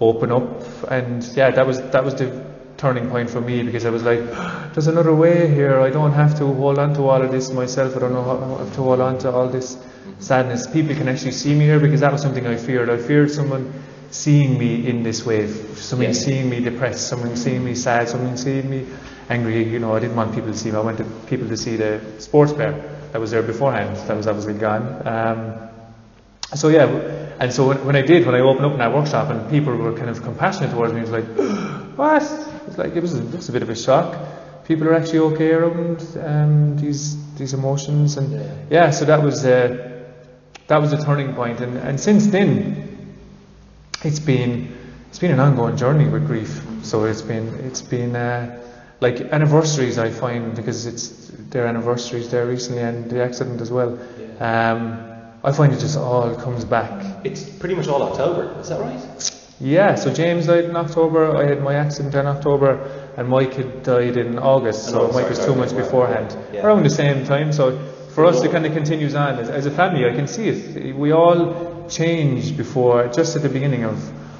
open 0.00 0.32
up 0.32 0.90
and 0.90 1.22
yeah 1.36 1.50
that 1.50 1.66
was 1.66 1.82
that 1.92 2.02
was 2.02 2.14
the 2.14 2.42
turning 2.78 3.10
point 3.10 3.28
for 3.28 3.42
me 3.42 3.62
because 3.62 3.84
I 3.84 3.90
was 3.90 4.02
like, 4.02 4.20
there's 4.72 4.86
another 4.86 5.14
way 5.14 5.46
here. 5.46 5.78
I 5.80 5.90
don't 5.90 6.12
have 6.12 6.38
to 6.38 6.46
hold 6.46 6.78
on 6.78 6.94
to 6.94 7.02
all 7.02 7.20
of 7.20 7.30
this 7.30 7.50
myself. 7.50 7.94
I 7.96 7.98
don't 7.98 8.14
know 8.14 8.24
how 8.24 8.64
to 8.64 8.82
hold 8.82 9.00
on 9.00 9.18
to 9.18 9.30
all 9.30 9.48
this 9.48 9.76
sadness. 10.20 10.66
People 10.66 10.94
can 10.94 11.06
actually 11.06 11.32
see 11.32 11.52
me 11.52 11.66
here 11.66 11.80
because 11.80 12.00
that 12.00 12.12
was 12.12 12.22
something 12.22 12.46
I 12.46 12.56
feared. 12.56 12.88
I 12.88 12.96
feared 12.96 13.30
someone 13.30 13.74
seeing 14.14 14.56
me 14.56 14.86
in 14.86 15.02
this 15.02 15.26
way, 15.26 15.48
someone 15.74 16.08
yeah. 16.08 16.14
seeing 16.14 16.48
me 16.48 16.60
depressed, 16.60 17.08
someone 17.08 17.36
seeing 17.36 17.64
me 17.64 17.74
sad, 17.74 18.08
someone 18.08 18.36
seeing 18.36 18.70
me 18.70 18.86
angry. 19.28 19.68
You 19.68 19.80
know, 19.80 19.92
I 19.92 19.98
didn't 19.98 20.14
want 20.14 20.32
people 20.34 20.52
to 20.52 20.56
see 20.56 20.70
me. 20.70 20.76
I 20.76 20.80
wanted 20.80 21.06
people 21.26 21.48
to 21.48 21.56
see 21.56 21.74
the 21.74 22.00
sports 22.18 22.52
player 22.52 22.72
that 23.10 23.20
was 23.20 23.32
there 23.32 23.42
beforehand. 23.42 23.96
That 24.08 24.16
was 24.16 24.28
obviously 24.28 24.54
gone. 24.54 24.84
Um, 25.04 25.68
so 26.54 26.68
yeah, 26.68 26.86
and 27.40 27.52
so 27.52 27.66
when, 27.66 27.84
when, 27.84 27.96
I 27.96 28.02
did, 28.02 28.24
when 28.24 28.36
I 28.36 28.38
opened 28.38 28.66
up 28.66 28.72
in 28.72 28.78
that 28.78 28.94
workshop, 28.94 29.30
and 29.30 29.50
people 29.50 29.74
were 29.74 29.92
kind 29.94 30.08
of 30.08 30.22
compassionate 30.22 30.70
towards 30.70 30.92
me, 30.92 31.00
it 31.00 31.10
was 31.10 31.10
like, 31.10 31.24
what? 31.96 32.22
It 32.22 32.66
was 32.68 32.78
like 32.78 32.94
it 32.94 33.00
was, 33.00 33.14
it 33.14 33.34
was 33.34 33.48
a 33.48 33.52
bit 33.52 33.62
of 33.62 33.70
a 33.70 33.74
shock. 33.74 34.16
People 34.64 34.88
are 34.88 34.94
actually 34.94 35.18
okay 35.34 35.50
around 35.50 36.06
um, 36.22 36.76
these 36.78 37.16
these 37.34 37.52
emotions, 37.52 38.16
and 38.16 38.30
yeah, 38.32 38.54
yeah 38.70 38.90
so 38.90 39.04
that 39.06 39.20
was 39.20 39.44
uh, 39.44 40.06
that 40.68 40.78
was 40.78 40.92
a 40.92 41.04
turning 41.04 41.34
point, 41.34 41.60
and, 41.60 41.76
and 41.78 41.98
since 41.98 42.28
then, 42.28 42.93
it's 44.04 44.20
been 44.20 44.76
it's 45.08 45.18
been 45.18 45.30
an 45.30 45.40
ongoing 45.40 45.76
journey 45.76 46.08
with 46.08 46.26
grief. 46.26 46.62
So 46.82 47.04
it's 47.04 47.22
been 47.22 47.48
it's 47.64 47.82
been 47.82 48.14
uh, 48.14 48.60
like 49.00 49.20
anniversaries 49.20 49.98
I 49.98 50.10
find 50.10 50.54
because 50.54 50.86
it's 50.86 51.08
their 51.50 51.66
anniversaries 51.66 52.30
there 52.30 52.46
recently 52.46 52.82
and 52.82 53.10
the 53.10 53.22
accident 53.22 53.60
as 53.60 53.70
well. 53.70 53.98
Yeah. 54.18 54.72
Um, 54.72 55.10
I 55.42 55.52
find 55.52 55.72
it 55.72 55.78
just 55.78 55.98
all 55.98 56.34
comes 56.34 56.64
back. 56.64 57.24
It's 57.24 57.44
pretty 57.44 57.74
much 57.74 57.86
all 57.86 58.02
October, 58.02 58.58
is 58.60 58.70
that 58.70 58.80
right? 58.80 59.00
Yeah, 59.60 59.94
so 59.94 60.12
James 60.12 60.46
died 60.46 60.64
in 60.64 60.74
October, 60.74 61.36
I 61.36 61.46
had 61.46 61.62
my 61.62 61.74
accident 61.74 62.14
in 62.14 62.26
October, 62.26 63.12
and 63.16 63.28
Mike 63.28 63.52
had 63.52 63.82
died 63.82 64.16
in 64.16 64.38
August, 64.38 64.86
so 64.86 65.08
oh, 65.08 65.12
Mike 65.12 65.28
was 65.28 65.44
two 65.44 65.54
months 65.54 65.72
beforehand, 65.72 66.36
yeah. 66.52 66.66
around 66.66 66.82
the 66.82 66.90
same 66.90 67.24
time. 67.24 67.52
So 67.52 67.78
for 68.14 68.24
us, 68.24 68.42
it 68.42 68.52
kind 68.52 68.64
of 68.66 68.72
continues 68.72 69.14
on. 69.14 69.38
As, 69.38 69.48
as, 69.48 69.66
a 69.66 69.70
family, 69.70 70.06
I 70.06 70.14
can 70.14 70.26
see 70.26 70.48
it. 70.48 70.96
We 70.96 71.12
all 71.12 71.73
changed 71.88 72.56
before, 72.56 73.08
just 73.08 73.36
at 73.36 73.42
the 73.42 73.48
beginning 73.48 73.84
of 73.84 73.98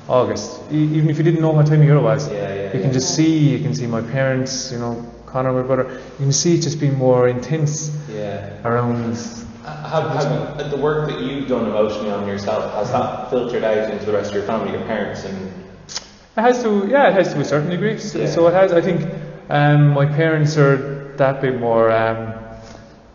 August. 0.08 0.60
even 0.70 1.08
if 1.08 1.16
you 1.16 1.24
didn't 1.24 1.40
know 1.40 1.50
what 1.50 1.66
time 1.66 1.80
of 1.80 1.86
year 1.86 1.96
it 1.96 2.02
was, 2.02 2.30
yeah, 2.30 2.54
yeah, 2.54 2.76
you 2.76 2.82
can 2.82 2.92
just 2.92 3.14
see, 3.14 3.50
you 3.50 3.58
can 3.60 3.74
see 3.74 3.86
my 3.86 4.02
parents, 4.02 4.70
you 4.70 4.78
know, 4.78 5.04
Connor, 5.26 5.52
my 5.52 5.62
brother, 5.62 6.00
you 6.18 6.24
can 6.26 6.32
see 6.32 6.56
it 6.56 6.60
just 6.60 6.78
being 6.78 6.96
more 6.98 7.28
intense 7.28 7.90
yeah. 8.08 8.50
around 8.64 9.16
have, 9.64 10.10
have 10.10 10.70
the 10.70 10.76
work 10.76 11.08
that 11.08 11.20
you've 11.20 11.48
done 11.48 11.66
emotionally 11.66 12.10
on 12.10 12.28
yourself 12.28 12.72
has 12.74 12.90
that 12.92 13.30
filtered 13.30 13.64
out 13.64 13.90
into 13.90 14.04
the 14.04 14.12
rest 14.12 14.30
of 14.30 14.36
your 14.36 14.44
family, 14.44 14.72
your 14.72 14.82
parents, 14.82 15.24
and 15.24 15.52
it 16.36 16.40
has 16.40 16.62
to. 16.62 16.86
Yeah, 16.88 17.08
it 17.08 17.14
has 17.14 17.32
to 17.32 17.40
a 17.40 17.44
certain 17.44 17.70
degree. 17.70 17.98
So, 17.98 18.18
yeah. 18.18 18.26
so 18.26 18.46
it 18.48 18.54
has. 18.54 18.72
I 18.72 18.80
think 18.80 19.10
um, 19.48 19.88
my 19.94 20.04
parents 20.04 20.56
are 20.58 21.14
that 21.16 21.40
bit 21.40 21.58
more. 21.58 21.90
Um, 21.90 22.34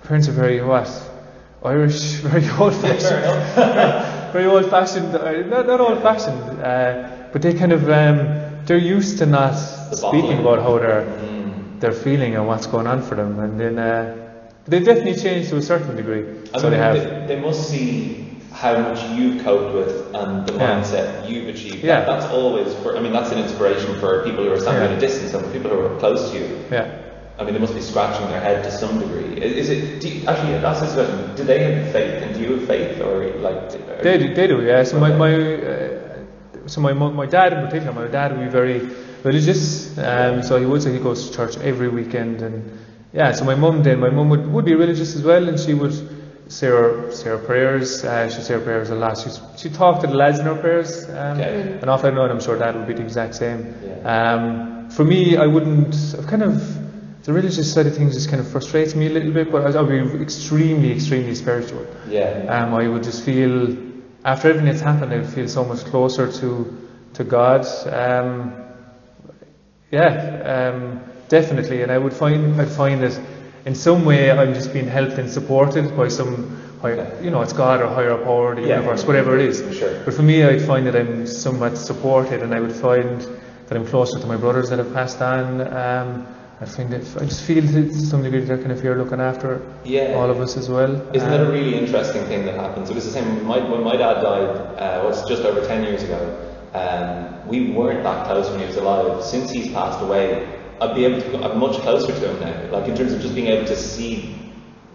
parents 0.04 0.28
are 0.28 0.32
very 0.32 0.62
what 0.62 0.90
Irish, 1.64 2.02
very 2.24 2.50
old 2.58 2.74
fashioned, 2.76 3.26
very 4.32 4.46
old 4.46 4.70
fashioned. 4.70 5.16
Uh, 5.16 5.42
not, 5.48 5.68
not 5.68 5.80
old 5.80 6.02
fashioned, 6.02 6.62
uh, 6.62 7.28
but 7.32 7.42
they 7.42 7.54
kind 7.54 7.72
of 7.72 7.84
um, 7.90 8.66
they're 8.66 8.78
used 8.78 9.18
to 9.20 9.26
not 9.26 9.54
the 9.90 9.96
speaking 9.96 10.40
about 10.40 10.60
how 10.60 10.78
they're 10.80 11.06
mm. 11.06 11.80
they're 11.80 11.92
feeling 11.92 12.36
and 12.36 12.48
what's 12.48 12.68
going 12.68 12.88
on 12.88 13.02
for 13.02 13.16
them, 13.16 13.40
and 13.40 13.60
then. 13.60 13.80
Uh, 13.80 14.26
they 14.68 14.80
definitely 14.82 15.16
changed 15.16 15.50
to 15.50 15.58
a 15.58 15.62
certain 15.64 15.96
degree. 15.96 16.24
I 16.54 16.60
so 16.60 16.64
mean, 16.64 16.72
they 16.72 16.78
have. 16.78 16.96
They, 17.28 17.36
they, 17.36 17.42
must 17.42 17.70
see 17.70 18.30
how 18.52 18.78
much 18.78 19.02
you've 19.18 19.44
coped 19.44 19.74
with 19.74 20.14
and 20.14 20.46
the 20.46 20.54
yeah. 20.54 20.82
mindset 20.82 21.30
you've 21.30 21.48
achieved. 21.48 21.84
Yeah. 21.84 22.02
That, 22.02 22.20
that's 22.20 22.26
always, 22.32 22.74
for, 22.76 22.98
I 22.98 23.00
mean, 23.00 23.14
that's 23.14 23.32
an 23.32 23.40
inspiration 23.40 24.00
for 24.00 24.24
people 24.24 24.44
who 24.44 24.52
are 24.52 24.60
standing 24.60 24.84
yeah. 24.84 24.90
at 24.90 24.98
a 24.98 25.00
distance 25.00 25.34
and 25.34 25.46
for 25.46 25.52
people 25.52 25.72
who 25.72 25.80
are 25.80 26.00
close 26.00 26.32
to 26.32 26.38
you. 26.38 26.66
Yeah. 26.70 27.09
I 27.40 27.44
mean, 27.44 27.54
they 27.54 27.60
must 27.60 27.74
be 27.74 27.82
scratching 27.82 28.28
their 28.28 28.42
head 28.42 28.64
to 28.66 28.72
some 28.72 29.00
degree. 29.00 29.42
Is 29.42 29.70
it 29.70 30.04
you, 30.04 30.28
actually? 30.28 30.60
That's 30.60 30.82
this 30.82 30.94
question. 30.94 31.36
Do 31.36 31.44
they 31.44 31.64
have 31.64 31.92
faith, 31.94 32.24
and 32.24 32.36
do 32.36 32.42
you 32.42 32.58
have 32.58 32.68
faith, 32.68 33.02
or 33.02 33.26
like? 33.40 33.72
They 34.04 34.18
do. 34.18 34.34
They 34.34 34.48
do. 34.48 34.62
Yeah. 34.64 34.84
So 34.84 35.00
my 35.00 35.16
my 35.16 35.34
uh, 35.34 36.68
so 36.68 36.82
my 36.82 36.94
my 36.94 37.26
dad 37.26 37.54
in 37.54 37.66
particular, 37.66 37.94
my 37.94 38.08
dad 38.08 38.32
would 38.32 38.44
be 38.44 38.52
very 38.52 38.80
religious. 39.24 39.98
Um, 39.98 40.44
so 40.44 40.60
he 40.60 40.66
would 40.66 40.84
say 40.84 40.92
he 40.92 41.00
goes 41.00 41.30
to 41.30 41.36
church 41.36 41.58
every 41.58 41.90
weekend 41.90 42.42
and 42.42 42.80
yeah, 43.14 43.32
so 43.32 43.44
my 43.44 43.56
mum 43.56 43.82
did. 43.82 43.98
My 43.98 44.10
mum 44.10 44.30
would, 44.30 44.46
would 44.52 44.66
be 44.66 44.76
religious 44.76 45.16
as 45.16 45.24
well, 45.24 45.50
and 45.50 45.60
she 45.60 45.74
would 45.74 45.94
say 46.52 46.68
her, 46.68 47.12
say 47.12 47.30
her 47.30 47.40
prayers. 47.40 48.04
Uh, 48.04 48.30
she'd 48.30 48.44
say 48.44 48.54
her 48.54 48.60
prayers 48.60 48.92
a 48.92 48.96
lot. 48.96 49.18
She's, 49.18 49.40
she 49.58 49.70
talked 49.70 50.02
to 50.02 50.08
the 50.08 50.14
lads 50.14 50.40
in 50.40 50.46
her 50.46 50.56
prayers, 50.56 51.10
um, 51.10 51.40
okay. 51.40 51.80
and 51.82 51.90
off 51.90 52.04
I 52.04 52.12
know, 52.12 52.24
and 52.24 52.32
I'm 52.32 52.40
sure 52.40 52.58
that 52.58 52.76
would 52.76 52.88
be 52.88 52.94
the 52.94 53.02
exact 53.02 53.36
same. 53.36 53.74
Yeah. 53.84 54.34
Um, 54.34 54.90
for 54.92 55.04
me, 55.04 55.38
I 55.38 55.48
wouldn't. 55.48 55.96
I've 56.18 56.28
kind 56.28 56.44
of 56.44 56.79
the 57.24 57.34
religious 57.34 57.74
side 57.74 57.86
of 57.86 57.96
things 57.96 58.16
just 58.16 58.30
kind 58.30 58.40
of 58.40 58.50
frustrates 58.50 58.96
me 58.96 59.08
a 59.08 59.10
little 59.10 59.32
bit, 59.32 59.52
but 59.52 59.76
I'd 59.76 59.88
be 59.88 60.00
extremely, 60.22 60.92
extremely 60.92 61.36
spiritual. 61.36 61.86
Yeah. 62.08 62.46
Um, 62.48 62.74
I 62.74 62.88
would 62.88 63.04
just 63.04 63.24
feel 63.24 63.78
after 64.26 64.50
everything 64.50 64.70
that's 64.70 64.82
happened, 64.82 65.14
I 65.14 65.18
would 65.18 65.30
feel 65.30 65.48
so 65.48 65.64
much 65.64 65.86
closer 65.86 66.32
to 66.32 66.88
to 67.14 67.24
God. 67.24 67.66
Um, 67.88 68.54
yeah. 69.92 70.72
Um, 70.74 71.02
definitely. 71.30 71.82
And 71.84 71.92
I 71.92 71.98
would 71.98 72.14
find 72.14 72.60
I'd 72.60 72.70
find 72.70 73.02
that 73.04 73.20
in 73.66 73.76
some 73.76 74.06
way 74.06 74.32
I'm 74.32 74.54
just 74.54 74.74
being 74.74 74.88
helped 74.88 75.18
and 75.18 75.30
supported 75.30 75.96
by 75.96 76.08
some 76.08 76.60
higher, 76.82 77.20
you 77.22 77.30
know, 77.30 77.42
it's 77.42 77.54
God 77.54 77.82
or 77.82 77.88
higher 77.88 78.18
power, 78.18 78.56
the 78.56 78.62
yeah. 78.62 78.78
universe, 78.78 79.06
whatever 79.06 79.38
it 79.38 79.46
is. 79.46 79.78
Sure. 79.78 80.04
But 80.06 80.14
for 80.14 80.24
me, 80.24 80.44
I'd 80.44 80.62
find 80.62 80.88
that 80.88 80.96
I'm 80.96 81.28
somewhat 81.28 81.78
supported, 81.78 82.42
and 82.42 82.54
I 82.54 82.60
would 82.60 82.72
find 82.72 83.22
that 83.68 83.78
I'm 83.78 83.86
closer 83.86 84.20
to 84.20 84.26
my 84.26 84.38
brothers 84.38 84.70
that 84.70 84.80
have 84.80 84.94
passed 84.94 85.22
on. 85.22 85.62
Um, 85.62 86.28
I 86.62 86.66
think 86.66 86.90
that 86.90 87.22
I 87.22 87.26
just 87.26 87.44
feel 87.44 87.62
to 87.62 87.94
some 87.94 88.22
degree 88.22 88.42
they're 88.42 88.58
kind 88.58 88.74
of 88.74 88.82
here 88.82 88.96
looking 88.96 89.22
after 89.22 89.66
yeah. 89.86 90.16
all 90.16 90.30
of 90.30 90.42
us 90.42 90.58
as 90.58 90.68
well. 90.70 90.92
Isn't 91.16 91.30
that 91.30 91.40
a 91.40 91.46
um, 91.46 91.52
really 91.54 91.76
interesting 91.76 92.26
thing 92.26 92.46
that 92.46 92.56
happens? 92.56 92.90
It 92.90 92.96
was 92.96 93.06
the 93.06 93.12
same 93.12 93.34
when 93.34 93.46
my, 93.46 93.60
when 93.70 93.82
my 93.82 93.96
dad 93.96 94.22
died. 94.22 94.50
Uh, 94.78 95.02
was 95.06 95.26
just 95.28 95.44
over 95.44 95.66
ten 95.66 95.84
years 95.84 96.04
ago. 96.04 96.22
Um, 96.74 97.48
we 97.48 97.72
weren't 97.72 98.04
that 98.04 98.26
close 98.28 98.50
when 98.50 98.60
he 98.60 98.66
was 98.66 98.76
alive. 98.76 99.24
Since 99.24 99.52
he's 99.52 99.72
passed 99.72 100.02
away, 100.04 100.60
I'd 100.82 100.96
be 100.96 101.06
able 101.06 101.22
to, 101.22 101.44
I'm 101.44 101.60
much 101.60 101.78
closer 101.78 102.08
to 102.08 102.34
him 102.34 102.40
now. 102.42 102.72
Like 102.78 102.90
in 102.90 102.96
terms 102.96 103.14
of 103.14 103.22
just 103.22 103.36
being 103.36 103.48
able 103.48 103.66
to 103.66 103.76
see 103.76 104.36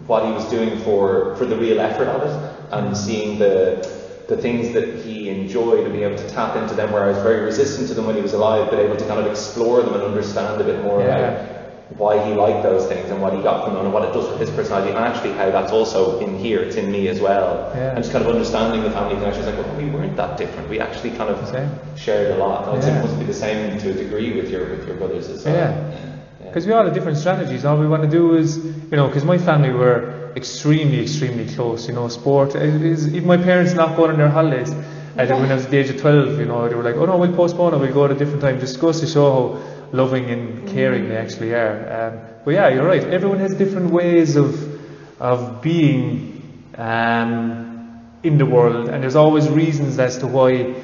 what 0.05 0.23
he 0.25 0.31
was 0.31 0.45
doing 0.49 0.79
for, 0.81 1.35
for 1.35 1.45
the 1.45 1.57
real 1.57 1.81
effort 1.81 2.07
of 2.07 2.21
it 2.23 2.73
and 2.73 2.95
seeing 2.95 3.39
the, 3.39 3.91
the 4.29 4.37
things 4.37 4.71
that 4.73 5.03
he 5.03 5.29
enjoyed 5.29 5.83
and 5.83 5.93
being 5.93 6.05
able 6.05 6.17
to 6.17 6.29
tap 6.29 6.55
into 6.55 6.75
them 6.75 6.91
where 6.91 7.03
I 7.03 7.07
was 7.07 7.17
very 7.17 7.43
resistant 7.43 7.87
to 7.89 7.93
them 7.93 8.05
when 8.05 8.15
he 8.15 8.21
was 8.21 8.33
alive, 8.33 8.69
but 8.69 8.79
able 8.79 8.97
to 8.97 9.07
kind 9.07 9.19
of 9.19 9.25
explore 9.25 9.81
them 9.81 9.93
and 9.95 10.03
understand 10.03 10.61
a 10.61 10.63
bit 10.63 10.81
more 10.83 11.01
yeah. 11.01 11.17
about 11.17 11.54
why 11.89 12.23
he 12.25 12.33
liked 12.33 12.63
those 12.63 12.87
things 12.87 13.11
and 13.11 13.21
what 13.21 13.33
he 13.33 13.41
got 13.41 13.63
from 13.63 13.75
them 13.75 13.85
and 13.85 13.93
what 13.93 14.03
it 14.03 14.11
does 14.11 14.27
for 14.27 14.37
his 14.37 14.49
personality 14.49 14.89
and 14.89 14.97
actually 14.97 15.31
how 15.33 15.51
that's 15.51 15.71
also 15.71 16.19
in 16.19 16.37
here, 16.37 16.59
it's 16.59 16.75
in 16.75 16.91
me 16.91 17.07
as 17.07 17.21
well. 17.21 17.71
Yeah. 17.75 17.93
And 17.93 17.97
just 18.03 18.11
kind 18.11 18.25
of 18.25 18.31
understanding 18.31 18.81
the 18.81 18.89
family 18.89 19.15
connection. 19.15 19.43
It's 19.43 19.55
like, 19.55 19.65
well, 19.65 19.77
we 19.77 19.89
weren't 19.89 20.15
that 20.17 20.37
different. 20.37 20.67
We 20.67 20.79
actually 20.79 21.11
kind 21.11 21.29
of 21.29 21.97
shared 21.97 22.31
a 22.31 22.37
lot. 22.37 22.67
And 22.73 22.83
yeah. 22.83 22.99
it 22.99 23.03
must 23.03 23.19
be 23.19 23.25
the 23.25 23.33
same 23.33 23.77
to 23.79 23.91
a 23.91 23.93
degree 23.93 24.33
with 24.33 24.49
your 24.49 24.69
with 24.69 24.87
your 24.87 24.97
brothers 24.97 25.29
as 25.29 25.45
well. 25.45 25.55
Yeah. 25.55 26.15
Because 26.41 26.65
we 26.65 26.73
all 26.73 26.85
have 26.85 26.93
different 26.93 27.17
strategies. 27.17 27.65
All 27.65 27.77
we 27.77 27.87
want 27.87 28.03
to 28.03 28.09
do 28.09 28.35
is, 28.35 28.57
you 28.57 28.97
know, 28.97 29.07
because 29.07 29.23
my 29.23 29.37
family 29.37 29.71
were 29.71 30.31
extremely, 30.35 31.01
extremely 31.01 31.47
close. 31.53 31.87
You 31.87 31.93
know, 31.93 32.07
sport 32.07 32.55
is 32.55 33.13
even 33.13 33.27
my 33.27 33.37
parents 33.37 33.73
not 33.73 33.95
going 33.95 34.11
on 34.11 34.17
their 34.17 34.29
holidays. 34.29 34.71
And 35.17 35.29
when 35.29 35.51
I 35.51 35.55
was 35.55 35.67
the 35.67 35.77
age 35.77 35.89
of 35.89 35.99
12, 36.01 36.39
you 36.39 36.45
know, 36.45 36.67
they 36.67 36.75
were 36.75 36.83
like, 36.83 36.95
oh 36.95 37.05
no, 37.05 37.17
we'll 37.17 37.33
postpone 37.33 37.73
it, 37.73 37.77
we'll 37.77 37.93
go 37.93 38.05
at 38.05 38.11
a 38.11 38.15
different 38.15 38.41
time. 38.41 38.59
Just 38.59 38.81
goes 38.81 38.99
to 38.99 39.07
show 39.07 39.31
how 39.33 39.74
loving 39.91 40.29
and 40.29 40.67
caring 40.69 41.09
they 41.09 41.17
actually 41.17 41.53
are. 41.53 42.11
Um, 42.13 42.35
but 42.43 42.53
yeah, 42.53 42.69
you're 42.69 42.85
right. 42.85 43.03
Everyone 43.03 43.39
has 43.39 43.53
different 43.55 43.91
ways 43.91 44.35
of 44.35 44.75
of 45.19 45.61
being 45.61 46.71
um, 46.77 48.01
in 48.23 48.37
the 48.37 48.45
world, 48.45 48.89
and 48.89 49.01
there's 49.03 49.15
always 49.15 49.49
reasons 49.49 49.97
as 49.99 50.17
to 50.19 50.27
why. 50.27 50.75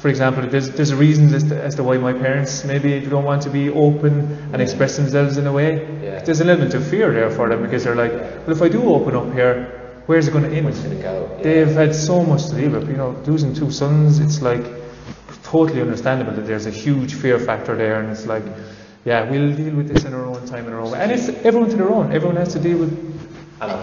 For 0.00 0.08
example, 0.08 0.46
there's 0.46 0.70
there's 0.70 0.94
reasons 0.94 1.32
as 1.32 1.44
to, 1.44 1.62
as 1.62 1.74
to 1.76 1.82
why 1.82 1.98
my 1.98 2.12
parents 2.12 2.64
maybe 2.64 3.00
don't 3.00 3.24
want 3.24 3.42
to 3.42 3.50
be 3.50 3.70
open 3.70 4.32
and 4.52 4.62
express 4.62 4.96
themselves 4.96 5.36
in 5.36 5.46
a 5.46 5.52
way. 5.52 5.82
Yeah. 6.02 6.22
There's 6.22 6.40
an 6.40 6.48
element 6.48 6.74
of 6.74 6.86
fear 6.86 7.12
there 7.12 7.30
for 7.30 7.48
them 7.48 7.62
because 7.62 7.84
they're 7.84 7.96
like, 7.96 8.12
well, 8.12 8.52
if 8.52 8.62
I 8.62 8.68
do 8.68 8.82
open 8.84 9.16
up 9.16 9.32
here, 9.32 10.02
where's 10.06 10.28
it 10.28 10.32
going 10.32 10.44
to 10.44 10.54
end? 10.54 10.66
Where's 10.66 10.78
it 10.80 10.84
going 10.84 10.96
to 10.98 11.02
go? 11.02 11.34
Yeah. 11.36 11.42
They've 11.42 11.74
had 11.74 11.94
so 11.94 12.22
much 12.24 12.46
to 12.48 12.56
deal 12.56 12.70
with. 12.70 12.88
You 12.88 12.96
know, 12.96 13.10
losing 13.26 13.54
two 13.54 13.70
sons, 13.70 14.20
it's 14.20 14.42
like 14.42 14.64
totally 15.44 15.80
understandable 15.80 16.32
that 16.32 16.46
there's 16.46 16.66
a 16.66 16.70
huge 16.70 17.14
fear 17.14 17.38
factor 17.38 17.76
there, 17.76 18.00
and 18.00 18.10
it's 18.10 18.26
like, 18.26 18.42
yeah, 19.04 19.30
we'll 19.30 19.54
deal 19.54 19.74
with 19.74 19.88
this 19.88 20.04
in 20.04 20.14
our 20.14 20.24
own 20.24 20.44
time, 20.46 20.66
in 20.66 20.72
our 20.72 20.80
own 20.80 20.90
way. 20.90 20.98
And 20.98 21.12
it's 21.12 21.28
everyone 21.44 21.70
to 21.70 21.76
their 21.76 21.90
own. 21.90 22.10
Everyone 22.10 22.36
has 22.36 22.52
to 22.54 22.58
deal 22.58 22.78
with 22.78 22.92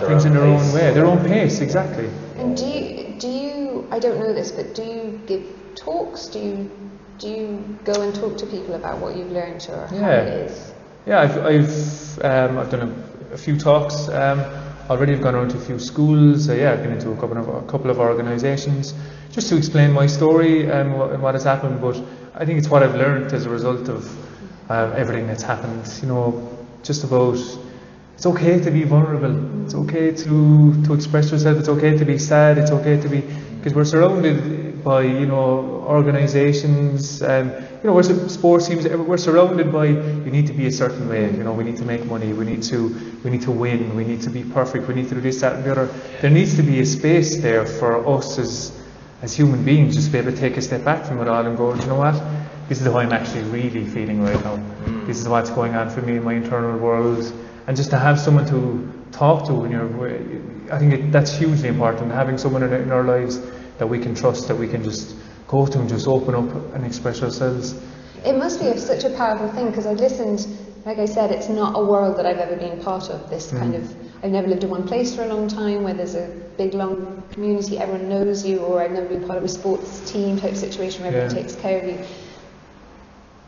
things 0.08 0.26
in 0.26 0.34
their 0.34 0.44
pace. 0.44 0.68
own 0.68 0.74
way, 0.74 0.94
their 0.94 1.06
own 1.06 1.24
pace, 1.24 1.62
exactly. 1.62 2.10
And 2.38 2.58
do 2.58 2.66
you, 2.66 3.16
do 3.20 3.28
you, 3.28 3.88
I 3.92 4.00
don't 4.00 4.20
know 4.20 4.34
this, 4.34 4.52
but 4.52 4.76
do 4.76 4.84
you 4.84 5.22
give 5.28 5.44
talks? 5.76 6.28
Do 6.28 6.40
you, 6.40 6.72
do 7.20 7.30
you 7.30 7.78
go 7.86 8.02
and 8.02 8.14
talk 8.14 8.38
to 8.40 8.46
people 8.48 8.74
about 8.74 9.00
what 9.00 9.16
you've 9.16 9.32
learned 9.32 9.66
or 9.70 9.88
yeah. 9.94 10.00
how 10.02 10.12
it 10.12 10.28
is? 10.28 10.74
Yeah, 11.06 11.22
I've, 11.22 11.38
I've, 11.38 12.26
um, 12.26 12.58
I've 12.58 12.70
done 12.72 13.06
a, 13.30 13.34
a 13.34 13.38
few 13.38 13.58
talks. 13.58 14.10
Um, 14.10 14.40
already 14.90 15.14
I've 15.14 15.22
gone 15.22 15.36
around 15.36 15.50
to 15.50 15.58
a 15.58 15.62
few 15.62 15.80
schools. 15.80 16.50
Uh, 16.50 16.54
yeah, 16.54 16.72
I've 16.72 16.84
been 16.84 16.92
into 16.92 17.12
a 17.12 17.16
couple 17.16 17.38
of 17.38 17.48
a 17.48 17.68
couple 17.68 17.90
of 17.90 18.00
organisations 18.00 18.94
just 19.32 19.50
to 19.50 19.58
explain 19.58 19.92
my 19.92 20.08
story 20.08 20.70
and 20.70 20.98
what, 20.98 21.20
what, 21.20 21.34
has 21.36 21.44
happened. 21.44 21.82
But 21.82 22.02
I 22.36 22.46
think 22.46 22.60
it's 22.60 22.70
what 22.70 22.84
I've 22.84 22.96
learned 22.96 23.34
as 23.34 23.46
a 23.46 23.50
result 23.50 23.90
of 23.90 24.04
uh, 24.70 24.94
everything 24.96 25.28
that's 25.28 25.44
happened. 25.44 25.92
You 26.02 26.08
know, 26.08 26.58
just 26.84 27.04
about 27.04 27.38
it's 28.16 28.26
okay 28.26 28.60
to 28.60 28.72
be 28.72 28.84
vulnerable. 28.84 29.64
It's 29.66 29.74
okay 29.74 30.12
to 30.12 30.84
to 30.84 30.94
express 30.94 31.32
yourself. 31.32 31.58
It's 31.58 31.70
okay 31.70 31.98
to 31.98 32.06
be 32.06 32.18
sad. 32.18 32.58
It's 32.58 32.72
okay 32.72 33.00
to 33.02 33.10
be 33.10 33.22
because 33.58 33.74
we're 33.74 33.86
surrounded 33.86 34.61
by 34.84 35.02
you 35.02 35.26
know 35.26 35.84
organisations 35.88 37.22
and 37.22 37.52
you 37.52 37.88
know 37.90 37.94
we're 37.94 38.04
sports 38.30 38.68
teams. 38.68 38.88
We're 38.88 39.18
surrounded 39.18 39.72
by 39.72 39.86
you 39.86 40.32
need 40.32 40.48
to 40.48 40.54
be 40.54 40.68
a 40.68 40.72
certain 40.72 41.08
way. 41.10 41.32
You 41.32 41.44
know 41.44 41.54
we 41.54 41.64
need 41.64 41.78
to 41.78 41.86
make 41.86 42.06
money. 42.06 42.34
We 42.34 42.46
need 42.46 42.64
to 42.64 42.90
we 43.24 43.30
need 43.30 43.42
to 43.44 43.52
win. 43.52 43.96
We 43.96 44.04
need 44.04 44.22
to 44.22 44.30
be 44.30 44.44
perfect. 44.44 44.88
We 44.88 44.94
need 44.94 45.10
to 45.10 45.16
do 45.16 45.22
this, 45.22 45.42
that, 45.42 45.56
and 45.56 45.64
the 45.64 45.72
other. 45.72 45.86
There 46.22 46.30
needs 46.30 46.56
to 46.56 46.64
be 46.64 46.80
a 46.80 46.86
space 46.86 47.42
there 47.42 47.66
for 47.66 48.08
us 48.08 48.38
as 48.38 48.78
as 49.22 49.36
human 49.36 49.64
beings 49.64 49.96
just 49.96 50.08
to 50.08 50.12
be 50.12 50.18
able 50.18 50.32
to 50.32 50.38
take 50.38 50.58
a 50.58 50.62
step 50.62 50.84
back 50.84 51.06
from 51.06 51.22
it 51.22 51.28
all 51.28 51.46
and 51.46 51.56
go, 51.56 51.74
you 51.76 51.86
know 51.86 51.96
what? 51.96 52.20
This 52.68 52.82
is 52.82 52.88
how 52.88 52.98
I'm 52.98 53.12
actually 53.12 53.44
really 53.44 53.86
feeling 53.86 54.24
right 54.24 54.44
now. 54.44 54.58
Mm. 54.58 55.06
This 55.06 55.20
is 55.20 55.28
what's 55.28 55.50
going 55.50 55.76
on 55.76 55.90
for 55.90 56.02
me 56.02 56.18
in 56.18 56.24
my 56.24 56.34
internal 56.34 56.78
world. 56.78 57.32
And 57.68 57.78
just 57.78 57.92
to 57.92 58.00
have 58.00 58.20
someone 58.20 58.48
to 58.48 58.92
talk 59.12 59.46
to 59.48 59.54
when 59.54 59.72
you're, 59.72 60.74
I 60.74 60.80
think 60.80 60.94
it, 60.94 61.12
that's 61.12 61.32
hugely 61.38 61.70
important. 61.70 62.12
Having 62.12 62.40
someone 62.40 62.64
in, 62.64 62.74
in 62.74 62.92
our 62.92 63.04
lives 63.04 63.40
that 63.82 63.88
we 63.88 63.98
can 63.98 64.14
trust, 64.14 64.48
that 64.48 64.56
we 64.56 64.68
can 64.68 64.84
just 64.84 65.16
go 65.48 65.66
to 65.66 65.80
and 65.80 65.90
just 65.90 66.08
open 66.08 66.36
up 66.36 66.76
and 66.76 66.86
express 66.86 67.24
ourselves. 67.24 67.74
It 68.24 68.38
must 68.38 68.60
be 68.60 68.78
such 68.78 69.04
a 69.06 69.10
powerful 69.10 69.48
thing 69.54 69.72
because 69.72 69.88
I've 69.88 69.98
listened, 69.98 70.46
like 70.86 71.00
I 71.00 71.06
said, 71.06 71.32
it's 71.32 71.50
not 71.50 71.74
a 71.76 71.84
world 71.84 72.16
that 72.18 72.28
I've 72.28 72.38
ever 72.38 72.56
been 72.56 72.80
part 72.84 73.10
of. 73.10 73.28
This 73.32 73.52
mm. 73.52 73.58
kind 73.58 73.74
of, 73.74 73.96
I've 74.24 74.30
never 74.30 74.48
lived 74.48 74.64
in 74.64 74.70
one 74.70 74.88
place 74.88 75.16
for 75.16 75.24
a 75.24 75.28
long 75.34 75.48
time 75.48 75.82
where 75.82 75.96
there's 75.96 76.14
a 76.14 76.28
big 76.58 76.76
long 76.76 77.24
community, 77.32 77.80
everyone 77.80 78.08
knows 78.08 78.46
you, 78.46 78.60
or 78.60 78.84
I've 78.84 78.92
never 78.92 79.08
been 79.08 79.26
part 79.26 79.40
of 79.40 79.46
a 79.46 79.50
sports 79.50 80.12
team 80.12 80.40
type 80.40 80.54
situation 80.54 81.02
where 81.02 81.12
yeah. 81.12 81.22
everyone 81.22 81.44
takes 81.44 81.56
care 81.56 81.82
of 81.82 81.88
you. 81.90 82.06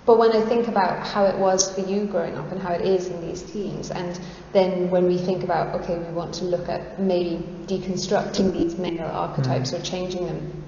But 0.05 0.17
when 0.17 0.33
I 0.33 0.41
think 0.41 0.67
about 0.67 1.07
how 1.07 1.25
it 1.25 1.37
was 1.37 1.73
for 1.73 1.81
you 1.81 2.05
growing 2.05 2.35
up 2.35 2.51
and 2.51 2.61
how 2.61 2.73
it 2.73 2.81
is 2.81 3.07
in 3.07 3.25
these 3.25 3.41
teams, 3.41 3.89
and 3.89 4.19
then 4.51 4.89
when 4.91 5.07
we 5.07 5.17
think 5.17 5.43
about, 5.43 5.81
okay, 5.81 5.97
we 5.97 6.13
want 6.13 6.33
to 6.35 6.45
look 6.45 6.67
at 6.67 6.99
maybe 6.99 7.41
deconstructing 7.67 8.51
these 8.51 8.77
male 8.77 9.05
archetypes 9.05 9.71
mm. 9.71 9.79
or 9.79 9.81
changing 9.81 10.25
them, 10.25 10.63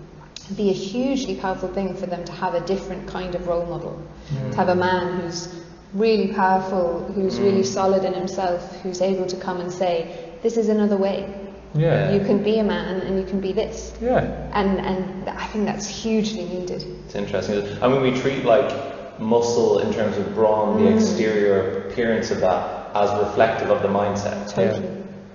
be 0.56 0.70
a 0.70 0.74
hugely 0.74 1.36
powerful 1.36 1.68
thing 1.74 1.94
for 1.96 2.06
them 2.06 2.24
to 2.24 2.32
have 2.32 2.54
a 2.54 2.62
different 2.62 3.08
kind 3.10 3.36
of 3.36 3.48
role 3.48 3.66
model. 3.66 4.02
Mm. 4.30 4.52
To 4.52 4.58
have 4.58 4.70
a 4.70 4.76
man 4.76 5.20
who's 5.20 5.54
really 5.94 6.34
powerful, 6.34 7.04
who's 7.14 7.38
mm. 7.38 7.44
really 7.44 7.64
solid 7.64 8.06
in 8.06 8.14
himself, 8.14 8.82
who's 8.82 9.02
able 9.02 9.26
to 9.26 9.36
come 9.36 9.60
and 9.60 9.72
say, 9.72 10.38
this 10.44 10.56
is 10.56 10.70
another 10.70 10.96
way. 10.96 11.42
Yeah. 11.74 12.14
You 12.14 12.22
can 12.22 12.42
be 12.42 12.60
a 12.60 12.64
man 12.64 13.02
and 13.02 13.20
you 13.20 13.26
can 13.26 13.42
be 13.42 13.52
this. 13.52 13.98
Yeah. 14.02 14.22
And 14.54 14.80
and 14.80 15.28
I 15.28 15.46
think 15.48 15.66
that's 15.66 15.88
hugely 15.88 16.46
needed. 16.46 16.84
It's 17.06 17.16
interesting. 17.16 17.84
I 17.84 17.90
mean, 17.90 18.02
we 18.02 18.18
treat 18.18 18.46
like 18.46 18.95
muscle 19.20 19.80
in 19.80 19.94
terms 19.94 20.18
of 20.18 20.34
brawn, 20.34 20.84
the 20.84 20.90
mm. 20.90 20.96
exterior 20.96 21.88
appearance 21.88 22.32
of 22.32 22.40
that, 22.42 22.96
as 22.96 23.10
reflective 23.20 23.70
of 23.70 23.82
the 23.82 23.88
mindset. 23.88 24.54
Totally. 24.54 24.88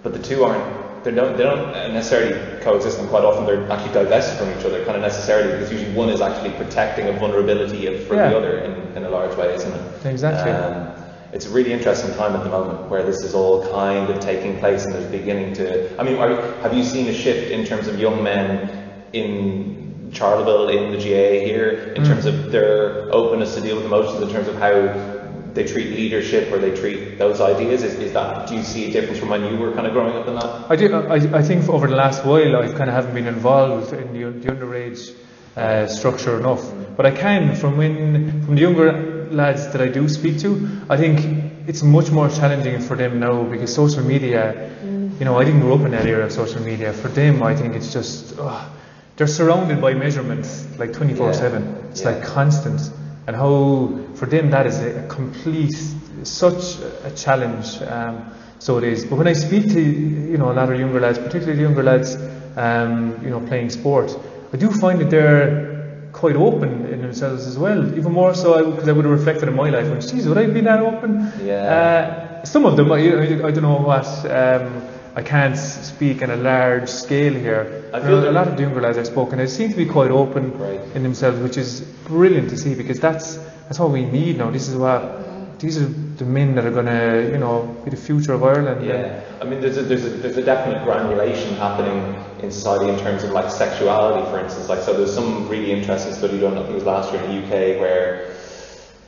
But 0.02 0.12
the 0.12 0.22
two 0.22 0.44
aren't. 0.44 0.78
They 1.04 1.12
don't, 1.12 1.34
they 1.34 1.44
don't 1.44 1.72
necessarily 1.94 2.34
coexist, 2.60 2.98
and 2.98 3.08
quite 3.08 3.24
often 3.24 3.46
they're 3.46 3.70
actually 3.72 3.94
divested 3.94 4.38
from 4.38 4.50
each 4.58 4.66
other, 4.66 4.84
kind 4.84 4.96
of 4.96 5.02
necessarily, 5.02 5.52
because 5.52 5.72
usually 5.72 5.94
one 5.94 6.10
is 6.10 6.20
actually 6.20 6.50
protecting 6.50 7.08
a 7.08 7.12
vulnerability 7.12 7.86
for 8.04 8.16
yeah. 8.16 8.28
the 8.28 8.36
other 8.36 8.58
in, 8.58 8.96
in 8.98 9.04
a 9.04 9.08
large 9.08 9.34
way, 9.38 9.54
isn't 9.54 9.72
it? 9.72 10.06
Exactly. 10.06 10.52
Um, 10.52 10.92
it's 11.32 11.46
a 11.46 11.50
really 11.50 11.72
interesting 11.72 12.12
time 12.16 12.34
at 12.34 12.42
the 12.42 12.50
moment 12.50 12.90
where 12.90 13.02
this 13.02 13.22
is 13.22 13.34
all 13.34 13.66
kind 13.70 14.10
of 14.10 14.20
taking 14.20 14.58
place 14.58 14.84
and 14.84 14.94
there's 14.94 15.10
beginning 15.10 15.54
to. 15.54 15.98
I 15.98 16.02
mean, 16.02 16.16
are, 16.16 16.28
have 16.60 16.74
you 16.74 16.82
seen 16.82 17.08
a 17.08 17.14
shift 17.14 17.50
in 17.50 17.64
terms 17.64 17.86
of 17.86 17.98
young 17.98 18.22
men 18.22 18.68
in 19.12 19.89
Charleville 20.12 20.68
in 20.68 20.92
the 20.92 20.98
GAA 20.98 21.44
here 21.44 21.92
in 21.94 22.02
mm. 22.02 22.06
terms 22.06 22.26
of 22.26 22.50
their 22.50 23.12
openness 23.14 23.54
to 23.54 23.60
deal 23.60 23.76
with 23.76 23.84
emotions, 23.84 24.22
in 24.22 24.30
terms 24.30 24.48
of 24.48 24.56
how 24.56 25.18
they 25.54 25.64
treat 25.64 25.90
leadership 25.90 26.52
or 26.52 26.58
they 26.58 26.74
treat 26.74 27.18
those 27.18 27.40
ideas? 27.40 27.82
Is, 27.82 27.94
is 27.94 28.12
that 28.12 28.48
do 28.48 28.54
you 28.54 28.62
see 28.62 28.88
a 28.88 28.92
difference 28.92 29.18
from 29.18 29.28
when 29.28 29.44
you 29.44 29.58
were 29.58 29.72
kind 29.72 29.86
of 29.86 29.92
growing 29.92 30.14
up 30.14 30.26
in 30.26 30.34
that? 30.34 30.70
I 30.70 30.76
do. 30.76 30.94
I, 30.94 31.38
I 31.38 31.42
think 31.42 31.68
over 31.68 31.86
the 31.86 31.96
last 31.96 32.24
while 32.24 32.56
I've 32.56 32.74
kind 32.74 32.88
of 32.88 32.94
haven't 32.94 33.14
been 33.14 33.26
involved 33.26 33.92
in 33.92 34.12
the, 34.12 34.30
the 34.30 34.52
underage 34.52 35.14
uh, 35.56 35.86
structure 35.86 36.38
enough, 36.38 36.64
but 36.96 37.06
I 37.06 37.10
can 37.10 37.56
from 37.56 37.76
when 37.76 38.44
from 38.44 38.54
the 38.54 38.60
younger 38.60 39.28
lads 39.30 39.68
that 39.72 39.80
I 39.80 39.88
do 39.88 40.08
speak 40.08 40.38
to. 40.40 40.80
I 40.88 40.96
think 40.96 41.68
it's 41.68 41.82
much 41.82 42.10
more 42.10 42.28
challenging 42.28 42.80
for 42.80 42.96
them 42.96 43.20
now 43.20 43.42
because 43.44 43.74
social 43.74 44.04
media. 44.04 44.70
Mm. 44.82 45.18
You 45.20 45.26
know, 45.26 45.38
I 45.38 45.44
didn't 45.44 45.60
grow 45.60 45.74
up 45.74 45.82
in 45.82 45.90
that 45.90 46.06
era 46.06 46.24
of 46.24 46.32
social 46.32 46.62
media. 46.62 46.94
For 46.94 47.08
them, 47.08 47.42
I 47.42 47.54
think 47.54 47.74
it's 47.74 47.92
just. 47.92 48.36
Oh, 48.38 48.72
they're 49.20 49.26
surrounded 49.26 49.82
by 49.82 49.92
measurements 49.92 50.66
like 50.78 50.94
24 50.94 51.26
yeah. 51.26 51.32
7. 51.32 51.62
It's 51.90 52.00
yeah. 52.00 52.12
like 52.12 52.24
constant. 52.24 52.80
And 53.26 53.36
how, 53.36 53.94
for 54.14 54.24
them, 54.24 54.48
that 54.50 54.66
is 54.66 54.80
a, 54.80 55.06
complete, 55.08 55.74
such 56.22 56.78
a 57.04 57.10
challenge. 57.14 57.82
Um, 57.82 58.32
so 58.60 58.78
it 58.78 58.84
is. 58.84 59.04
But 59.04 59.16
when 59.16 59.28
I 59.28 59.34
speak 59.34 59.64
to, 59.74 59.78
you 59.78 60.38
know, 60.38 60.50
a 60.50 60.54
lot 60.54 60.72
of 60.72 60.80
younger 60.80 61.00
lads, 61.00 61.18
particularly 61.18 61.56
the 61.56 61.60
younger 61.60 61.82
lads, 61.82 62.16
um, 62.56 63.22
you 63.22 63.28
know, 63.28 63.40
playing 63.40 63.68
sport, 63.68 64.10
I 64.54 64.56
do 64.56 64.70
find 64.70 64.98
that 65.02 65.10
they're 65.10 66.08
quite 66.12 66.36
open 66.36 66.86
in 66.86 67.02
themselves 67.02 67.46
as 67.46 67.58
well. 67.58 67.94
Even 67.98 68.12
more 68.12 68.34
so 68.34 68.70
because 68.70 68.88
I, 68.88 68.92
I, 68.92 68.94
would 68.94 69.04
have 69.04 69.18
reflected 69.18 69.50
in 69.50 69.54
my 69.54 69.68
life. 69.68 69.86
When, 69.86 70.00
geez, 70.00 70.26
would 70.26 70.38
I 70.38 70.46
be 70.46 70.62
that 70.62 70.80
open? 70.80 71.30
Yeah. 71.42 72.40
Uh, 72.40 72.44
some 72.46 72.64
of 72.64 72.78
them, 72.78 72.90
I, 72.90 73.00
I, 73.00 73.50
don't 73.50 73.64
know 73.64 73.82
what. 73.82 74.06
Um, 74.30 74.82
I 75.20 75.22
can't 75.22 75.54
speak 75.58 76.22
on 76.22 76.30
a 76.30 76.36
large 76.36 76.88
scale 76.88 77.34
here. 77.34 77.90
I 77.92 78.00
feel 78.00 78.26
a 78.26 78.32
lot 78.32 78.48
of 78.48 78.58
younger 78.58 78.80
lads 78.80 78.96
I've 78.96 79.06
spoken, 79.06 79.36
they 79.36 79.46
seem 79.48 79.68
to 79.68 79.76
be 79.76 79.84
quite 79.84 80.10
open 80.10 80.58
right. 80.58 80.80
in 80.94 81.02
themselves, 81.02 81.38
which 81.40 81.58
is 81.58 81.82
brilliant 82.06 82.48
to 82.48 82.56
see 82.56 82.74
because 82.74 82.98
that's 83.00 83.36
that's 83.64 83.78
what 83.78 83.90
we 83.90 84.06
need 84.06 84.38
now. 84.38 84.50
This 84.50 84.66
is 84.66 84.76
what 84.76 85.60
these 85.60 85.76
are 85.76 85.84
the 85.84 86.24
men 86.24 86.54
that 86.54 86.64
are 86.64 86.70
going 86.70 86.86
to, 86.86 87.30
you 87.32 87.36
know, 87.36 87.66
be 87.84 87.90
the 87.90 87.98
future 87.98 88.32
of 88.32 88.42
Ireland. 88.42 88.86
Yeah, 88.86 89.22
I 89.42 89.44
mean, 89.44 89.60
there's 89.60 89.76
a, 89.76 89.82
there's 89.82 90.06
a 90.06 90.08
there's 90.08 90.38
a 90.38 90.42
definite 90.42 90.84
granulation 90.84 91.54
happening 91.56 92.00
in 92.42 92.50
society 92.50 92.90
in 92.90 92.98
terms 92.98 93.22
of 93.22 93.32
like 93.32 93.50
sexuality, 93.50 94.24
for 94.30 94.40
instance. 94.40 94.70
Like, 94.70 94.80
so 94.80 94.94
there's 94.94 95.14
some 95.14 95.46
really 95.50 95.70
interesting 95.70 96.14
study 96.14 96.40
done, 96.40 96.54
I 96.54 96.62
think 96.62 96.70
it 96.70 96.74
was 96.76 96.84
last 96.84 97.12
year 97.12 97.22
in 97.24 97.30
the 97.30 97.44
UK, 97.44 97.78
where 97.78 98.34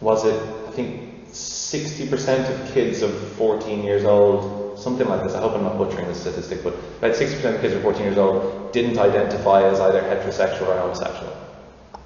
was 0.03 0.27
it? 0.27 0.39
I 0.69 0.73
think 0.73 1.31
60% 1.31 2.51
of 2.51 2.75
kids 2.75 3.01
of 3.01 3.17
14 3.39 3.83
years 3.83 4.05
old 4.05 4.62
something 4.83 5.09
like 5.09 5.23
this. 5.23 5.35
I 5.35 5.41
hope 5.41 5.53
I'm 5.53 5.63
not 5.63 5.79
butchering 5.79 6.07
the 6.09 6.15
statistic, 6.15 6.63
but 6.63 6.75
about 6.99 7.13
60% 7.13 7.55
of 7.55 7.61
kids 7.61 7.75
are 7.75 7.81
14 7.81 8.03
years 8.03 8.19
old 8.19 8.73
didn't 8.73 8.99
identify 8.99 9.63
as 9.63 9.81
either 9.81 10.01
heterosexual 10.01 10.69
or 10.69 10.79
homosexual. 10.79 11.37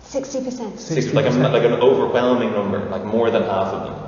60%. 0.02 0.78
60 0.78 1.12
like, 1.12 1.26
a, 1.26 1.30
like 1.30 1.64
an 1.64 1.74
overwhelming 1.74 2.52
number, 2.52 2.78
like 2.88 3.04
more 3.04 3.30
than 3.30 3.42
half 3.42 3.68
of 3.74 3.88
them. 3.88 4.06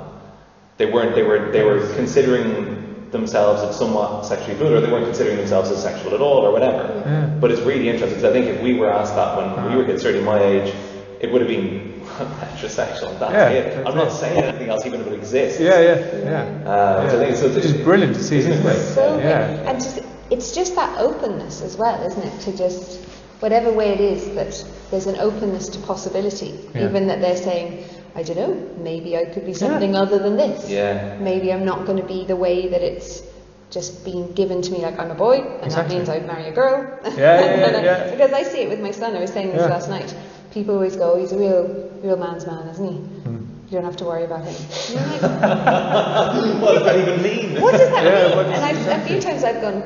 They 0.77 0.85
weren't. 0.85 1.13
They 1.13 1.23
were. 1.23 1.51
They 1.51 1.63
were 1.63 1.93
considering 1.95 3.11
themselves 3.11 3.61
as 3.63 3.77
somewhat 3.77 4.25
sexually 4.25 4.55
fluid, 4.55 4.73
or 4.73 4.81
they 4.81 4.91
weren't 4.91 5.05
considering 5.05 5.35
themselves 5.35 5.69
as 5.71 5.83
sexual 5.83 6.13
at 6.13 6.21
all, 6.21 6.37
or 6.37 6.53
whatever. 6.53 7.03
Yeah. 7.05 7.25
But 7.41 7.51
it's 7.51 7.61
really 7.61 7.89
interesting 7.89 8.17
because 8.17 8.23
I 8.23 8.31
think 8.31 8.45
if 8.45 8.61
we 8.61 8.75
were 8.75 8.89
asked 8.89 9.15
that 9.15 9.35
when 9.35 9.47
uh-huh. 9.47 9.69
we 9.69 9.75
were 9.75 9.85
kids, 9.85 10.01
certainly 10.01 10.25
my 10.25 10.41
age, 10.41 10.73
it 11.19 11.31
would 11.31 11.41
have 11.41 11.49
been 11.49 11.98
heterosexual. 12.25 13.19
That's 13.19 13.33
yeah, 13.33 13.49
it. 13.49 13.87
I'm 13.87 13.95
not 13.95 14.11
saying 14.11 14.43
anything 14.43 14.69
else, 14.69 14.85
even 14.85 15.01
if 15.01 15.07
it 15.07 15.13
exists. 15.13 15.59
Yeah, 15.59 15.79
yeah, 15.79 15.95
yeah. 16.17 16.69
Uh, 16.69 17.03
yeah. 17.03 17.09
So 17.09 17.15
I 17.15 17.19
think 17.19 17.31
it's, 17.31 17.41
it's 17.41 17.67
just 17.67 17.83
brilliant 17.83 18.15
to 18.15 18.23
see, 18.23 18.37
isn't 18.37 18.51
it? 18.51 18.79
So 18.93 19.17
yeah. 19.19 19.69
And 19.69 19.79
just, 19.79 19.99
it's 20.29 20.53
just 20.53 20.75
that 20.75 20.99
openness 20.99 21.61
as 21.61 21.77
well, 21.77 22.01
isn't 22.05 22.23
it? 22.23 22.41
To 22.41 22.57
just 22.57 22.99
whatever 23.39 23.71
way 23.71 23.89
it 23.89 24.01
is 24.01 24.33
that 24.35 24.65
there's 24.91 25.07
an 25.07 25.19
openness 25.19 25.69
to 25.69 25.79
possibility, 25.79 26.59
yeah. 26.75 26.85
even 26.85 27.07
that 27.07 27.21
they're 27.21 27.37
saying. 27.37 27.85
I 28.15 28.23
don't 28.23 28.37
know, 28.37 28.83
maybe 28.83 29.15
I 29.15 29.25
could 29.25 29.45
be 29.45 29.53
something 29.53 29.93
yeah. 29.93 30.01
other 30.01 30.17
than 30.17 30.35
this. 30.35 30.67
Yeah. 30.67 31.17
Maybe 31.19 31.53
I'm 31.53 31.63
not 31.63 31.85
going 31.85 31.97
to 31.97 32.03
be 32.03 32.25
the 32.25 32.35
way 32.35 32.67
that 32.67 32.81
it's 32.81 33.21
just 33.69 34.03
being 34.03 34.31
given 34.33 34.61
to 34.63 34.71
me 34.71 34.79
like 34.79 34.97
I'm 34.99 35.11
a 35.11 35.15
boy, 35.15 35.41
and 35.41 35.65
exactly. 35.65 35.95
that 35.95 36.07
means 36.07 36.09
I'd 36.09 36.25
marry 36.25 36.45
a 36.45 36.51
girl. 36.51 36.99
Yeah, 37.03 37.11
yeah, 37.15 37.81
yeah. 37.81 38.11
because 38.11 38.33
I 38.33 38.43
see 38.43 38.61
it 38.61 38.69
with 38.69 38.81
my 38.81 38.91
son. 38.91 39.15
I 39.15 39.21
was 39.21 39.31
saying 39.31 39.51
this 39.51 39.61
last 39.61 39.89
night 39.89 40.13
people 40.51 40.75
always 40.75 40.95
go, 40.95 41.17
he's 41.17 41.31
a 41.31 41.37
real, 41.37 41.89
real 42.03 42.17
man's 42.17 42.45
man, 42.45 42.67
isn't 42.69 42.85
he? 42.85 42.99
Mm. 43.29 43.47
You 43.69 43.77
don't 43.77 43.83
have 43.83 43.97
to 43.97 44.05
worry 44.05 44.25
about 44.25 44.43
him. 44.45 44.55
Like, 44.99 46.61
what 46.61 46.73
does 46.73 46.83
that 46.85 46.99
even 46.99 47.21
mean? 47.21 47.61
What 47.61 47.71
does 47.71 47.89
that 47.89 48.03
yeah, 48.03 48.35
mean? 48.35 48.53
And 48.53 48.65
I've, 48.65 49.01
a 49.01 49.07
few 49.07 49.21
times 49.21 49.43
I've 49.43 49.61
gone, 49.61 49.83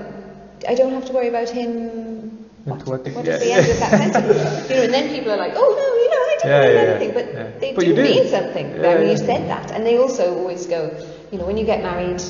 I 0.67 0.75
don't 0.75 0.93
have 0.93 1.05
to 1.05 1.13
worry 1.13 1.27
about 1.27 1.49
him. 1.49 2.47
What, 2.63 2.85
what, 2.85 3.05
what 3.09 3.27
is 3.27 3.41
the 3.41 3.51
end 3.51 3.69
of 3.69 3.79
that 3.79 4.13
sentence? 4.13 4.69
You 4.69 4.75
know, 4.77 4.83
and 4.83 4.93
then 4.93 5.13
people 5.13 5.31
are 5.31 5.37
like, 5.37 5.53
oh 5.55 5.59
no, 5.59 5.87
you 6.01 6.09
know, 6.09 6.23
I 6.23 6.37
don't 6.39 6.51
yeah, 6.51 6.61
mean 6.61 6.73
yeah, 6.73 6.93
anything, 6.93 7.13
but 7.13 7.59
they 7.59 7.73
but 7.73 7.83
do, 7.83 7.95
do, 7.95 8.03
mean 8.03 8.27
something 8.29 8.69
yeah, 8.71 8.95
when 8.95 9.09
you 9.09 9.17
said 9.17 9.49
that. 9.49 9.71
And 9.71 9.85
they 9.85 9.97
also 9.97 10.37
always 10.37 10.65
go, 10.65 10.89
you 11.31 11.37
know, 11.37 11.45
when 11.45 11.57
you 11.57 11.65
get 11.65 11.83
married, 11.83 12.21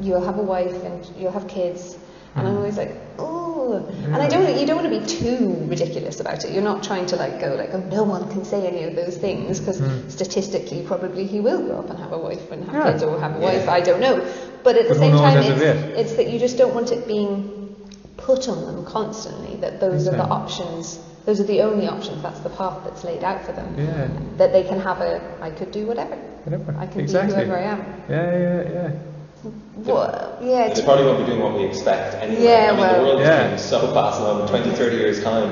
you'll 0.00 0.24
have 0.24 0.38
a 0.38 0.42
wife 0.42 0.84
and 0.84 1.04
you'll 1.16 1.32
have 1.32 1.48
kids, 1.48 1.98
and 2.36 2.46
I'm 2.46 2.54
mm. 2.54 2.58
always 2.58 2.76
like, 2.76 2.94
oh. 3.18 3.41
And 3.76 4.16
I 4.16 4.28
don't, 4.28 4.58
you 4.58 4.66
don't 4.66 4.76
want 4.82 4.92
to 4.92 5.00
be 5.00 5.06
too 5.06 5.56
ridiculous 5.66 6.20
about 6.20 6.44
it. 6.44 6.52
You're 6.52 6.62
not 6.62 6.82
trying 6.82 7.06
to 7.06 7.16
like 7.16 7.40
go 7.40 7.54
like, 7.54 7.70
oh, 7.72 7.80
no 7.80 8.04
one 8.04 8.28
can 8.30 8.44
say 8.44 8.66
any 8.66 8.84
of 8.84 8.96
those 8.96 9.16
things 9.16 9.60
because 9.60 9.80
mm. 9.80 10.10
statistically, 10.10 10.82
probably 10.86 11.26
he 11.26 11.40
will 11.40 11.62
grow 11.62 11.78
up 11.78 11.90
and 11.90 11.98
have 11.98 12.12
a 12.12 12.18
wife 12.18 12.50
and 12.50 12.64
have 12.64 12.74
yeah. 12.74 12.92
kids 12.92 13.02
or 13.02 13.18
have 13.18 13.36
a 13.36 13.38
wife. 13.38 13.68
I 13.68 13.80
don't 13.80 14.00
know. 14.00 14.20
But 14.64 14.76
at 14.76 14.88
the 14.88 14.94
same 14.94 15.12
time, 15.12 15.38
it's, 15.38 15.60
it's, 15.60 16.12
that 16.14 16.30
you 16.30 16.38
just 16.38 16.56
don't 16.56 16.74
want 16.74 16.92
it 16.92 17.06
being 17.06 17.74
put 18.16 18.48
on 18.48 18.64
them 18.64 18.84
constantly. 18.84 19.56
That 19.56 19.80
those 19.80 20.06
are 20.06 20.12
the 20.12 20.24
options 20.24 21.00
those 21.24 21.38
are 21.38 21.44
the 21.44 21.62
only 21.62 21.86
options. 21.86 22.22
That's 22.22 22.40
the 22.40 22.50
path 22.50 22.82
that's 22.84 23.04
laid 23.04 23.22
out 23.22 23.44
for 23.44 23.52
them. 23.52 23.74
Yeah. 23.78 24.08
That 24.38 24.52
they 24.52 24.64
can 24.64 24.80
have 24.80 25.00
a, 25.00 25.38
I 25.40 25.50
could 25.50 25.70
do 25.70 25.86
whatever. 25.86 26.16
Whatever. 26.16 26.74
I 26.78 26.86
can 26.86 27.00
exactly. 27.00 27.36
be 27.36 27.44
whoever 27.44 27.58
I 27.58 27.62
am. 27.62 27.78
Yeah, 28.08 28.38
yeah, 28.38 28.72
yeah. 28.72 29.11
What? 29.42 30.38
Yeah. 30.42 30.72
They 30.72 30.82
probably 30.82 31.04
won't 31.04 31.18
be 31.18 31.26
doing 31.26 31.40
what 31.42 31.54
we 31.54 31.64
expect 31.64 32.14
anyway. 32.22 32.42
Yeah, 32.44 32.68
I 32.68 32.70
mean, 32.72 32.80
well- 32.80 32.94
the 32.98 33.02
world 33.06 33.20
is 33.20 33.26
Yeah. 33.26 33.42
moving 33.44 33.58
so 33.58 33.78
fast 33.94 34.20
now. 34.20 34.40
In 34.42 34.48
20, 34.48 34.70
30 34.70 34.96
years' 34.96 35.22
time, 35.22 35.50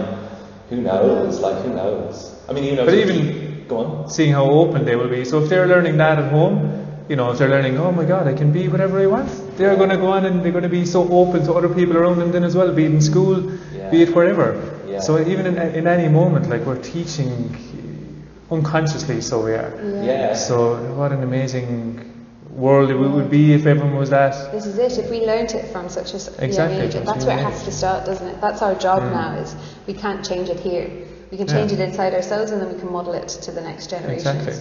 who 0.68 0.76
knows? 0.82 1.40
Like, 1.40 1.56
who 1.64 1.74
knows? 1.74 2.34
I 2.48 2.52
mean, 2.52 2.64
you 2.64 2.76
know. 2.76 2.84
But 2.84 2.94
even- 2.94 3.64
go 3.68 3.78
on. 3.78 4.10
Seeing 4.10 4.32
how 4.32 4.44
open 4.44 4.84
they 4.84 4.96
will 4.96 5.08
be. 5.08 5.24
So 5.24 5.42
if 5.42 5.48
they're 5.48 5.66
learning 5.66 5.96
that 5.98 6.18
at 6.18 6.30
home, 6.30 6.86
you 7.08 7.16
know, 7.16 7.30
if 7.32 7.38
they're 7.38 7.48
learning, 7.48 7.78
oh 7.78 7.90
my 7.92 8.04
God, 8.04 8.28
I 8.28 8.32
can 8.34 8.52
be 8.52 8.68
whatever 8.68 9.00
I 9.00 9.06
want, 9.06 9.28
they're 9.56 9.76
going 9.76 9.90
to 9.90 9.96
go 9.96 10.08
on 10.08 10.24
and 10.26 10.44
they're 10.44 10.52
going 10.52 10.62
to 10.64 10.68
be 10.80 10.84
so 10.84 11.08
open 11.10 11.44
to 11.46 11.54
other 11.54 11.68
people 11.68 11.96
around 11.96 12.18
them 12.18 12.30
then 12.32 12.44
as 12.44 12.56
well, 12.56 12.72
be 12.72 12.84
it 12.84 12.90
in 12.92 13.00
school, 13.00 13.42
Yeah. 13.76 13.90
be 13.90 14.02
it 14.02 14.14
wherever. 14.14 14.56
Yeah. 14.88 15.00
So 15.00 15.18
even 15.20 15.46
in, 15.46 15.56
in 15.58 15.86
any 15.88 16.08
moment, 16.08 16.48
like 16.48 16.64
we're 16.66 16.76
teaching 16.76 17.56
unconsciously, 18.50 19.20
so 19.20 19.40
we 19.44 19.52
are. 19.52 19.72
Yeah. 20.04 20.34
So 20.34 20.74
what 20.96 21.12
an 21.12 21.22
amazing 21.22 22.00
world 22.60 22.90
it 22.90 22.96
would 22.96 23.30
be 23.30 23.52
if 23.54 23.66
everyone 23.66 23.96
was 23.96 24.10
that. 24.10 24.34
This 24.52 24.66
is 24.66 24.78
it. 24.78 24.98
If 25.04 25.10
we 25.10 25.20
learnt 25.26 25.54
it 25.54 25.66
from 25.72 25.88
such 25.88 26.10
a 26.14 26.16
Exactly, 26.44 26.54
young 26.54 26.72
age, 26.72 26.94
that's 26.94 27.24
where 27.24 27.38
it 27.38 27.44
has 27.50 27.62
to 27.64 27.72
start, 27.72 28.04
doesn't 28.06 28.26
it? 28.26 28.40
That's 28.40 28.62
our 28.62 28.74
job 28.74 29.02
Mm. 29.02 29.12
now. 29.20 29.30
Is 29.42 29.54
we 29.86 29.94
can't 29.94 30.22
change 30.30 30.48
it 30.48 30.60
here. 30.60 30.88
We 31.30 31.36
can 31.38 31.46
Yeah. 31.48 31.54
change 31.56 31.72
it 31.72 31.80
inside 31.80 32.12
ourselves, 32.14 32.50
and 32.52 32.60
then 32.60 32.68
we 32.74 32.78
can 32.82 32.92
model 32.92 33.14
it 33.14 33.28
to 33.46 33.50
the 33.52 33.60
next 33.60 33.90
generation. 33.90 34.36
Exactly. 34.36 34.54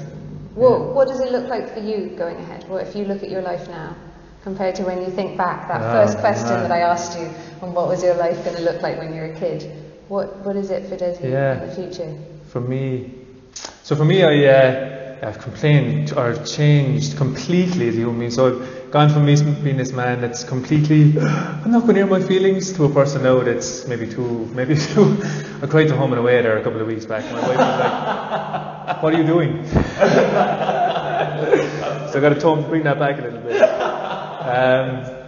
What 0.56 0.96
What 0.96 1.08
does 1.08 1.20
it 1.20 1.32
look 1.32 1.48
like 1.56 1.74
for 1.74 1.82
you 1.82 1.98
going 2.18 2.38
ahead? 2.38 2.66
What 2.70 2.82
if 2.88 2.96
you 2.96 3.06
look 3.06 3.22
at 3.24 3.30
your 3.30 3.42
life 3.42 3.68
now, 3.70 3.90
compared 4.44 4.76
to 4.76 4.84
when 4.84 5.00
you 5.06 5.12
think 5.20 5.38
back? 5.38 5.68
That 5.68 5.82
Oh, 5.84 5.92
first 5.98 6.20
question 6.20 6.56
man. 6.56 6.64
that 6.64 6.72
I 6.72 6.82
asked 6.94 7.20
you, 7.20 7.28
on 7.62 7.74
what 7.74 7.88
was 7.88 8.04
your 8.04 8.16
life 8.16 8.44
going 8.46 8.58
to 8.58 8.64
look 8.64 8.82
like 8.82 8.98
when 9.02 9.14
you 9.14 9.22
were 9.22 9.32
a 9.36 9.40
kid? 9.46 9.72
What 10.08 10.28
What 10.46 10.56
is 10.56 10.70
it 10.72 10.88
for 10.90 10.96
Desi 10.96 11.32
Yeah. 11.32 11.62
in 11.62 11.68
the 11.68 11.74
future? 11.76 12.12
For 12.54 12.62
me, 12.62 13.12
so 13.84 13.96
for 13.96 14.06
me, 14.06 14.24
I 14.24 14.36
uh, 14.58 14.99
I've 15.22 15.40
complained 15.40 16.14
or 16.14 16.36
changed 16.46 17.18
completely 17.18 17.90
a 17.90 17.92
human 17.92 18.20
being. 18.20 18.32
So 18.32 18.62
I've 18.62 18.92
gone 18.92 19.10
from 19.10 19.26
being 19.26 19.78
this 19.78 19.92
man 19.92 20.22
that's 20.22 20.44
completely 20.44 21.20
I'm 21.20 21.72
not 21.72 21.82
going 21.82 21.96
to 21.96 22.02
hear 22.02 22.08
my 22.08 22.22
feelings 22.22 22.72
to 22.74 22.86
a 22.86 22.90
person 22.90 23.24
now 23.24 23.42
that's 23.42 23.88
maybe 23.88 24.08
too 24.10 24.50
maybe 24.54 24.76
too. 24.94 25.18
I 25.62 25.68
cried 25.68 25.90
to 25.90 25.98
home 25.98 26.14
and 26.14 26.20
away 26.20 26.42
there 26.42 26.58
a 26.58 26.64
couple 26.64 26.80
of 26.82 26.88
weeks 26.88 27.06
back. 27.06 27.24
My 27.26 27.40
wife 27.42 27.50
was 27.50 27.58
like, 27.58 29.04
"What 29.04 29.14
are 29.14 29.18
you 29.18 29.28
doing?" 29.28 29.66
so 32.10 32.14
I 32.16 32.20
got 32.22 32.40
to 32.40 32.68
bring 32.70 32.84
that 32.84 32.98
back 32.98 33.20
a 33.20 33.22
little 33.22 33.42
bit. 33.42 33.62
Um, 33.62 35.20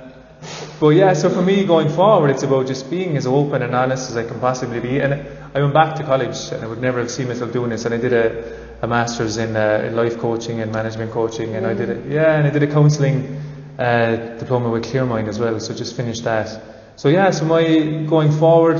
but 0.80 0.90
yeah, 0.90 1.14
so 1.14 1.30
for 1.30 1.44
me 1.44 1.64
going 1.64 1.90
forward, 1.90 2.32
it's 2.32 2.42
about 2.42 2.66
just 2.66 2.90
being 2.90 3.16
as 3.16 3.28
open 3.28 3.62
and 3.62 3.76
honest 3.76 4.10
as 4.10 4.18
I 4.18 4.24
can 4.24 4.40
possibly 4.40 4.80
be. 4.80 5.00
And 5.00 5.14
I 5.54 5.62
went 5.62 5.76
back 5.76 5.96
to 5.98 6.04
college, 6.04 6.52
and 6.52 6.64
I 6.64 6.68
would 6.68 6.82
never 6.82 6.98
have 6.98 7.12
seen 7.12 7.28
myself 7.28 7.54
doing 7.54 7.70
this. 7.70 7.86
And 7.86 7.94
I 7.94 7.98
did 7.98 8.14
a, 8.14 8.71
a 8.82 8.88
master's 8.88 9.38
in, 9.38 9.56
uh, 9.56 9.84
in 9.86 9.96
life 9.96 10.18
coaching 10.18 10.60
and 10.60 10.72
management 10.72 11.12
coaching, 11.12 11.56
and 11.56 11.66
I 11.66 11.74
did 11.74 11.90
it. 11.90 12.12
Yeah, 12.12 12.36
and 12.38 12.48
I 12.48 12.50
did 12.50 12.64
a 12.64 12.68
counselling 12.68 13.40
uh, 13.78 14.16
diploma 14.40 14.70
with 14.70 14.86
Clearmind 14.86 15.28
as 15.28 15.40
well. 15.40 15.60
So 15.60 15.74
just 15.74 15.96
finished 15.96 16.24
that. 16.24 16.62
So 16.96 17.10
yeah, 17.10 17.32
so 17.32 17.46
my 17.46 17.64
going 18.08 18.32
forward, 18.32 18.78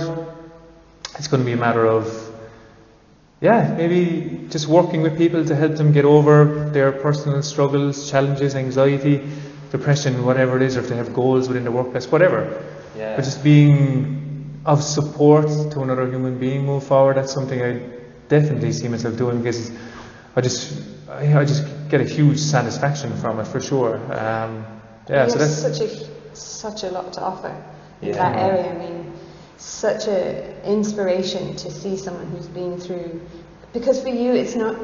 it's 1.18 1.28
going 1.28 1.42
to 1.42 1.46
be 1.46 1.54
a 1.54 1.58
matter 1.58 1.86
of 1.86 2.32
yeah, 3.42 3.74
maybe 3.76 4.48
just 4.50 4.68
working 4.68 5.02
with 5.02 5.18
people 5.18 5.44
to 5.44 5.56
help 5.56 5.76
them 5.76 5.92
get 5.92 6.06
over 6.06 6.70
their 6.70 6.92
personal 6.92 7.42
struggles, 7.42 8.10
challenges, 8.10 8.54
anxiety, 8.56 9.28
depression, 9.72 10.24
whatever 10.24 10.58
it 10.58 10.62
is, 10.62 10.78
or 10.78 10.82
if 10.82 10.90
they 10.90 10.96
have 10.96 11.12
goals 11.14 11.48
within 11.48 11.64
the 11.64 11.72
workplace, 11.72 12.12
whatever. 12.12 12.64
Yeah. 12.96 13.16
But 13.16 13.26
just 13.26 13.44
being 13.44 14.62
of 14.66 14.84
support 14.84 15.48
to 15.72 15.82
another 15.82 16.08
human 16.08 16.38
being 16.38 16.66
move 16.66 16.84
forward, 16.84 17.18
that's 17.18 17.34
something 17.34 17.64
I 17.64 17.82
definitely 18.28 18.72
see 18.74 18.88
myself 18.88 19.18
doing 19.18 19.42
because 19.42 19.72
I 20.36 20.42
just 20.42 20.82
I, 21.10 21.40
I 21.40 21.46
just 21.46 21.66
get 21.90 22.02
a 22.02 22.06
huge 22.06 22.40
satisfaction 22.40 23.16
from 23.18 23.40
it 23.40 23.48
for 23.48 23.60
sure. 23.62 23.96
Um, 24.14 24.66
yeah, 25.10 25.28
so 25.28 25.38
that's 25.38 25.56
such 25.58 25.80
a 25.82 26.36
such 26.36 26.84
a 26.84 26.90
lot 26.90 27.12
to 27.14 27.22
offer 27.22 27.54
in 28.02 28.10
Yeah. 28.10 28.14
that 28.16 28.38
area. 28.38 28.72
I 28.74 28.78
mean, 28.78 29.14
such 29.58 30.08
a 30.08 30.56
inspiration 30.66 31.56
to 31.58 31.72
see 31.72 31.98
someone 31.98 32.28
who's 32.28 32.48
been 32.48 32.80
through. 32.80 33.22
Because 33.74 34.02
for 34.02 34.10
you, 34.10 34.32
it's 34.34 34.56
not 34.56 34.76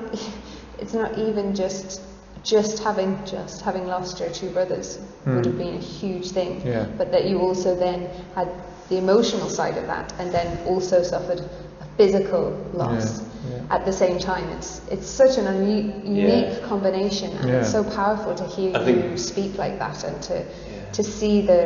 it's 0.79 0.93
not 0.93 1.17
even 1.17 1.55
just 1.55 2.01
just 2.43 2.83
having 2.83 3.17
just 3.25 3.61
having 3.61 3.87
lost 3.87 4.19
your 4.19 4.29
two 4.29 4.49
brothers 4.49 4.99
would 5.25 5.45
have 5.45 5.57
been 5.57 5.75
a 5.75 5.79
huge 5.79 6.31
thing. 6.31 6.61
Yeah. 6.65 6.85
But 6.97 7.11
that 7.11 7.25
you 7.25 7.39
also 7.39 7.75
then 7.75 8.09
had 8.35 8.49
the 8.89 8.97
emotional 8.97 9.49
side 9.49 9.77
of 9.77 9.87
that, 9.87 10.13
and 10.19 10.33
then 10.33 10.65
also 10.65 11.03
suffered 11.03 11.41
physical 11.97 12.51
loss. 12.73 13.21
Yeah, 13.21 13.27
yeah. 13.57 13.75
At 13.75 13.85
the 13.85 13.93
same 13.93 14.19
time, 14.19 14.47
it's 14.49 14.81
it's 14.91 15.07
such 15.07 15.37
an 15.37 15.45
unu- 15.45 16.05
unique 16.05 16.63
combination, 16.63 17.31
and 17.37 17.49
it's 17.49 17.71
so 17.71 17.83
powerful 17.83 18.33
to 18.35 18.45
hear 18.45 18.75
I 18.77 18.83
think- 18.85 19.03
you 19.11 19.17
speak 19.17 19.57
like 19.57 19.79
that 19.79 20.03
and 20.03 20.21
to 20.23 20.35
Yeah. 20.35 20.91
to 20.93 21.03
see 21.03 21.41
the 21.41 21.63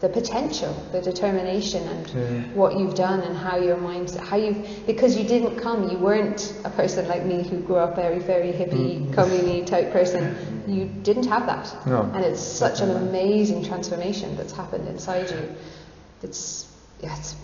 the 0.00 0.08
potential, 0.08 0.74
the 0.92 1.00
determination, 1.02 1.82
and 1.92 2.04
Yeah. 2.08 2.42
what 2.60 2.78
you've 2.78 2.94
done 2.94 3.20
and 3.20 3.36
how 3.36 3.56
your 3.58 3.76
mind, 3.76 4.08
how 4.30 4.36
you 4.36 4.52
because 4.86 5.14
you 5.18 5.24
didn't 5.34 5.56
come, 5.58 5.90
you 5.90 5.98
weren't 5.98 6.54
a 6.64 6.70
person 6.70 7.06
like 7.06 7.24
me 7.26 7.42
who 7.48 7.58
grew 7.58 7.76
up 7.76 7.96
very 7.96 8.18
very 8.18 8.52
hippie, 8.60 8.90
mm-hmm. 8.96 9.12
community 9.12 9.62
type 9.74 9.92
person. 9.92 10.34
You 10.66 10.84
didn't 11.08 11.26
have 11.26 11.44
that, 11.46 11.66
No. 11.86 12.00
and 12.14 12.24
it's 12.24 12.40
such 12.40 12.80
an 12.80 12.90
amazing 12.96 13.62
transformation 13.64 14.36
that's 14.38 14.52
happened 14.52 14.88
inside 14.88 15.30
you. 15.30 15.42
It's 16.22 16.66
yeah, 17.02 17.14
it's 17.18 17.34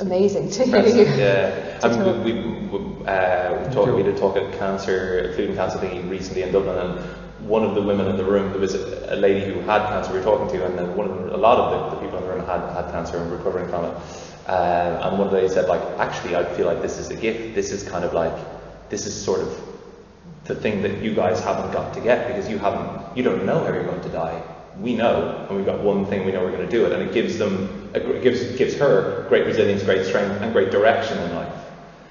amazing 0.00 0.50
to 0.50 0.64
hear 0.64 0.86
you. 0.86 1.04
Yeah, 1.16 1.80
I 1.82 1.88
mean, 1.88 1.98
talk. 1.98 2.24
we, 2.24 2.32
we, 2.32 2.40
we, 2.40 3.06
uh, 3.06 3.68
we, 3.68 3.74
talked, 3.74 3.92
we 3.92 4.02
did 4.02 4.16
talk 4.16 4.36
at 4.36 4.52
cancer, 4.58 5.32
food 5.36 5.48
and 5.48 5.56
cancer 5.56 5.78
thing 5.78 6.08
recently 6.08 6.42
in 6.42 6.52
Dublin, 6.52 6.78
and 6.78 7.48
one 7.48 7.64
of 7.64 7.74
the 7.74 7.82
women 7.82 8.06
in 8.08 8.16
the 8.16 8.24
room, 8.24 8.50
there 8.50 8.60
was 8.60 8.74
a, 8.74 9.14
a 9.14 9.16
lady 9.16 9.44
who 9.44 9.60
had 9.60 9.86
cancer 9.88 10.12
we 10.12 10.18
were 10.18 10.24
talking 10.24 10.48
to, 10.58 10.66
and 10.66 10.78
then 10.78 10.96
one 10.96 11.10
of 11.10 11.16
the, 11.16 11.36
a 11.36 11.36
lot 11.36 11.58
of 11.58 11.90
the, 11.90 11.96
the 11.96 12.02
people 12.02 12.18
in 12.18 12.24
the 12.24 12.34
room 12.34 12.46
had, 12.46 12.60
had 12.72 12.90
cancer 12.90 13.18
and 13.18 13.30
recovering 13.30 13.68
from 13.68 13.84
it. 13.84 13.94
Uh, 14.46 15.00
and 15.04 15.18
one 15.18 15.26
of 15.26 15.30
the 15.30 15.36
ladies 15.36 15.54
said, 15.54 15.68
like, 15.68 15.82
actually, 15.98 16.34
I 16.34 16.44
feel 16.56 16.66
like 16.66 16.80
this 16.80 16.98
is 16.98 17.10
a 17.10 17.16
gift. 17.16 17.54
This 17.54 17.70
is 17.70 17.82
kind 17.82 18.04
of 18.04 18.12
like, 18.12 18.32
this 18.88 19.06
is 19.06 19.14
sort 19.14 19.40
of 19.40 19.60
the 20.44 20.54
thing 20.54 20.82
that 20.82 21.02
you 21.02 21.14
guys 21.14 21.40
haven't 21.40 21.70
got 21.72 21.92
to 21.94 22.00
get 22.00 22.28
because 22.28 22.48
you 22.48 22.58
haven't, 22.58 23.16
you 23.16 23.22
don't 23.22 23.44
know 23.44 23.58
how 23.58 23.72
you're 23.72 23.84
going 23.84 24.00
to 24.00 24.08
die. 24.08 24.42
We 24.80 24.94
know, 24.94 25.46
and 25.48 25.56
we've 25.56 25.66
got 25.66 25.80
one 25.80 26.06
thing 26.06 26.24
we 26.24 26.32
know 26.32 26.42
we're 26.42 26.52
going 26.52 26.68
to 26.68 26.70
do 26.70 26.86
it, 26.86 26.92
and 26.92 27.02
it 27.02 27.12
gives 27.12 27.36
them, 27.36 27.90
it 27.94 28.22
gives 28.22 28.56
gives 28.56 28.74
her 28.76 29.26
great 29.28 29.44
resilience, 29.44 29.82
great 29.82 30.06
strength, 30.06 30.40
and 30.40 30.52
great 30.52 30.70
direction 30.70 31.18
in 31.18 31.34
life. 31.34 31.52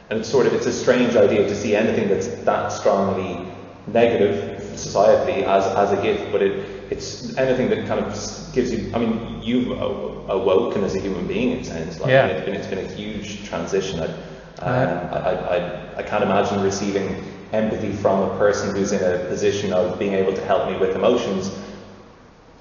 And 0.10 0.20
it's 0.20 0.30
sort 0.30 0.48
of, 0.48 0.54
it's 0.54 0.66
a 0.66 0.74
strange 0.74 1.16
idea 1.16 1.48
to 1.48 1.56
see 1.56 1.76
anything 1.76 2.08
that's 2.10 2.28
that 2.28 2.72
strongly 2.72 3.48
negative 3.88 4.62
society 4.78 5.44
as, 5.46 5.66
as 5.76 5.98
a 5.98 6.02
gift, 6.02 6.32
but 6.32 6.42
it, 6.42 6.66
it's 6.92 7.38
anything 7.38 7.70
that 7.70 7.88
kind 7.88 8.00
of 8.00 8.54
gives 8.54 8.72
you, 8.72 8.92
I 8.94 9.00
mean, 9.00 9.42
you've 9.42 9.72
awoken 9.80 10.84
as 10.84 10.96
a 10.96 11.02
human 11.02 11.28
being, 11.28 11.52
it 11.52 11.66
sounds 11.66 12.00
like. 12.00 12.12
Yeah. 12.12 12.28
It's 12.28 12.46
been, 12.46 12.56
it's 12.56 12.68
been 12.68 12.80
a 12.80 12.96
huge 12.96 13.46
transition. 13.46 14.00
I, 14.02 14.06
um, 14.60 15.14
I, 15.14 15.18
I, 15.18 15.58
I, 15.58 15.98
I 16.00 16.04
can't 16.04 16.24
imagine 16.24 16.62
receiving 16.62 17.24
empathy 17.54 17.94
from 17.94 18.30
a 18.30 18.38
person 18.38 18.76
who's 18.76 18.92
in 18.92 19.02
a 19.04 19.26
position 19.26 19.72
of 19.72 19.98
being 19.98 20.14
able 20.14 20.34
to 20.34 20.46
help 20.46 20.70
me 20.70 20.78
with 20.78 20.96
emotions 20.96 21.50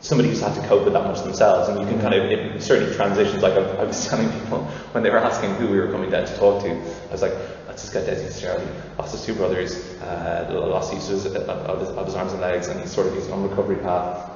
somebody 0.07 0.29
who's 0.29 0.41
had 0.41 0.55
to 0.55 0.67
cope 0.69 0.85
with 0.85 0.93
that 0.93 1.05
much 1.05 1.21
themselves, 1.23 1.69
and 1.69 1.81
you 1.81 1.87
can 1.87 2.01
kind 2.01 2.15
of 2.15 2.31
it 2.31 2.63
certainly 2.63 2.95
transitions. 2.95 3.43
Like 3.43 3.55
I, 3.55 3.63
I 3.63 3.85
was 3.85 4.07
telling 4.09 4.31
people 4.41 4.63
when 4.93 5.03
they 5.03 5.11
were 5.11 5.19
asking 5.19 5.55
who 5.57 5.67
we 5.69 5.79
were 5.79 5.91
coming 5.91 6.11
down 6.11 6.27
to 6.27 6.37
talk 6.37 6.63
to, 6.63 6.71
I 6.71 7.13
was 7.13 7.23
like, 7.23 7.35
let's 7.67 7.83
just 7.83 7.93
get 7.93 8.07
Desi 8.07 8.27
Fitzgerald. 8.27 8.69
Lost 8.99 9.13
his 9.13 9.27
two 9.27 9.35
brothers, 9.35 10.01
uh, 10.03 10.49
lost 10.51 10.95
use 10.95 11.09
of 11.09 11.25
his, 11.25 11.27
of, 11.27 11.81
his, 11.81 11.89
of 11.91 12.07
his 12.07 12.15
arms 12.15 12.33
and 12.33 12.41
legs, 12.41 12.69
and 12.69 12.81
he's 12.81 12.93
sort 12.93 13.09
of 13.09 13.15
he's 13.15 13.29
on 13.29 13.49
recovery 13.49 13.77
path. 13.77 14.31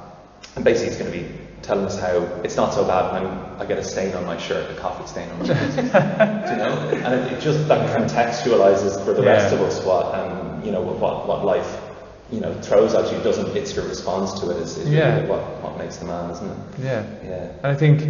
And 0.55 0.65
basically, 0.65 0.89
he's 0.89 0.99
going 0.99 1.11
to 1.11 1.17
be 1.17 1.41
telling 1.61 1.85
us 1.85 1.97
how 1.99 2.17
it's 2.43 2.57
not 2.57 2.73
so 2.73 2.83
bad 2.83 3.13
when 3.13 3.31
I 3.61 3.65
get 3.65 3.77
a 3.77 3.83
stain 3.83 4.13
on 4.15 4.25
my 4.25 4.37
shirt, 4.37 4.69
a 4.69 4.79
coffee 4.79 5.07
stain 5.07 5.29
on 5.29 5.39
my 5.39 5.45
shirt. 5.45 5.75
You 6.51 6.57
know? 6.57 6.89
And 7.05 7.13
it, 7.13 7.33
it 7.33 7.41
just 7.41 7.67
that 7.69 7.95
contextualizes 7.95 9.03
for 9.05 9.13
the 9.13 9.21
rest 9.21 9.53
of 9.53 9.61
us 9.61 9.81
what 9.85 10.13
um, 10.13 10.65
you 10.65 10.71
know 10.71 10.81
what 10.81 11.27
what 11.27 11.45
life 11.45 11.90
you 12.31 12.39
know 12.39 12.53
throws 12.61 12.93
at 12.93 13.11
you. 13.11 13.19
Doesn't 13.23 13.55
it's 13.55 13.75
your 13.75 13.85
response 13.87 14.39
to 14.39 14.51
it 14.51 14.57
is, 14.57 14.77
is 14.77 14.89
Yeah. 14.89 15.15
really 15.15 15.29
what 15.29 15.41
what 15.63 15.77
makes 15.77 15.97
the 15.97 16.05
man, 16.05 16.31
isn't 16.31 16.49
it? 16.49 16.57
Yeah. 16.83 17.03
Yeah. 17.23 17.51
And 17.63 17.67
I 17.67 17.75
think 17.75 18.01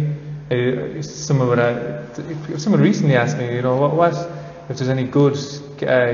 uh, 0.50 1.02
someone 1.02 1.48
would, 1.48 1.58
uh, 1.58 2.02
if 2.50 2.60
someone 2.60 2.80
recently 2.82 3.16
asked 3.16 3.38
me, 3.38 3.54
you 3.54 3.62
know, 3.62 3.76
what, 3.76 3.94
what 3.94 4.14
if 4.68 4.76
there's 4.78 4.88
any 4.90 5.04
good, 5.04 5.34
uh, 5.82 6.12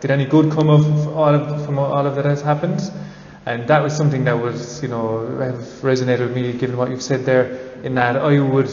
did 0.00 0.10
any 0.10 0.26
good 0.26 0.52
come 0.52 0.68
of 0.68 1.16
all 1.16 1.34
of 1.34 1.64
from 1.64 1.78
all 1.78 2.06
of 2.06 2.14
that 2.16 2.24
has 2.24 2.42
happened? 2.42 2.80
And 3.46 3.66
that 3.68 3.82
was 3.82 3.96
something 3.96 4.24
that 4.24 4.38
was, 4.38 4.82
you 4.82 4.88
know, 4.88 5.26
have 5.38 5.56
resonated 5.80 6.20
with 6.20 6.34
me, 6.34 6.52
given 6.52 6.76
what 6.76 6.90
you've 6.90 7.02
said 7.02 7.24
there. 7.24 7.58
In 7.82 7.94
that 7.94 8.16
I 8.16 8.40
would, 8.40 8.70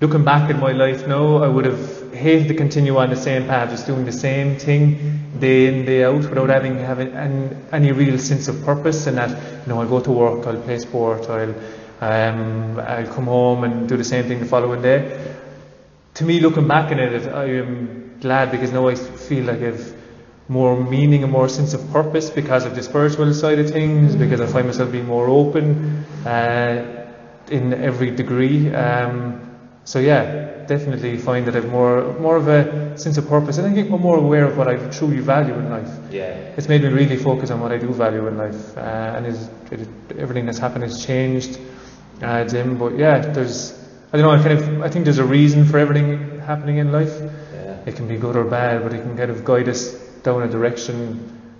looking 0.00 0.24
back 0.24 0.50
at 0.50 0.58
my 0.58 0.70
life 0.72 1.06
now, 1.08 1.38
I 1.38 1.48
would 1.48 1.64
have 1.64 2.12
hated 2.14 2.46
to 2.48 2.54
continue 2.54 2.96
on 2.96 3.10
the 3.10 3.16
same 3.16 3.46
path, 3.46 3.70
just 3.70 3.86
doing 3.86 4.04
the 4.04 4.12
same 4.12 4.56
thing 4.56 5.21
day 5.38 5.66
in 5.66 5.84
day 5.84 6.04
out, 6.04 6.28
without 6.28 6.48
having 6.48 6.78
having 6.78 7.12
any, 7.14 7.56
any 7.72 7.92
real 7.92 8.18
sense 8.18 8.48
of 8.48 8.62
purpose. 8.64 9.06
And 9.06 9.18
that, 9.18 9.30
you 9.30 9.72
know, 9.72 9.80
I'll 9.80 9.88
go 9.88 10.00
to 10.00 10.12
work, 10.12 10.46
I'll 10.46 10.60
play 10.60 10.78
sport, 10.78 11.28
I'll 11.28 11.54
um, 12.00 12.80
I'll 12.80 13.06
come 13.06 13.26
home 13.26 13.64
and 13.64 13.88
do 13.88 13.96
the 13.96 14.04
same 14.04 14.26
thing 14.26 14.40
the 14.40 14.46
following 14.46 14.82
day. 14.82 15.34
To 16.14 16.24
me, 16.24 16.40
looking 16.40 16.66
back 16.66 16.90
on 16.90 16.98
it, 16.98 17.28
I 17.32 17.44
am 17.44 18.18
glad 18.20 18.50
because 18.50 18.72
now 18.72 18.88
I 18.88 18.96
feel 18.96 19.44
like 19.44 19.62
I've 19.62 19.94
more 20.48 20.76
meaning 20.76 21.22
and 21.22 21.32
more 21.32 21.48
sense 21.48 21.72
of 21.72 21.90
purpose 21.92 22.28
because 22.28 22.66
of 22.66 22.74
the 22.74 22.82
spiritual 22.82 23.32
side 23.32 23.58
of 23.58 23.70
things, 23.70 24.16
because 24.16 24.40
I 24.40 24.46
find 24.46 24.66
myself 24.66 24.90
being 24.90 25.06
more 25.06 25.28
open 25.28 26.04
uh, 26.26 27.06
in 27.50 27.72
every 27.72 28.10
degree. 28.10 28.74
Um, 28.74 29.40
so 29.84 29.98
yeah, 29.98 30.51
definitely 30.74 31.16
find 31.18 31.46
that 31.46 31.54
I've 31.56 31.70
more 31.78 31.96
more 32.26 32.36
of 32.42 32.48
a 32.48 32.60
sense 33.04 33.16
of 33.20 33.24
purpose, 33.28 33.58
and 33.58 33.66
I 33.66 33.72
think 33.74 33.90
I'm 33.92 34.00
more 34.10 34.20
aware 34.26 34.44
of 34.50 34.56
what 34.58 34.68
I 34.72 34.74
truly 34.98 35.20
value 35.34 35.54
in 35.62 35.66
life. 35.78 35.92
Yeah. 36.10 36.56
It's 36.56 36.68
made 36.72 36.82
me 36.82 36.88
really 37.00 37.18
focus 37.28 37.50
on 37.54 37.60
what 37.60 37.72
I 37.76 37.78
do 37.78 37.90
value 38.04 38.26
in 38.30 38.36
life, 38.46 38.62
uh, 38.76 39.16
and 39.16 39.26
it, 39.26 39.88
everything 40.24 40.46
that's 40.46 40.62
happened 40.66 40.84
has 40.88 41.04
changed, 41.04 41.58
uh, 42.22 42.44
Jim. 42.52 42.78
But 42.82 42.96
yeah, 43.04 43.18
there's 43.36 43.56
I 44.12 44.16
don't 44.16 44.26
know. 44.26 44.34
I 44.38 44.42
kind 44.46 44.58
of 44.58 44.82
I 44.86 44.88
think 44.92 45.04
there's 45.04 45.22
a 45.26 45.30
reason 45.38 45.64
for 45.70 45.78
everything 45.78 46.40
happening 46.40 46.78
in 46.78 46.92
life. 47.00 47.14
Yeah. 47.20 47.88
It 47.90 47.96
can 47.96 48.08
be 48.08 48.16
good 48.16 48.36
or 48.36 48.44
bad, 48.44 48.82
but 48.82 48.92
it 48.96 49.02
can 49.04 49.16
kind 49.16 49.30
of 49.30 49.44
guide 49.44 49.68
us 49.68 49.82
down 50.26 50.42
a 50.42 50.48
direction. 50.48 50.98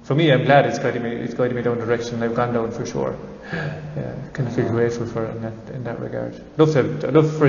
For 0.02 0.14
me, 0.14 0.32
I'm 0.32 0.44
glad 0.44 0.66
it's 0.66 0.78
guiding 0.84 1.02
me. 1.02 1.10
It's 1.24 1.34
guiding 1.34 1.56
me 1.56 1.62
down 1.62 1.78
a 1.78 1.86
direction 1.86 2.22
I've 2.22 2.34
gone 2.34 2.52
down 2.54 2.70
for 2.70 2.86
sure. 2.86 3.14
Yeah, 3.94 4.14
kind 4.32 4.48
of 4.48 4.54
feel 4.56 4.70
grateful 4.70 5.06
for 5.06 5.26
it 5.26 5.36
in 5.36 5.42
that 5.42 5.74
in 5.76 5.84
that 5.84 5.98
regard. 6.00 6.32
Love 6.56 6.72
to 6.72 6.80
I'd 7.08 7.14
love 7.18 7.28
for 7.36 7.48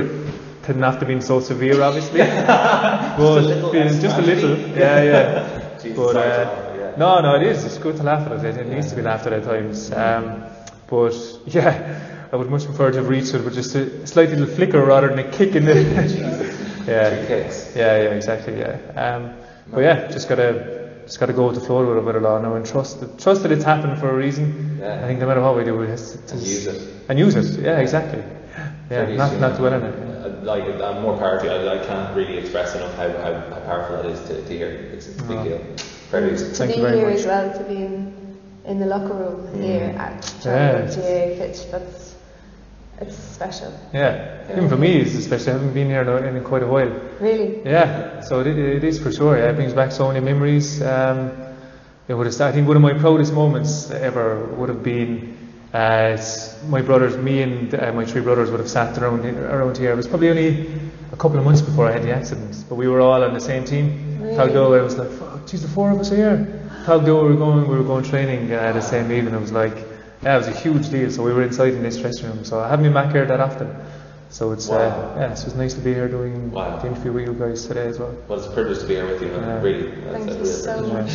to 0.63 0.73
not 0.73 0.95
have 0.95 1.07
been 1.07 1.21
so 1.21 1.39
severe, 1.39 1.81
obviously. 1.81 2.19
but 2.47 3.43
little 3.43 3.71
just 3.73 4.17
a 4.17 4.21
little, 4.21 4.57
yeah, 4.77 5.03
yeah. 5.03 5.77
Jesus, 5.81 5.97
but 5.97 6.15
uh, 6.15 6.75
yeah. 6.77 6.93
no, 6.97 7.19
no, 7.21 7.35
it 7.35 7.43
is. 7.43 7.65
It's 7.65 7.77
good 7.77 7.97
to 7.97 8.03
laugh 8.03 8.25
at 8.29 8.45
it. 8.45 8.57
It 8.57 8.67
needs 8.67 8.89
to 8.89 8.95
be 8.95 9.01
laughed 9.01 9.25
at 9.27 9.33
at 9.33 9.43
times. 9.43 9.91
Um, 9.91 10.43
but 10.87 11.13
yeah, 11.45 12.27
I 12.31 12.35
would 12.35 12.49
much 12.49 12.65
prefer 12.65 12.91
to 12.91 12.97
have 12.97 13.09
reached 13.09 13.33
it 13.33 13.43
with 13.43 13.55
just 13.55 13.75
a 13.75 14.07
slight 14.07 14.29
little 14.29 14.47
flicker 14.47 14.83
rather 14.83 15.09
than 15.09 15.19
a 15.19 15.31
kick 15.31 15.55
in 15.55 15.65
the. 15.65 16.63
Yeah, 16.87 17.25
kicks. 17.27 17.73
yeah, 17.75 18.03
yeah, 18.03 18.09
exactly. 18.09 18.59
Yeah. 18.59 18.77
Um, 18.95 19.33
but 19.71 19.81
yeah, 19.81 20.11
just 20.11 20.27
gotta 20.27 21.01
just 21.05 21.19
gotta 21.19 21.33
go 21.33 21.47
with 21.47 21.55
the 21.55 21.61
flow 21.61 21.87
with 21.87 21.97
it, 21.97 22.03
with 22.03 22.15
it 22.15 22.25
all 22.25 22.41
now 22.41 22.55
and 22.55 22.65
trust 22.65 22.99
that, 22.99 23.19
trust 23.19 23.43
that 23.43 23.51
it's 23.51 23.63
happened 23.63 23.99
for 23.99 24.09
a 24.09 24.13
reason. 24.15 24.79
Yeah. 24.79 25.03
I 25.03 25.07
think 25.07 25.19
no 25.19 25.27
matter 25.27 25.41
what 25.41 25.55
we 25.55 25.63
do, 25.63 25.81
it 25.81 25.89
has 25.89 26.11
to, 26.27 26.33
And 26.33 26.41
use 26.41 26.67
it. 26.67 26.93
and 27.09 27.19
use 27.19 27.35
it. 27.35 27.63
Yeah, 27.63 27.79
exactly. 27.79 28.23
Yeah, 28.91 29.15
not 29.15 29.39
not 29.39 29.57
dwell 29.57 29.73
on 29.73 29.83
it. 29.83 29.95
Uh, 30.23 30.29
Like 30.43 30.63
I'm 30.81 31.01
more 31.01 31.17
powerful. 31.17 31.49
I, 31.49 31.77
I 31.79 31.85
can't 31.85 32.15
really 32.15 32.37
express 32.37 32.75
enough 32.75 32.95
how, 32.95 33.09
how, 33.09 33.33
how 33.53 33.59
powerful 33.65 33.95
it 33.99 34.05
is 34.13 34.19
to, 34.27 34.41
to 34.41 34.53
hear. 34.57 34.69
It's, 34.93 35.07
it's 35.07 35.19
a 35.19 35.23
big 35.23 35.37
Oh. 35.37 35.43
deal. 35.43 35.61
Very 36.11 36.29
to 36.31 36.37
Thank 36.37 36.71
be 36.71 36.77
you 36.77 36.83
very 36.83 36.97
here 36.97 37.09
much. 37.09 37.19
as 37.19 37.25
well, 37.25 37.57
to 37.57 37.63
be 37.63 37.75
in, 37.75 38.37
in 38.65 38.79
the 38.79 38.85
locker 38.85 39.13
room 39.13 39.61
here 39.61 39.95
at 39.97 40.13
Yeah. 40.45 40.87
Charlotte 40.87 40.95
GAA 40.95 41.25
Fitch, 41.39 41.71
that's 41.71 42.15
it's 43.01 43.17
special, 43.17 43.73
Yeah, 43.91 44.45
even 44.51 44.69
for 44.69 44.77
me, 44.77 44.97
it's 45.01 45.15
especially 45.15 45.49
I 45.51 45.53
haven't 45.55 45.73
been 45.73 45.87
here 45.89 46.03
in, 46.03 46.35
in 46.37 46.43
quite 46.43 46.61
a 46.61 46.67
while. 46.67 46.91
really. 47.19 47.59
Yeah, 47.65 48.21
so 48.21 48.39
it, 48.41 48.47
it 48.47 48.83
is 48.83 48.99
for 48.99 49.11
sure. 49.11 49.35
Yeah, 49.35 49.49
it 49.49 49.55
brings 49.55 49.73
back 49.73 49.91
so 49.91 50.07
many 50.07 50.19
memories. 50.23 50.79
Um, 50.81 51.31
it 52.07 52.13
would 52.13 52.27
have, 52.27 52.39
I 52.39 52.51
think 52.51 52.67
one 52.67 52.77
of 52.77 52.83
my 52.83 52.93
proudest 52.93 53.33
moments 53.33 53.89
ever 53.89 54.45
would 54.57 54.69
have 54.69 54.83
been 54.83 55.35
uh, 55.73 56.17
my 56.67 56.81
brothers, 56.81 57.17
me 57.17 57.41
and 57.41 57.73
uh, 57.73 57.91
my 57.93 58.05
three 58.05 58.21
brothers 58.21 58.51
would 58.51 58.59
have 58.59 58.69
sat 58.69 58.97
around 58.97 59.25
around 59.25 59.77
here. 59.77 59.91
It 59.91 59.95
was 59.95 60.07
probably 60.07 60.29
only 60.29 60.71
a 61.11 61.15
couple 61.17 61.37
of 61.39 61.45
months 61.45 61.61
before 61.61 61.87
I 61.87 61.91
had 61.91 62.03
the 62.03 62.15
accident, 62.15 62.63
but 62.69 62.75
we 62.75 62.87
were 62.87 63.01
all 63.01 63.23
on 63.23 63.33
the 63.33 63.39
same 63.39 63.65
team. 63.65 64.19
Really? 64.21 64.35
Tagdo, 64.35 64.79
I 64.79 64.83
was 64.83 64.97
like, 64.97 65.09
fuck, 65.09 65.47
geez, 65.47 65.61
the 65.61 65.67
four 65.67 65.91
of 65.91 65.99
us 65.99 66.11
are 66.11 66.15
here. 66.15 66.69
Tagdo, 66.85 67.23
we 67.23 67.29
were 67.29 67.35
going, 67.35 67.67
we 67.67 67.75
were 67.75 67.83
going 67.83 68.03
training 68.03 68.51
uh, 68.53 68.71
the 68.71 68.81
same 68.81 69.11
evening. 69.11 69.33
It 69.33 69.41
was 69.41 69.51
like, 69.51 69.75
yeah, 70.21 70.35
it 70.35 70.37
was 70.37 70.47
a 70.47 70.51
huge 70.59 70.89
deal. 70.89 71.09
So 71.11 71.23
we 71.23 71.33
were 71.33 71.43
inside 71.43 71.73
in 71.73 71.83
this 71.83 71.97
dressing 71.97 72.27
room. 72.29 72.43
So 72.45 72.59
I 72.59 72.69
haven't 72.69 72.83
been 72.85 72.93
back 72.93 73.11
here 73.11 73.25
that 73.25 73.39
often. 73.39 73.75
So 74.29 74.51
it's 74.51 74.67
Wow. 74.67 74.77
uh, 74.77 75.19
yeah, 75.19 75.33
so 75.35 75.45
it's 75.47 75.55
nice 75.55 75.73
to 75.75 75.81
be 75.81 75.93
here 75.93 76.07
doing 76.07 76.51
Wow. 76.51 76.77
the 76.79 76.87
interview 76.87 77.11
with 77.13 77.25
you 77.27 77.33
guys 77.33 77.67
today 77.67 77.87
as 77.87 77.99
well. 77.99 78.15
Well, 78.27 78.39
it's 78.39 78.47
a 78.47 78.51
privilege 78.51 78.79
to 78.79 78.85
be 78.87 78.95
here 78.95 79.05
with 79.05 79.21
you. 79.21 79.27
Yeah. 79.29 79.61
Really. 79.61 79.91
Thank 80.11 80.29
you 80.29 80.35
real 80.37 80.45
so 80.45 80.81
much. 80.87 81.11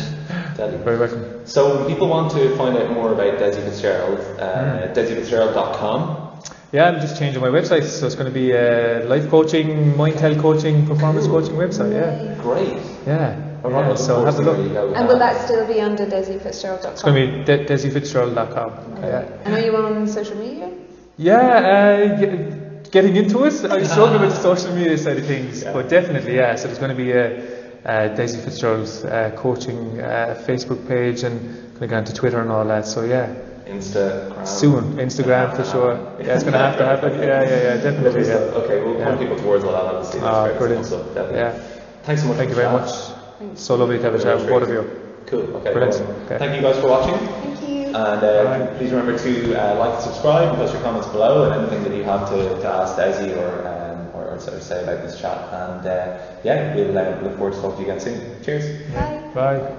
Tell 0.55 0.71
you. 0.71 0.77
Very 0.77 0.97
welcome. 0.97 1.38
So 1.49 1.75
when 1.75 1.87
people 1.87 2.07
want 2.07 2.31
to 2.33 2.55
find 2.55 2.77
out 2.77 2.91
more 2.91 3.11
about 3.11 3.39
Desi 3.39 3.63
Fitzgerald, 3.65 4.19
uh, 4.39 4.93
DesiFitzgerald.com. 4.93 6.27
Yeah, 6.71 6.87
I'm 6.89 6.99
just 7.01 7.17
changing 7.17 7.41
my 7.41 7.47
website, 7.47 7.83
so 7.85 8.05
it's 8.05 8.13
going 8.13 8.27
to 8.27 8.31
be 8.31 8.51
a 8.51 9.03
life 9.05 9.27
coaching, 9.31 9.97
mind 9.97 10.19
health 10.19 10.37
coaching, 10.37 10.85
performance 10.85 11.25
coaching 11.25 11.55
website. 11.55 11.91
Yeah, 11.93 12.35
Great. 12.43 12.77
yeah. 13.07 13.35
Well, 13.63 13.71
yeah 13.73 13.95
so 13.95 14.23
have 14.23 14.37
a 14.37 14.41
look. 14.43 14.59
you 14.59 14.69
go 14.69 14.87
with 14.89 14.95
And 14.95 15.07
will 15.07 15.17
that. 15.17 15.33
that 15.33 15.45
still 15.47 15.65
be 15.67 15.81
under 15.81 16.05
DesiFitzgerald.com? 16.05 16.91
It's 16.93 17.01
going 17.01 17.15
to 17.15 17.37
be 17.37 17.43
de- 17.43 17.65
desifitzgerald.com. 17.65 18.71
Yeah. 19.01 19.25
And 19.45 19.53
are 19.55 19.59
you 19.65 19.75
on 19.75 20.07
social 20.07 20.35
media? 20.37 20.69
Yeah, 21.17 21.35
uh, 21.35 22.21
ge- 22.21 22.91
getting 22.91 23.15
into 23.15 23.43
it. 23.45 23.53
I 23.65 23.81
struggle 23.83 24.19
with 24.19 24.29
the 24.35 24.41
social 24.41 24.71
media 24.75 24.97
side 24.99 25.17
of 25.17 25.25
things, 25.25 25.63
Yeah. 25.63 25.73
but 25.73 25.89
definitely, 25.89 26.35
yeah. 26.35 26.55
So 26.55 26.67
there's 26.67 26.77
going 26.79 26.95
to 26.95 27.03
be 27.03 27.11
a, 27.11 27.58
a 27.85 28.09
Desi 28.09 28.43
Fitzgerald's 28.43 29.05
uh, 29.05 29.31
coaching 29.37 29.99
uh, 30.01 30.41
Facebook 30.47 30.87
page 30.87 31.23
and 31.23 31.39
going 31.77 31.79
to 31.81 31.87
go 31.87 31.97
onto 31.97 32.13
Twitter 32.13 32.41
and 32.41 32.51
all 32.51 32.65
that. 32.65 32.85
So 32.85 33.03
yeah, 33.05 33.33
Instagram. 33.65 34.45
soon 34.47 34.83
Instagram 34.97 35.55
for 35.55 35.63
sure. 35.63 35.93
Yeah, 36.19 36.33
it's 36.35 36.43
going 36.43 36.53
to 36.53 36.59
have 36.59 36.77
to 36.77 36.85
happen. 36.85 37.11
Yeah, 37.19 37.43
yeah, 37.43 37.63
yeah, 37.75 37.77
definitely. 37.77 38.27
Yeah. 38.27 38.35
Okay, 38.63 38.83
we'll 38.83 38.97
Yeah. 38.99 39.05
point 39.05 39.19
people 39.21 39.37
towards 39.37 39.63
all 39.63 39.71
that 39.73 39.85
obviously. 39.85 40.19
That's 40.19 40.35
Ah, 40.35 40.45
great. 40.47 40.57
brilliant. 40.59 40.85
Stuff, 40.85 41.05
definitely. 41.13 41.37
Yeah. 41.39 41.53
Thanks 42.03 42.21
so 42.21 42.27
much. 42.27 42.37
Thank 42.37 42.49
you 42.49 42.55
very 42.55 42.67
the 42.71 42.79
much. 42.79 42.89
chat. 42.91 43.57
So 43.57 43.75
lovely 43.75 43.97
to 43.97 44.03
have 44.03 44.15
a 44.15 44.19
chat 44.21 44.35
with 44.37 44.49
both 44.49 44.63
of 44.63 44.69
you. 44.69 44.83
Cool. 45.27 45.41
Okay. 45.57 45.73
Brilliant. 45.73 45.99
well, 46.07 46.17
Okay. 46.25 46.37
Thank 46.39 46.55
you 46.55 46.61
guys 46.61 46.79
for 46.81 46.89
watching. 46.89 47.17
Thank 47.17 47.61
you. 47.69 47.85
And 47.89 47.97
uh, 48.23 48.43
Bye. 48.43 48.77
please 48.77 48.91
remember 48.91 49.17
to 49.17 49.31
uh, 49.55 49.75
like 49.79 49.93
and 49.93 50.03
subscribe, 50.03 50.49
and 50.49 50.57
post 50.57 50.73
your 50.73 50.81
comments 50.83 51.07
below, 51.07 51.49
and 51.49 51.53
anything 51.61 51.83
that 51.85 51.95
you 51.95 52.03
have 52.03 52.27
to, 52.29 52.37
to 52.61 52.67
ask 52.67 52.95
Desi 52.97 53.35
or, 53.37 53.67
um, 53.67 53.78
or, 54.39 54.43
or 54.43 54.45
sort 54.45 54.57
of 54.57 54.63
say 54.63 54.83
about 54.83 55.01
this 55.03 55.19
chat. 55.19 55.37
And 55.53 55.87
uh, 55.87 56.19
yeah, 56.43 56.75
we'll 56.75 56.97
uh, 56.97 57.21
look 57.21 57.37
forward 57.37 57.53
to 57.53 57.61
talking 57.61 57.85
to 57.85 57.91
you 57.91 57.91
again 57.91 57.99
soon. 57.99 58.43
Cheers. 58.43 58.93
Bye. 58.93 59.31
Bye. 59.33 59.77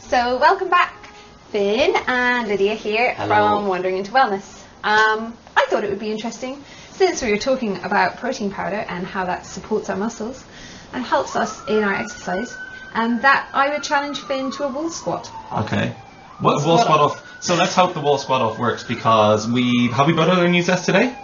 So, 0.00 0.38
welcome 0.38 0.68
back, 0.68 1.08
Finn 1.50 1.94
and 2.06 2.48
Lydia 2.48 2.74
here 2.74 3.14
Hello. 3.14 3.28
from 3.28 3.66
Wandering 3.66 3.96
into 3.96 4.12
Wellness. 4.12 4.62
Um, 4.84 5.34
I 5.56 5.66
thought 5.70 5.84
it 5.84 5.90
would 5.90 6.00
be 6.00 6.10
interesting, 6.10 6.62
since 6.90 7.22
we 7.22 7.30
were 7.30 7.38
talking 7.38 7.82
about 7.82 8.18
protein 8.18 8.50
powder 8.50 8.84
and 8.88 9.06
how 9.06 9.24
that 9.24 9.46
supports 9.46 9.88
our 9.88 9.96
muscles 9.96 10.44
and 10.92 11.02
helps 11.02 11.34
us 11.34 11.66
in 11.66 11.82
our 11.82 11.94
exercise, 11.94 12.54
and 12.92 13.22
that 13.22 13.48
I 13.54 13.70
would 13.70 13.82
challenge 13.82 14.20
Finn 14.20 14.50
to 14.52 14.64
a 14.64 14.68
wall 14.68 14.90
squat. 14.90 15.32
Okay. 15.50 15.94
What 16.42 16.66
wall 16.66 16.78
squat 16.78 16.98
off? 16.98 17.42
So 17.42 17.54
let's 17.54 17.72
hope 17.72 17.94
the 17.94 18.00
wall 18.00 18.18
squat 18.18 18.40
off 18.42 18.58
works 18.58 18.82
because 18.82 19.46
we 19.46 19.88
have 19.92 20.08
we 20.08 20.12
brought 20.12 20.28
out 20.28 20.44
a 20.44 20.48
new 20.48 20.62
zest 20.62 20.86
today. 20.86 21.14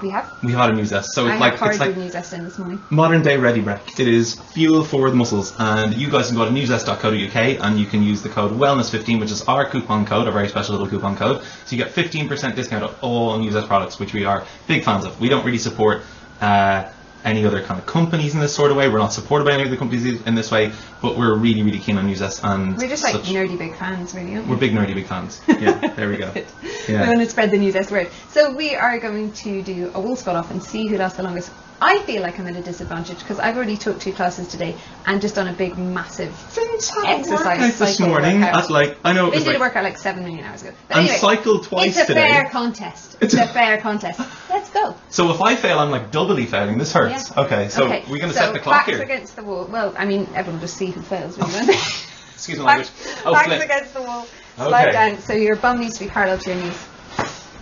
We 0.00 0.10
have. 0.10 0.32
We 0.44 0.52
have 0.52 0.60
had 0.60 0.70
a 0.70 0.72
new 0.74 0.84
zest, 0.84 1.12
so 1.14 1.26
I 1.26 1.32
it's 1.32 1.42
have 1.42 1.60
like 1.60 1.70
it's 1.70 1.80
like 1.80 1.96
with 1.96 2.14
news 2.14 2.32
in 2.32 2.44
this 2.44 2.58
morning. 2.58 2.80
modern 2.88 3.22
day 3.22 3.36
ready 3.36 3.60
rec. 3.60 3.98
It 3.98 4.06
is 4.06 4.34
fuel 4.34 4.84
for 4.84 5.10
the 5.10 5.16
muscles, 5.16 5.52
and 5.58 5.96
you 5.96 6.08
guys 6.08 6.28
can 6.28 6.36
go 6.36 6.44
to 6.44 6.52
nuzest.co.uk 6.52 7.64
and 7.66 7.80
you 7.80 7.86
can 7.86 8.04
use 8.04 8.22
the 8.22 8.28
code 8.28 8.52
wellness15, 8.52 9.18
which 9.18 9.32
is 9.32 9.42
our 9.48 9.68
coupon 9.68 10.06
code, 10.06 10.28
a 10.28 10.30
very 10.30 10.48
special 10.48 10.74
little 10.76 10.88
coupon 10.88 11.16
code. 11.16 11.42
So 11.64 11.74
you 11.74 11.82
get 11.82 11.92
15% 11.92 12.54
discount 12.54 12.84
on 12.84 12.94
all 13.00 13.36
Nuzest 13.36 13.66
products, 13.66 13.98
which 13.98 14.14
we 14.14 14.24
are 14.24 14.44
big 14.68 14.84
fans 14.84 15.04
of. 15.04 15.20
We 15.20 15.28
don't 15.28 15.44
really 15.44 15.58
support. 15.58 16.02
Uh, 16.40 16.88
any 17.28 17.44
other 17.44 17.62
kind 17.62 17.78
of 17.78 17.86
companies 17.86 18.34
in 18.34 18.40
this 18.40 18.54
sort 18.54 18.70
of 18.70 18.76
way. 18.76 18.88
We're 18.88 18.98
not 18.98 19.12
supported 19.12 19.44
by 19.44 19.52
any 19.52 19.62
of 19.64 19.70
the 19.70 19.76
companies 19.76 20.20
in 20.22 20.34
this 20.34 20.50
way, 20.50 20.72
but 21.02 21.16
we're 21.16 21.34
really, 21.36 21.62
really 21.62 21.78
keen 21.78 21.98
on 21.98 22.12
Zest 22.14 22.42
and 22.44 22.76
We're 22.76 22.88
just 22.88 23.04
like 23.04 23.14
nerdy 23.16 23.56
big 23.58 23.76
fans, 23.76 24.14
really, 24.14 24.34
aren't 24.34 24.46
we? 24.46 24.54
we're 24.54 24.60
big 24.60 24.72
nerdy 24.72 24.94
big 24.94 25.06
fans. 25.06 25.40
Yeah, 25.48 25.78
there 25.94 26.08
we 26.08 26.16
go. 26.16 26.30
We 26.34 26.44
Yeah. 26.94 27.06
want 27.08 27.20
to 27.20 27.28
spread 27.28 27.50
the 27.50 27.58
news 27.58 27.90
word. 27.90 28.08
So 28.30 28.54
we 28.54 28.74
are 28.74 28.98
going 28.98 29.32
to 29.32 29.62
do 29.62 29.90
a 29.94 30.00
wall 30.00 30.16
spot 30.16 30.36
off 30.36 30.50
and 30.50 30.62
see 30.62 30.86
who 30.88 30.96
lasts 30.98 31.16
the 31.16 31.22
longest. 31.24 31.50
I 31.80 32.00
feel 32.00 32.22
like 32.22 32.40
I'm 32.40 32.46
at 32.48 32.56
a 32.56 32.60
disadvantage 32.62 33.20
because 33.20 33.38
I've 33.38 33.56
already 33.56 33.76
took 33.76 34.00
two 34.00 34.12
classes 34.12 34.48
today 34.48 34.74
and 35.06 35.20
just 35.20 35.36
done 35.36 35.46
a 35.46 35.52
big, 35.52 35.78
massive 35.78 36.30
Vince 36.30 36.90
had 36.90 37.20
Exercise 37.20 37.38
workout 37.38 37.58
this 37.58 37.76
cycle 37.96 38.08
morning 38.08 38.40
workout. 38.40 38.64
at 38.64 38.70
like 38.70 38.98
I 39.04 39.12
know 39.12 39.28
it 39.28 39.30
They 39.30 39.36
was 39.36 39.44
did 39.44 39.50
a 39.50 39.58
like 39.58 39.68
workout 39.68 39.84
like 39.84 39.96
seven 39.98 40.24
million 40.24 40.44
hours 40.44 40.62
ago. 40.62 40.72
But 40.88 40.96
and 40.96 41.06
anyway, 41.06 41.18
cycled 41.18 41.64
twice 41.64 41.92
today. 41.94 42.00
it's 42.02 42.10
a 42.10 42.14
today. 42.14 42.28
fair 42.30 42.50
contest. 42.50 43.16
It's 43.20 43.34
a 43.34 43.46
fair 43.58 43.80
contest. 43.80 44.20
Let's 44.50 44.70
go. 44.70 44.96
So 45.10 45.30
if 45.30 45.40
I 45.40 45.54
fail, 45.54 45.78
I'm 45.78 45.90
like 45.90 46.10
doubly 46.10 46.46
failing. 46.46 46.78
This 46.78 46.92
hurts. 46.92 47.30
Yeah. 47.36 47.44
Okay, 47.44 47.68
so 47.68 47.84
okay. 47.84 48.04
we're 48.10 48.18
gonna 48.18 48.32
so 48.32 48.40
set 48.40 48.52
the 48.54 48.58
clock 48.60 48.86
backs 48.86 48.90
here. 48.96 49.02
against 49.02 49.36
the 49.36 49.44
wall. 49.44 49.66
Well, 49.66 49.94
I 49.96 50.04
mean, 50.04 50.26
everyone 50.34 50.54
will 50.54 50.66
just 50.66 50.76
see 50.76 50.90
who 50.90 51.00
fails. 51.02 51.38
Really, 51.38 51.52
won't? 51.52 51.68
Excuse 52.34 52.58
my 52.58 52.64
language. 52.64 52.88
backs, 52.88 53.22
Oh, 53.24 53.32
backs 53.32 53.46
flip. 53.46 53.62
against 53.62 53.94
the 53.94 54.02
wall. 54.02 54.26
Slide 54.56 54.88
Okay. 54.88 54.92
down. 54.92 55.18
So 55.20 55.32
your 55.34 55.56
bum 55.56 55.78
needs 55.80 55.98
to 55.98 56.04
be 56.04 56.10
parallel 56.10 56.38
to 56.38 56.50
your 56.54 56.60
knees. 56.62 56.86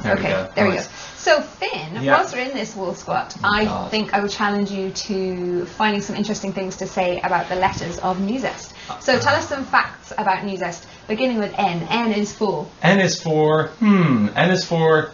There 0.03 0.15
we 0.15 0.21
okay, 0.21 0.31
go. 0.31 0.51
there 0.55 0.69
we 0.69 0.77
go. 0.77 0.83
So 1.27 1.40
Finn, 1.40 2.05
Yeah. 2.05 2.19
whilst 2.19 2.32
we're 2.36 2.43
in 2.43 2.55
this 2.55 2.77
wall 2.77 2.94
squat, 2.94 3.35
Oh, 3.43 3.48
I 3.53 3.65
God. 3.65 3.90
think 3.90 4.15
I 4.15 4.20
would 4.20 4.31
challenge 4.31 4.70
you 4.70 4.90
to 4.90 5.66
finding 5.66 6.01
some 6.01 6.15
interesting 6.15 6.53
things 6.53 6.77
to 6.77 6.86
say 6.86 7.19
about 7.20 7.48
the 7.48 7.57
letters 7.57 7.98
of 7.98 8.19
Nuzest. 8.19 8.69
So 9.01 9.19
tell 9.19 9.35
us 9.35 9.48
some 9.48 9.65
facts 9.65 10.12
about 10.16 10.44
Nuzest, 10.44 10.82
beginning 11.09 11.39
with 11.40 11.53
N. 11.59 11.85
N 11.90 12.12
is 12.12 12.32
for 12.32 12.69
N 12.81 13.01
is 13.01 13.20
for 13.20 13.70
hmm. 13.81 14.28
N 14.36 14.51
is 14.53 14.65
for 14.65 15.11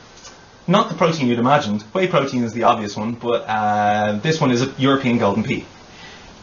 not 0.67 0.91
the 0.91 0.97
protein 0.97 1.29
you'd 1.29 1.39
imagined. 1.39 1.81
Whey 1.95 2.09
protein 2.09 2.45
is 2.45 2.53
the 2.53 2.65
obvious 2.65 2.95
one, 2.95 3.13
but 3.13 3.49
uh, 3.49 4.19
this 4.23 4.39
one 4.39 4.51
is 4.51 4.61
a 4.61 4.71
European 4.77 5.17
golden 5.17 5.43
pea. 5.43 5.65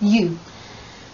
U. 0.01 0.39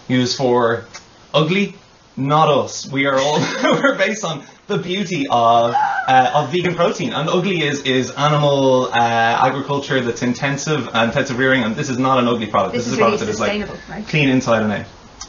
U 0.08 0.18
is 0.18 0.34
for 0.34 0.86
ugly, 1.34 1.74
Not 2.16 2.48
us. 2.48 2.90
We 2.90 3.04
are 3.04 3.18
all 3.18 3.38
we're 3.64 3.98
based 3.98 4.24
on 4.24 4.42
the 4.66 4.78
beauty 4.78 5.26
of 5.30 5.74
uh, 5.74 6.30
of 6.34 6.50
vegan 6.50 6.74
protein. 6.74 7.12
And 7.12 7.28
ugly 7.28 7.62
is 7.62 7.82
is 7.82 8.10
animal 8.12 8.86
uh, 8.86 8.96
agriculture 8.96 10.00
that's 10.00 10.22
intensive 10.22 10.88
and 10.92 11.10
intensive 11.10 11.38
rearing. 11.38 11.62
And 11.62 11.76
this 11.76 11.88
is 11.88 11.98
not 11.98 12.18
an 12.18 12.28
ugly 12.28 12.46
product. 12.46 12.74
This 12.74 12.86
is 12.86 12.92
is 12.92 12.98
a 12.98 13.00
product 13.00 13.20
really 13.22 13.32
that 13.32 13.64
is 13.64 13.68
like 13.68 13.88
right? 13.88 14.06
clean 14.06 14.28
inside 14.28 14.62
and 14.62 14.72
out. 14.72 14.86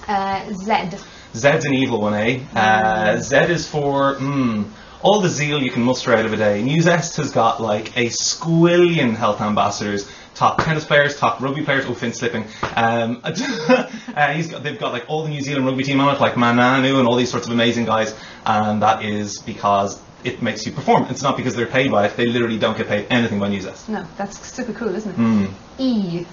Uh, 0.07 0.53
Z. 0.53 0.97
Z's 1.35 1.65
an 1.65 1.73
evil 1.73 2.01
one, 2.01 2.13
eh? 2.13 2.39
Uh, 2.55 3.17
Z 3.19 3.35
is 3.51 3.67
for 3.67 4.15
mm, 4.15 4.65
all 5.01 5.21
the 5.21 5.29
zeal 5.29 5.61
you 5.61 5.71
can 5.71 5.83
muster 5.83 6.13
out 6.13 6.25
of 6.25 6.33
a 6.33 6.37
day. 6.37 6.63
Nuzest 6.63 7.17
has 7.17 7.31
got 7.31 7.61
like 7.61 7.95
a 7.97 8.07
squillion 8.07 9.15
health 9.15 9.41
ambassadors, 9.41 10.09
top 10.37 10.63
tennis 10.63 10.85
players, 10.85 11.17
top 11.17 11.41
rugby 11.41 11.63
players. 11.63 11.85
Oh, 11.87 11.93
Finn's 11.95 12.19
slipping. 12.19 12.45
Um, 12.75 13.21
uh, 13.23 14.33
he's 14.33 14.49
got, 14.49 14.63
they've 14.63 14.79
got 14.79 14.93
like 14.93 15.05
all 15.09 15.23
the 15.23 15.29
New 15.29 15.41
Zealand 15.41 15.65
rugby 15.65 15.83
team 15.83 15.99
on 15.99 16.15
it, 16.15 16.21
like 16.21 16.33
Ma'a 16.33 16.53
Nonu 16.53 16.99
and 16.99 17.07
all 17.07 17.15
these 17.15 17.31
sorts 17.31 17.47
of 17.47 17.53
amazing 17.53 17.85
guys. 17.85 18.15
And 18.45 18.81
that 18.83 19.03
is 19.03 19.39
because 19.39 19.99
it 20.23 20.41
makes 20.41 20.65
you 20.65 20.71
perform. 20.71 21.07
It's 21.09 21.23
not 21.23 21.37
because 21.37 21.55
they're 21.55 21.65
paid 21.65 21.91
by 21.91 22.05
it. 22.05 22.15
They 22.15 22.27
literally 22.27 22.59
don't 22.59 22.77
get 22.77 22.87
paid 22.87 23.07
anything 23.09 23.39
by 23.39 23.49
Nuzest. 23.49 23.89
No, 23.89 24.05
that's 24.17 24.39
super 24.53 24.73
cool, 24.73 24.93
isn't 24.95 25.11
it? 25.11 25.15
Hmm. 25.15 25.45
E. 25.79 26.25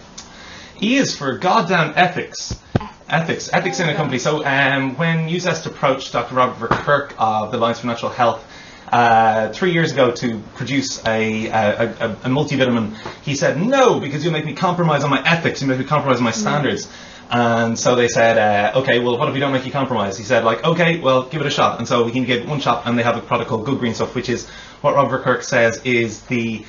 E 0.83 0.97
is 0.97 1.17
for 1.17 1.39
goddamn 1.39 1.95
ethics. 1.97 2.61
Ethics, 3.09 3.51
ethics 3.53 3.81
in 3.81 3.89
a 3.89 3.95
company. 3.95 4.19
So 4.19 4.45
um, 4.45 4.97
when 4.97 5.29
Nuzest 5.29 5.67
approached 5.67 6.13
Dr. 6.13 6.35
Robert 6.35 6.69
Verkerk 6.69 7.15
of 7.19 7.53
the 7.53 7.59
Alliance 7.59 7.81
for 7.81 7.87
Natural 7.87 8.11
Health 8.11 8.45
uh, 8.89 9.53
three 9.53 9.73
years 9.73 9.93
ago 9.93 10.11
to 10.13 10.39
produce 10.55 11.05
a, 11.07 11.47
a, 11.47 11.83
a, 11.83 12.11
a 12.11 12.29
multivitamin, 12.29 12.97
he 13.23 13.35
said 13.35 13.61
no 13.61 14.01
because 14.01 14.25
you'll 14.25 14.33
make 14.33 14.45
me 14.45 14.55
compromise 14.55 15.05
on 15.05 15.11
my 15.11 15.23
ethics, 15.27 15.63
you 15.63 15.69
make 15.69 15.79
me 15.79 15.85
compromise 15.85 16.19
on 16.19 16.25
my 16.25 16.31
standards. 16.31 16.89
And 17.31 17.79
so 17.79 17.97
they 17.97 18.09
said, 18.09 18.39
uh, 18.39 18.79
okay, 18.81 18.99
well, 18.99 19.19
what 19.19 19.29
if 19.29 19.35
we 19.35 19.41
don't 19.41 19.53
make 19.53 19.65
you 19.65 19.73
compromise? 19.73 20.17
He 20.19 20.25
said, 20.25 20.45
like, 20.45 20.63
okay, 20.65 21.01
well, 21.01 21.25
give 21.25 21.41
it 21.41 21.47
a 21.47 21.51
shot. 21.51 21.79
And 21.79 21.89
so 21.89 22.07
he 22.07 22.25
gave 22.25 22.43
it 22.43 22.47
one 22.47 22.61
shot, 22.61 22.87
and 22.87 22.99
they 22.99 23.03
have 23.03 23.17
a 23.17 23.23
product 23.23 23.49
called 23.49 23.65
Good 23.65 23.79
Green 23.79 23.95
Stuff, 23.95 24.15
which 24.15 24.29
is 24.29 24.49
what 24.83 24.95
Robert 24.95 25.23
Kirk 25.23 25.43
says 25.43 25.81
is 25.85 26.21
the 26.23 26.65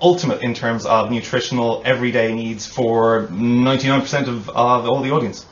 ultimate 0.00 0.42
in 0.42 0.54
terms 0.54 0.86
of 0.86 1.10
nutritional 1.10 1.82
everyday 1.84 2.34
needs 2.34 2.66
for 2.66 3.26
99% 3.28 4.28
of, 4.28 4.48
of 4.50 4.88
all 4.88 5.02
the 5.02 5.10
audience. 5.10 5.44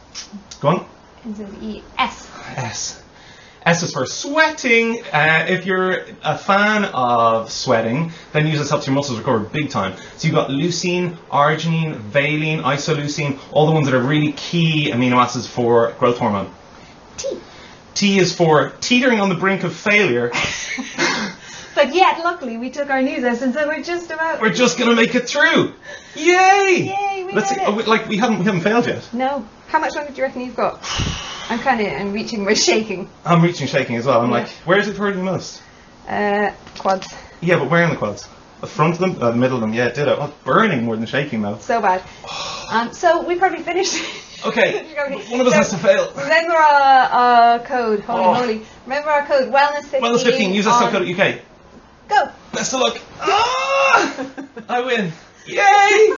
Go 0.60 0.68
on. 0.68 0.86
Is 1.28 1.40
it 1.40 1.48
E? 1.60 1.82
S. 1.98 2.30
S. 2.56 3.03
S 3.64 3.82
is 3.82 3.92
for 3.92 4.04
sweating. 4.04 5.02
Uh, 5.12 5.46
if 5.48 5.64
you're 5.64 6.04
a 6.22 6.36
fan 6.36 6.84
of 6.84 7.50
sweating, 7.50 8.12
then 8.32 8.46
use 8.46 8.58
this 8.58 8.68
helps 8.68 8.86
your 8.86 8.94
muscles 8.94 9.18
recover 9.18 9.38
big 9.38 9.70
time. 9.70 9.96
So 10.16 10.28
you've 10.28 10.34
got 10.34 10.50
leucine, 10.50 11.16
arginine, 11.30 11.96
valine, 11.96 12.60
isoleucine, 12.60 13.38
all 13.52 13.66
the 13.66 13.72
ones 13.72 13.86
that 13.86 13.94
are 13.94 14.02
really 14.02 14.32
key 14.32 14.90
amino 14.90 15.16
acids 15.16 15.46
for 15.46 15.92
growth 15.92 16.18
hormone. 16.18 16.52
T. 17.16 17.40
T 17.94 18.18
is 18.18 18.34
for 18.34 18.70
teetering 18.80 19.20
on 19.20 19.30
the 19.30 19.34
brink 19.34 19.64
of 19.64 19.74
failure. 19.74 20.30
But 21.74 21.94
yet, 21.94 22.18
luckily, 22.22 22.56
we 22.56 22.70
took 22.70 22.90
our 22.90 23.02
news 23.02 23.22
lesson, 23.22 23.52
so 23.52 23.66
we're 23.66 23.82
just 23.82 24.10
about. 24.10 24.40
We're 24.40 24.52
just 24.52 24.78
gonna 24.78 24.94
make 24.94 25.14
it 25.14 25.28
through. 25.28 25.72
Yay! 26.14 26.92
Yay, 26.94 27.24
we 27.24 27.32
Let's 27.32 27.50
see. 27.50 27.56
it. 27.56 27.62
oh, 27.68 27.72
like 27.86 28.08
we 28.08 28.16
haven't 28.16 28.38
we 28.38 28.44
haven't 28.44 28.60
failed 28.60 28.86
yet. 28.86 29.08
No. 29.12 29.46
How 29.68 29.80
much 29.80 29.94
longer 29.94 30.10
do 30.12 30.16
you 30.16 30.22
reckon 30.22 30.42
you've 30.42 30.54
got? 30.56 30.78
I'm 31.50 31.58
kind 31.58 31.80
of. 31.80 31.88
I'm 31.88 32.12
reaching. 32.12 32.44
We're 32.44 32.54
shaking. 32.54 33.08
I'm 33.24 33.42
reaching 33.42 33.66
shaking 33.66 33.96
as 33.96 34.06
well. 34.06 34.20
I'm 34.20 34.30
Yeah. 34.30 34.36
like, 34.38 34.48
where 34.66 34.78
is 34.78 34.88
it 34.88 34.96
hurting 34.96 35.24
most? 35.24 35.62
Uh, 36.08 36.52
quads. 36.78 37.12
Yeah, 37.40 37.58
but 37.58 37.70
where 37.70 37.82
in 37.82 37.90
the 37.90 37.96
quads? 37.96 38.28
The 38.60 38.66
front 38.68 38.94
of 38.94 39.00
them, 39.00 39.22
uh, 39.22 39.30
the 39.32 39.36
middle 39.36 39.56
of 39.56 39.60
them. 39.60 39.74
Yeah, 39.74 39.88
did 39.90 40.06
it. 40.08 40.16
Oh, 40.18 40.32
burning 40.44 40.84
more 40.84 40.96
than 40.96 41.06
shaking 41.06 41.42
though. 41.42 41.58
So 41.58 41.80
bad. 41.80 42.02
Um, 42.72 42.94
so 42.94 43.22
we 43.22 43.36
probably 43.36 43.60
finished. 43.60 44.02
Okay, 44.46 44.84
one 45.30 45.40
of 45.42 45.46
us 45.48 45.52
so 45.52 45.58
has 45.58 45.70
to 45.70 45.76
fail. 45.76 46.10
Remember 46.16 46.54
our, 46.54 47.08
our 47.10 47.58
code. 47.60 48.00
Holy 48.00 48.24
Oh. 48.24 48.34
moly. 48.34 48.62
Remember 48.86 49.10
our 49.10 49.26
code. 49.26 49.52
Wellness 49.52 49.82
15. 49.82 50.00
Wellness 50.00 50.22
15. 50.24 50.54
Use 50.54 50.66
on- 50.66 50.90
that 50.92 51.02
UK. 51.06 51.42
Go. 52.08 52.30
Best 52.52 52.74
of 52.74 52.80
luck. 52.80 53.00
Ah! 53.20 54.46
I 54.68 54.80
win. 54.80 55.12
Yay! 55.46 56.14